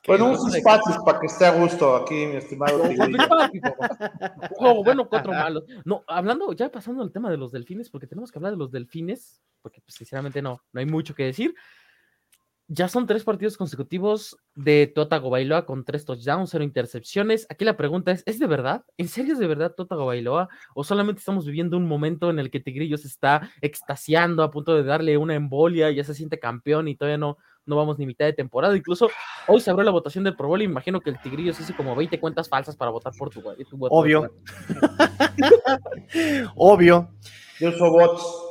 Bueno, 0.07 0.27
unos 0.27 0.53
espacios 0.53 0.97
para 1.03 1.19
que 1.19 1.27
esté 1.27 1.45
a 1.45 1.51
gusto 1.51 1.95
aquí, 1.95 2.25
mi 2.27 2.35
estimado. 2.35 2.83
bueno, 4.83 5.07
cuatro 5.09 5.33
malos. 5.33 5.63
No, 5.83 6.03
hablando, 6.07 6.53
ya 6.53 6.71
pasando 6.71 7.01
al 7.01 7.11
tema 7.11 7.29
de 7.29 7.37
los 7.37 7.51
delfines, 7.51 7.89
porque 7.89 8.07
tenemos 8.07 8.31
que 8.31 8.37
hablar 8.37 8.51
de 8.51 8.57
los 8.57 8.71
delfines, 8.71 9.41
porque 9.61 9.81
pues, 9.81 9.95
sinceramente 9.95 10.41
no, 10.41 10.61
no 10.71 10.79
hay 10.79 10.85
mucho 10.85 11.15
que 11.15 11.23
decir. 11.23 11.55
Ya 12.67 12.87
son 12.87 13.05
tres 13.05 13.23
partidos 13.23 13.57
consecutivos 13.57 14.37
de 14.55 14.87
Tota 14.87 15.19
Gobailoa 15.19 15.67
con 15.67 15.85
tres 15.85 16.03
touchdowns, 16.03 16.49
cero 16.49 16.63
intercepciones. 16.63 17.45
Aquí 17.49 17.63
la 17.63 17.77
pregunta 17.77 18.11
es, 18.11 18.23
¿es 18.25 18.39
de 18.39 18.47
verdad? 18.47 18.83
¿En 18.97 19.07
serio 19.07 19.33
es 19.33 19.39
de 19.39 19.45
verdad 19.45 19.75
Tota 19.75 19.95
Gobailoa? 19.95 20.49
¿O 20.73 20.83
solamente 20.83 21.19
estamos 21.19 21.45
viviendo 21.45 21.77
un 21.77 21.87
momento 21.87 22.31
en 22.31 22.39
el 22.39 22.49
que 22.49 22.59
Tigrillo 22.59 22.97
se 22.97 23.07
está 23.07 23.51
extasiando 23.61 24.41
a 24.41 24.49
punto 24.49 24.75
de 24.75 24.83
darle 24.83 25.17
una 25.17 25.35
embolia, 25.35 25.91
y 25.91 25.95
ya 25.95 26.03
se 26.03 26.15
siente 26.15 26.39
campeón 26.39 26.87
y 26.87 26.95
todavía 26.95 27.19
no, 27.19 27.37
no 27.67 27.75
vamos 27.75 27.99
ni 27.99 28.07
mitad 28.07 28.25
de 28.25 28.33
temporada. 28.33 28.75
Incluso 28.75 29.09
hoy 29.47 29.61
se 29.61 29.69
abrió 29.69 29.83
la 29.83 29.91
votación 29.91 30.23
del 30.23 30.35
Pro 30.35 30.47
Bowl 30.47 30.61
y 30.61 30.65
imagino 30.65 31.01
que 31.01 31.11
el 31.11 31.21
Tigrillo 31.21 31.53
se 31.53 31.61
hizo 31.61 31.75
como 31.75 31.95
20 31.95 32.19
cuentas 32.19 32.49
falsas 32.49 32.75
para 32.75 32.89
votar 32.89 33.13
por 33.15 33.29
tu, 33.29 33.41
tu 33.41 33.87
Obvio. 33.91 34.33
Obvio. 36.55 37.09
Yo 37.59 37.71
soy 37.71 37.89
bots. 37.89 38.44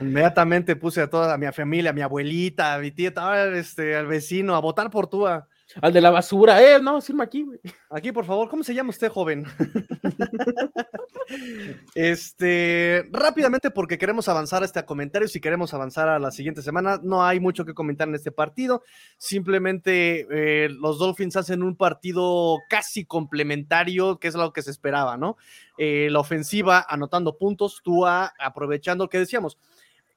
Inmediatamente 0.00 0.76
puse 0.76 1.00
a 1.00 1.10
toda 1.10 1.36
mi 1.38 1.50
familia, 1.52 1.90
a 1.90 1.94
mi 1.94 2.02
abuelita, 2.02 2.74
a 2.74 2.78
mi 2.78 2.90
tía, 2.90 3.12
este, 3.54 3.96
al 3.96 4.06
vecino, 4.06 4.54
a 4.54 4.60
votar 4.60 4.90
por 4.90 5.06
tú. 5.06 5.26
Al 5.26 5.92
de 5.92 6.00
la 6.00 6.10
basura, 6.10 6.62
eh, 6.62 6.80
no, 6.80 7.00
firma 7.00 7.24
aquí, 7.24 7.42
güey. 7.42 7.58
Aquí, 7.90 8.12
por 8.12 8.24
favor, 8.24 8.48
¿cómo 8.48 8.62
se 8.62 8.72
llama 8.72 8.90
usted, 8.90 9.08
joven? 9.08 9.44
este, 11.94 13.08
rápidamente, 13.10 13.70
porque 13.70 13.98
queremos 13.98 14.28
avanzar 14.28 14.62
a 14.62 14.66
este 14.66 14.84
comentario, 14.84 15.26
si 15.26 15.40
queremos 15.40 15.74
avanzar 15.74 16.08
a 16.08 16.18
la 16.18 16.30
siguiente 16.30 16.62
semana, 16.62 17.00
no 17.02 17.24
hay 17.24 17.40
mucho 17.40 17.64
que 17.64 17.74
comentar 17.74 18.08
en 18.08 18.14
este 18.14 18.30
partido. 18.30 18.84
Simplemente 19.18 20.26
eh, 20.30 20.68
los 20.70 20.98
Dolphins 20.98 21.36
hacen 21.36 21.62
un 21.62 21.76
partido 21.76 22.58
casi 22.70 23.04
complementario, 23.04 24.18
que 24.18 24.28
es 24.28 24.34
lo 24.34 24.52
que 24.52 24.62
se 24.62 24.70
esperaba, 24.70 25.16
¿no? 25.16 25.36
Eh, 25.78 26.08
la 26.10 26.20
ofensiva 26.20 26.86
anotando 26.88 27.36
puntos, 27.36 27.80
tú 27.82 28.06
aprovechando 28.06 29.04
lo 29.04 29.10
que 29.10 29.18
decíamos. 29.18 29.58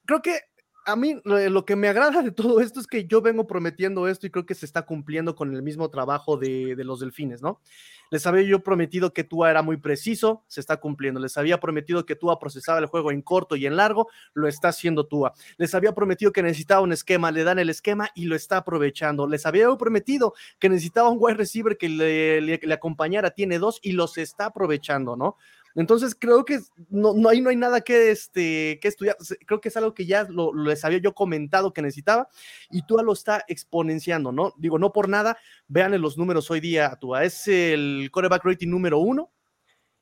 Creo 0.09 0.23
que 0.23 0.39
a 0.85 0.95
mí 0.95 1.21
lo 1.23 1.65
que 1.65 1.75
me 1.75 1.87
agrada 1.87 2.23
de 2.23 2.31
todo 2.31 2.61
esto 2.61 2.79
es 2.79 2.87
que 2.87 3.05
yo 3.05 3.21
vengo 3.21 3.45
prometiendo 3.45 4.07
esto 4.07 4.25
y 4.25 4.31
creo 4.31 4.43
que 4.43 4.55
se 4.55 4.65
está 4.65 4.81
cumpliendo 4.81 5.35
con 5.35 5.53
el 5.53 5.61
mismo 5.61 5.91
trabajo 5.91 6.35
de, 6.35 6.73
los 6.79 6.99
delfines, 6.99 7.43
¿no? 7.43 7.61
Les 8.09 8.25
había 8.25 8.41
yo 8.41 8.63
prometido 8.63 9.13
que 9.13 9.23
Tua 9.23 9.51
era 9.51 9.61
muy 9.61 9.77
preciso, 9.77 10.43
se 10.47 10.61
está 10.61 10.77
cumpliendo. 10.77 11.19
Les 11.19 11.37
había 11.37 11.59
prometido 11.59 12.07
que 12.07 12.15
Tua 12.15 12.39
procesaba 12.39 12.79
el 12.79 12.87
juego 12.87 13.11
en 13.11 13.21
corto 13.21 13.55
y 13.55 13.67
en 13.67 13.75
largo, 13.75 14.09
lo 14.33 14.47
está 14.47 14.69
haciendo 14.69 15.05
Tua. 15.05 15.33
Les 15.57 15.75
había 15.75 15.93
prometido 15.93 16.31
que 16.31 16.41
necesitaba 16.41 16.81
un 16.81 16.91
esquema, 16.91 17.29
le 17.29 17.43
dan 17.43 17.59
el 17.59 17.69
esquema 17.69 18.09
y 18.15 18.25
lo 18.25 18.35
está 18.35 18.57
aprovechando. 18.57 19.27
Les 19.27 19.45
había 19.45 19.67
prometido 19.75 20.33
que 20.57 20.69
necesitaba 20.69 21.09
un 21.09 21.19
wide 21.21 21.37
receiver 21.37 21.77
que 21.77 21.87
le, 21.87 22.41
le 22.41 22.73
acompañara, 22.73 23.29
tiene 23.29 23.59
dos 23.59 23.79
y 23.83 23.91
los 23.91 24.17
está 24.17 24.47
aprovechando, 24.47 25.15
¿no? 25.15 25.37
Entonces 25.75 26.15
creo 26.17 26.45
que 26.45 26.59
no, 26.89 27.13
no, 27.13 27.29
hay, 27.29 27.41
no 27.41 27.49
hay 27.49 27.55
nada 27.55 27.81
que, 27.81 28.11
este, 28.11 28.79
que 28.81 28.87
estudiar. 28.87 29.17
Creo 29.45 29.61
que 29.61 29.69
es 29.69 29.77
algo 29.77 29.93
que 29.93 30.05
ya 30.05 30.23
lo, 30.23 30.53
les 30.53 30.83
había 30.85 30.99
yo 30.99 31.13
comentado 31.13 31.73
que 31.73 31.81
necesitaba 31.81 32.27
y 32.71 32.81
Tua 32.83 33.03
lo 33.03 33.13
está 33.13 33.43
exponenciando, 33.47 34.31
¿no? 34.31 34.53
Digo, 34.57 34.79
no 34.79 34.91
por 34.91 35.09
nada, 35.09 35.37
vean 35.67 35.99
los 36.01 36.17
números 36.17 36.49
hoy 36.51 36.59
día, 36.59 36.97
Tua 36.99 37.23
es 37.23 37.47
el 37.47 38.09
coreback 38.11 38.45
rating 38.45 38.69
número 38.69 38.99
uno 38.99 39.31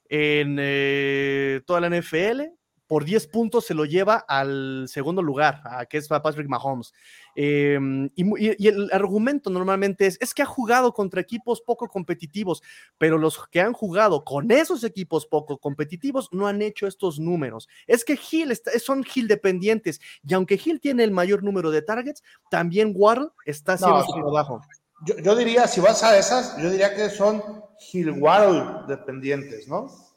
en 0.09 0.57
eh, 0.59 1.61
toda 1.65 1.81
la 1.81 1.89
NFL 1.89 2.57
por 2.87 3.03
10 3.03 3.27
puntos 3.27 3.65
se 3.65 3.73
lo 3.73 3.85
lleva 3.85 4.15
al 4.27 4.85
segundo 4.87 5.21
lugar, 5.21 5.61
a, 5.65 5.85
que 5.85 5.97
es 5.97 6.07
Patrick 6.07 6.47
Mahomes. 6.47 6.93
Em, 7.35 8.09
y, 8.15 8.67
el 8.67 8.89
argumento 8.91 9.49
normalmente 9.49 10.07
es, 10.07 10.17
es 10.21 10.33
que 10.33 10.41
ha 10.41 10.45
jugado 10.45 10.93
contra 10.93 11.21
equipos 11.21 11.61
poco 11.61 11.87
competitivos, 11.87 12.63
pero 12.97 13.17
los 13.17 13.47
que 13.49 13.61
han 13.61 13.73
jugado 13.73 14.23
con 14.23 14.49
esos 14.51 14.83
equipos 14.83 15.27
poco 15.27 15.57
competitivos 15.57 16.29
no 16.31 16.47
han 16.47 16.61
hecho 16.61 16.87
estos 16.87 17.19
números. 17.19 17.67
Es 17.85 18.03
que 18.03 18.17
Hill 18.31 18.57
son 18.83 19.05
Hill 19.13 19.27
dependientes, 19.27 19.99
y 20.25 20.33
aunque 20.33 20.59
Hill 20.63 20.79
tiene 20.79 21.03
el 21.03 21.11
mayor 21.11 21.43
número 21.43 21.69
de 21.69 21.81
targets, 21.81 22.23
también 22.49 22.93
Waddle 22.95 23.29
está 23.45 23.73
haciendo 23.73 24.03
su 24.03 24.13
trabajo. 24.13 24.61
Yo, 25.05 25.15
yo, 25.19 25.35
diría, 25.35 25.67
si 25.67 25.79
vas 25.79 26.01
a 26.03 26.17
esas, 26.17 26.57
yo 26.57 26.71
diría 26.71 26.95
que 26.95 27.09
son 27.09 27.43
Hill 27.91 28.11
Waddle 28.11 28.87
dependientes, 28.87 29.67
¿no? 29.67 30.07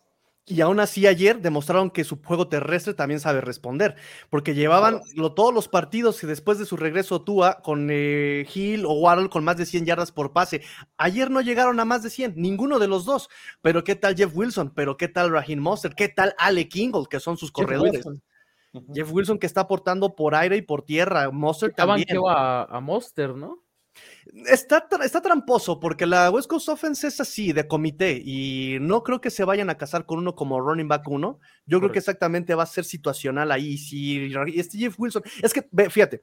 Y 0.50 0.60
aún 0.62 0.80
así 0.80 1.06
ayer 1.06 1.40
demostraron 1.40 1.90
que 1.90 2.02
su 2.02 2.20
juego 2.22 2.48
terrestre 2.48 2.92
también 2.92 3.20
sabe 3.20 3.40
responder, 3.40 3.94
porque 4.30 4.54
llevaban 4.54 5.00
todos 5.36 5.54
los 5.54 5.68
partidos 5.68 6.22
y 6.24 6.26
después 6.26 6.58
de 6.58 6.66
su 6.66 6.76
regreso 6.76 7.22
Tua 7.22 7.60
con 7.62 7.88
eh, 7.90 8.46
Hill 8.52 8.84
o 8.84 8.94
Waddle 8.94 9.28
con 9.28 9.44
más 9.44 9.56
de 9.56 9.64
100 9.64 9.86
yardas 9.86 10.10
por 10.10 10.32
pase. 10.32 10.62
Ayer 10.96 11.30
no 11.30 11.40
llegaron 11.40 11.78
a 11.78 11.84
más 11.84 12.02
de 12.02 12.10
100, 12.10 12.34
ninguno 12.36 12.80
de 12.80 12.88
los 12.88 13.04
dos. 13.04 13.30
Pero 13.62 13.84
¿qué 13.84 13.94
tal 13.94 14.16
Jeff 14.16 14.34
Wilson? 14.34 14.72
¿Pero 14.74 14.96
qué 14.96 15.06
tal 15.06 15.30
Raheem 15.30 15.60
Monster? 15.60 15.94
¿Qué 15.94 16.08
tal 16.08 16.34
Ale 16.36 16.68
Kingle, 16.68 17.04
que 17.08 17.20
son 17.20 17.36
sus 17.36 17.52
corredores? 17.52 18.04
Jeff 18.92 19.12
Wilson 19.12 19.38
que 19.38 19.46
está 19.46 19.62
aportando 19.62 20.16
por 20.16 20.34
aire 20.34 20.56
y 20.56 20.62
por 20.62 20.82
tierra. 20.82 21.30
Monster 21.30 21.72
también. 21.72 22.08
a, 22.28 22.64
a 22.64 22.80
Monster, 22.80 23.36
¿no? 23.36 23.62
Está, 24.46 24.86
está 25.02 25.20
tramposo 25.20 25.80
porque 25.80 26.06
la 26.06 26.30
West 26.30 26.48
Coast 26.48 26.68
Offense 26.68 27.06
es 27.06 27.20
así, 27.20 27.52
de 27.52 27.66
comité, 27.66 28.20
y 28.24 28.78
no 28.80 29.02
creo 29.02 29.20
que 29.20 29.30
se 29.30 29.44
vayan 29.44 29.70
a 29.70 29.76
casar 29.76 30.06
con 30.06 30.18
uno 30.18 30.34
como 30.34 30.60
running 30.60 30.88
back 30.88 31.08
uno. 31.08 31.40
Yo 31.66 31.78
creo 31.78 31.92
que 31.92 31.98
exactamente 31.98 32.54
va 32.54 32.64
a 32.64 32.66
ser 32.66 32.84
situacional 32.84 33.52
ahí. 33.52 33.78
Si 33.78 34.32
este 34.54 34.78
Jeff 34.78 34.98
Wilson, 34.98 35.22
es 35.42 35.52
que, 35.52 35.68
fíjate, 35.90 36.22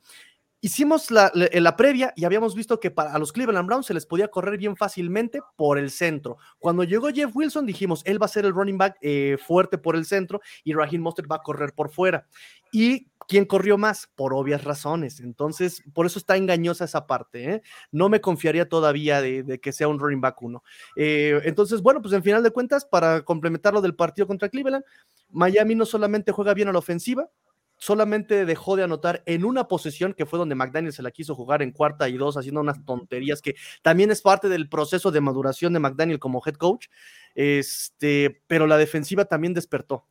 hicimos 0.62 1.12
la, 1.12 1.32
la, 1.34 1.76
previa 1.76 2.14
y 2.16 2.26
habíamos 2.26 2.56
visto 2.56 2.80
que 2.80 2.92
para, 2.92 3.14
a 3.14 3.20
los 3.20 3.32
Cleveland 3.32 3.68
Browns 3.68 3.86
se 3.86 3.94
les 3.94 4.06
podía 4.06 4.28
correr 4.30 4.58
bien 4.58 4.76
fácilmente 4.76 5.40
por 5.56 5.78
el 5.78 5.92
centro. 5.92 6.38
Cuando 6.60 6.84
llegó 6.84 7.10
Jeff 7.10 7.36
Wilson 7.36 7.66
dijimos, 7.66 8.02
él 8.06 8.22
va 8.22 8.26
a 8.26 8.30
ser 8.30 8.46
el 8.46 8.54
running 8.54 8.78
back 8.78 8.98
eh, 9.02 9.38
fuerte 9.46 9.78
por 9.78 9.96
el 9.96 10.06
centro 10.06 10.42
y 10.64 10.74
Raheem 10.74 11.02
Mostert 11.02 11.32
va 11.32 11.38
a 11.38 11.44
correr 11.44 11.74
por 11.74 11.90
fuera. 11.90 12.28
¿Y 12.72 13.08
quién 13.28 13.46
corrió 13.46 13.78
más? 13.78 14.10
Por 14.16 14.34
obvias 14.34 14.64
razones. 14.64 15.20
Entonces, 15.20 15.84
por 15.94 16.06
eso 16.06 16.18
está 16.18 16.38
engañosa 16.38 16.86
esa 16.86 17.06
parte. 17.06 17.54
¿eh? 17.54 17.62
No 17.92 18.10
me 18.10 18.22
confiaría 18.22 18.68
todavía 18.68 19.22
de, 19.22 19.60
que 19.62 19.74
sea 19.74 19.88
un 19.88 20.00
running 20.00 20.22
back 20.22 20.42
uno. 20.42 20.64
Eh, 20.96 21.42
entonces, 21.44 21.82
bueno, 21.82 22.02
pues 22.02 22.14
en 22.14 22.24
final 22.24 22.42
de 22.42 22.52
cuentas, 22.52 22.86
para 22.86 23.22
complementar 23.24 23.74
lo 23.74 23.82
del 23.82 23.96
partido 23.96 24.28
contra 24.28 24.50
Cleveland, 24.50 24.84
Miami 25.30 25.76
no 25.76 25.86
solamente 25.86 26.32
juega 26.32 26.54
bien 26.54 26.70
a 26.70 26.72
la 26.72 26.80
ofensiva, 26.80 27.30
solamente 27.78 28.46
dejó 28.46 28.76
de 28.76 28.84
anotar 28.84 29.22
en 29.26 29.46
una 29.46 29.68
posesión 29.68 30.14
que 30.14 30.26
fue 30.26 30.40
donde 30.40 30.56
McDaniel 30.56 30.94
se 30.94 31.04
la 31.04 31.12
quiso 31.12 31.36
jugar 31.36 31.62
en 31.62 31.72
cuarta 31.72 32.10
y 32.10 32.18
dos, 32.18 32.36
haciendo 32.36 32.62
unas 32.62 32.84
tonterías 32.86 33.42
que 33.42 33.56
también 33.84 34.10
es 34.10 34.22
parte 34.22 34.50
del 34.50 34.68
proceso 34.68 35.12
de 35.12 35.22
maduración 35.22 35.74
de 35.74 35.80
McDaniel 35.80 36.20
como 36.20 36.42
head 36.44 36.56
coach. 36.56 36.88
Este, 37.36 38.42
pero 38.48 38.66
la 38.66 38.78
defensiva 38.78 39.26
también 39.26 39.54
despertó. 39.54 40.08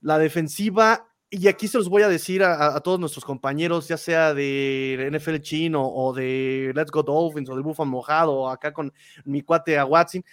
La 0.00 0.18
defensiva, 0.18 1.13
y 1.36 1.48
aquí 1.48 1.68
se 1.68 1.78
los 1.78 1.88
voy 1.88 2.02
a 2.02 2.08
decir 2.08 2.42
a, 2.42 2.78
todos 2.80 3.00
nuestros 3.00 3.24
compañeros, 3.24 3.88
ya 3.88 3.96
sea 3.96 4.34
de 4.34 5.10
NFL 5.12 5.36
chino 5.38 5.86
o 5.86 6.12
de 6.12 6.72
Let's 6.74 6.90
Go 6.90 7.02
Dolphins 7.02 7.50
o 7.50 7.56
de 7.56 7.62
Buffalo 7.62 7.90
Mojado 7.90 8.32
o 8.32 8.48
acá 8.48 8.72
con 8.72 8.92
mi 9.24 9.42
cuate 9.42 9.78
a 9.78 9.84
Watson 9.84 10.24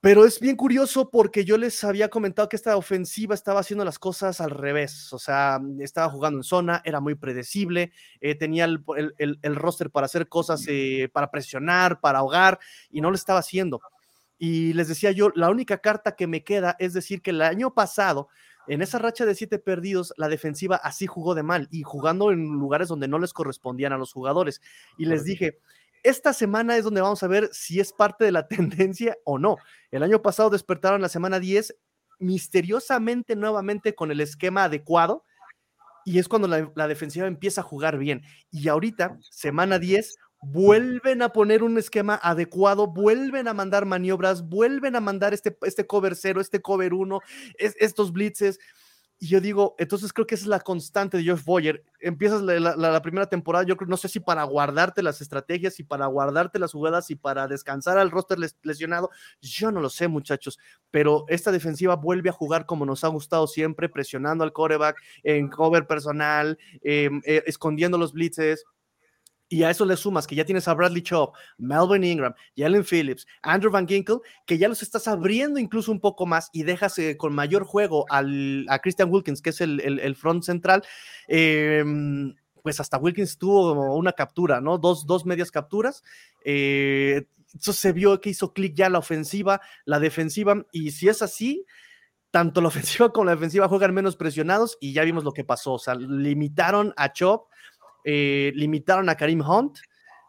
pero 0.00 0.24
es 0.24 0.38
bien 0.38 0.54
curioso 0.54 1.10
porque 1.10 1.44
yo 1.44 1.58
les 1.58 1.82
había 1.82 2.08
comentado 2.08 2.48
que 2.48 2.54
esta 2.54 2.76
ofensiva 2.76 3.34
estaba 3.34 3.60
haciendo 3.60 3.84
las 3.84 3.98
cosas 3.98 4.40
al 4.40 4.50
revés, 4.50 5.12
o 5.12 5.18
sea, 5.18 5.58
estaba 5.80 6.08
jugando 6.08 6.38
en 6.38 6.44
zona, 6.44 6.80
era 6.84 7.00
muy 7.00 7.16
predecible, 7.16 7.92
eh, 8.20 8.36
tenía 8.36 8.66
el, 8.66 9.56
roster 9.56 9.90
para 9.90 10.06
hacer 10.06 10.28
cosas, 10.28 10.64
eh, 10.68 11.08
para 11.12 11.32
presionar, 11.32 11.98
para 12.00 12.20
ahogar, 12.20 12.60
y 12.90 13.00
no 13.00 13.10
lo 13.10 13.16
estaba 13.16 13.40
haciendo. 13.40 13.80
Y 14.38 14.72
les 14.74 14.86
decía 14.86 15.10
yo, 15.10 15.30
la 15.34 15.50
única 15.50 15.78
carta 15.78 16.14
que 16.14 16.28
me 16.28 16.44
queda 16.44 16.76
es 16.78 16.92
decir 16.92 17.20
que 17.20 17.30
el 17.30 17.42
año 17.42 17.74
pasado, 17.74 18.28
en 18.68 18.82
esa 18.82 18.98
racha 18.98 19.24
de 19.26 19.34
siete 19.34 19.58
perdidos, 19.58 20.12
la 20.16 20.28
defensiva 20.28 20.76
así 20.76 21.06
jugó 21.06 21.34
de 21.34 21.42
mal 21.42 21.68
y 21.70 21.82
jugando 21.82 22.30
en 22.30 22.44
lugares 22.44 22.88
donde 22.88 23.08
no 23.08 23.18
les 23.18 23.32
correspondían 23.32 23.92
a 23.92 23.98
los 23.98 24.12
jugadores. 24.12 24.60
Y 24.96 25.06
les 25.06 25.24
dije, 25.24 25.58
esta 26.02 26.32
semana 26.32 26.76
es 26.76 26.84
donde 26.84 27.00
vamos 27.00 27.22
a 27.22 27.28
ver 27.28 27.48
si 27.52 27.80
es 27.80 27.92
parte 27.92 28.24
de 28.24 28.32
la 28.32 28.46
tendencia 28.48 29.16
o 29.24 29.38
no. 29.38 29.56
El 29.90 30.02
año 30.02 30.22
pasado 30.22 30.50
despertaron 30.50 31.02
la 31.02 31.08
semana 31.08 31.40
10 31.40 31.76
misteriosamente 32.20 33.36
nuevamente 33.36 33.94
con 33.94 34.10
el 34.10 34.20
esquema 34.20 34.64
adecuado 34.64 35.24
y 36.04 36.18
es 36.18 36.26
cuando 36.26 36.48
la, 36.48 36.88
defensiva 36.88 37.26
empieza 37.26 37.60
a 37.60 37.64
jugar 37.64 37.98
bien. 37.98 38.22
Y 38.50 38.68
ahorita, 38.68 39.18
semana 39.30 39.78
10, 39.78 40.16
vuelven 40.42 41.22
a 41.22 41.30
poner 41.30 41.62
un 41.62 41.78
esquema 41.78 42.18
adecuado, 42.22 42.86
vuelven 42.86 43.48
a 43.48 43.54
mandar 43.54 43.86
maniobras, 43.86 44.48
vuelven 44.48 44.96
a 44.96 45.00
mandar 45.00 45.34
este, 45.34 45.56
este 45.62 45.86
cover 45.86 46.14
0, 46.14 46.40
este 46.40 46.62
cover 46.62 46.94
1, 46.94 47.20
estos 47.58 48.12
blitzes. 48.12 48.58
Y 49.20 49.26
yo 49.26 49.40
digo, 49.40 49.74
entonces 49.78 50.12
creo 50.12 50.28
que 50.28 50.36
es 50.36 50.46
la 50.46 50.60
constante 50.60 51.16
de 51.16 51.28
Josh 51.28 51.42
Boyer. 51.42 51.84
Empiezas 51.98 52.40
la, 52.40 53.02
primera 53.02 53.26
temporada, 53.26 53.64
yo 53.64 53.74
no 53.88 53.96
sé 53.96 54.08
si 54.08 54.20
para 54.20 54.44
guardarte 54.44 55.02
las 55.02 55.20
estrategias 55.20 55.80
y 55.80 55.82
para 55.82 56.06
guardarte 56.06 56.60
las 56.60 56.70
jugadas 56.70 57.10
y 57.10 57.16
para 57.16 57.48
descansar 57.48 57.98
al 57.98 58.12
roster 58.12 58.38
lesionado, 58.62 59.10
yo 59.40 59.72
no 59.72 59.80
lo 59.80 59.90
sé, 59.90 60.06
muchachos, 60.06 60.60
pero 60.92 61.24
esta 61.26 61.50
defensiva 61.50 61.96
vuelve 61.96 62.30
a 62.30 62.32
jugar 62.32 62.64
como 62.64 62.86
nos 62.86 63.02
ha 63.02 63.08
gustado 63.08 63.48
siempre, 63.48 63.88
presionando 63.88 64.44
al 64.44 64.52
coreback 64.52 65.02
en 65.24 65.48
cover 65.48 65.88
personal, 65.88 66.56
em, 66.82 67.20
eh, 67.24 67.42
escondiendo 67.46 67.98
los 67.98 68.12
blitzes. 68.12 68.64
Y 69.48 69.62
a 69.62 69.70
eso 69.70 69.86
le 69.86 69.96
sumas 69.96 70.26
que 70.26 70.34
ya 70.34 70.44
tienes 70.44 70.68
a 70.68 70.74
Bradley 70.74 71.02
Chop, 71.02 71.34
Melvin 71.56 72.04
Ingram, 72.04 72.34
Jalen 72.56 72.84
Phillips, 72.84 73.26
Andrew 73.42 73.72
Van 73.72 73.88
Ginkle, 73.88 74.18
que 74.46 74.58
ya 74.58 74.68
los 74.68 74.82
estás 74.82 75.08
abriendo 75.08 75.58
incluso 75.58 75.90
un 75.90 76.00
poco 76.00 76.26
más 76.26 76.50
y 76.52 76.64
dejas 76.64 76.98
eh, 76.98 77.16
con 77.16 77.34
mayor 77.34 77.64
juego 77.64 78.04
al, 78.10 78.66
a 78.68 78.78
Christian 78.78 79.10
Wilkins, 79.10 79.40
que 79.40 79.50
es 79.50 79.60
el, 79.62 79.80
el, 79.80 80.16
front 80.16 80.44
central. 80.44 80.82
Em, 81.28 82.34
pues 82.62 82.78
hasta 82.80 82.98
Wilkins 82.98 83.38
tuvo 83.38 83.72
una 83.96 84.12
captura, 84.12 84.60
¿no? 84.60 84.76
Dos, 84.76 85.06
dos 85.06 85.24
medias 85.24 85.50
capturas. 85.50 86.04
Eh, 86.44 87.26
eso 87.58 87.72
se 87.72 87.92
vio 87.92 88.20
que 88.20 88.30
hizo 88.30 88.52
clic 88.52 88.74
ya 88.74 88.90
la 88.90 88.98
ofensiva, 88.98 89.60
la 89.86 89.98
defensiva, 89.98 90.66
y 90.72 90.90
si 90.90 91.08
es 91.08 91.22
así, 91.22 91.64
tanto 92.30 92.60
la 92.60 92.68
ofensiva 92.68 93.12
como 93.12 93.26
la 93.26 93.34
defensiva 93.34 93.68
juegan 93.68 93.94
menos 93.94 94.16
presionados 94.16 94.76
y 94.80 94.92
ya 94.92 95.04
vimos 95.04 95.24
lo 95.24 95.32
que 95.32 95.44
pasó, 95.44 95.74
o 95.74 95.78
sea, 95.78 95.94
limitaron 95.94 96.92
a 96.96 97.12
Chop 97.12 97.48
eh, 98.04 98.52
limitaron 98.54 99.08
a 99.08 99.16
Karim 99.16 99.40
Hunt, 99.40 99.78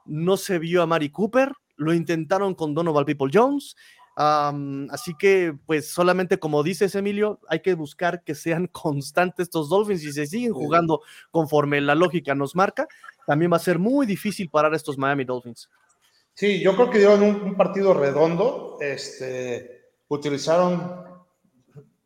no 0.05 0.37
se 0.37 0.59
vio 0.59 0.81
a 0.81 0.87
Mari 0.87 1.09
Cooper, 1.09 1.53
lo 1.77 1.93
intentaron 1.93 2.55
con 2.55 2.73
Donovan 2.73 3.05
People 3.05 3.31
Jones. 3.33 3.75
así 4.15 5.13
que, 5.17 5.55
pues 5.65 5.91
solamente 5.91 6.39
como 6.39 6.61
dices, 6.61 6.93
Emilio, 6.95 7.39
hay 7.47 7.61
que 7.61 7.73
buscar 7.73 8.23
que 8.23 8.35
sean 8.35 8.67
constantes 8.71 9.43
estos 9.43 9.69
Dolphins 9.69 10.03
y 10.03 10.11
se 10.11 10.27
siguen 10.27 10.53
jugando 10.53 11.01
conforme 11.31 11.79
la 11.81 11.95
lógica 11.95 12.35
nos 12.35 12.55
marca. 12.55 12.87
También 13.25 13.51
va 13.51 13.57
a 13.57 13.59
ser 13.59 13.79
muy 13.79 14.05
difícil 14.05 14.49
parar 14.49 14.73
estos 14.73 14.97
Miami 14.97 15.23
Dolphins. 15.23 15.69
Sí, 16.39 16.61
yo 16.61 16.73
creo 16.73 16.89
que 16.89 16.99
dieron 16.99 17.21
un, 17.21 17.55
partido 17.55 17.93
redondo. 17.93 18.77
Este, 18.79 19.89
utilizaron, 20.07 21.03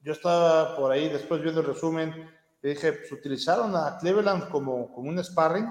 yo 0.02 0.12
estaba 0.12 0.76
por 0.76 0.92
ahí 0.92 1.08
después 1.08 1.42
viendo 1.42 1.62
el 1.62 1.68
resumen, 1.68 2.30
dije, 2.70 2.94
pues 2.94 3.12
utilizaron 3.12 3.76
a 3.76 3.98
Cleveland 4.00 4.50
como, 4.50 4.94
como 4.94 5.10
un 5.10 5.24
sparring 5.24 5.68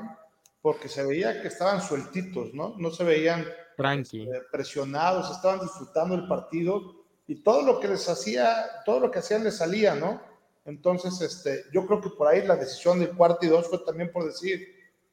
porque 0.61 0.89
se 0.89 1.05
veía 1.05 1.43
que 1.43 1.49
estaban 1.49 1.83
sueltitos, 1.83 2.55
¿no? 2.55 2.75
No 2.79 2.91
se 2.91 3.03
veían 3.03 3.45
Tranqui. 3.77 4.23
Este, 4.23 4.41
presionados, 4.51 5.31
estaban 5.31 5.61
disfrutando 5.61 6.15
el 6.15 6.29
partido 6.29 7.05
y 7.27 7.43
todo 7.43 7.63
lo 7.63 7.81
que 7.81 7.89
les 7.89 8.09
hacía, 8.09 8.67
todo 8.85 9.01
lo 9.01 9.11
que 9.11 9.19
hacían 9.19 9.43
les 9.43 9.57
salía, 9.57 9.95
¿no? 9.95 10.21
Entonces, 10.65 11.21
este, 11.21 11.65
yo 11.73 11.87
creo 11.87 12.01
que 12.01 12.11
por 12.11 12.29
ahí 12.29 12.47
la 12.47 12.57
decisión 12.57 13.01
del 13.01 13.17
cuarto 13.17 13.45
y 13.45 13.49
dos 13.49 13.69
fue 13.69 13.79
también 13.79 14.13
por 14.13 14.25
decir, 14.25 14.61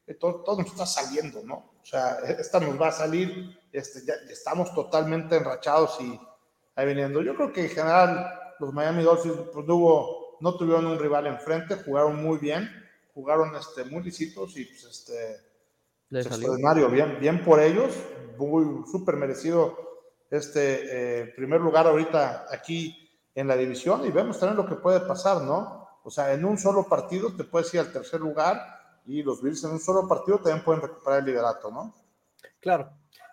que 0.05 0.13
todo, 0.13 0.43
todo, 0.43 0.61
nos 0.61 0.71
está 0.71 0.85
saliendo, 0.85 1.41
¿no? 1.43 1.71
O 1.81 1.85
sea, 1.85 2.17
esta 2.27 2.59
nos 2.59 2.79
va 2.79 2.89
a 2.89 2.91
salir, 2.91 3.59
este, 3.71 4.05
ya, 4.05 4.13
estamos 4.29 4.73
totalmente 4.73 5.37
enrachados 5.37 5.97
y 6.01 6.19
ahí 6.75 6.87
viniendo. 6.87 7.21
Yo 7.21 7.35
creo 7.35 7.51
que 7.51 7.63
en 7.63 7.69
general 7.69 8.39
los 8.59 8.73
Miami 8.73 9.03
Dolphins 9.03 9.35
pues, 9.53 9.67
hubo 9.67 10.28
no 10.41 10.55
tuvieron 10.55 10.85
un 10.85 10.99
rival 10.99 11.27
enfrente, 11.27 11.75
jugaron 11.75 12.21
muy 12.21 12.37
bien, 12.37 12.69
jugaron 13.13 13.55
este, 13.55 13.83
muy 13.85 14.03
lisitos 14.03 14.55
y 14.57 14.65
pues 14.65 14.83
este 14.85 15.37
pues, 16.09 16.25
extraordinario, 16.25 16.89
bien, 16.89 17.17
bien 17.19 17.43
por 17.43 17.59
ellos, 17.59 17.93
muy 18.37 18.83
súper 18.91 19.15
merecido 19.15 19.77
este 20.29 21.21
eh, 21.21 21.25
primer 21.35 21.59
lugar 21.59 21.87
ahorita 21.87 22.45
aquí 22.51 23.09
en 23.35 23.47
la 23.47 23.55
división 23.55 24.05
y 24.05 24.11
vemos 24.11 24.39
también 24.39 24.57
lo 24.57 24.67
que 24.67 24.81
puede 24.81 24.99
pasar, 25.01 25.41
¿no? 25.41 25.87
O 26.03 26.09
sea, 26.09 26.33
en 26.33 26.45
un 26.45 26.57
solo 26.57 26.87
partido 26.87 27.35
te 27.35 27.43
puedes 27.43 27.73
ir 27.73 27.81
al 27.81 27.91
tercer 27.91 28.19
lugar 28.19 28.61
y 29.05 29.23
los 29.23 29.41
Bills 29.41 29.63
en 29.63 29.71
un 29.71 29.79
solo 29.79 30.07
partido 30.07 30.37
también 30.39 30.63
pueden 30.63 30.81
recuperar 30.81 31.19
el 31.19 31.25
liderato, 31.25 31.71
¿no? 31.71 31.93
Claro, 32.59 32.91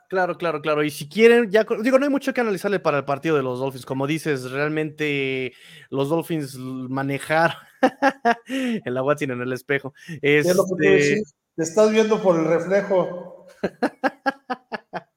Claro, 0.08 0.36
claro, 0.38 0.60
claro. 0.60 0.84
Y 0.84 0.90
si 0.90 1.08
quieren, 1.08 1.50
ya 1.50 1.66
digo, 1.82 1.98
no 1.98 2.04
hay 2.04 2.10
mucho 2.10 2.32
que 2.32 2.40
analizarle 2.40 2.78
para 2.78 2.98
el 2.98 3.04
partido 3.04 3.36
de 3.36 3.42
los 3.42 3.58
Dolphins. 3.58 3.86
Como 3.86 4.06
dices, 4.06 4.50
realmente 4.50 5.52
los 5.90 6.08
Dolphins 6.08 6.56
manejar 6.56 7.56
el 8.46 9.00
Watson 9.00 9.32
en 9.32 9.40
el 9.40 9.52
espejo. 9.52 9.94
Es 10.22 10.54
lo 10.54 10.64
que 10.78 10.98
este 10.98 11.22
te 11.56 11.62
estás 11.62 11.90
viendo 11.90 12.22
por 12.22 12.38
el 12.38 12.44
reflejo. 12.46 13.46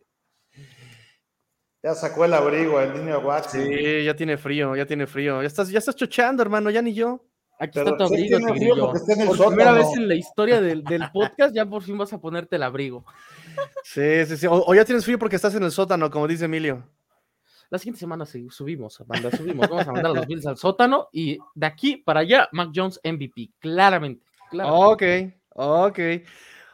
ya 1.83 1.93
sacó 1.93 2.25
el 2.25 2.33
abrigo 2.33 2.79
el 2.79 2.93
niño 2.93 3.19
Watson. 3.19 3.61
Sí, 3.61 4.03
ya 4.03 4.15
tiene 4.15 4.37
frío, 4.37 4.75
ya 4.75 4.85
tiene 4.85 5.05
frío. 5.05 5.41
Ya 5.41 5.47
estás, 5.47 5.69
ya 5.69 5.79
estás 5.79 5.95
chochando, 5.95 6.41
hermano, 6.41 6.69
ya 6.69 6.81
ni 6.81 6.93
yo. 6.93 7.25
Aquí 7.59 7.77
está 7.77 7.97
tu 7.97 8.03
abrigo, 8.05 8.93
Por 9.27 9.47
primera 9.47 9.73
vez 9.73 9.87
en 9.97 10.07
la 10.07 10.15
historia 10.15 10.61
del, 10.61 10.81
del 10.85 11.03
podcast, 11.11 11.53
ya 11.53 11.65
por 11.65 11.83
fin 11.83 11.97
vas 11.97 12.13
a 12.13 12.19
ponerte 12.19 12.55
el 12.55 12.63
abrigo. 12.63 13.05
Sí, 13.83 14.25
sí, 14.25 14.37
sí. 14.37 14.47
O, 14.49 14.73
ya 14.73 14.85
tienes 14.85 15.03
frío 15.03 15.19
porque 15.19 15.35
estás 15.35 15.53
en 15.55 15.63
el 15.63 15.71
sótano, 15.71 16.09
como 16.09 16.25
dice 16.25 16.45
Emilio. 16.45 16.83
La 17.69 17.77
siguiente 17.77 17.99
semana 17.99 18.25
subimos, 18.25 18.93
subimos. 18.93 19.69
Vamos 19.69 19.87
a 19.87 19.91
mandar 19.91 20.11
a 20.11 20.15
los 20.15 20.25
Bills 20.25 20.45
al 20.47 20.57
sótano 20.57 21.09
y 21.11 21.37
de 21.53 21.65
aquí 21.65 21.97
para 21.97 22.21
allá, 22.21 22.47
Mac 22.53 22.69
Jones 22.73 22.99
MVP, 23.03 23.51
claramente. 23.59 24.25
Ok, 24.53 25.03
ok. 25.49 25.99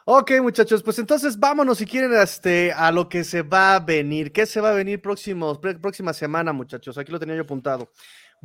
Ok, 0.08 0.34
muchachos, 0.40 0.84
pues 0.84 1.00
entonces 1.00 1.40
vámonos 1.40 1.80
si 1.80 1.88
quieren 1.88 2.14
este, 2.14 2.72
a 2.72 2.92
lo 2.92 3.10
que 3.10 3.24
se 3.24 3.42
va 3.42 3.76
a 3.76 3.80
venir. 3.80 4.32
¿Qué 4.32 4.46
se 4.46 4.62
va 4.62 4.70
a 4.70 4.74
venir 4.74 5.02
próximo, 5.02 5.60
próxima 5.60 6.14
semana, 6.14 6.54
muchachos? 6.54 6.96
Aquí 7.00 7.12
lo 7.12 7.20
tenía 7.20 7.36
yo 7.36 7.42
apuntado. 7.42 7.90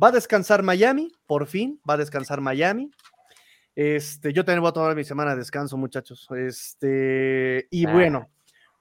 Va 0.01 0.07
a 0.07 0.11
descansar 0.11 0.63
Miami, 0.63 1.11
por 1.27 1.47
fin, 1.47 1.79
va 1.87 1.93
a 1.93 1.97
descansar 1.97 2.41
Miami. 2.41 2.89
Este, 3.75 4.33
yo 4.33 4.43
también 4.43 4.61
voy 4.61 4.69
a 4.69 4.73
tomar 4.73 4.95
mi 4.95 5.03
semana 5.03 5.31
de 5.31 5.37
descanso, 5.37 5.77
muchachos. 5.77 6.27
Este, 6.35 7.67
y 7.69 7.85
bueno, 7.85 8.29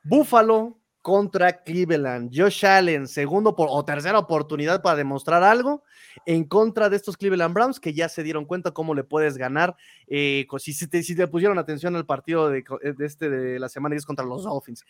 Buffalo, 0.03 0.80
contra 1.03 1.63
Cleveland. 1.63 2.31
Josh 2.35 2.67
Allen, 2.67 3.09
segundo 3.09 3.57
por, 3.57 3.69
o 3.71 3.85
tercera 3.85 4.19
oportunidad 4.19 4.83
para 4.83 4.97
demostrar 4.97 5.43
algo 5.43 5.83
en 6.27 6.45
contra 6.45 6.91
de 6.91 6.97
estos 6.97 7.17
Cleveland 7.17 7.55
Browns 7.55 7.81
que 7.81 7.95
ya 7.95 8.09
se 8.09 8.23
dieron 8.23 8.45
cuenta 8.45 8.73
cómo 8.73 8.95
le 8.95 9.05
puedes 9.05 9.39
ganar. 9.39 9.77
Eh, 10.07 10.47
si, 10.59 10.87
te, 10.89 11.03
si, 11.03 11.15
pusieron 11.27 11.59
atención 11.59 11.97
al 11.97 12.05
partido 12.05 12.51
de, 12.51 12.65
de, 12.97 13.07
este 13.07 13.31
de 13.31 13.59
la 13.59 13.69
semana 13.69 13.95
10 13.95 14.05
contra 14.05 14.25
los 14.25 14.45
Dolphins. 14.45 14.85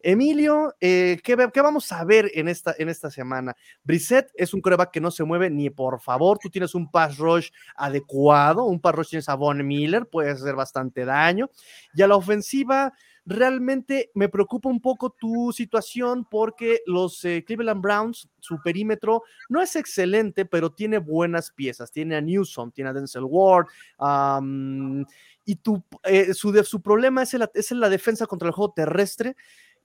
Emilio, 0.00 0.74
eh, 0.80 1.18
¿qué, 1.24 1.34
¿qué, 1.52 1.60
vamos 1.62 1.90
a 1.90 2.04
ver 2.04 2.30
en 2.34 2.48
esta, 2.48 2.74
en 2.76 2.90
esta 2.90 3.10
semana? 3.10 3.56
Brissett 3.84 4.30
es 4.34 4.52
un 4.52 4.60
coreback 4.60 4.90
que 4.90 5.00
no 5.00 5.10
se 5.10 5.24
mueve 5.24 5.48
ni 5.48 5.70
por 5.70 5.98
favor. 6.00 6.38
Tú 6.38 6.50
tienes 6.50 6.74
un 6.74 6.90
pass 6.90 7.16
rush 7.16 7.48
adecuado, 7.74 8.64
un 8.64 8.80
pass 8.80 8.94
rush 8.94 9.08
tienes 9.08 9.28
a 9.30 9.34
Von 9.34 9.66
Miller, 9.66 10.06
puede 10.06 10.30
hacer 10.30 10.54
bastante 10.54 11.06
daño. 11.06 11.48
Y 11.94 12.02
a 12.02 12.06
la 12.06 12.16
ofensiva 12.16 12.92
realmente 13.26 14.10
me 14.14 14.28
preocupa 14.28 14.68
un 14.68 14.80
poco 14.80 15.10
tu 15.10 15.52
situación 15.52 16.26
porque 16.30 16.80
los 16.86 17.24
eh, 17.24 17.44
Cleveland 17.46 17.80
Browns, 17.80 18.28
su 18.40 18.60
perímetro 18.62 19.22
no 19.48 19.62
es 19.62 19.76
excelente, 19.76 20.44
pero 20.44 20.72
tiene 20.72 20.98
buenas 20.98 21.50
piezas. 21.50 21.90
Tiene 21.90 22.16
a 22.16 22.20
Newsom, 22.20 22.70
tiene 22.70 22.90
a 22.90 22.92
Denzel 22.92 23.24
Ward. 23.24 23.66
Um, 23.98 25.04
y 25.44 25.56
tu, 25.56 25.82
eh, 26.04 26.34
su, 26.34 26.52
su, 26.64 26.82
problema 26.82 27.22
es, 27.22 27.34
el, 27.34 27.48
es 27.54 27.70
la 27.72 27.88
defensa 27.88 28.26
contra 28.26 28.48
el 28.48 28.54
juego 28.54 28.72
terrestre. 28.74 29.36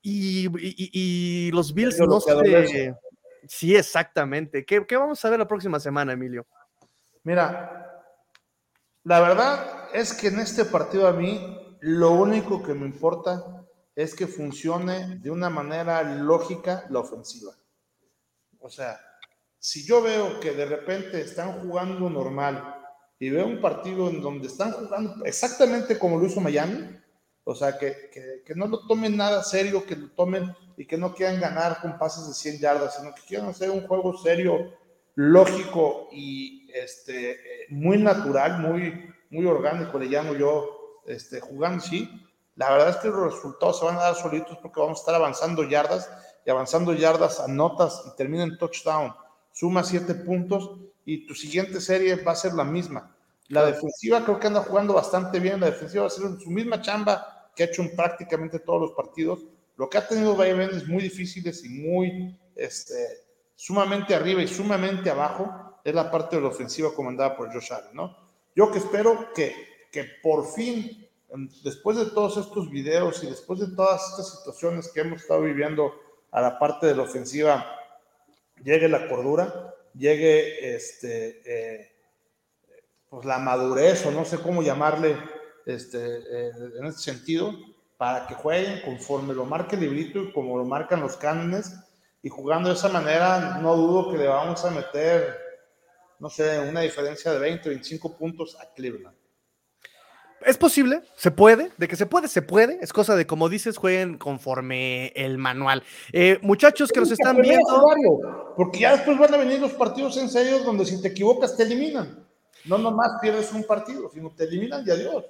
Y, 0.02 0.48
y, 0.48 0.90
y 0.94 1.52
los 1.52 1.74
Bills 1.74 2.00
no 2.00 2.20
sé. 2.20 2.96
Sí, 3.48 3.76
exactamente. 3.76 4.66
¿Qué, 4.66 4.86
¿Qué 4.86 4.98
vamos 4.98 5.24
a 5.24 5.30
ver 5.30 5.40
la 5.40 5.48
próxima 5.48 5.80
semana, 5.80 6.14
Emilio? 6.14 6.46
Mira, 7.24 8.04
la 9.04 9.20
verdad 9.20 9.90
es 9.94 10.14
que 10.14 10.28
en 10.28 10.40
este 10.40 10.66
partido 10.66 11.08
a 11.08 11.14
mí 11.14 11.59
lo 11.82 12.12
único 12.12 12.62
que 12.62 12.74
me 12.74 12.86
importa 12.86 13.66
es 13.96 14.16
que 14.16 14.28
funcione 14.28 15.18
de 15.18 15.32
una 15.32 15.50
manera 15.50 16.04
lógica 16.04 16.86
la 16.90 17.00
ofensiva. 17.00 17.54
O 18.60 18.70
sea, 18.70 19.00
si 19.58 19.86
yo 19.86 20.02
veo 20.02 20.40
que 20.40 20.52
de 20.52 20.66
repente 20.66 21.20
están 21.20 21.60
jugando 21.62 22.10
normal 22.10 22.76
y 23.20 23.30
veo 23.30 23.46
un 23.46 23.60
partido 23.60 24.10
en 24.10 24.22
donde 24.22 24.48
están 24.48 24.72
jugando 24.72 25.26
exactamente 25.26 26.00
como 26.00 26.18
lo 26.18 26.26
hizo 26.26 26.40
Miami, 26.40 26.98
o 27.44 27.56
sea, 27.56 27.78
que, 27.78 28.12
que, 28.46 28.54
no 28.56 28.68
lo 28.68 28.86
tomen 28.86 29.18
nada 29.18 29.44
serio, 29.44 29.86
que 29.86 29.96
lo 29.96 30.12
tomen 30.12 30.56
y 30.78 30.86
que 30.86 30.98
no 30.98 31.14
quieran 31.14 31.42
ganar 31.42 31.82
con 31.82 31.98
pases 31.98 32.28
de 32.28 32.34
100 32.34 32.60
yardas, 32.60 32.96
sino 32.98 33.14
que 33.16 33.24
quieran 33.24 33.50
hacer 33.50 33.72
un 33.72 33.88
juego 33.88 34.16
serio, 34.18 34.72
lógico 35.16 36.10
y 36.12 36.72
este, 36.74 37.66
muy 37.70 37.98
natural, 37.98 38.60
muy, 38.60 39.14
muy 39.32 39.46
orgánico, 39.46 39.98
le 39.98 40.06
llamo 40.06 40.36
yo, 40.36 40.79
este, 41.10 41.40
jugando, 41.40 41.84
sí. 41.84 42.10
La 42.56 42.72
verdad 42.72 42.90
es 42.90 42.98
que 42.98 43.08
los 43.08 43.34
resultados 43.34 43.80
se 43.80 43.86
van 43.86 43.98
a 43.98 44.02
dar 44.02 44.16
solitos 44.16 44.58
porque 44.62 44.80
vamos 44.80 45.00
a 45.00 45.02
estar 45.02 45.16
avanzando 45.16 45.64
yardas 45.64 46.10
y 46.46 46.50
avanzando 46.50 46.94
yardas, 46.94 47.40
anotas 47.40 48.04
y 48.06 48.16
termina 48.16 48.44
en 48.44 48.58
touchdown. 48.58 49.14
Suma 49.52 49.84
siete 49.84 50.14
puntos 50.14 50.72
y 51.06 51.26
tu 51.26 51.34
siguiente 51.34 51.82
serie 51.82 52.16
va 52.16 52.34
a 52.34 52.36
ser 52.36 52.54
la 52.54 52.64
misma. 52.64 53.16
La 53.48 53.66
defensiva 53.66 54.24
creo 54.24 54.40
que 54.40 54.48
anda 54.48 54.62
jugando 54.62 54.94
bastante 54.94 55.40
bien. 55.40 55.60
La 55.60 55.68
defensiva 55.68 56.04
va 56.04 56.08
a 56.08 56.12
ser 56.12 56.26
su 56.40 56.52
misma 56.52 56.82
chamba 56.82 57.50
que 57.56 57.64
ha 57.64 57.66
hecho 57.66 57.82
en 57.82 57.96
prácticamente 57.96 58.60
todos 58.60 58.82
los 58.82 58.92
partidos. 58.92 59.40
Lo 59.76 59.90
que 59.90 59.98
ha 59.98 60.08
tenido 60.08 60.36
vaivenes 60.36 60.88
muy 60.88 61.02
difíciles 61.02 61.66
y 61.66 61.70
muy 61.70 62.38
este, 62.56 63.26
sumamente 63.56 64.14
arriba 64.14 64.42
y 64.44 64.48
sumamente 64.48 65.10
abajo 65.10 65.80
es 65.84 65.96
la 65.96 66.12
parte 66.12 66.36
de 66.36 66.42
la 66.44 66.50
ofensiva 66.50 66.94
comandada 66.94 67.36
por 67.36 67.52
Josh 67.52 67.74
Allen, 67.74 67.96
¿no? 67.96 68.16
Yo 68.56 68.70
que 68.70 68.78
espero 68.78 69.34
que 69.34 69.79
que 69.92 70.06
por 70.22 70.52
fin, 70.54 71.08
después 71.64 71.98
de 71.98 72.06
todos 72.08 72.38
estos 72.38 72.70
videos 72.70 73.24
y 73.24 73.28
después 73.28 73.60
de 73.60 73.76
todas 73.76 74.10
estas 74.10 74.38
situaciones 74.38 74.92
que 74.92 75.02
hemos 75.02 75.22
estado 75.22 75.42
viviendo 75.42 75.94
a 76.32 76.42
la 76.42 76.60
parte 76.60 76.88
de 76.88 76.96
la 76.96 77.04
ofensiva, 77.04 77.66
llegue 78.64 78.88
la 78.88 79.08
cordura, 79.08 79.74
llegue 79.94 80.76
este, 80.76 81.42
eh, 81.46 81.92
pues 83.10 83.26
la 83.26 83.40
madurez 83.40 84.06
o 84.06 84.12
no 84.12 84.26
sé 84.26 84.38
cómo 84.40 84.62
llamarle 84.62 85.18
este, 85.66 85.98
eh, 86.00 86.52
en 86.80 86.86
este 86.86 87.02
sentido, 87.02 87.54
para 87.98 88.28
que 88.28 88.34
jueguen 88.34 88.82
conforme 88.82 89.34
lo 89.34 89.46
marque 89.46 89.76
el 89.76 89.82
librito 89.82 90.20
y 90.20 90.32
como 90.32 90.58
lo 90.58 90.64
marcan 90.64 91.02
los 91.02 91.18
cánones. 91.18 91.76
Y 92.24 92.30
jugando 92.30 92.70
de 92.70 92.76
esa 92.76 92.90
manera, 92.90 93.60
no 93.62 93.76
dudo 93.76 94.12
que 94.12 94.18
le 94.18 94.28
vamos 94.28 94.64
a 94.64 94.72
meter, 94.72 95.38
no 96.20 96.30
sé, 96.30 96.60
una 96.60 96.82
diferencia 96.82 97.32
de 97.32 97.40
20 97.40 97.68
o 97.68 97.72
25 97.72 98.18
puntos 98.18 98.58
a 98.60 98.74
Cleveland. 98.74 99.19
Es 100.46 100.58
posible, 100.58 101.02
se 101.16 101.32
puede, 101.32 101.72
de 101.78 101.88
que 101.88 101.96
se 101.96 102.06
puede, 102.06 102.28
se 102.28 102.42
puede. 102.42 102.80
Es 102.82 102.94
cosa 102.94 103.16
de, 103.16 103.28
como 103.28 103.50
dices, 103.50 103.78
jueguen 103.78 104.18
conforme 104.18 105.08
el 105.16 105.38
manual. 105.38 105.84
Eh, 106.14 106.40
muchachos 106.42 106.92
que 106.92 107.00
nos 107.00 107.12
están 107.12 107.42
viendo. 107.42 107.64
Porque 108.56 108.80
ya 108.80 108.96
después 108.96 109.18
van 109.18 109.34
a 109.34 109.38
venir 109.38 109.60
los 109.60 109.74
partidos 109.74 110.18
en 110.18 110.30
serio 110.30 110.60
donde 110.60 110.86
si 110.86 111.02
te 111.02 111.10
equivocas 111.10 111.58
te 111.58 111.64
eliminan. 111.64 112.26
No 112.66 112.78
nomás 112.78 113.20
pierdes 113.22 113.52
un 113.54 113.64
partido, 113.64 114.10
sino 114.14 114.32
te 114.32 114.46
eliminan 114.46 114.84
y 114.86 114.92
adiós. 114.92 115.26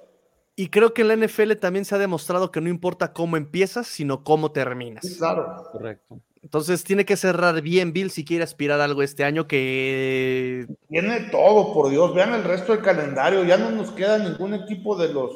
Y 0.56 0.68
creo 0.68 0.92
que 0.92 1.02
en 1.02 1.08
la 1.08 1.16
NFL 1.16 1.52
también 1.54 1.84
se 1.84 1.94
ha 1.94 1.98
demostrado 1.98 2.50
que 2.50 2.60
no 2.60 2.68
importa 2.68 3.12
cómo 3.12 3.36
empiezas, 3.36 3.86
sino 3.86 4.24
cómo 4.24 4.52
terminas. 4.52 5.06
Sí, 5.06 5.16
claro. 5.16 5.64
Correcto. 5.72 6.20
Entonces 6.42 6.84
tiene 6.84 7.04
que 7.04 7.16
cerrar 7.16 7.60
bien 7.60 7.92
Bill 7.92 8.10
si 8.10 8.24
quiere 8.24 8.44
aspirar 8.44 8.80
a 8.80 8.84
algo 8.84 9.02
este 9.02 9.24
año 9.24 9.46
que... 9.46 10.66
Tiene 10.88 11.20
todo, 11.30 11.74
por 11.74 11.90
Dios. 11.90 12.14
Vean 12.14 12.32
el 12.32 12.44
resto 12.44 12.72
del 12.72 12.82
calendario. 12.82 13.44
Ya 13.44 13.58
no 13.58 13.70
nos 13.70 13.90
queda 13.90 14.18
ningún 14.18 14.54
equipo 14.54 14.96
de 14.96 15.12
los 15.12 15.32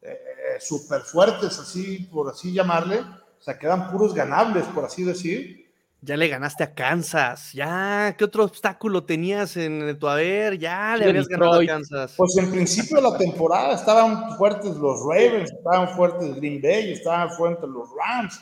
eh, 0.00 0.16
super 0.58 1.02
fuertes, 1.02 1.58
así 1.58 2.08
por 2.10 2.30
así 2.30 2.52
llamarle. 2.52 3.00
O 3.00 3.42
sea, 3.42 3.58
quedan 3.58 3.90
puros 3.90 4.14
ganables, 4.14 4.64
por 4.66 4.84
así 4.84 5.04
decir. 5.04 5.70
Ya 6.00 6.16
le 6.16 6.28
ganaste 6.28 6.64
a 6.64 6.74
Kansas. 6.74 7.52
Ya, 7.52 8.14
¿qué 8.16 8.24
otro 8.24 8.44
obstáculo 8.44 9.04
tenías 9.04 9.58
en 9.58 9.98
tu 9.98 10.08
haber? 10.08 10.58
Ya 10.58 10.96
le 10.96 11.04
habías 11.10 11.28
ganado 11.28 11.60
a 11.60 11.66
Kansas. 11.66 12.14
Pues 12.16 12.38
en 12.38 12.50
principio 12.50 12.96
de 12.96 13.02
la 13.02 13.18
temporada 13.18 13.74
estaban 13.74 14.34
fuertes 14.38 14.74
los 14.76 15.00
Ravens, 15.02 15.52
estaban 15.52 15.90
fuertes 15.90 16.34
Green 16.36 16.62
Bay, 16.62 16.92
estaban 16.92 17.30
fuertes 17.32 17.68
los 17.68 17.90
Rams 17.94 18.40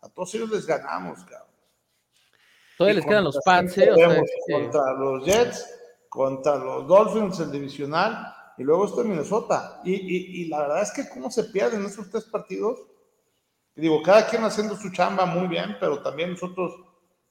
a 0.00 0.08
todos 0.08 0.34
ellos 0.34 0.50
les 0.50 0.66
ganamos, 0.66 1.24
cabrón. 1.24 1.48
Todavía 2.76 3.00
les 3.00 3.06
quedan 3.06 3.24
los 3.24 3.38
Pats, 3.44 3.78
¿eh? 3.78 3.90
o 3.90 3.96
sea, 3.96 4.22
contra 4.52 4.92
los 4.92 5.24
Jets, 5.24 5.80
contra 6.08 6.56
los 6.56 6.86
Dolphins, 6.86 7.40
el 7.40 7.50
divisional, 7.50 8.32
y 8.56 8.62
luego 8.62 8.86
esto 8.86 9.02
en 9.02 9.10
Minnesota. 9.10 9.80
Y, 9.84 9.94
y, 9.94 10.42
y, 10.42 10.48
la 10.48 10.60
verdad 10.60 10.82
es 10.82 10.92
que 10.92 11.08
cómo 11.08 11.28
se 11.30 11.44
pierden 11.44 11.84
esos 11.84 12.08
tres 12.08 12.24
partidos. 12.24 12.78
Y 13.74 13.80
digo, 13.80 14.00
cada 14.02 14.26
quien 14.26 14.44
haciendo 14.44 14.76
su 14.76 14.92
chamba 14.92 15.26
muy 15.26 15.48
bien, 15.48 15.76
pero 15.80 16.00
también 16.02 16.30
nosotros 16.30 16.72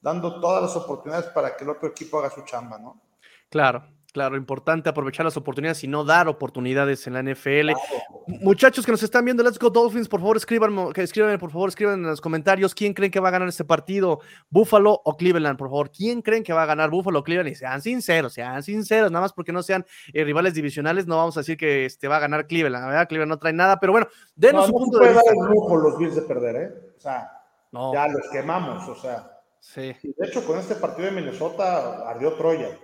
dando 0.00 0.38
todas 0.40 0.62
las 0.62 0.76
oportunidades 0.76 1.30
para 1.30 1.56
que 1.56 1.64
el 1.64 1.70
otro 1.70 1.88
equipo 1.88 2.18
haga 2.18 2.30
su 2.30 2.42
chamba, 2.42 2.78
¿no? 2.78 3.00
Claro, 3.48 3.86
Claro, 4.18 4.36
importante 4.36 4.88
aprovechar 4.88 5.24
las 5.24 5.36
oportunidades 5.36 5.84
y 5.84 5.86
no 5.86 6.02
dar 6.02 6.26
oportunidades 6.26 7.06
en 7.06 7.12
la 7.12 7.22
NFL. 7.22 7.70
Muchachos 8.26 8.84
que 8.84 8.90
nos 8.90 9.00
están 9.00 9.24
viendo, 9.24 9.44
Let's 9.44 9.60
Go 9.60 9.70
Dolphins, 9.70 10.08
por 10.08 10.18
favor 10.18 10.36
escriban, 10.36 10.74
por 11.38 11.52
favor, 11.52 11.68
escriban 11.68 12.00
en 12.00 12.06
los 12.08 12.20
comentarios 12.20 12.74
quién 12.74 12.94
creen 12.94 13.12
que 13.12 13.20
va 13.20 13.28
a 13.28 13.30
ganar 13.30 13.46
este 13.46 13.62
partido, 13.62 14.18
Buffalo 14.50 15.00
o 15.04 15.16
Cleveland, 15.16 15.56
por 15.56 15.68
favor. 15.68 15.92
¿Quién 15.92 16.20
creen 16.20 16.42
que 16.42 16.52
va 16.52 16.64
a 16.64 16.66
ganar 16.66 16.90
Buffalo 16.90 17.20
o 17.20 17.22
Cleveland? 17.22 17.52
Y 17.52 17.54
sean 17.54 17.80
sinceros, 17.80 18.32
sean 18.32 18.60
sinceros, 18.64 19.12
nada 19.12 19.22
más 19.22 19.32
porque 19.32 19.52
no 19.52 19.62
sean 19.62 19.86
eh, 20.12 20.24
rivales 20.24 20.52
divisionales, 20.52 21.06
no 21.06 21.16
vamos 21.16 21.36
a 21.36 21.40
decir 21.40 21.56
que 21.56 21.84
este 21.84 22.08
va 22.08 22.16
a 22.16 22.18
ganar 22.20 22.48
Cleveland, 22.48 22.86
¿verdad? 22.86 23.06
Cleveland 23.06 23.30
no 23.30 23.38
trae 23.38 23.52
nada, 23.52 23.78
pero 23.78 23.92
bueno, 23.92 24.08
denos 24.34 24.62
no, 24.62 24.66
su 24.66 24.72
no 24.72 24.78
punto 24.78 24.98
puede 24.98 25.10
de 25.10 25.16
vista. 25.16 25.30
dar 25.32 25.46
el 25.46 25.54
lujo 25.54 25.76
los 25.76 25.96
Bills 25.96 26.16
de 26.16 26.22
perder, 26.22 26.56
¿eh? 26.56 26.92
O 26.96 27.00
sea, 27.00 27.30
no. 27.70 27.92
ya 27.94 28.08
los 28.08 28.28
quemamos, 28.32 28.88
o 28.88 28.96
sea. 28.96 29.30
Sí. 29.60 29.94
De 30.02 30.26
hecho, 30.26 30.44
con 30.44 30.58
este 30.58 30.74
partido 30.74 31.06
de 31.06 31.12
Minnesota 31.12 32.08
ardió 32.10 32.32
Troya. 32.32 32.76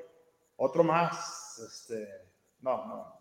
Otro 0.56 0.84
más 0.84 1.58
este, 1.58 2.08
no, 2.60 2.86
no. 2.86 3.14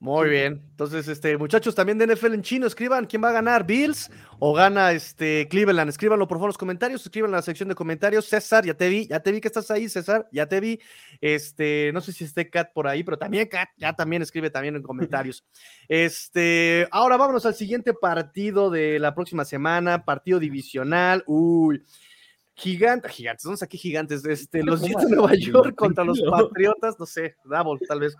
Muy 0.00 0.28
bien. 0.28 0.64
Entonces, 0.70 1.08
este, 1.08 1.36
muchachos, 1.36 1.74
también 1.74 1.98
de 1.98 2.06
NFL 2.06 2.34
en 2.34 2.42
chino, 2.42 2.68
escriban 2.68 3.06
quién 3.06 3.22
va 3.22 3.30
a 3.30 3.32
ganar, 3.32 3.66
Bills 3.66 4.12
o 4.38 4.54
gana 4.54 4.92
este 4.92 5.48
Cleveland. 5.48 5.88
Escríbanlo 5.88 6.28
por 6.28 6.36
favor 6.36 6.46
en 6.46 6.50
los 6.50 6.58
comentarios, 6.58 7.04
escriban 7.04 7.30
en 7.30 7.36
la 7.36 7.42
sección 7.42 7.68
de 7.68 7.74
comentarios. 7.74 8.26
César, 8.26 8.64
ya 8.64 8.74
te 8.74 8.88
vi, 8.88 9.08
ya 9.08 9.18
te 9.18 9.32
vi 9.32 9.40
que 9.40 9.48
estás 9.48 9.72
ahí, 9.72 9.88
César, 9.88 10.28
ya 10.30 10.46
te 10.46 10.60
vi. 10.60 10.78
Este, 11.20 11.90
no 11.92 12.00
sé 12.00 12.12
si 12.12 12.22
esté 12.22 12.48
Kat 12.48 12.72
por 12.72 12.86
ahí, 12.86 13.02
pero 13.02 13.18
también 13.18 13.48
Kat, 13.48 13.70
ya 13.76 13.92
también 13.92 14.22
escribe 14.22 14.50
también 14.50 14.76
en 14.76 14.82
comentarios. 14.82 15.44
Este, 15.88 16.86
ahora 16.90 17.16
vámonos 17.16 17.46
al 17.46 17.54
siguiente 17.54 17.94
partido 17.94 18.70
de 18.70 18.98
la 18.98 19.14
próxima 19.14 19.44
semana, 19.44 20.04
partido 20.04 20.38
divisional. 20.38 21.24
Uy. 21.26 21.82
Gigantes, 22.58 23.12
gigantes, 23.12 23.44
¿dónde 23.44 23.64
aquí 23.64 23.78
gigantes? 23.78 24.24
Este, 24.24 24.64
los 24.64 24.82
Jets 24.82 25.08
de 25.08 25.14
Nueva 25.14 25.32
York 25.38 25.76
contra 25.76 26.02
los 26.02 26.20
Patriotas, 26.20 26.98
no 26.98 27.06
sé, 27.06 27.36
Double, 27.44 27.78
tal 27.86 28.00
vez. 28.00 28.16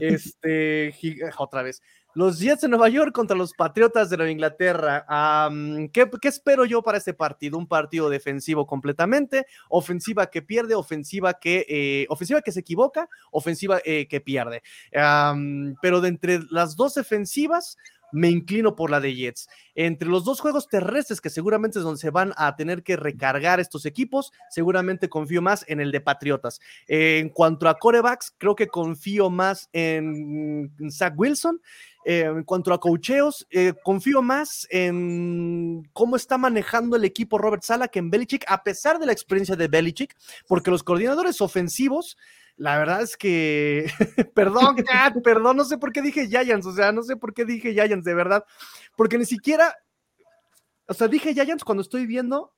Este, 0.00 0.92
otra 1.38 1.62
vez. 1.62 1.80
Los 2.12 2.40
Jets 2.40 2.62
de 2.62 2.68
Nueva 2.68 2.88
York 2.88 3.12
contra 3.12 3.36
los 3.36 3.52
Patriotas 3.52 4.10
de 4.10 4.16
Nueva 4.16 4.32
Inglaterra. 4.32 5.06
Um, 5.48 5.88
¿qué, 5.90 6.10
¿qué, 6.20 6.28
espero 6.28 6.64
yo 6.64 6.82
para 6.82 6.98
este 6.98 7.14
partido? 7.14 7.58
Un 7.58 7.68
partido 7.68 8.10
defensivo 8.10 8.66
completamente, 8.66 9.46
ofensiva 9.68 10.26
que 10.30 10.42
pierde, 10.42 10.74
ofensiva 10.74 11.34
que, 11.34 11.64
eh, 11.68 12.06
ofensiva 12.08 12.40
que 12.42 12.52
se 12.52 12.60
equivoca, 12.60 13.08
ofensiva 13.30 13.80
eh, 13.84 14.08
que 14.08 14.20
pierde. 14.20 14.62
Um, 14.94 15.76
pero 15.80 16.00
de 16.00 16.08
entre 16.08 16.40
las 16.50 16.74
dos 16.74 16.94
defensivas, 16.94 17.76
me 18.12 18.30
inclino 18.30 18.76
por 18.76 18.90
la 18.90 19.00
de 19.00 19.14
Jets. 19.14 19.48
Entre 19.74 20.08
los 20.08 20.24
dos 20.24 20.40
juegos 20.40 20.68
terrestres 20.68 21.20
que 21.20 21.30
seguramente 21.30 21.78
es 21.78 21.84
donde 21.84 22.00
se 22.00 22.10
van 22.10 22.32
a 22.36 22.56
tener 22.56 22.82
que 22.82 22.96
recargar 22.96 23.60
estos 23.60 23.86
equipos, 23.86 24.32
seguramente 24.50 25.08
confío 25.08 25.42
más 25.42 25.64
en 25.68 25.80
el 25.80 25.92
de 25.92 26.00
Patriotas. 26.00 26.60
en 26.86 27.28
cuanto 27.30 27.68
a 27.68 27.78
corebacks, 27.78 28.34
creo 28.38 28.54
que 28.54 28.68
confío 28.68 29.30
más 29.30 29.68
en 29.72 30.72
Zach 30.90 31.14
Wilson. 31.16 31.60
en 32.08 32.44
cuanto 32.44 32.72
a 32.72 32.78
cocheos, 32.78 33.48
eh, 33.50 33.72
confío 33.82 34.22
más 34.22 34.68
en 34.70 35.82
cómo 35.92 36.14
está 36.14 36.38
manejando 36.38 36.96
el 36.96 37.04
equipo 37.04 37.36
Robert 37.36 37.64
Sala 37.64 37.88
que 37.88 37.98
en 37.98 38.10
Belichick, 38.10 38.44
a 38.46 38.62
pesar 38.62 39.00
de 39.00 39.06
la 39.06 39.12
experiencia 39.12 39.56
de 39.56 39.66
Belichick, 39.66 40.16
porque 40.46 40.70
los 40.70 40.84
coordinadores 40.84 41.40
ofensivos 41.40 42.16
la 42.56 42.78
verdad 42.78 43.02
es 43.02 43.16
que, 43.16 43.86
perdón, 44.34 44.76
perdón, 45.22 45.56
no 45.56 45.64
sé 45.64 45.78
por 45.78 45.92
qué 45.92 46.02
dije 46.02 46.26
Giants, 46.26 46.66
o 46.66 46.72
sea, 46.72 46.92
no 46.92 47.02
sé 47.02 47.16
por 47.16 47.34
qué 47.34 47.44
dije 47.44 47.72
Giants, 47.72 48.04
de 48.04 48.14
verdad, 48.14 48.44
porque 48.96 49.18
ni 49.18 49.26
siquiera, 49.26 49.74
o 50.86 50.94
sea, 50.94 51.08
dije 51.08 51.34
Giants 51.34 51.64
cuando 51.64 51.82
estoy 51.82 52.06
viendo 52.06 52.54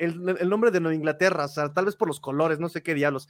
el, 0.00 0.48
nombre 0.48 0.70
de 0.70 0.80
Nueva 0.80 0.94
Inglaterra, 0.94 1.44
o 1.44 1.48
sea, 1.48 1.72
tal 1.72 1.84
vez 1.84 1.94
por 1.94 2.08
los 2.08 2.20
colores, 2.20 2.58
no 2.58 2.68
sé 2.68 2.82
qué 2.82 2.94
diablos. 2.94 3.28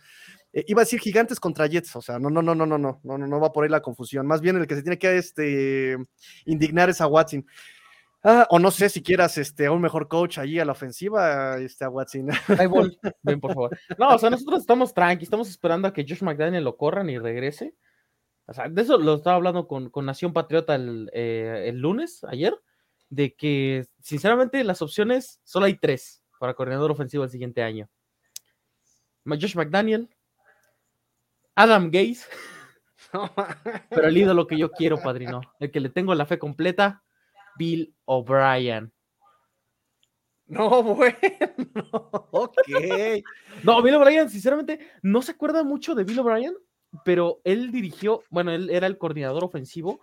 Eh, 0.52 0.64
iba 0.68 0.82
a 0.82 0.84
decir 0.84 1.00
gigantes 1.00 1.40
contra 1.40 1.66
Jets, 1.66 1.96
o 1.96 2.02
sea, 2.02 2.18
no, 2.18 2.30
no, 2.30 2.42
no, 2.42 2.54
no, 2.54 2.64
no, 2.64 2.78
no, 2.78 3.00
no, 3.02 3.18
no 3.18 3.40
va 3.40 3.52
por 3.52 3.64
ahí 3.64 3.70
la 3.70 3.82
confusión. 3.82 4.26
Más 4.26 4.40
bien 4.40 4.56
el 4.56 4.66
que 4.66 4.76
se 4.76 4.82
tiene 4.82 4.98
que 4.98 5.18
este, 5.18 5.96
indignar 6.44 6.88
es 6.88 7.00
a 7.00 7.08
Watson. 7.08 7.44
Ah, 8.22 8.46
o 8.50 8.58
no 8.58 8.70
sé 8.70 8.90
si 8.90 9.02
quieras 9.02 9.38
este, 9.38 9.70
un 9.70 9.80
mejor 9.80 10.06
coach 10.06 10.38
allí 10.38 10.58
a 10.58 10.64
la 10.64 10.72
ofensiva, 10.72 11.56
este, 11.58 11.84
a 11.84 11.88
Watson. 11.88 12.28
ven 13.22 13.40
por 13.40 13.54
favor. 13.54 13.78
No, 13.98 14.14
o 14.14 14.18
sea, 14.18 14.28
nosotros 14.28 14.60
estamos 14.60 14.92
tranqui, 14.92 15.24
estamos 15.24 15.48
esperando 15.48 15.88
a 15.88 15.92
que 15.92 16.04
Josh 16.06 16.22
McDaniel 16.22 16.64
lo 16.64 16.76
corran 16.76 17.08
y 17.08 17.18
regrese. 17.18 17.74
O 18.46 18.52
sea, 18.52 18.68
de 18.68 18.82
eso 18.82 18.98
lo 18.98 19.14
estaba 19.14 19.36
hablando 19.36 19.66
con, 19.66 19.90
Nación 20.04 20.32
Patriota 20.32 20.76
eh, 21.12 21.64
el, 21.68 21.78
lunes, 21.78 22.24
ayer, 22.24 22.54
de 23.08 23.34
que 23.34 23.86
sinceramente 24.00 24.64
las 24.64 24.82
opciones 24.82 25.40
solo 25.44 25.66
hay 25.66 25.78
tres 25.78 26.22
para 26.38 26.54
coordinador 26.54 26.90
ofensivo 26.90 27.24
el 27.24 27.30
siguiente 27.30 27.62
año. 27.62 27.88
Josh 29.24 29.54
McDaniel, 29.54 30.10
Adam 31.54 31.90
Gaze, 31.90 32.26
pero 33.90 34.08
el 34.08 34.16
ídolo 34.16 34.46
que 34.46 34.58
yo 34.58 34.70
quiero, 34.72 35.00
padrino, 35.00 35.40
el 35.60 35.70
que 35.70 35.80
le 35.80 35.88
tengo 35.88 36.14
la 36.14 36.26
fe 36.26 36.38
completa, 36.38 37.04
Bill 37.56 37.94
O'Brien. 38.04 38.92
No, 40.46 40.82
bueno, 40.82 41.16
ok. 42.32 42.56
No, 43.62 43.82
Bill 43.82 43.94
O'Brien, 43.94 44.28
sinceramente, 44.28 44.80
no 45.02 45.22
se 45.22 45.32
acuerda 45.32 45.62
mucho 45.62 45.94
de 45.94 46.04
Bill 46.04 46.18
O'Brien, 46.18 46.56
pero 47.04 47.40
él 47.44 47.70
dirigió, 47.70 48.24
bueno, 48.30 48.50
él 48.50 48.68
era 48.70 48.86
el 48.86 48.98
coordinador 48.98 49.44
ofensivo 49.44 50.00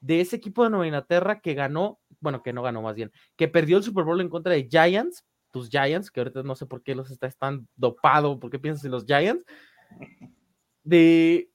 de 0.00 0.20
ese 0.20 0.36
equipo 0.36 0.62
de 0.62 0.70
Nueva 0.70 0.86
Inglaterra 0.86 1.40
que 1.40 1.54
ganó, 1.54 1.98
bueno, 2.20 2.42
que 2.44 2.52
no 2.52 2.62
ganó 2.62 2.80
más 2.82 2.94
bien, 2.94 3.10
que 3.36 3.48
perdió 3.48 3.76
el 3.76 3.82
Super 3.82 4.04
Bowl 4.04 4.20
en 4.20 4.28
contra 4.28 4.52
de 4.52 4.68
Giants, 4.70 5.24
tus 5.50 5.68
Giants, 5.68 6.10
que 6.10 6.20
ahorita 6.20 6.42
no 6.44 6.54
sé 6.54 6.66
por 6.66 6.82
qué 6.82 6.94
los 6.94 7.10
está 7.10 7.28
tan 7.30 7.66
dopado, 7.74 8.38
por 8.38 8.50
qué 8.50 8.60
piensas 8.60 8.84
en 8.84 8.92
los 8.92 9.04
Giants, 9.04 9.44
de 10.84 11.50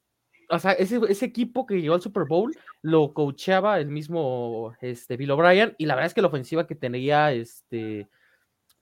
o 0.54 0.60
sea, 0.60 0.72
ese, 0.74 1.26
equipo 1.26 1.66
que 1.66 1.82
llegó 1.82 1.96
al 1.96 2.02
Super 2.02 2.26
Bowl 2.26 2.56
lo 2.82 3.14
coacheaba 3.14 3.80
el 3.80 3.88
mismo 3.88 4.76
este, 4.82 5.18
Bill 5.18 5.32
O'Brien 5.32 5.76
y 5.78 5.86
la 5.86 5.96
verdad 5.96 6.08
es 6.08 6.14
que 6.14 6.22
la 6.22 6.28
ofensiva 6.28 6.68
que 6.68 6.76
tenía 6.76 7.32
este, 7.32 8.08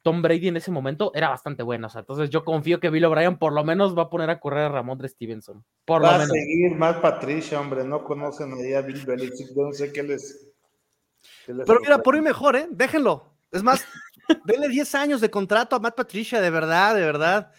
Tom 0.02 0.22
Brady 0.22 0.48
en 0.48 0.58
ese 0.58 0.72
momento 0.72 1.12
era 1.14 1.30
bastante 1.30 1.64
buena. 1.64 1.88
O 1.88 1.90
sea, 1.90 2.02
entonces 2.02 2.30
yo 2.30 2.44
confío 2.44 2.80
que 2.80 2.90
Bill 2.90 3.06
O'Brien 3.06 3.38
por 3.38 3.54
lo 3.54 3.64
menos 3.64 3.98
va 3.98 4.04
a 4.04 4.10
poner 4.10 4.30
a 4.30 4.40
correr 4.40 4.66
a 4.66 4.70
Ramón 4.70 4.98
de 4.98 5.08
Stevenson. 5.08 5.64
Por 5.86 6.04
va 6.04 6.16
a 6.16 6.26
seguir 6.26 6.76
más 6.76 6.98
Patricia, 6.98 7.60
hombre. 7.60 7.84
No 7.84 8.04
conocen 8.04 8.54
a 8.54 8.82
Bill 8.82 9.06
Belichick. 9.06 9.52
No 9.56 9.72
sé 9.72 9.92
qué 9.92 10.04
les. 10.04 10.48
Pero 11.46 11.80
mira, 11.82 12.02
por 12.02 12.16
hoy 12.16 12.22
mejor, 12.22 12.56
¿eh? 12.56 12.68
Déjenlo. 12.72 13.32
Es 13.52 13.64
más, 13.64 13.86
denle 14.46 14.70
10 14.70 14.96
años 14.96 15.22
de 15.22 15.30
contrato 15.30 15.76
a 15.76 15.80
Matt 15.80 15.96
Patricia, 15.96 16.42
de 16.42 16.50
verdad, 16.50 16.96
de 16.96 17.02
verdad. 17.02 17.52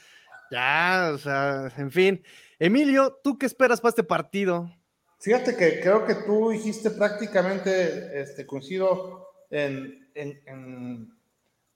Ya, 0.51 1.13
o 1.15 1.19
sea, 1.19 1.73
en 1.77 1.91
fin. 1.91 2.23
Emilio, 2.65 3.19
¿tú 3.25 3.37
qué 3.39 3.47
esperas 3.47 3.81
para 3.81 3.89
este 3.89 4.05
partido? 4.05 4.71
Fíjate 5.19 5.57
que 5.57 5.81
creo 5.81 6.07
que 6.07 6.15
tú 6.15 6.51
dijiste 6.51 6.91
prácticamente, 6.91 8.21
este, 8.21 8.47
coincido 8.47 9.27
en, 9.51 11.13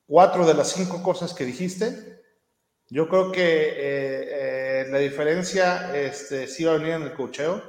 cuatro 0.07 0.47
de 0.47 0.55
las 0.55 0.70
cinco 0.70 1.03
cosas 1.03 1.34
que 1.34 1.45
dijiste. 1.45 2.22
Yo 2.89 3.09
creo 3.09 3.32
que 3.32 3.43
eh, 3.43 3.74
eh, 3.80 4.87
la 4.89 4.99
diferencia 4.99 5.93
este, 5.93 6.47
sí 6.47 6.62
va 6.62 6.74
a 6.74 6.78
venir 6.78 6.93
en 6.93 7.03
el 7.03 7.14
cocheo. 7.14 7.61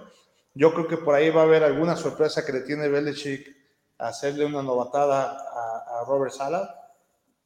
Yo 0.53 0.71
creo 0.75 0.87
que 0.87 0.97
por 0.97 1.15
ahí 1.15 1.31
va 1.31 1.41
a 1.41 1.45
haber 1.45 1.63
alguna 1.63 1.95
sorpresa 1.95 2.45
que 2.45 2.53
le 2.53 2.61
tiene 2.61 2.87
Belichick 2.87 3.51
hacerle 3.97 4.45
una 4.45 4.61
novatada 4.61 5.31
a, 5.31 6.05
Robert 6.05 6.33
Sala. 6.33 6.93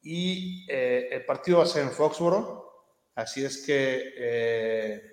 Y 0.02 0.66
eh, 0.68 1.08
el 1.12 1.24
partido 1.24 1.58
va 1.58 1.64
a 1.64 1.66
ser 1.66 1.84
en 1.84 1.92
Foxboro. 1.92 2.90
Así 3.14 3.42
es 3.42 3.64
que 3.64 5.11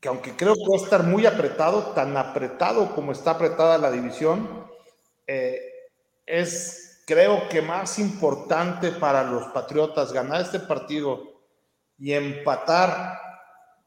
que 0.00 0.08
aunque 0.08 0.36
creo 0.36 0.54
que 0.54 0.68
va 0.68 0.76
a 0.76 0.84
estar 0.84 1.02
muy 1.02 1.26
apretado, 1.26 1.92
tan 1.92 2.16
apretado 2.16 2.94
como 2.94 3.12
está 3.12 3.32
apretada 3.32 3.78
la 3.78 3.90
división, 3.90 4.66
eh, 5.26 5.60
es 6.26 7.02
creo 7.06 7.48
que 7.48 7.62
más 7.62 7.98
importante 7.98 8.92
para 8.92 9.24
los 9.24 9.44
Patriotas 9.48 10.12
ganar 10.12 10.42
este 10.42 10.60
partido 10.60 11.22
y 11.96 12.12
empatar 12.12 13.18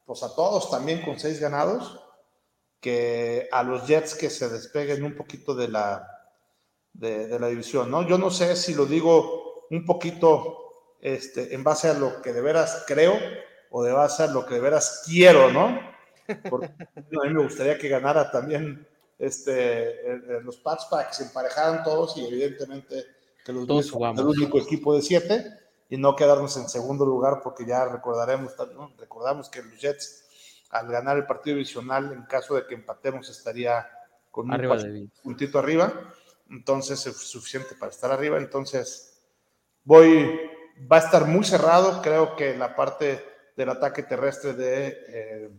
pues 0.05 0.23
a 0.23 0.35
todos 0.35 0.69
también 0.69 1.03
con 1.03 1.19
seis 1.19 1.39
ganados, 1.39 2.03
que 2.81 3.47
a 3.51 3.63
los 3.63 3.87
Jets 3.87 4.15
que 4.15 4.29
se 4.29 4.49
despeguen 4.49 5.03
un 5.03 5.15
poquito 5.15 5.53
de 5.53 5.67
la, 5.67 6.05
de, 6.91 7.39
la 7.39 7.47
división, 7.47 7.91
¿no? 7.91 8.05
Yo 8.07 8.17
no 8.17 8.31
sé 8.31 8.55
si 8.55 8.73
lo 8.73 8.85
digo 8.85 9.67
un 9.69 9.85
poquito 9.85 10.97
este, 10.99 11.53
en 11.53 11.63
base 11.63 11.89
a 11.89 11.93
lo 11.93 12.21
que 12.21 12.33
de 12.33 12.41
veras 12.41 12.83
creo 12.87 13.13
o 13.69 13.83
de 13.83 13.93
base 13.93 14.23
a 14.23 14.27
lo 14.27 14.45
que 14.45 14.55
de 14.55 14.61
veras 14.61 15.03
quiero, 15.05 15.51
¿no? 15.51 15.79
Porque 16.49 16.67
a 16.67 17.27
mí 17.27 17.33
me 17.33 17.43
gustaría 17.43 17.77
que 17.77 17.89
ganara 17.89 18.31
también 18.31 18.87
este, 19.21 20.17
los 20.43 20.57
Pats 20.57 20.85
para 20.89 21.07
que 21.07 21.13
se 21.13 21.23
emparejaran 21.23 21.83
todos 21.83 22.17
y 22.17 22.25
evidentemente 22.25 23.05
que 23.45 23.53
los 23.53 23.67
dos 23.67 23.93
el 23.93 24.25
único 24.25 24.57
equipo 24.59 24.95
de 24.95 25.01
siete 25.03 25.45
y 25.89 25.97
no 25.97 26.15
quedarnos 26.15 26.57
en 26.57 26.67
segundo 26.67 27.05
lugar 27.05 27.41
porque 27.43 27.65
ya 27.65 27.85
recordaremos, 27.85 28.53
recordamos 28.97 29.49
que 29.49 29.61
los 29.61 29.79
Jets 29.79 30.25
al 30.71 30.87
ganar 30.87 31.17
el 31.17 31.25
partido 31.27 31.57
divisional 31.57 32.11
en 32.13 32.23
caso 32.23 32.55
de 32.55 32.65
que 32.65 32.73
empatemos 32.73 33.29
estaría 33.29 33.87
con 34.31 34.49
un 34.49 35.11
puntito 35.21 35.59
arriba, 35.59 35.93
entonces 36.49 37.05
es 37.05 37.17
suficiente 37.17 37.75
para 37.75 37.91
estar 37.91 38.11
arriba, 38.11 38.37
entonces 38.37 39.21
voy, 39.83 40.39
va 40.91 40.95
a 40.95 41.01
estar 41.01 41.25
muy 41.25 41.43
cerrado, 41.43 42.01
creo 42.01 42.35
que 42.35 42.55
la 42.57 42.75
parte 42.75 43.23
del 43.55 43.69
ataque 43.69 44.03
terrestre 44.03 44.53
de... 44.53 44.87
Eh, 45.09 45.49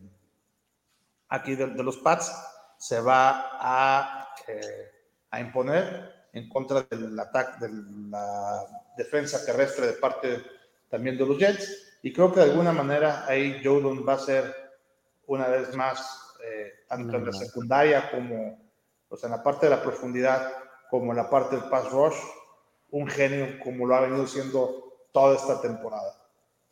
aquí 1.32 1.54
de, 1.54 1.66
los 1.82 1.96
Pats 1.98 2.30
se 2.76 3.00
va 3.00 3.48
a, 3.58 4.28
eh, 4.46 4.90
a, 5.30 5.40
imponer 5.40 6.28
en 6.32 6.48
contra 6.48 6.82
del 6.82 7.18
ataque, 7.18 7.66
de 7.66 7.72
la 8.10 8.66
defensa 8.96 9.44
terrestre 9.44 9.86
de 9.86 9.92
parte 9.94 10.42
también 10.88 11.16
de 11.16 11.26
los 11.26 11.38
Jets. 11.38 11.98
Y 12.02 12.12
creo 12.12 12.32
que 12.32 12.40
de 12.40 12.50
alguna 12.50 12.72
manera 12.72 13.24
ahí 13.26 13.60
Jordan 13.64 14.06
va 14.06 14.14
a 14.14 14.18
ser 14.18 14.54
una 15.26 15.48
vez 15.48 15.74
más, 15.74 16.36
eh, 16.44 16.72
tanto 16.88 17.16
en 17.16 17.26
la 17.26 17.32
secundaria 17.32 18.10
como 18.10 18.58
en 19.22 19.30
la 19.30 19.42
parte 19.42 19.66
de 19.66 19.70
la 19.70 19.82
profundidad, 19.82 20.52
como 20.90 21.12
en 21.12 21.16
la 21.16 21.30
parte 21.30 21.56
del 21.56 21.66
pass 21.70 21.90
rush, 21.90 22.16
un 22.90 23.08
genio 23.08 23.58
como 23.62 23.86
lo 23.86 23.94
ha 23.94 24.00
venido 24.00 24.26
siendo 24.26 25.08
toda 25.12 25.36
esta 25.36 25.62
temporada. 25.62 26.18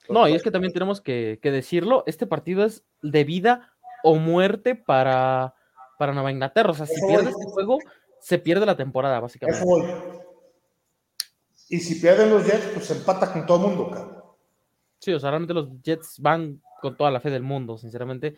no, 0.09 0.29
y 0.29 0.35
es 0.35 0.43
que 0.43 0.51
también 0.51 0.73
tenemos 0.73 1.01
que, 1.01 1.39
que, 1.41 1.51
decirlo, 1.51 2.03
este 2.07 2.27
partido 2.27 2.65
es 2.65 2.83
de 3.01 3.25
vida 3.25 3.70
o 4.03 4.17
muerte 4.17 4.75
para, 4.75 5.55
para 5.99 6.13
Nueva 6.13 6.33
Inglaterra. 6.33 6.71
O 6.71 6.75
sea, 6.75 6.87
si 6.87 7.01
pierde 7.07 7.31
este 7.31 7.45
juego, 7.45 7.79
se 8.21 8.39
pierde 8.39 8.67
la 8.67 8.77
temporada, 8.77 9.21
básicamente. 9.21 9.65
Y 11.69 11.79
si 11.79 12.01
pierden 12.01 12.31
los 12.31 12.45
Jets, 12.45 12.71
pues 12.75 12.91
empata 12.91 13.33
con 13.33 13.47
todo 13.47 13.67
el 13.67 13.77
mundo, 13.77 13.91
cabrón. 13.91 14.23
Sí, 14.99 15.13
o 15.13 15.21
sea, 15.21 15.31
realmente 15.31 15.55
los 15.55 15.69
Jets 15.83 16.19
van 16.21 16.61
con 16.81 16.97
toda 16.97 17.11
la 17.11 17.21
fe 17.21 17.31
del 17.31 17.43
mundo, 17.43 17.79
sinceramente. 17.79 18.35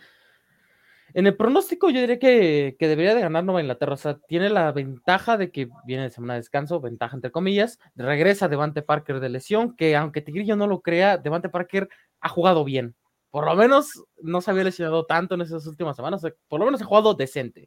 En 1.15 1.27
el 1.27 1.37
pronóstico 1.37 1.91
yo 1.91 2.01
diría 2.01 2.19
que, 2.19 2.77
debería 2.79 3.15
de 3.15 3.21
ganar 3.21 3.45
Nueva 3.45 3.61
Inglaterra. 3.61 3.95
O 3.95 3.99
sea, 3.99 4.19
tiene 4.19 4.49
la 4.49 4.73
ventaja 4.73 5.37
de 5.37 5.51
que 5.51 5.69
viene 5.85 6.05
de 6.05 6.11
semana 6.11 6.35
de 6.35 6.41
descanso, 6.41 6.81
ventaja 6.81 7.17
entre 7.17 7.31
comillas. 7.31 7.79
Regresa 7.97 8.49
Devante 8.49 8.83
Parker 8.83 9.21
de 9.21 9.29
lesión, 9.29 9.77
que 9.77 9.97
aunque 9.97 10.23
Tigrillo 10.23 10.57
no 10.57 10.67
lo 10.67 10.81
crea, 10.81 11.19
Devante 11.19 11.49
Parker 11.49 11.89
ha 12.21 12.29
jugado 12.29 12.65
bien 12.65 12.95
por 13.33 13.47
lo 13.47 13.57
menos 13.57 14.05
no 14.21 14.43
se 14.43 14.51
había 14.51 14.65
lesionado 14.65 15.07
tanto 15.07 15.35
en 15.35 15.41
esas 15.41 15.67
últimas 15.67 15.97
semanas. 15.97 16.23
Por 16.49 16.61
lo 16.61 16.67
menos 16.67 16.83
ha 16.83 16.85
jugado 16.85 17.15
decente. 17.15 17.67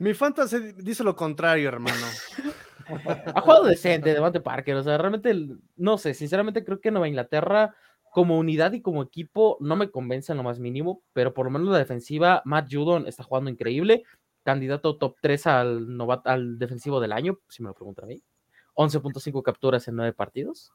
Mi 0.00 0.14
fantasy 0.14 0.72
dice 0.78 1.04
lo 1.04 1.14
contrario, 1.14 1.68
hermano. 1.68 2.04
ha 3.32 3.40
jugado 3.40 3.66
decente, 3.66 4.12
Devante 4.12 4.40
Parker. 4.40 4.74
O 4.74 4.82
sea, 4.82 4.98
realmente, 4.98 5.32
no 5.76 5.96
sé, 5.96 6.12
sinceramente 6.12 6.64
creo 6.64 6.80
que 6.80 6.90
Nueva 6.90 7.06
Inglaterra, 7.06 7.76
como 8.10 8.36
unidad 8.36 8.72
y 8.72 8.82
como 8.82 9.00
equipo, 9.00 9.56
no 9.60 9.76
me 9.76 9.92
convence 9.92 10.32
en 10.32 10.38
lo 10.38 10.44
más 10.44 10.58
mínimo, 10.58 11.04
pero 11.12 11.32
por 11.32 11.46
lo 11.46 11.52
menos 11.52 11.68
la 11.68 11.78
defensiva, 11.78 12.42
Matt 12.44 12.66
Judon 12.68 13.06
está 13.06 13.22
jugando 13.22 13.48
increíble. 13.48 14.02
candidato 14.42 14.98
top 14.98 15.18
3 15.20 15.46
al, 15.46 15.86
al 16.24 16.58
defensivo 16.58 16.98
del 16.98 17.12
año, 17.12 17.38
si 17.48 17.62
me 17.62 17.68
lo 17.68 17.74
preguntan 17.74 18.06
a 18.06 18.08
mí. 18.08 18.24
11.5 18.74 19.40
capturas 19.44 19.86
en 19.86 19.94
9 19.94 20.14
partidos. 20.14 20.72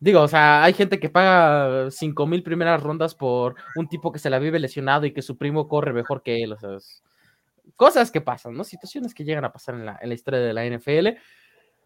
Digo, 0.00 0.20
o 0.20 0.28
sea, 0.28 0.62
hay 0.62 0.74
gente 0.74 1.00
que 1.00 1.10
paga 1.10 1.90
5 1.90 2.26
mil 2.26 2.42
primeras 2.42 2.82
rondas 2.82 3.14
por 3.14 3.56
un 3.74 3.88
tipo 3.88 4.12
que 4.12 4.20
se 4.20 4.30
la 4.30 4.38
vive 4.38 4.60
lesionado 4.60 5.06
y 5.06 5.12
que 5.12 5.22
su 5.22 5.36
primo 5.36 5.66
corre 5.66 5.92
mejor 5.92 6.22
que 6.22 6.42
él. 6.42 6.52
O 6.52 6.58
sea, 6.58 6.70
cosas 7.74 8.10
que 8.10 8.20
pasan, 8.20 8.54
¿no? 8.54 8.62
Situaciones 8.62 9.12
que 9.12 9.24
llegan 9.24 9.44
a 9.44 9.52
pasar 9.52 9.74
en 9.74 9.86
la, 9.86 9.98
en 10.00 10.08
la 10.08 10.14
historia 10.14 10.40
de 10.40 10.52
la 10.52 10.64
NFL. 10.64 11.18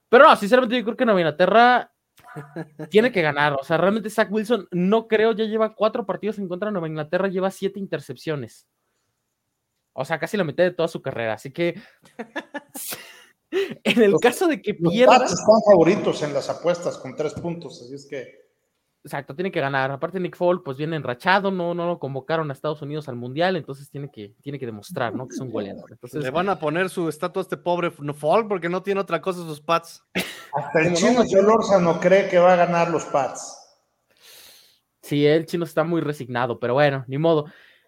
Pero 0.09 0.29
no, 0.29 0.37
sinceramente 0.37 0.77
yo 0.77 0.85
creo 0.85 0.97
que 0.97 1.07
Nueva 1.07 1.21
Inglaterra 1.21 1.93
tiene 2.91 3.11
que 3.11 3.23
ganar. 3.23 3.55
O 3.55 3.65
sea, 3.65 3.79
realmente 3.79 4.11
Zach 4.11 4.31
Wilson, 4.31 4.69
no 4.73 5.09
creo, 5.09 5.33
ya 5.33 5.45
lleva 5.45 5.75
cuatro 5.75 6.05
partidos 6.05 6.39
en 6.39 6.49
contra 6.49 6.69
de 6.69 6.73
Nueva 6.73 6.89
Inglaterra, 6.89 7.29
lleva 7.29 7.51
siete 7.51 7.79
intercepciones. 7.81 8.67
O 9.95 10.05
sea, 10.05 10.19
casi 10.19 10.37
la 10.37 10.45
mitad 10.45 10.65
de 10.65 10.71
toda 10.71 10.89
su 10.89 11.01
carrera. 11.01 11.35
Así 11.35 11.51
que 11.51 11.81
en 13.85 14.03
el 14.03 14.19
caso 14.21 14.47
de 14.47 14.61
que 14.61 14.75
pierda. 14.75 15.19
Los 15.19 15.33
están 15.33 15.63
favoritos 15.65 16.23
en 16.23 16.35
las 16.35 16.49
apuestas 16.49 16.99
con 16.99 17.15
tres 17.15 17.35
puntos, 17.35 17.83
así 17.83 17.95
es 17.95 18.07
que. 18.07 18.43
Exacto, 19.05 19.35
tiene 19.35 19.51
que 19.51 19.61
ganar. 19.61 19.91
Aparte, 19.91 20.21
Nick 20.21 20.37
Fall, 20.37 20.63
pues 20.63 20.77
viene 20.77 20.95
enrachado, 20.95 21.51
no, 21.51 21.75
no 21.75 21.87
lo 21.87 21.99
convocaron 21.99 22.49
a 22.51 22.53
Estados 22.53 22.83
Unidos 22.83 23.09
al 23.09 23.17
Mundial, 23.17 23.57
entonces 23.57 23.91
tiene 23.91 24.09
que, 24.13 24.37
tiene 24.43 24.61
que 24.61 24.67
demostrar, 24.67 25.13
¿no? 25.13 25.27
Que 25.27 25.35
es 25.35 25.41
un 25.41 25.51
goleador. 25.51 25.91
Entonces, 25.91 26.23
Le 26.23 26.31
van 26.31 26.49
a 26.49 26.61
poner 26.61 26.89
su 26.89 27.09
estatua 27.09 27.41
a 27.41 27.43
este 27.43 27.57
pobre 27.57 27.91
Fall 27.91 28.47
porque 28.47 28.69
no 28.69 28.85
tiene 28.85 29.01
otra 29.01 29.21
cosa 29.21 29.41
sus 29.41 29.61
Pats. 29.61 30.05
Hasta 30.55 30.81
el 30.81 30.95
chino 30.95 31.25
Lorza 31.43 31.81
no 31.81 31.99
cree 31.99 32.29
que 32.29 32.39
va 32.39 32.53
a 32.53 32.57
ganar 32.57 32.91
los 32.91 33.05
Pats. 33.07 33.59
Sí, 35.03 35.27
el 35.27 35.47
chino 35.47 35.65
está 35.65 35.83
muy 35.83 36.01
resignado, 36.01 36.61
pero 36.61 36.75
bueno, 36.75 37.05
ni 37.09 37.19
modo. 37.19 37.47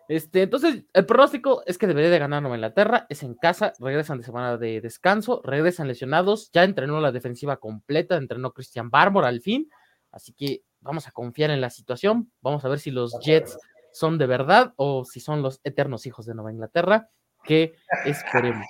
Este, 0.09 0.42
entonces, 0.42 0.84
el 0.92 1.07
pronóstico 1.07 1.62
es 1.66 1.78
que 1.78 1.86
debería 1.86 2.11
de 2.11 2.18
ganar 2.18 2.42
Nueva 2.42 2.57
Inglaterra, 2.57 3.07
es 3.09 3.22
en 3.22 3.34
casa, 3.34 3.72
regresan 3.78 4.18
de 4.18 4.24
semana 4.24 4.57
de 4.59 4.80
descanso, 4.80 5.40
regresan 5.44 5.88
lesionados, 5.88 6.50
ya 6.52 6.64
entrenó 6.64 7.00
la 7.00 7.12
defensiva 7.12 7.57
completa, 7.57 8.16
entrenó 8.16 8.52
Christian 8.52 8.90
Barmore 8.90 9.28
al 9.28 9.40
fin, 9.40 9.70
así 10.12 10.34
que 10.34 10.62
vamos 10.80 11.09
a 11.09 11.12
confiar 11.12 11.50
en 11.50 11.61
la 11.61 11.70
situación, 11.70 12.30
vamos 12.42 12.64
a 12.64 12.68
ver 12.68 12.80
si 12.80 12.90
los 12.90 13.18
Jets 13.20 13.57
son 13.92 14.18
de 14.18 14.26
verdad 14.26 14.74
o 14.76 15.05
si 15.05 15.20
son 15.20 15.40
los 15.40 15.61
eternos 15.64 16.05
hijos 16.07 16.26
de 16.26 16.34
Nueva 16.34 16.52
Inglaterra, 16.52 17.09
que 17.42 17.74
esperemos. 18.05 18.66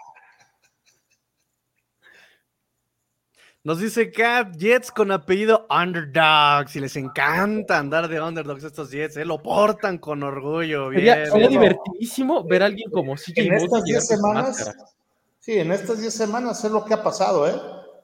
Nos 3.65 3.81
dice 3.81 4.13
Cat, 4.13 4.57
Jets 4.59 4.93
con 4.93 5.11
apellido 5.11 5.67
Underdogs, 5.71 6.77
y 6.77 6.81
les 6.81 6.97
encanta 6.97 7.79
andar 7.79 8.09
de 8.09 8.21
Underdogs 8.21 8.63
estos 8.63 8.91
Jets, 8.91 9.17
¿eh? 9.17 9.25
lo 9.25 9.43
portan 9.43 9.97
con 9.97 10.23
orgullo. 10.23 10.91
Bien, 10.91 11.27
sería, 11.31 11.49
divertidísimo 11.49 12.45
ver 12.45 12.63
a 12.63 12.67
alguien 12.67 12.91
como 12.91 13.17
CJ 13.17 13.33
En 13.37 13.55
estas 13.55 13.85
10 13.85 14.07
semanas, 14.07 14.77
sí, 15.41 15.59
en 15.59 15.73
estas 15.73 15.99
10 15.99 16.13
semanas 16.13 16.63
es 16.63 16.71
lo 16.71 16.85
que 16.85 16.93
ha 16.93 17.03
pasado, 17.03 17.49
¿eh? 17.49 17.59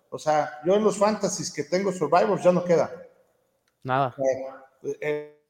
O 0.09 0.19
sea, 0.19 0.61
yo 0.65 0.77
en 0.77 0.83
los 0.83 0.97
fantasies 0.97 1.53
que 1.53 1.65
tengo 1.65 1.93
Survivors 1.93 2.43
ya 2.43 2.53
no 2.53 2.65
queda. 2.65 2.91
Nada. 3.83 4.17
Eh, 4.83 4.99
eh, 5.03 5.43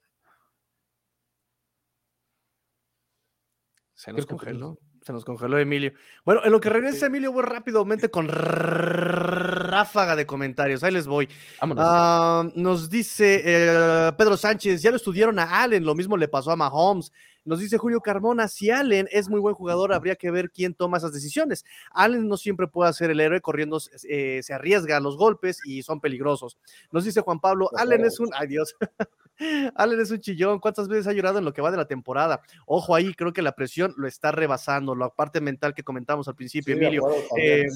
se 3.95 4.13
nos 4.13 4.27
congeló. 4.27 4.77
Se 5.11 5.15
nos 5.15 5.25
congeló 5.25 5.59
Emilio. 5.59 5.93
Bueno, 6.25 6.43
en 6.45 6.53
lo 6.53 6.61
que 6.61 6.71
regresa 6.71 7.07
Emilio, 7.07 7.33
voy 7.33 7.43
rápidamente 7.43 8.13
con 8.13 8.29
ráfaga 8.29 10.15
de 10.15 10.25
comentarios. 10.25 10.85
Ahí 10.85 10.93
les 10.93 11.09
voy. 11.09 11.29
Ah, 11.61 12.49
nos 12.55 12.89
dice 12.89 13.43
eh, 13.45 14.13
Pedro 14.17 14.37
Sánchez, 14.37 14.81
ya 14.83 14.91
lo 14.91 14.99
estudiaron 14.99 15.41
a 15.41 15.63
Allen, 15.63 15.85
lo 15.85 15.97
mismo 15.97 16.17
le 16.17 16.29
pasó 16.29 16.53
a 16.53 16.57
Mahomes. 16.57 17.11
Nos 17.45 17.61
dice 17.61 17.78
Julio 17.78 18.01
Carmona, 18.01 18.49
si 18.49 18.70
Allen 18.70 19.09
es 19.11 19.28
muy 19.28 19.41
buen 19.41 19.55
jugador, 19.55 19.93
habría 19.93 20.16
que 20.16 20.30
ver 20.30 20.51
quién 20.51 20.74
toma 20.74 20.99
esas 20.99 21.12
decisiones. 21.12 21.64
Allen 21.93 22.28
no 22.28 22.36
siempre 22.36 22.66
puede 22.66 22.93
ser 22.93 23.11
el 23.11 23.20
héroe, 23.20 23.41
corriendo 23.41 23.78
eh, 24.09 24.41
se 24.43 24.53
arriesga 24.53 24.97
a 24.97 25.01
los 25.01 25.16
golpes 25.16 25.59
y 25.64 25.82
son 25.82 26.01
peligrosos. 26.01 26.59
Nos 26.91 27.05
dice 27.05 27.20
Juan 27.20 27.41
Pablo, 27.41 27.70
Allen 27.76 28.05
es 28.05 28.20
un... 28.20 28.28
Ay 28.34 28.49
Dios. 28.49 28.76
Allen 29.74 30.01
es 30.01 30.11
un 30.11 30.20
chillón. 30.20 30.59
¿Cuántas 30.61 30.88
veces 30.88 31.07
ha 31.07 31.12
llorado 31.12 31.38
en 31.38 31.45
lo 31.45 31.53
que 31.53 31.62
va 31.62 31.70
de 31.70 31.76
la 31.76 31.86
temporada? 31.86 32.43
Ojo 32.66 32.95
ahí, 32.95 33.14
creo 33.14 33.32
que 33.32 33.43
la 33.43 33.53
presión 33.53 33.95
lo 33.97 34.07
está 34.07 34.32
rebasando. 34.32 34.95
La 34.95 35.09
parte 35.09 35.41
mental 35.41 35.74
que 35.74 35.82
comentamos 35.82 36.28
al 36.28 36.36
principio, 36.36 36.74
Emilio. 36.74 37.03
Eh, 37.38 37.66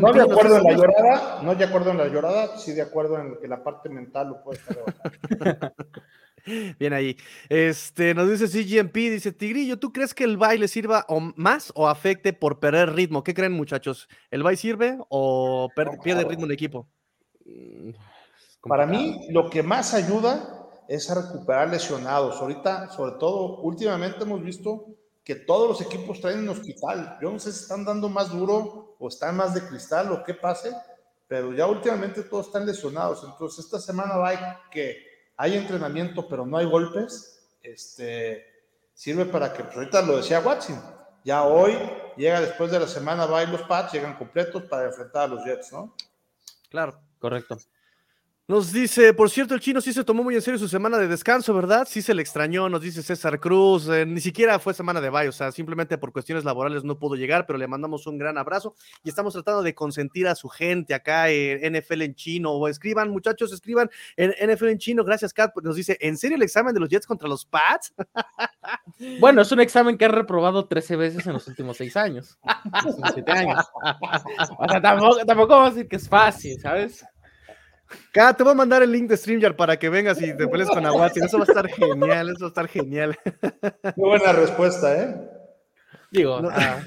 no 0.00 0.12
de 0.12 0.22
acuerdo 0.22 0.58
en 0.58 0.64
la 0.64 0.72
llorada, 0.72 1.42
no 1.42 1.54
de 1.54 1.64
acuerdo 1.64 1.90
en 1.90 1.98
la 1.98 2.08
llorada, 2.08 2.58
sí 2.58 2.72
de 2.72 2.82
acuerdo 2.82 3.18
en 3.18 3.38
que 3.40 3.48
la 3.48 3.62
parte 3.64 3.88
mental 3.88 4.28
lo 4.28 4.42
puede 4.42 4.58
estar 4.58 4.76
Bien 6.78 6.92
ahí. 6.92 7.16
Este, 7.48 8.14
nos 8.14 8.30
dice 8.30 8.48
CGMP, 8.48 8.94
dice 8.94 9.32
Tigrillo, 9.32 9.78
¿tú 9.78 9.92
crees 9.92 10.14
que 10.14 10.24
el 10.24 10.36
baile 10.36 10.68
sirva 10.68 11.04
o 11.08 11.20
más 11.36 11.72
o 11.74 11.88
afecte 11.88 12.32
por 12.32 12.60
perder 12.60 12.94
ritmo? 12.94 13.24
¿Qué 13.24 13.34
creen, 13.34 13.52
muchachos? 13.52 14.08
¿El 14.30 14.42
baile 14.42 14.56
sirve 14.56 14.98
o 15.08 15.70
pierde 16.02 16.24
ritmo 16.24 16.46
el 16.46 16.52
equipo? 16.52 16.88
Mm, 17.44 17.90
Para 18.62 18.86
mí, 18.86 19.26
lo 19.30 19.48
que 19.50 19.62
más 19.62 19.94
ayuda 19.94 20.54
es 20.88 21.10
a 21.10 21.22
recuperar 21.22 21.68
lesionados. 21.70 22.40
Ahorita, 22.40 22.90
sobre 22.90 23.12
todo, 23.18 23.60
últimamente 23.60 24.22
hemos 24.22 24.42
visto 24.42 24.86
que 25.22 25.34
todos 25.34 25.68
los 25.68 25.80
equipos 25.82 26.20
traen 26.20 26.40
un 26.40 26.48
hospital. 26.48 27.18
Yo 27.20 27.30
no 27.30 27.38
sé 27.38 27.52
si 27.52 27.60
están 27.60 27.84
dando 27.84 28.08
más 28.08 28.30
duro 28.30 28.96
o 28.98 29.08
están 29.08 29.36
más 29.36 29.52
de 29.52 29.60
cristal 29.60 30.10
o 30.10 30.24
qué 30.24 30.32
pase, 30.32 30.72
pero 31.26 31.52
ya 31.52 31.66
últimamente 31.66 32.22
todos 32.22 32.46
están 32.46 32.64
lesionados. 32.64 33.22
Entonces, 33.30 33.66
esta 33.66 33.78
semana 33.78 34.16
va 34.16 34.62
que 34.70 35.07
hay 35.38 35.56
entrenamiento, 35.56 36.28
pero 36.28 36.44
no 36.44 36.58
hay 36.58 36.66
golpes. 36.66 37.40
Este, 37.62 38.44
sirve 38.92 39.24
para 39.24 39.52
que, 39.52 39.64
pues 39.64 39.76
ahorita 39.76 40.02
lo 40.02 40.16
decía 40.16 40.40
Watson, 40.40 40.82
ya 41.24 41.44
hoy 41.44 41.78
llega 42.16 42.40
después 42.40 42.70
de 42.70 42.80
la 42.80 42.88
semana, 42.88 43.24
va 43.26 43.42
y 43.42 43.46
los 43.46 43.62
Pats 43.62 43.92
llegan 43.92 44.16
completos 44.16 44.64
para 44.64 44.86
enfrentar 44.86 45.22
a 45.22 45.28
los 45.28 45.44
Jets, 45.44 45.72
¿no? 45.72 45.94
Claro, 46.68 47.00
correcto. 47.18 47.58
Nos 48.50 48.72
dice, 48.72 49.12
por 49.12 49.28
cierto, 49.28 49.52
el 49.52 49.60
chino 49.60 49.82
sí 49.82 49.92
se 49.92 50.04
tomó 50.04 50.24
muy 50.24 50.34
en 50.34 50.40
serio 50.40 50.58
su 50.58 50.68
semana 50.68 50.96
de 50.96 51.06
descanso, 51.06 51.52
¿verdad? 51.52 51.86
Sí 51.86 52.00
se 52.00 52.14
le 52.14 52.22
extrañó, 52.22 52.70
nos 52.70 52.80
dice 52.80 53.02
César 53.02 53.40
Cruz, 53.40 53.86
eh, 53.90 54.06
ni 54.06 54.22
siquiera 54.22 54.58
fue 54.58 54.72
semana 54.72 55.02
de 55.02 55.10
bye, 55.10 55.28
o 55.28 55.32
sea, 55.32 55.52
simplemente 55.52 55.98
por 55.98 56.14
cuestiones 56.14 56.46
laborales 56.46 56.82
no 56.82 56.98
pudo 56.98 57.14
llegar, 57.14 57.44
pero 57.44 57.58
le 57.58 57.68
mandamos 57.68 58.06
un 58.06 58.16
gran 58.16 58.38
abrazo 58.38 58.74
y 59.04 59.10
estamos 59.10 59.34
tratando 59.34 59.62
de 59.62 59.74
consentir 59.74 60.26
a 60.28 60.34
su 60.34 60.48
gente 60.48 60.94
acá 60.94 61.28
en 61.28 61.74
NFL 61.76 62.00
en 62.00 62.14
chino, 62.14 62.52
o 62.52 62.68
escriban, 62.68 63.10
muchachos, 63.10 63.52
escriban 63.52 63.90
en 64.16 64.30
NFL 64.50 64.68
en 64.68 64.78
chino, 64.78 65.04
gracias, 65.04 65.34
Kat, 65.34 65.54
nos 65.62 65.76
dice, 65.76 65.98
¿en 66.00 66.16
serio 66.16 66.38
el 66.38 66.42
examen 66.42 66.72
de 66.72 66.80
los 66.80 66.88
Jets 66.88 67.06
contra 67.06 67.28
los 67.28 67.44
Pats? 67.44 67.92
Bueno, 69.20 69.42
es 69.42 69.52
un 69.52 69.60
examen 69.60 69.96
que 69.96 70.06
ha 70.06 70.08
reprobado 70.08 70.66
13 70.66 70.96
veces 70.96 71.26
en 71.26 71.32
los 71.34 71.46
últimos 71.46 71.76
6 71.76 71.96
años. 71.96 72.38
años. 73.26 73.66
O 74.58 74.68
sea, 74.68 74.80
tampoco, 74.82 75.24
tampoco 75.24 75.48
vamos 75.54 75.68
a 75.68 75.74
decir 75.74 75.88
que 75.88 75.96
es 75.96 76.08
fácil, 76.08 76.60
¿sabes? 76.60 77.04
Te 78.12 78.42
voy 78.42 78.52
a 78.52 78.54
mandar 78.54 78.82
el 78.82 78.92
link 78.92 79.08
de 79.08 79.16
StreamYard 79.16 79.56
para 79.56 79.78
que 79.78 79.88
vengas 79.88 80.20
y 80.20 80.36
te 80.36 80.46
pones 80.48 80.68
con 80.68 80.84
Aguati. 80.84 81.20
Eso 81.20 81.38
va 81.38 81.44
a 81.44 81.46
estar 81.46 81.68
genial, 81.68 82.30
eso 82.30 82.40
va 82.40 82.46
a 82.46 82.48
estar 82.48 82.68
genial. 82.68 83.18
Muy 83.96 84.08
buena 84.10 84.32
respuesta, 84.32 85.02
¿eh? 85.02 85.30
Digo, 86.10 86.40
ah, 86.50 86.80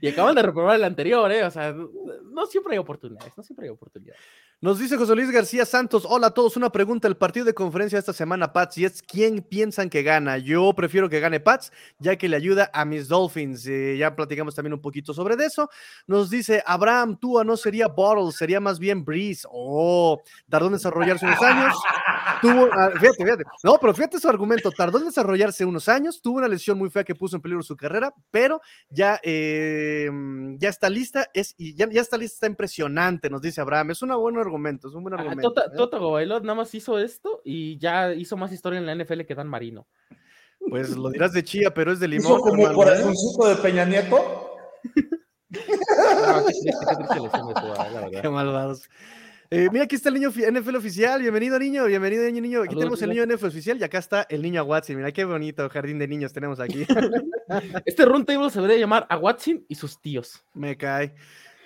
y 0.00 0.08
acaban 0.08 0.34
de 0.34 0.42
reprobar 0.42 0.76
el 0.76 0.84
anterior, 0.84 1.30
¿eh? 1.30 1.44
O 1.44 1.50
sea, 1.50 1.72
no 1.72 2.46
siempre 2.46 2.74
hay 2.74 2.78
oportunidades, 2.78 3.36
no 3.36 3.42
siempre 3.42 3.66
hay 3.66 3.70
oportunidades. 3.70 4.20
Nos 4.62 4.78
dice 4.78 4.96
José 4.96 5.16
Luis 5.16 5.32
García 5.32 5.66
Santos, 5.66 6.06
hola 6.08 6.28
a 6.28 6.30
todos, 6.30 6.56
una 6.56 6.70
pregunta, 6.70 7.08
el 7.08 7.16
partido 7.16 7.44
de 7.44 7.52
conferencia 7.52 7.98
esta 7.98 8.12
semana, 8.12 8.52
Pats, 8.52 8.78
y 8.78 8.84
es 8.84 9.02
quién 9.02 9.42
piensan 9.42 9.90
que 9.90 10.04
gana. 10.04 10.38
Yo 10.38 10.72
prefiero 10.72 11.08
que 11.08 11.18
gane 11.18 11.40
Pats, 11.40 11.72
ya 11.98 12.14
que 12.14 12.28
le 12.28 12.36
ayuda 12.36 12.70
a 12.72 12.84
mis 12.84 13.08
Dolphins. 13.08 13.66
Eh, 13.66 13.96
ya 13.98 14.14
platicamos 14.14 14.54
también 14.54 14.74
un 14.74 14.80
poquito 14.80 15.12
sobre 15.12 15.34
eso. 15.44 15.68
Nos 16.06 16.30
dice, 16.30 16.62
Abraham, 16.64 17.16
Tua 17.16 17.42
no 17.42 17.56
sería 17.56 17.88
Bottle, 17.88 18.30
sería 18.30 18.60
más 18.60 18.78
bien 18.78 19.04
Breeze. 19.04 19.48
Oh, 19.50 20.22
tardó 20.48 20.68
en 20.68 20.74
desarrollarse 20.74 21.26
unos 21.26 21.42
años. 21.42 21.74
Tuvo, 22.40 22.68
ah, 22.72 22.90
fíjate, 22.98 23.24
fíjate. 23.24 23.44
No, 23.62 23.78
pero 23.80 23.94
fíjate 23.94 24.18
su 24.18 24.28
argumento, 24.28 24.70
tardó 24.70 24.98
en 24.98 25.06
desarrollarse 25.06 25.64
unos 25.64 25.88
años, 25.88 26.20
tuvo 26.20 26.38
una 26.38 26.48
lesión 26.48 26.78
muy 26.78 26.90
fea 26.90 27.04
que 27.04 27.14
puso 27.14 27.36
en 27.36 27.42
peligro 27.42 27.62
su 27.62 27.76
carrera, 27.76 28.14
pero 28.30 28.60
ya, 28.88 29.20
eh, 29.22 30.10
ya 30.58 30.68
está 30.68 30.90
lista, 30.90 31.28
es, 31.32 31.54
y 31.56 31.74
ya, 31.74 31.88
ya 31.88 32.00
está 32.00 32.16
lista, 32.16 32.34
está 32.34 32.46
impresionante, 32.46 33.30
nos 33.30 33.42
dice 33.42 33.60
Abraham. 33.60 33.92
Es 33.92 34.02
una 34.02 34.16
buena 34.16 34.40
argumento, 34.40 34.88
es 34.88 34.94
un 34.94 35.02
buen 35.02 35.14
argumento. 35.14 35.52
Tota, 35.52 35.66
¿eh? 35.66 35.76
Toto, 35.76 36.10
Bailot 36.10 36.42
nada 36.42 36.54
más 36.56 36.74
hizo 36.74 36.98
esto 36.98 37.40
y 37.44 37.78
ya 37.78 38.12
hizo 38.14 38.36
más 38.36 38.52
historia 38.52 38.78
en 38.78 38.86
la 38.86 38.94
NFL 38.94 39.22
que 39.22 39.34
Dan 39.34 39.48
Marino. 39.48 39.86
Pues 40.68 40.90
lo 40.96 41.10
dirás 41.10 41.32
de 41.32 41.42
chía, 41.42 41.74
pero 41.74 41.92
es 41.92 42.00
de 42.00 42.08
limón. 42.08 42.32
¿Hizo 42.32 42.40
como 42.40 42.68
el 42.68 42.74
corazoncito 42.74 43.48
de 43.48 43.56
Peña 43.56 43.84
Nieto? 43.84 44.56
qué, 48.22 48.28
malvados. 48.28 48.88
Eh, 49.54 49.68
mira, 49.70 49.84
aquí 49.84 49.96
está 49.96 50.08
el 50.08 50.14
niño 50.14 50.30
NFL 50.30 50.76
oficial. 50.76 51.20
Bienvenido, 51.20 51.58
niño. 51.58 51.84
Bienvenido, 51.84 52.24
niño, 52.24 52.40
niño. 52.40 52.62
Aquí 52.62 52.74
tenemos 52.74 53.02
el 53.02 53.10
niño 53.10 53.26
NFL 53.26 53.48
oficial 53.48 53.78
y 53.78 53.84
acá 53.84 53.98
está 53.98 54.26
el 54.30 54.40
niño 54.40 54.64
Watson. 54.64 54.96
Mira 54.96 55.12
qué 55.12 55.26
bonito 55.26 55.68
jardín 55.68 55.98
de 55.98 56.08
niños 56.08 56.32
tenemos 56.32 56.58
aquí. 56.58 56.86
este 57.84 58.06
run 58.06 58.24
table 58.24 58.48
se 58.48 58.62
debería 58.62 58.80
llamar 58.80 59.06
a 59.10 59.18
Watson 59.18 59.62
y 59.68 59.74
sus 59.74 60.00
tíos. 60.00 60.42
Me 60.54 60.74
cae. 60.78 61.14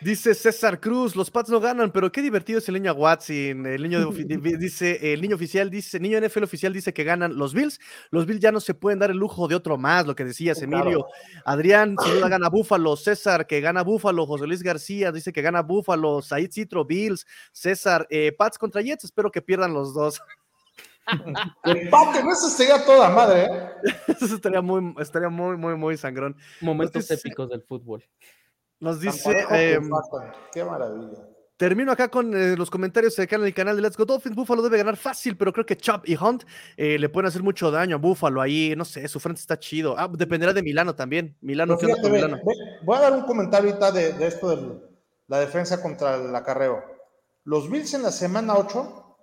Dice 0.01 0.35
César 0.35 0.79
Cruz, 0.79 1.17
los 1.17 1.31
Pats 1.31 1.49
no 1.49 1.59
ganan, 1.59 1.91
pero 1.91 2.13
qué 2.13 2.21
divertido 2.21 2.59
es 2.59 2.69
el 2.69 2.75
niño 2.75 2.93
Watson. 2.93 3.65
El 3.67 3.83
niño 3.83 4.11
dice, 4.59 5.13
el 5.13 5.23
niño 5.23 5.37
oficial 5.37 5.71
dice, 5.71 5.99
niño 5.99 6.21
NFL 6.21 6.45
oficial 6.45 6.73
dice 6.73 6.93
que 6.93 7.03
ganan 7.03 7.37
los 7.37 7.55
Bills. 7.55 7.81
Los 8.11 8.27
Bills 8.27 8.41
ya 8.41 8.53
no 8.53 8.61
se 8.61 8.75
pueden 8.75 8.99
dar 8.99 9.11
el 9.11 9.17
lujo 9.17 9.49
de 9.49 9.55
otro 9.55 9.79
más, 9.79 10.07
lo 10.07 10.15
que 10.15 10.25
decías, 10.25 10.61
Emilio. 10.61 11.07
Adrián, 11.47 11.97
sin 12.05 12.15
duda 12.15 12.29
gana 12.29 12.49
Búfalo. 12.51 12.97
César, 12.97 13.47
que 13.47 13.61
gana 13.63 13.83
Búfalo. 13.83 14.27
José 14.27 14.47
Luis 14.47 14.63
García 14.63 15.13
dice 15.13 15.33
que 15.33 15.41
gana 15.41 15.63
Búfalo. 15.63 16.21
Said 16.21 16.51
Citro, 16.53 16.85
Bills. 16.85 17.27
César, 17.53 18.07
eh, 18.11 18.33
Pats 18.37 18.59
contra 18.59 18.83
Jets, 18.83 19.05
espero 19.05 19.31
que 19.31 19.41
pierdan 19.41 19.73
los 19.73 19.95
dos. 19.95 20.21
Empate, 21.65 22.19
eso 22.19 22.49
sería 22.49 22.85
toda 22.85 23.09
madre. 23.11 23.45
¿eh? 23.45 23.71
Eso 24.21 24.35
estaría 24.35 24.61
muy, 24.61 24.95
estaría 24.99 25.29
muy, 25.29 25.57
muy, 25.57 25.77
muy 25.77 25.97
sangrón. 25.97 26.37
Momentos 26.61 27.11
épicos 27.11 27.49
del 27.49 27.63
fútbol. 27.63 28.05
Nos 28.81 29.01
dice. 29.01 29.31
Em, 29.51 29.91
qué 30.53 30.65
maravilla. 30.65 31.27
Termino 31.57 31.91
acá 31.91 32.11
con 32.11 32.37
eh, 32.37 32.55
los 32.55 32.69
comentarios 32.69 33.19
acá 33.19 33.37
en 33.37 33.45
el 33.45 33.55
canal 33.55 33.77
de 33.77 33.83
Let's 33.83 33.97
Go 33.97 34.05
Dolphins. 34.05 34.37
Buffalo 34.37 34.61
debe 34.61 34.77
ganar 34.77 34.99
fácil, 34.99 35.39
pero 35.39 35.55
creo 35.55 35.65
que 35.65 35.77
Chop 35.77 36.07
y 36.07 36.15
Hunt 36.15 36.45
eh, 36.77 36.99
le 36.99 37.09
pueden 37.09 37.29
hacer 37.29 37.43
mucho 37.43 37.71
daño 37.71 37.97
a 37.97 37.99
Buffalo 37.99 38.43
ahí. 38.43 38.75
No 38.77 38.85
sé, 38.85 39.09
su 39.09 39.19
frente 39.21 39.41
está 39.41 39.59
chido. 39.59 39.99
Ah, 39.99 40.07
dependerá 40.13 40.53
de 40.53 40.63
Milano 40.63 40.95
también. 40.95 41.35
Milano, 41.41 41.79
Milano? 42.03 42.41
voy 42.83 42.97
a 42.99 43.01
dar 43.01 43.13
un 43.15 43.23
comentario 43.23 43.71
ahorita 43.71 43.91
de, 43.91 44.27
esto 44.27 44.55
de 44.55 44.81
la 45.29 45.41
defensa 45.41 45.81
contra 45.81 46.17
el 46.17 46.37
acarreo. 46.37 46.85
Los 47.45 47.71
Bills 47.71 47.95
en 47.95 48.03
la 48.03 48.13
semana 48.13 48.55
8 48.57 49.17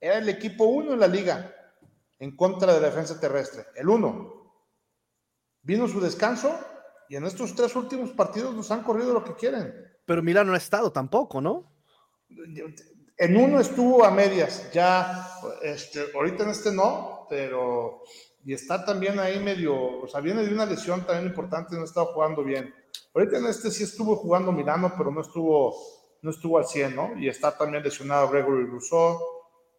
era 0.00 0.18
el 0.18 0.28
equipo 0.28 0.66
1 0.66 0.92
en 0.92 1.00
la 1.00 1.08
liga 1.08 1.52
en 2.20 2.36
contra 2.36 2.72
de 2.72 2.80
la 2.80 2.86
defensa 2.86 3.18
terrestre. 3.18 3.64
El 3.74 3.88
1. 3.88 4.52
Vino 5.62 5.88
su 5.88 6.00
descanso 6.00 6.56
y 7.10 7.16
en 7.16 7.24
estos 7.24 7.56
tres 7.56 7.74
últimos 7.74 8.10
partidos 8.10 8.54
nos 8.54 8.70
han 8.70 8.84
corrido 8.84 9.12
lo 9.12 9.24
que 9.24 9.34
quieren. 9.34 9.74
Pero 10.06 10.22
Milán 10.22 10.46
no 10.46 10.54
ha 10.54 10.58
estado 10.58 10.92
tampoco, 10.92 11.40
¿no? 11.40 11.68
En 13.18 13.36
uno 13.36 13.58
estuvo 13.58 14.04
a 14.04 14.12
medias, 14.12 14.70
ya, 14.72 15.28
este, 15.60 16.06
ahorita 16.14 16.44
en 16.44 16.50
este 16.50 16.70
no, 16.70 17.26
pero, 17.28 18.04
y 18.44 18.54
está 18.54 18.84
también 18.84 19.18
ahí 19.18 19.40
medio, 19.40 20.02
o 20.02 20.06
sea, 20.06 20.20
viene 20.20 20.46
de 20.46 20.54
una 20.54 20.64
lesión 20.64 21.04
también 21.04 21.26
importante, 21.26 21.74
no 21.74 21.82
ha 21.82 21.84
estado 21.84 22.06
jugando 22.14 22.44
bien. 22.44 22.72
Ahorita 23.12 23.38
en 23.38 23.46
este 23.46 23.72
sí 23.72 23.82
estuvo 23.82 24.14
jugando 24.14 24.52
Milano, 24.52 24.94
pero 24.96 25.10
no 25.10 25.22
estuvo, 25.22 25.74
no 26.22 26.30
estuvo 26.30 26.58
al 26.58 26.66
100, 26.66 26.94
¿no? 26.94 27.18
Y 27.18 27.28
está 27.28 27.58
también 27.58 27.82
lesionado 27.82 28.30
Gregory 28.30 28.66
Rousseau. 28.66 29.18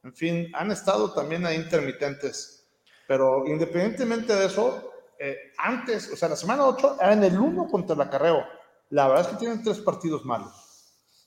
En 0.04 0.14
fin, 0.14 0.52
han 0.54 0.70
estado 0.70 1.14
también 1.14 1.46
ahí 1.46 1.56
intermitentes. 1.56 2.68
Pero 3.08 3.48
independientemente 3.48 4.36
de 4.36 4.48
eso, 4.48 4.91
eh, 5.24 5.51
antes, 5.59 6.11
o 6.11 6.15
sea, 6.15 6.30
la 6.30 6.36
semana 6.36 6.65
8 6.65 6.97
era 6.99 7.13
en 7.13 7.24
el 7.24 7.39
1 7.39 7.67
contra 7.69 7.93
el 7.93 8.01
acarreo. 8.01 8.43
La 8.89 9.07
verdad 9.07 9.26
es 9.26 9.28
que 9.28 9.38
tienen 9.38 9.63
tres 9.63 9.78
partidos 9.78 10.26
malos. 10.26 10.51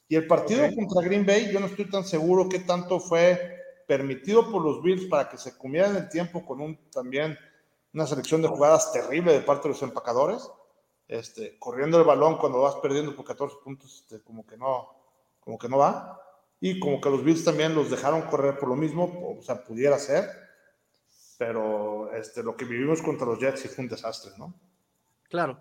Y 0.08 0.16
el 0.16 0.26
partido 0.26 0.66
contra 0.74 1.06
Green 1.06 1.24
Bay, 1.24 1.52
yo 1.52 1.60
no 1.60 1.66
estoy 1.66 1.88
tan 1.88 2.04
seguro 2.04 2.48
qué 2.48 2.58
tanto 2.58 2.98
fue 2.98 3.56
permitido 3.86 4.50
por 4.50 4.62
los 4.62 4.82
Bills 4.82 5.06
para 5.06 5.28
que 5.28 5.38
se 5.38 5.56
comieran 5.56 5.94
el 5.94 6.08
tiempo 6.08 6.44
con 6.44 6.60
un 6.60 6.76
también 6.90 7.38
una 7.92 8.04
selección 8.08 8.42
de 8.42 8.48
jugadas 8.48 8.92
terrible 8.92 9.32
de 9.32 9.40
parte 9.42 9.68
de 9.68 9.74
los 9.74 9.82
empacadores. 9.84 10.50
Este, 11.06 11.56
corriendo 11.60 11.96
el 11.96 12.04
balón 12.04 12.38
cuando 12.38 12.62
vas 12.62 12.74
perdiendo 12.76 13.14
por 13.14 13.24
14 13.24 13.58
puntos, 13.62 14.00
este, 14.00 14.24
como 14.24 14.44
que 14.44 14.56
no, 14.56 14.88
como 15.38 15.56
que 15.56 15.68
no 15.68 15.78
va. 15.78 16.20
Y 16.60 16.80
como 16.80 17.00
que 17.00 17.10
los 17.10 17.22
Bills 17.22 17.44
también 17.44 17.76
los 17.76 17.92
dejaron 17.92 18.22
correr 18.22 18.58
por 18.58 18.70
lo 18.70 18.74
mismo, 18.74 19.36
o 19.38 19.42
sea, 19.42 19.62
pudiera 19.62 20.00
ser 20.00 20.44
pero 21.38 21.93
este, 22.16 22.42
lo 22.42 22.56
que 22.56 22.64
vivimos 22.64 23.02
contra 23.02 23.26
los 23.26 23.38
Jets 23.38 23.60
sí 23.60 23.68
fue 23.68 23.84
un 23.84 23.90
desastre, 23.90 24.32
¿no? 24.38 24.54
Claro. 25.28 25.60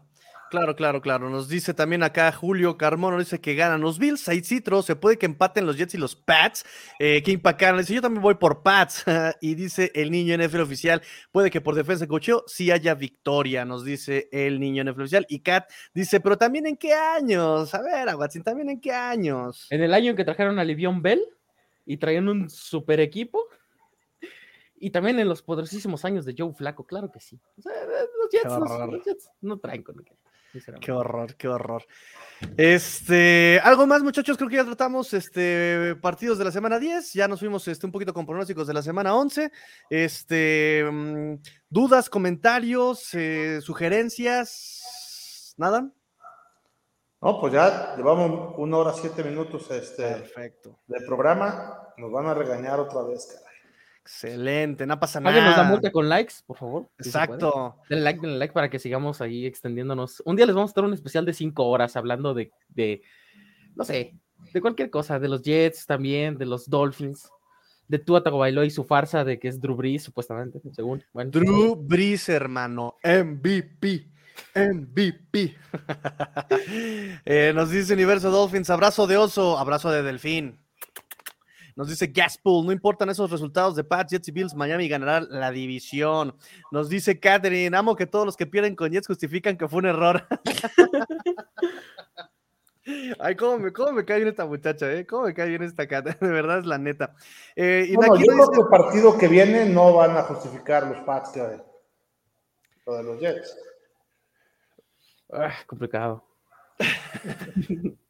Claro, 0.54 0.76
claro, 0.76 1.02
claro. 1.02 1.32
Nos 1.32 1.50
dice 1.50 1.74
también 1.74 2.04
acá 2.04 2.32
Julio 2.32 2.78
Carmona, 2.78 3.18
dice 3.18 3.42
que 3.42 3.56
ganan 3.56 3.82
los 3.82 3.98
Bills. 3.98 4.30
Ahí 4.30 4.44
Citro, 4.44 4.84
se 4.84 4.96
puede 4.96 5.18
que 5.18 5.26
empaten 5.26 5.66
los 5.66 5.78
Jets 5.78 5.96
y 5.96 5.98
los 5.98 6.16
Pats. 6.16 6.64
Eh, 7.00 7.24
que 7.24 7.32
impacan. 7.32 7.76
Dice, 7.80 7.96
yo 7.96 8.04
también 8.04 8.22
voy 8.22 8.36
por 8.36 8.62
Pats. 8.62 9.04
y 9.42 9.56
dice 9.56 9.92
el 9.96 10.12
niño 10.12 10.38
NFL 10.38 10.62
oficial, 10.62 11.02
puede 11.32 11.50
que 11.50 11.60
por 11.60 11.74
defensa 11.74 12.06
cocheo 12.06 12.44
sí 12.46 12.70
haya 12.70 12.94
victoria, 12.94 13.66
nos 13.66 13.84
dice 13.84 14.30
el 14.32 14.60
niño 14.60 14.84
NFL 14.84 15.02
oficial. 15.02 15.26
Y 15.28 15.40
Kat 15.40 15.72
dice, 15.92 16.20
pero 16.20 16.38
también 16.38 16.68
en 16.68 16.78
qué 16.78 16.94
años. 16.94 17.74
A 17.74 17.82
ver, 17.82 18.08
Aguatzin, 18.08 18.44
también 18.44 18.70
en 18.70 18.80
qué 18.80 18.92
años. 18.92 19.66
En 19.72 19.82
el 19.82 19.92
año 19.92 20.12
en 20.12 20.16
que 20.16 20.24
trajeron 20.24 20.60
a 20.60 20.64
Livion 20.64 21.02
Bell 21.02 21.24
y 21.84 21.98
traían 21.98 22.30
un 22.30 22.48
super 22.52 23.00
equipo. 23.00 23.44
Y 24.84 24.90
también 24.90 25.18
en 25.18 25.30
los 25.30 25.42
poderosísimos 25.42 26.04
años 26.04 26.26
de 26.26 26.36
Joe 26.38 26.54
Flaco, 26.54 26.86
claro 26.86 27.10
que 27.10 27.22
sí. 27.22 27.40
los, 27.56 29.06
Jets, 29.06 29.32
no 29.40 29.58
traen 29.58 29.82
con 29.82 29.96
Qué 30.82 30.92
horror, 30.92 31.36
qué 31.36 31.48
horror. 31.48 31.86
Este, 32.58 33.62
algo 33.64 33.88
más, 33.88 34.04
muchachos, 34.04 34.36
creo 34.36 34.50
que 34.50 34.58
ya 34.58 34.66
tratamos 34.66 35.14
este 35.14 35.96
partidos 36.02 36.38
de 36.38 36.44
la 36.44 36.52
semana 36.52 36.80
10, 36.80 37.14
ya 37.14 37.30
nos 37.30 37.40
fuimos 37.40 37.66
este, 37.70 37.86
un 37.86 37.94
poquito 37.94 38.14
con 38.14 38.26
pronósticos 38.26 38.68
de 38.68 38.74
la 38.74 38.82
semana 38.82 39.16
11. 39.16 39.54
Este, 39.90 40.84
mm, 40.92 41.36
dudas, 41.70 42.10
comentarios, 42.10 43.14
eh, 43.14 43.62
sugerencias, 43.62 45.56
nada. 45.56 45.90
No, 47.22 47.40
pues 47.40 47.54
ya 47.54 47.96
llevamos 47.96 48.56
una 48.58 48.80
hora 48.80 48.92
siete 48.92 49.24
minutos 49.24 49.72
este, 49.72 50.04
Perfecto. 50.04 50.82
de 50.88 51.00
programa. 51.06 51.94
Nos 51.96 52.12
van 52.12 52.26
a 52.26 52.34
regañar 52.34 52.82
otra 52.82 53.02
vez, 53.04 53.28
cara. 53.28 53.53
Excelente, 54.06 54.86
no 54.86 55.00
pasa 55.00 55.22
nada. 55.22 55.46
Nos 55.46 55.56
da 55.56 55.64
multa 55.64 55.90
con 55.90 56.10
likes, 56.10 56.36
por 56.46 56.58
favor. 56.58 56.90
Exacto. 56.98 57.78
denle 57.90 58.04
like, 58.04 58.20
denle 58.20 58.38
like 58.38 58.54
para 58.54 58.70
que 58.70 58.78
sigamos 58.78 59.22
ahí 59.22 59.46
extendiéndonos. 59.46 60.22
Un 60.26 60.36
día 60.36 60.46
les 60.46 60.56
vamos 60.56 60.72
a 60.72 60.74
dar 60.76 60.86
un 60.86 60.94
especial 60.94 61.26
de 61.26 61.34
cinco 61.34 61.68
horas 61.68 61.96
hablando 61.96 62.34
de, 62.34 62.52
de, 62.68 63.02
no 63.76 63.86
sé, 63.86 64.18
de 64.52 64.62
cualquier 64.62 64.90
cosa, 64.90 65.20
de 65.20 65.30
los 65.30 65.42
Jets 65.42 65.86
también, 65.86 66.38
de 66.38 66.46
los 66.46 66.70
Dolphins, 66.70 67.30
de 67.88 67.98
Tua 67.98 68.22
Tagovailoa 68.22 68.66
y 68.66 68.72
su 68.72 68.84
farsa 68.84 69.24
de 69.24 69.40
que 69.40 69.48
es 69.48 69.62
Drew 69.62 69.76
Brees, 69.76 70.04
supuestamente, 70.04 70.60
según. 70.74 71.02
Drew 71.14 71.76
Brees, 71.76 72.28
hermano, 72.28 72.98
MVP. 73.04 74.10
MVP. 74.56 75.56
Eh, 77.26 77.52
nos 77.56 77.70
dice 77.70 77.94
Universo 77.94 78.30
Dolphins, 78.30 78.70
abrazo 78.70 79.08
de 79.08 79.18
oso, 79.18 79.58
abrazo 79.58 79.92
de 79.92 80.04
delfín. 80.04 80.63
Nos 81.76 81.90
dice 81.90 82.08
Gaspool, 82.08 82.66
no 82.66 82.72
importan 82.72 83.10
esos 83.10 83.32
resultados 83.32 83.76
de 83.76 83.84
Pats, 83.84 84.12
Jets 84.12 84.28
y 84.28 84.32
Bills, 84.32 84.54
Miami 84.54 84.88
ganará 84.88 85.22
la 85.22 85.52
división. 85.52 86.36
Nos 86.72 86.90
dice 86.90 87.20
Catherine, 87.20 87.76
amo 87.76 87.96
que 87.96 88.06
todos 88.06 88.26
los 88.26 88.38
que 88.38 88.46
pierden 88.46 88.76
con 88.76 88.92
Jets 88.92 89.08
justifican 89.08 89.58
que 89.58 89.68
fue 89.68 89.80
un 89.80 89.88
error. 89.88 90.28
Ay, 93.20 93.36
cómo 93.36 93.60
me, 93.60 93.72
cómo 93.72 93.94
me 93.94 94.04
cae 94.04 94.18
bien 94.18 94.28
esta 94.28 94.46
muchacha, 94.46 94.92
¿eh? 94.92 95.08
Cómo 95.08 95.24
me 95.24 95.34
cae 95.34 95.48
bien 95.48 95.64
esta 95.64 95.88
cata, 95.88 96.18
de 96.20 96.28
verdad 96.28 96.60
es 96.60 96.66
la 96.66 96.78
neta. 96.78 97.16
Eh, 97.56 97.88
y 97.90 97.96
bueno, 97.96 98.18
yo 98.18 98.26
creo 98.26 98.52
que 98.52 98.60
el 98.62 98.68
partido 98.68 99.18
que 99.18 99.28
viene 99.28 99.66
no 99.66 99.94
van 99.94 100.18
a 100.18 100.24
justificar 100.24 100.86
los 100.88 101.00
Pats, 101.02 101.32
que 101.32 101.40
lo 102.86 102.96
de 102.98 103.04
los 103.04 103.20
Jets. 103.20 103.58
Ah, 105.32 105.54
complicado. 105.66 106.24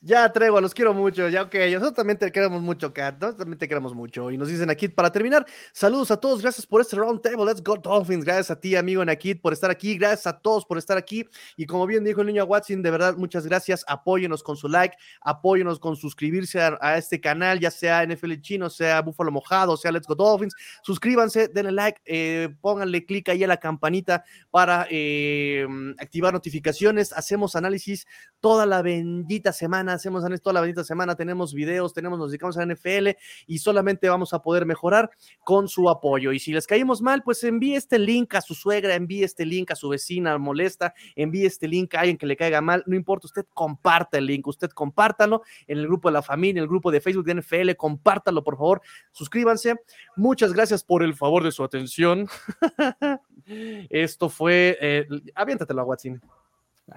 Ya, 0.00 0.32
Tregua, 0.32 0.60
los 0.60 0.74
quiero 0.74 0.94
mucho. 0.94 1.28
Ya, 1.28 1.42
ok, 1.42 1.54
nosotros 1.72 1.94
también 1.94 2.18
te 2.18 2.30
queremos 2.30 2.62
mucho, 2.62 2.92
Kat. 2.92 3.14
Nosotros 3.14 3.38
también 3.38 3.58
te 3.58 3.68
queremos 3.68 3.94
mucho. 3.94 4.30
Y 4.30 4.38
nos 4.38 4.48
dicen 4.48 4.70
aquí, 4.70 4.88
para 4.88 5.10
terminar, 5.10 5.46
saludos 5.72 6.10
a 6.10 6.16
todos. 6.16 6.42
Gracias 6.42 6.66
por 6.66 6.80
este 6.80 6.96
round 6.96 7.20
table. 7.20 7.44
Let's 7.44 7.62
go, 7.62 7.76
Dolphins. 7.76 8.24
Gracias 8.24 8.50
a 8.50 8.60
ti, 8.60 8.76
amigo 8.76 9.04
Nakit, 9.04 9.40
por 9.40 9.52
estar 9.52 9.70
aquí. 9.70 9.96
Gracias 9.96 10.26
a 10.26 10.38
todos 10.38 10.64
por 10.64 10.78
estar 10.78 10.96
aquí. 10.96 11.24
Y 11.56 11.66
como 11.66 11.86
bien 11.86 12.04
dijo 12.04 12.20
el 12.20 12.28
niño 12.28 12.44
Watson, 12.44 12.82
de 12.82 12.90
verdad, 12.90 13.16
muchas 13.16 13.46
gracias. 13.46 13.84
Apóyenos 13.88 14.42
con 14.42 14.56
su 14.56 14.68
like, 14.68 14.96
apóyenos 15.20 15.78
con 15.78 15.96
suscribirse 15.96 16.60
a, 16.60 16.96
este 16.96 17.20
canal, 17.20 17.58
ya 17.58 17.70
sea 17.70 18.04
NFL 18.06 18.34
Chino, 18.40 18.70
sea 18.70 19.00
Búfalo 19.02 19.30
Mojado, 19.32 19.76
sea 19.76 19.92
Let's 19.92 20.06
Go 20.06 20.14
Dolphins. 20.14 20.54
Suscríbanse, 20.82 21.48
denle 21.48 21.72
like, 21.72 22.00
eh, 22.04 22.48
pónganle 22.60 23.04
clic 23.04 23.28
ahí 23.28 23.44
a 23.44 23.46
la 23.46 23.56
campanita 23.56 24.24
para 24.50 24.86
eh, 24.90 25.66
activar 25.98 26.32
notificaciones. 26.32 27.12
Hacemos 27.12 27.56
análisis 27.56 28.06
toda 28.40 28.66
la 28.66 28.82
bendita 28.92 29.52
semana, 29.52 29.94
hacemos 29.94 30.24
toda 30.42 30.54
la 30.54 30.60
bendita 30.60 30.84
semana, 30.84 31.14
tenemos 31.14 31.54
videos, 31.54 31.92
tenemos, 31.94 32.18
nos 32.18 32.30
dedicamos 32.30 32.58
a 32.58 32.66
NFL 32.66 33.10
y 33.46 33.58
solamente 33.58 34.08
vamos 34.08 34.32
a 34.32 34.42
poder 34.42 34.66
mejorar 34.66 35.10
con 35.44 35.68
su 35.68 35.88
apoyo. 35.88 36.32
Y 36.32 36.38
si 36.38 36.52
les 36.52 36.66
caímos 36.66 37.00
mal, 37.02 37.22
pues 37.22 37.42
envíe 37.44 37.74
este 37.74 37.98
link 37.98 38.34
a 38.34 38.40
su 38.40 38.54
suegra, 38.54 38.94
envíe 38.94 39.24
este 39.24 39.46
link 39.46 39.70
a 39.70 39.76
su 39.76 39.88
vecina 39.88 40.36
molesta, 40.38 40.94
envíe 41.16 41.46
este 41.46 41.68
link 41.68 41.94
a 41.94 42.00
alguien 42.00 42.18
que 42.18 42.26
le 42.26 42.36
caiga 42.36 42.60
mal, 42.60 42.82
no 42.86 42.96
importa, 42.96 43.26
usted 43.26 43.46
comparta 43.54 44.18
el 44.18 44.26
link, 44.26 44.46
usted 44.46 44.70
compártalo 44.70 45.42
en 45.66 45.78
el 45.78 45.86
grupo 45.86 46.08
de 46.08 46.14
la 46.14 46.22
familia, 46.22 46.60
en 46.60 46.64
el 46.64 46.68
grupo 46.68 46.90
de 46.90 47.00
Facebook 47.00 47.24
de 47.24 47.34
NFL, 47.34 47.76
compártalo 47.76 48.44
por 48.44 48.56
favor, 48.56 48.82
suscríbanse. 49.12 49.76
Muchas 50.16 50.52
gracias 50.52 50.84
por 50.84 51.02
el 51.02 51.14
favor 51.14 51.44
de 51.44 51.52
su 51.52 51.64
atención. 51.64 52.28
Esto 53.90 54.28
fue, 54.28 54.76
eh, 54.80 55.06
aviéntatelo 55.34 55.80
a 55.80 55.84
Watson. 55.84 56.20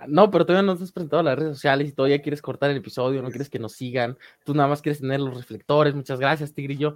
No, 0.07 0.31
pero 0.31 0.45
todavía 0.45 0.65
no 0.65 0.71
has 0.73 0.91
presentado 0.91 1.23
las 1.23 1.37
redes 1.37 1.55
sociales 1.55 1.89
y 1.89 1.91
todavía 1.93 2.21
quieres 2.21 2.41
cortar 2.41 2.71
el 2.71 2.77
episodio, 2.77 3.21
no 3.21 3.29
quieres 3.29 3.49
que 3.49 3.59
nos 3.59 3.73
sigan, 3.73 4.17
tú 4.43 4.53
nada 4.53 4.67
más 4.67 4.81
quieres 4.81 4.99
tener 4.99 5.19
los 5.19 5.35
reflectores. 5.35 5.93
Muchas 5.93 6.19
gracias, 6.19 6.53
Tigrillo. 6.53 6.95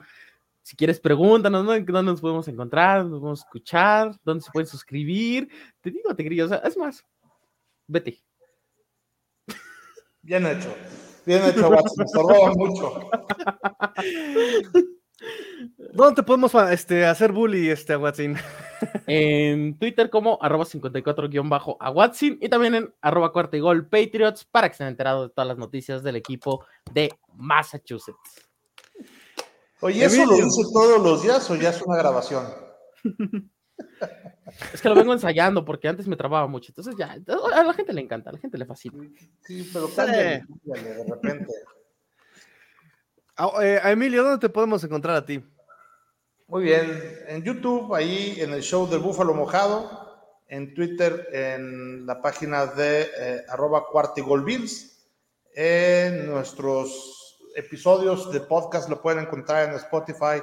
Si 0.63 0.75
quieres, 0.75 0.99
pregúntanos 0.99 1.65
¿dónde 1.65 2.03
nos 2.03 2.21
podemos 2.21 2.47
encontrar, 2.47 3.05
nos 3.05 3.19
podemos 3.19 3.39
escuchar, 3.39 4.15
dónde 4.23 4.43
se 4.43 4.51
pueden 4.51 4.67
suscribir. 4.67 5.49
Te 5.81 5.91
digo, 5.91 6.13
Tigrillo, 6.15 6.45
o 6.45 6.49
sea, 6.49 6.57
es 6.57 6.77
más, 6.77 7.05
vete. 7.87 8.21
Bien 10.21 10.45
hecho. 10.45 10.75
Bien 11.25 11.43
hecho, 11.45 11.69
Watson. 11.69 12.05
Me 12.05 12.55
mucho. 12.55 13.09
¿Dónde 15.93 16.15
te 16.15 16.23
podemos 16.23 16.53
este, 16.71 17.05
hacer 17.05 17.31
bully, 17.31 17.69
este, 17.69 17.95
Watson? 17.95 18.35
En 19.07 19.77
Twitter 19.77 20.09
como 20.09 20.39
arroba 20.41 20.63
54 20.63 21.29
a 21.79 21.91
Watson 21.91 22.37
y 22.39 22.47
también 22.47 22.75
en 22.75 22.93
arroba 23.01 23.33
cuarta 23.33 23.57
y 23.57 23.59
gol 23.59 23.87
Patriots 23.87 24.45
para 24.45 24.69
que 24.69 24.73
estén 24.73 24.87
enterados 24.87 25.27
de 25.27 25.33
todas 25.33 25.49
las 25.49 25.57
noticias 25.57 26.01
del 26.01 26.15
equipo 26.15 26.63
de 26.93 27.11
Massachusetts. 27.33 28.47
Oye, 29.81 30.05
¿eso 30.05 30.25
lo 30.25 30.35
dice 30.35 30.63
todos 30.71 31.01
los 31.01 31.23
días 31.23 31.49
o 31.49 31.55
ya 31.55 31.71
es 31.71 31.81
una 31.81 31.97
grabación? 31.97 32.45
Es 34.73 34.81
que 34.81 34.89
lo 34.89 34.95
vengo 34.95 35.13
ensayando 35.13 35.63
porque 35.63 35.87
antes 35.87 36.07
me 36.07 36.17
trababa 36.17 36.47
mucho. 36.47 36.71
Entonces 36.71 36.95
ya, 36.97 37.15
a 37.53 37.63
la 37.63 37.73
gente 37.73 37.93
le 37.93 38.01
encanta, 38.01 38.29
a 38.29 38.33
la 38.33 38.39
gente 38.39 38.57
le 38.57 38.65
fascina. 38.65 39.07
Sí, 39.41 39.69
pero 39.71 39.87
cámbiale, 39.95 40.43
de 40.65 41.03
repente. 41.07 41.53
A, 43.37 43.51
eh, 43.63 43.79
Emilio, 43.85 44.23
¿dónde 44.23 44.39
te 44.39 44.49
podemos 44.49 44.83
encontrar 44.83 45.15
a 45.15 45.25
ti? 45.25 45.43
Muy 46.49 46.63
bien, 46.63 46.99
en 47.27 47.43
YouTube, 47.43 47.93
ahí 47.93 48.41
en 48.41 48.51
el 48.53 48.63
show 48.63 48.89
del 48.89 49.01
Búfalo 49.01 49.35
Mojado, 49.35 50.41
en 50.47 50.73
Twitter, 50.73 51.27
en 51.31 52.07
la 52.07 52.23
página 52.23 52.65
de 52.65 53.01
eh, 53.03 53.45
arroba 53.49 53.85
cuartigolbills, 53.85 54.97
en 55.53 56.25
nuestros 56.25 57.37
episodios 57.55 58.31
de 58.31 58.39
podcast 58.39 58.89
lo 58.89 58.99
pueden 58.99 59.25
encontrar 59.25 59.69
en 59.69 59.75
Spotify 59.75 60.41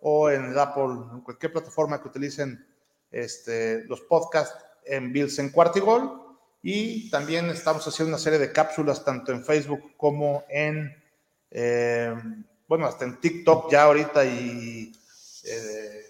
o 0.00 0.30
en 0.30 0.56
Apple, 0.56 0.94
en 1.12 1.22
cualquier 1.22 1.52
plataforma 1.52 2.00
que 2.00 2.06
utilicen 2.06 2.64
este, 3.10 3.82
los 3.86 4.00
podcasts 4.02 4.64
en 4.84 5.12
Bills 5.12 5.40
en 5.40 5.50
Cuartigol. 5.50 6.22
Y 6.62 7.10
también 7.10 7.46
estamos 7.50 7.84
haciendo 7.84 8.10
una 8.10 8.22
serie 8.22 8.38
de 8.38 8.52
cápsulas 8.52 9.04
tanto 9.04 9.32
en 9.32 9.44
Facebook 9.44 9.96
como 9.96 10.44
en, 10.48 11.02
eh, 11.50 12.14
bueno, 12.68 12.86
hasta 12.86 13.04
en 13.06 13.18
TikTok 13.18 13.72
ya 13.72 13.82
ahorita 13.82 14.24
y 14.24 14.92
eh, 15.50 16.08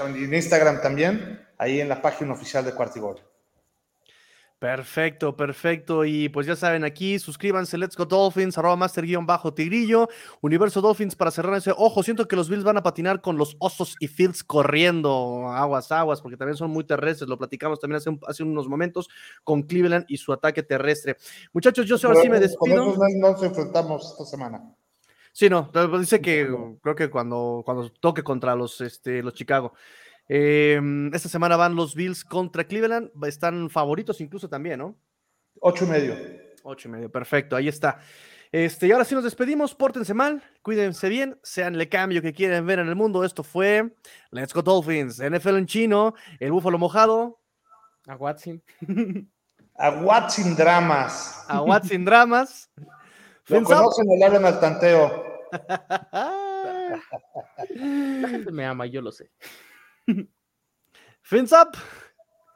en 0.00 0.34
Instagram 0.34 0.80
también, 0.80 1.46
ahí 1.58 1.80
en 1.80 1.88
la 1.88 2.00
página 2.00 2.32
oficial 2.32 2.64
de 2.64 2.74
Cuartigol. 2.74 3.20
Perfecto, 4.64 5.36
perfecto. 5.36 6.06
Y 6.06 6.30
pues 6.30 6.46
ya 6.46 6.56
saben, 6.56 6.84
aquí 6.84 7.18
suscríbanse, 7.18 7.76
Let's 7.76 7.96
Go 7.96 8.06
Dolphins, 8.06 8.56
arroba 8.56 8.76
master-tigrillo, 8.76 10.08
Universo 10.40 10.80
Dolphins 10.80 11.14
para 11.14 11.30
cerrar 11.30 11.56
ese 11.56 11.72
ojo. 11.76 12.02
Siento 12.02 12.26
que 12.26 12.34
los 12.34 12.48
Bills 12.48 12.64
van 12.64 12.78
a 12.78 12.82
patinar 12.82 13.20
con 13.20 13.36
los 13.36 13.56
osos 13.58 13.94
y 14.00 14.08
Fields 14.08 14.42
corriendo, 14.42 15.50
aguas, 15.50 15.92
aguas, 15.92 16.22
porque 16.22 16.38
también 16.38 16.56
son 16.56 16.70
muy 16.70 16.84
terrestres. 16.84 17.28
Lo 17.28 17.36
platicamos 17.36 17.78
también 17.78 17.98
hace, 17.98 18.18
hace 18.26 18.42
unos 18.42 18.66
momentos 18.66 19.10
con 19.42 19.64
Cleveland 19.64 20.06
y 20.08 20.16
su 20.16 20.32
ataque 20.32 20.62
terrestre. 20.62 21.18
Muchachos, 21.52 21.84
yo 21.86 21.96
ahora 22.02 22.22
sí 22.22 22.30
me 22.30 22.40
despido. 22.40 22.96
no 22.96 23.30
nos 23.32 23.42
enfrentamos 23.42 24.12
esta 24.12 24.24
semana. 24.24 24.62
Sí, 25.34 25.50
no, 25.50 25.68
dice 25.98 26.20
que 26.20 26.48
creo 26.80 26.94
que 26.94 27.10
cuando, 27.10 27.62
cuando 27.64 27.90
toque 27.90 28.22
contra 28.22 28.54
los, 28.54 28.80
este, 28.80 29.20
los 29.20 29.34
Chicago. 29.34 29.74
Em, 30.28 31.12
esta 31.12 31.28
semana 31.28 31.56
van 31.56 31.74
los 31.74 31.96
Bills 31.96 32.24
contra 32.24 32.62
Cleveland. 32.62 33.10
Están 33.26 33.68
favoritos 33.68 34.20
incluso 34.20 34.48
también, 34.48 34.78
¿no? 34.78 34.96
Ocho 35.60 35.86
y 35.86 35.88
medio. 35.88 36.14
Ocho 36.62 36.86
y 36.86 36.92
medio, 36.92 37.10
perfecto. 37.10 37.56
Ahí 37.56 37.66
está. 37.66 37.98
Este, 38.52 38.86
y 38.86 38.92
ahora 38.92 39.04
sí 39.04 39.16
nos 39.16 39.24
despedimos. 39.24 39.74
Pórtense 39.74 40.14
mal, 40.14 40.40
cuídense 40.62 41.08
bien, 41.08 41.36
sean 41.42 41.74
el 41.74 41.88
cambio 41.88 42.22
que 42.22 42.32
quieren 42.32 42.64
ver 42.64 42.78
en 42.78 42.86
el 42.86 42.94
mundo. 42.94 43.24
Esto 43.24 43.42
fue 43.42 43.92
Let's 44.30 44.54
Go 44.54 44.62
Dolphins, 44.62 45.20
NFL 45.20 45.56
en 45.56 45.66
chino, 45.66 46.14
el 46.38 46.52
búfalo 46.52 46.78
mojado. 46.78 47.40
A 48.06 48.14
Watson. 48.14 48.62
A 49.76 49.90
Watson 49.90 50.54
Dramas. 50.54 51.44
A 51.48 51.60
Watson 51.60 52.04
Dramas. 52.04 52.70
Lo 53.48 53.62
conocen, 53.62 54.10
el 54.10 54.22
hablan 54.22 54.44
al 54.46 54.60
tanteo. 54.60 55.24
me 58.52 58.64
ama, 58.64 58.86
yo 58.86 59.02
lo 59.02 59.12
sé. 59.12 59.30
Fins 61.22 61.52
up. 61.52 61.76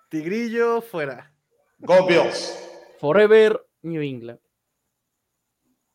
Tigrillo 0.09 0.81
fuera. 0.81 1.33
Go 1.79 2.07
Bills. 2.07 2.59
Forever 2.99 3.65
New 3.83 4.03
England. 4.03 4.41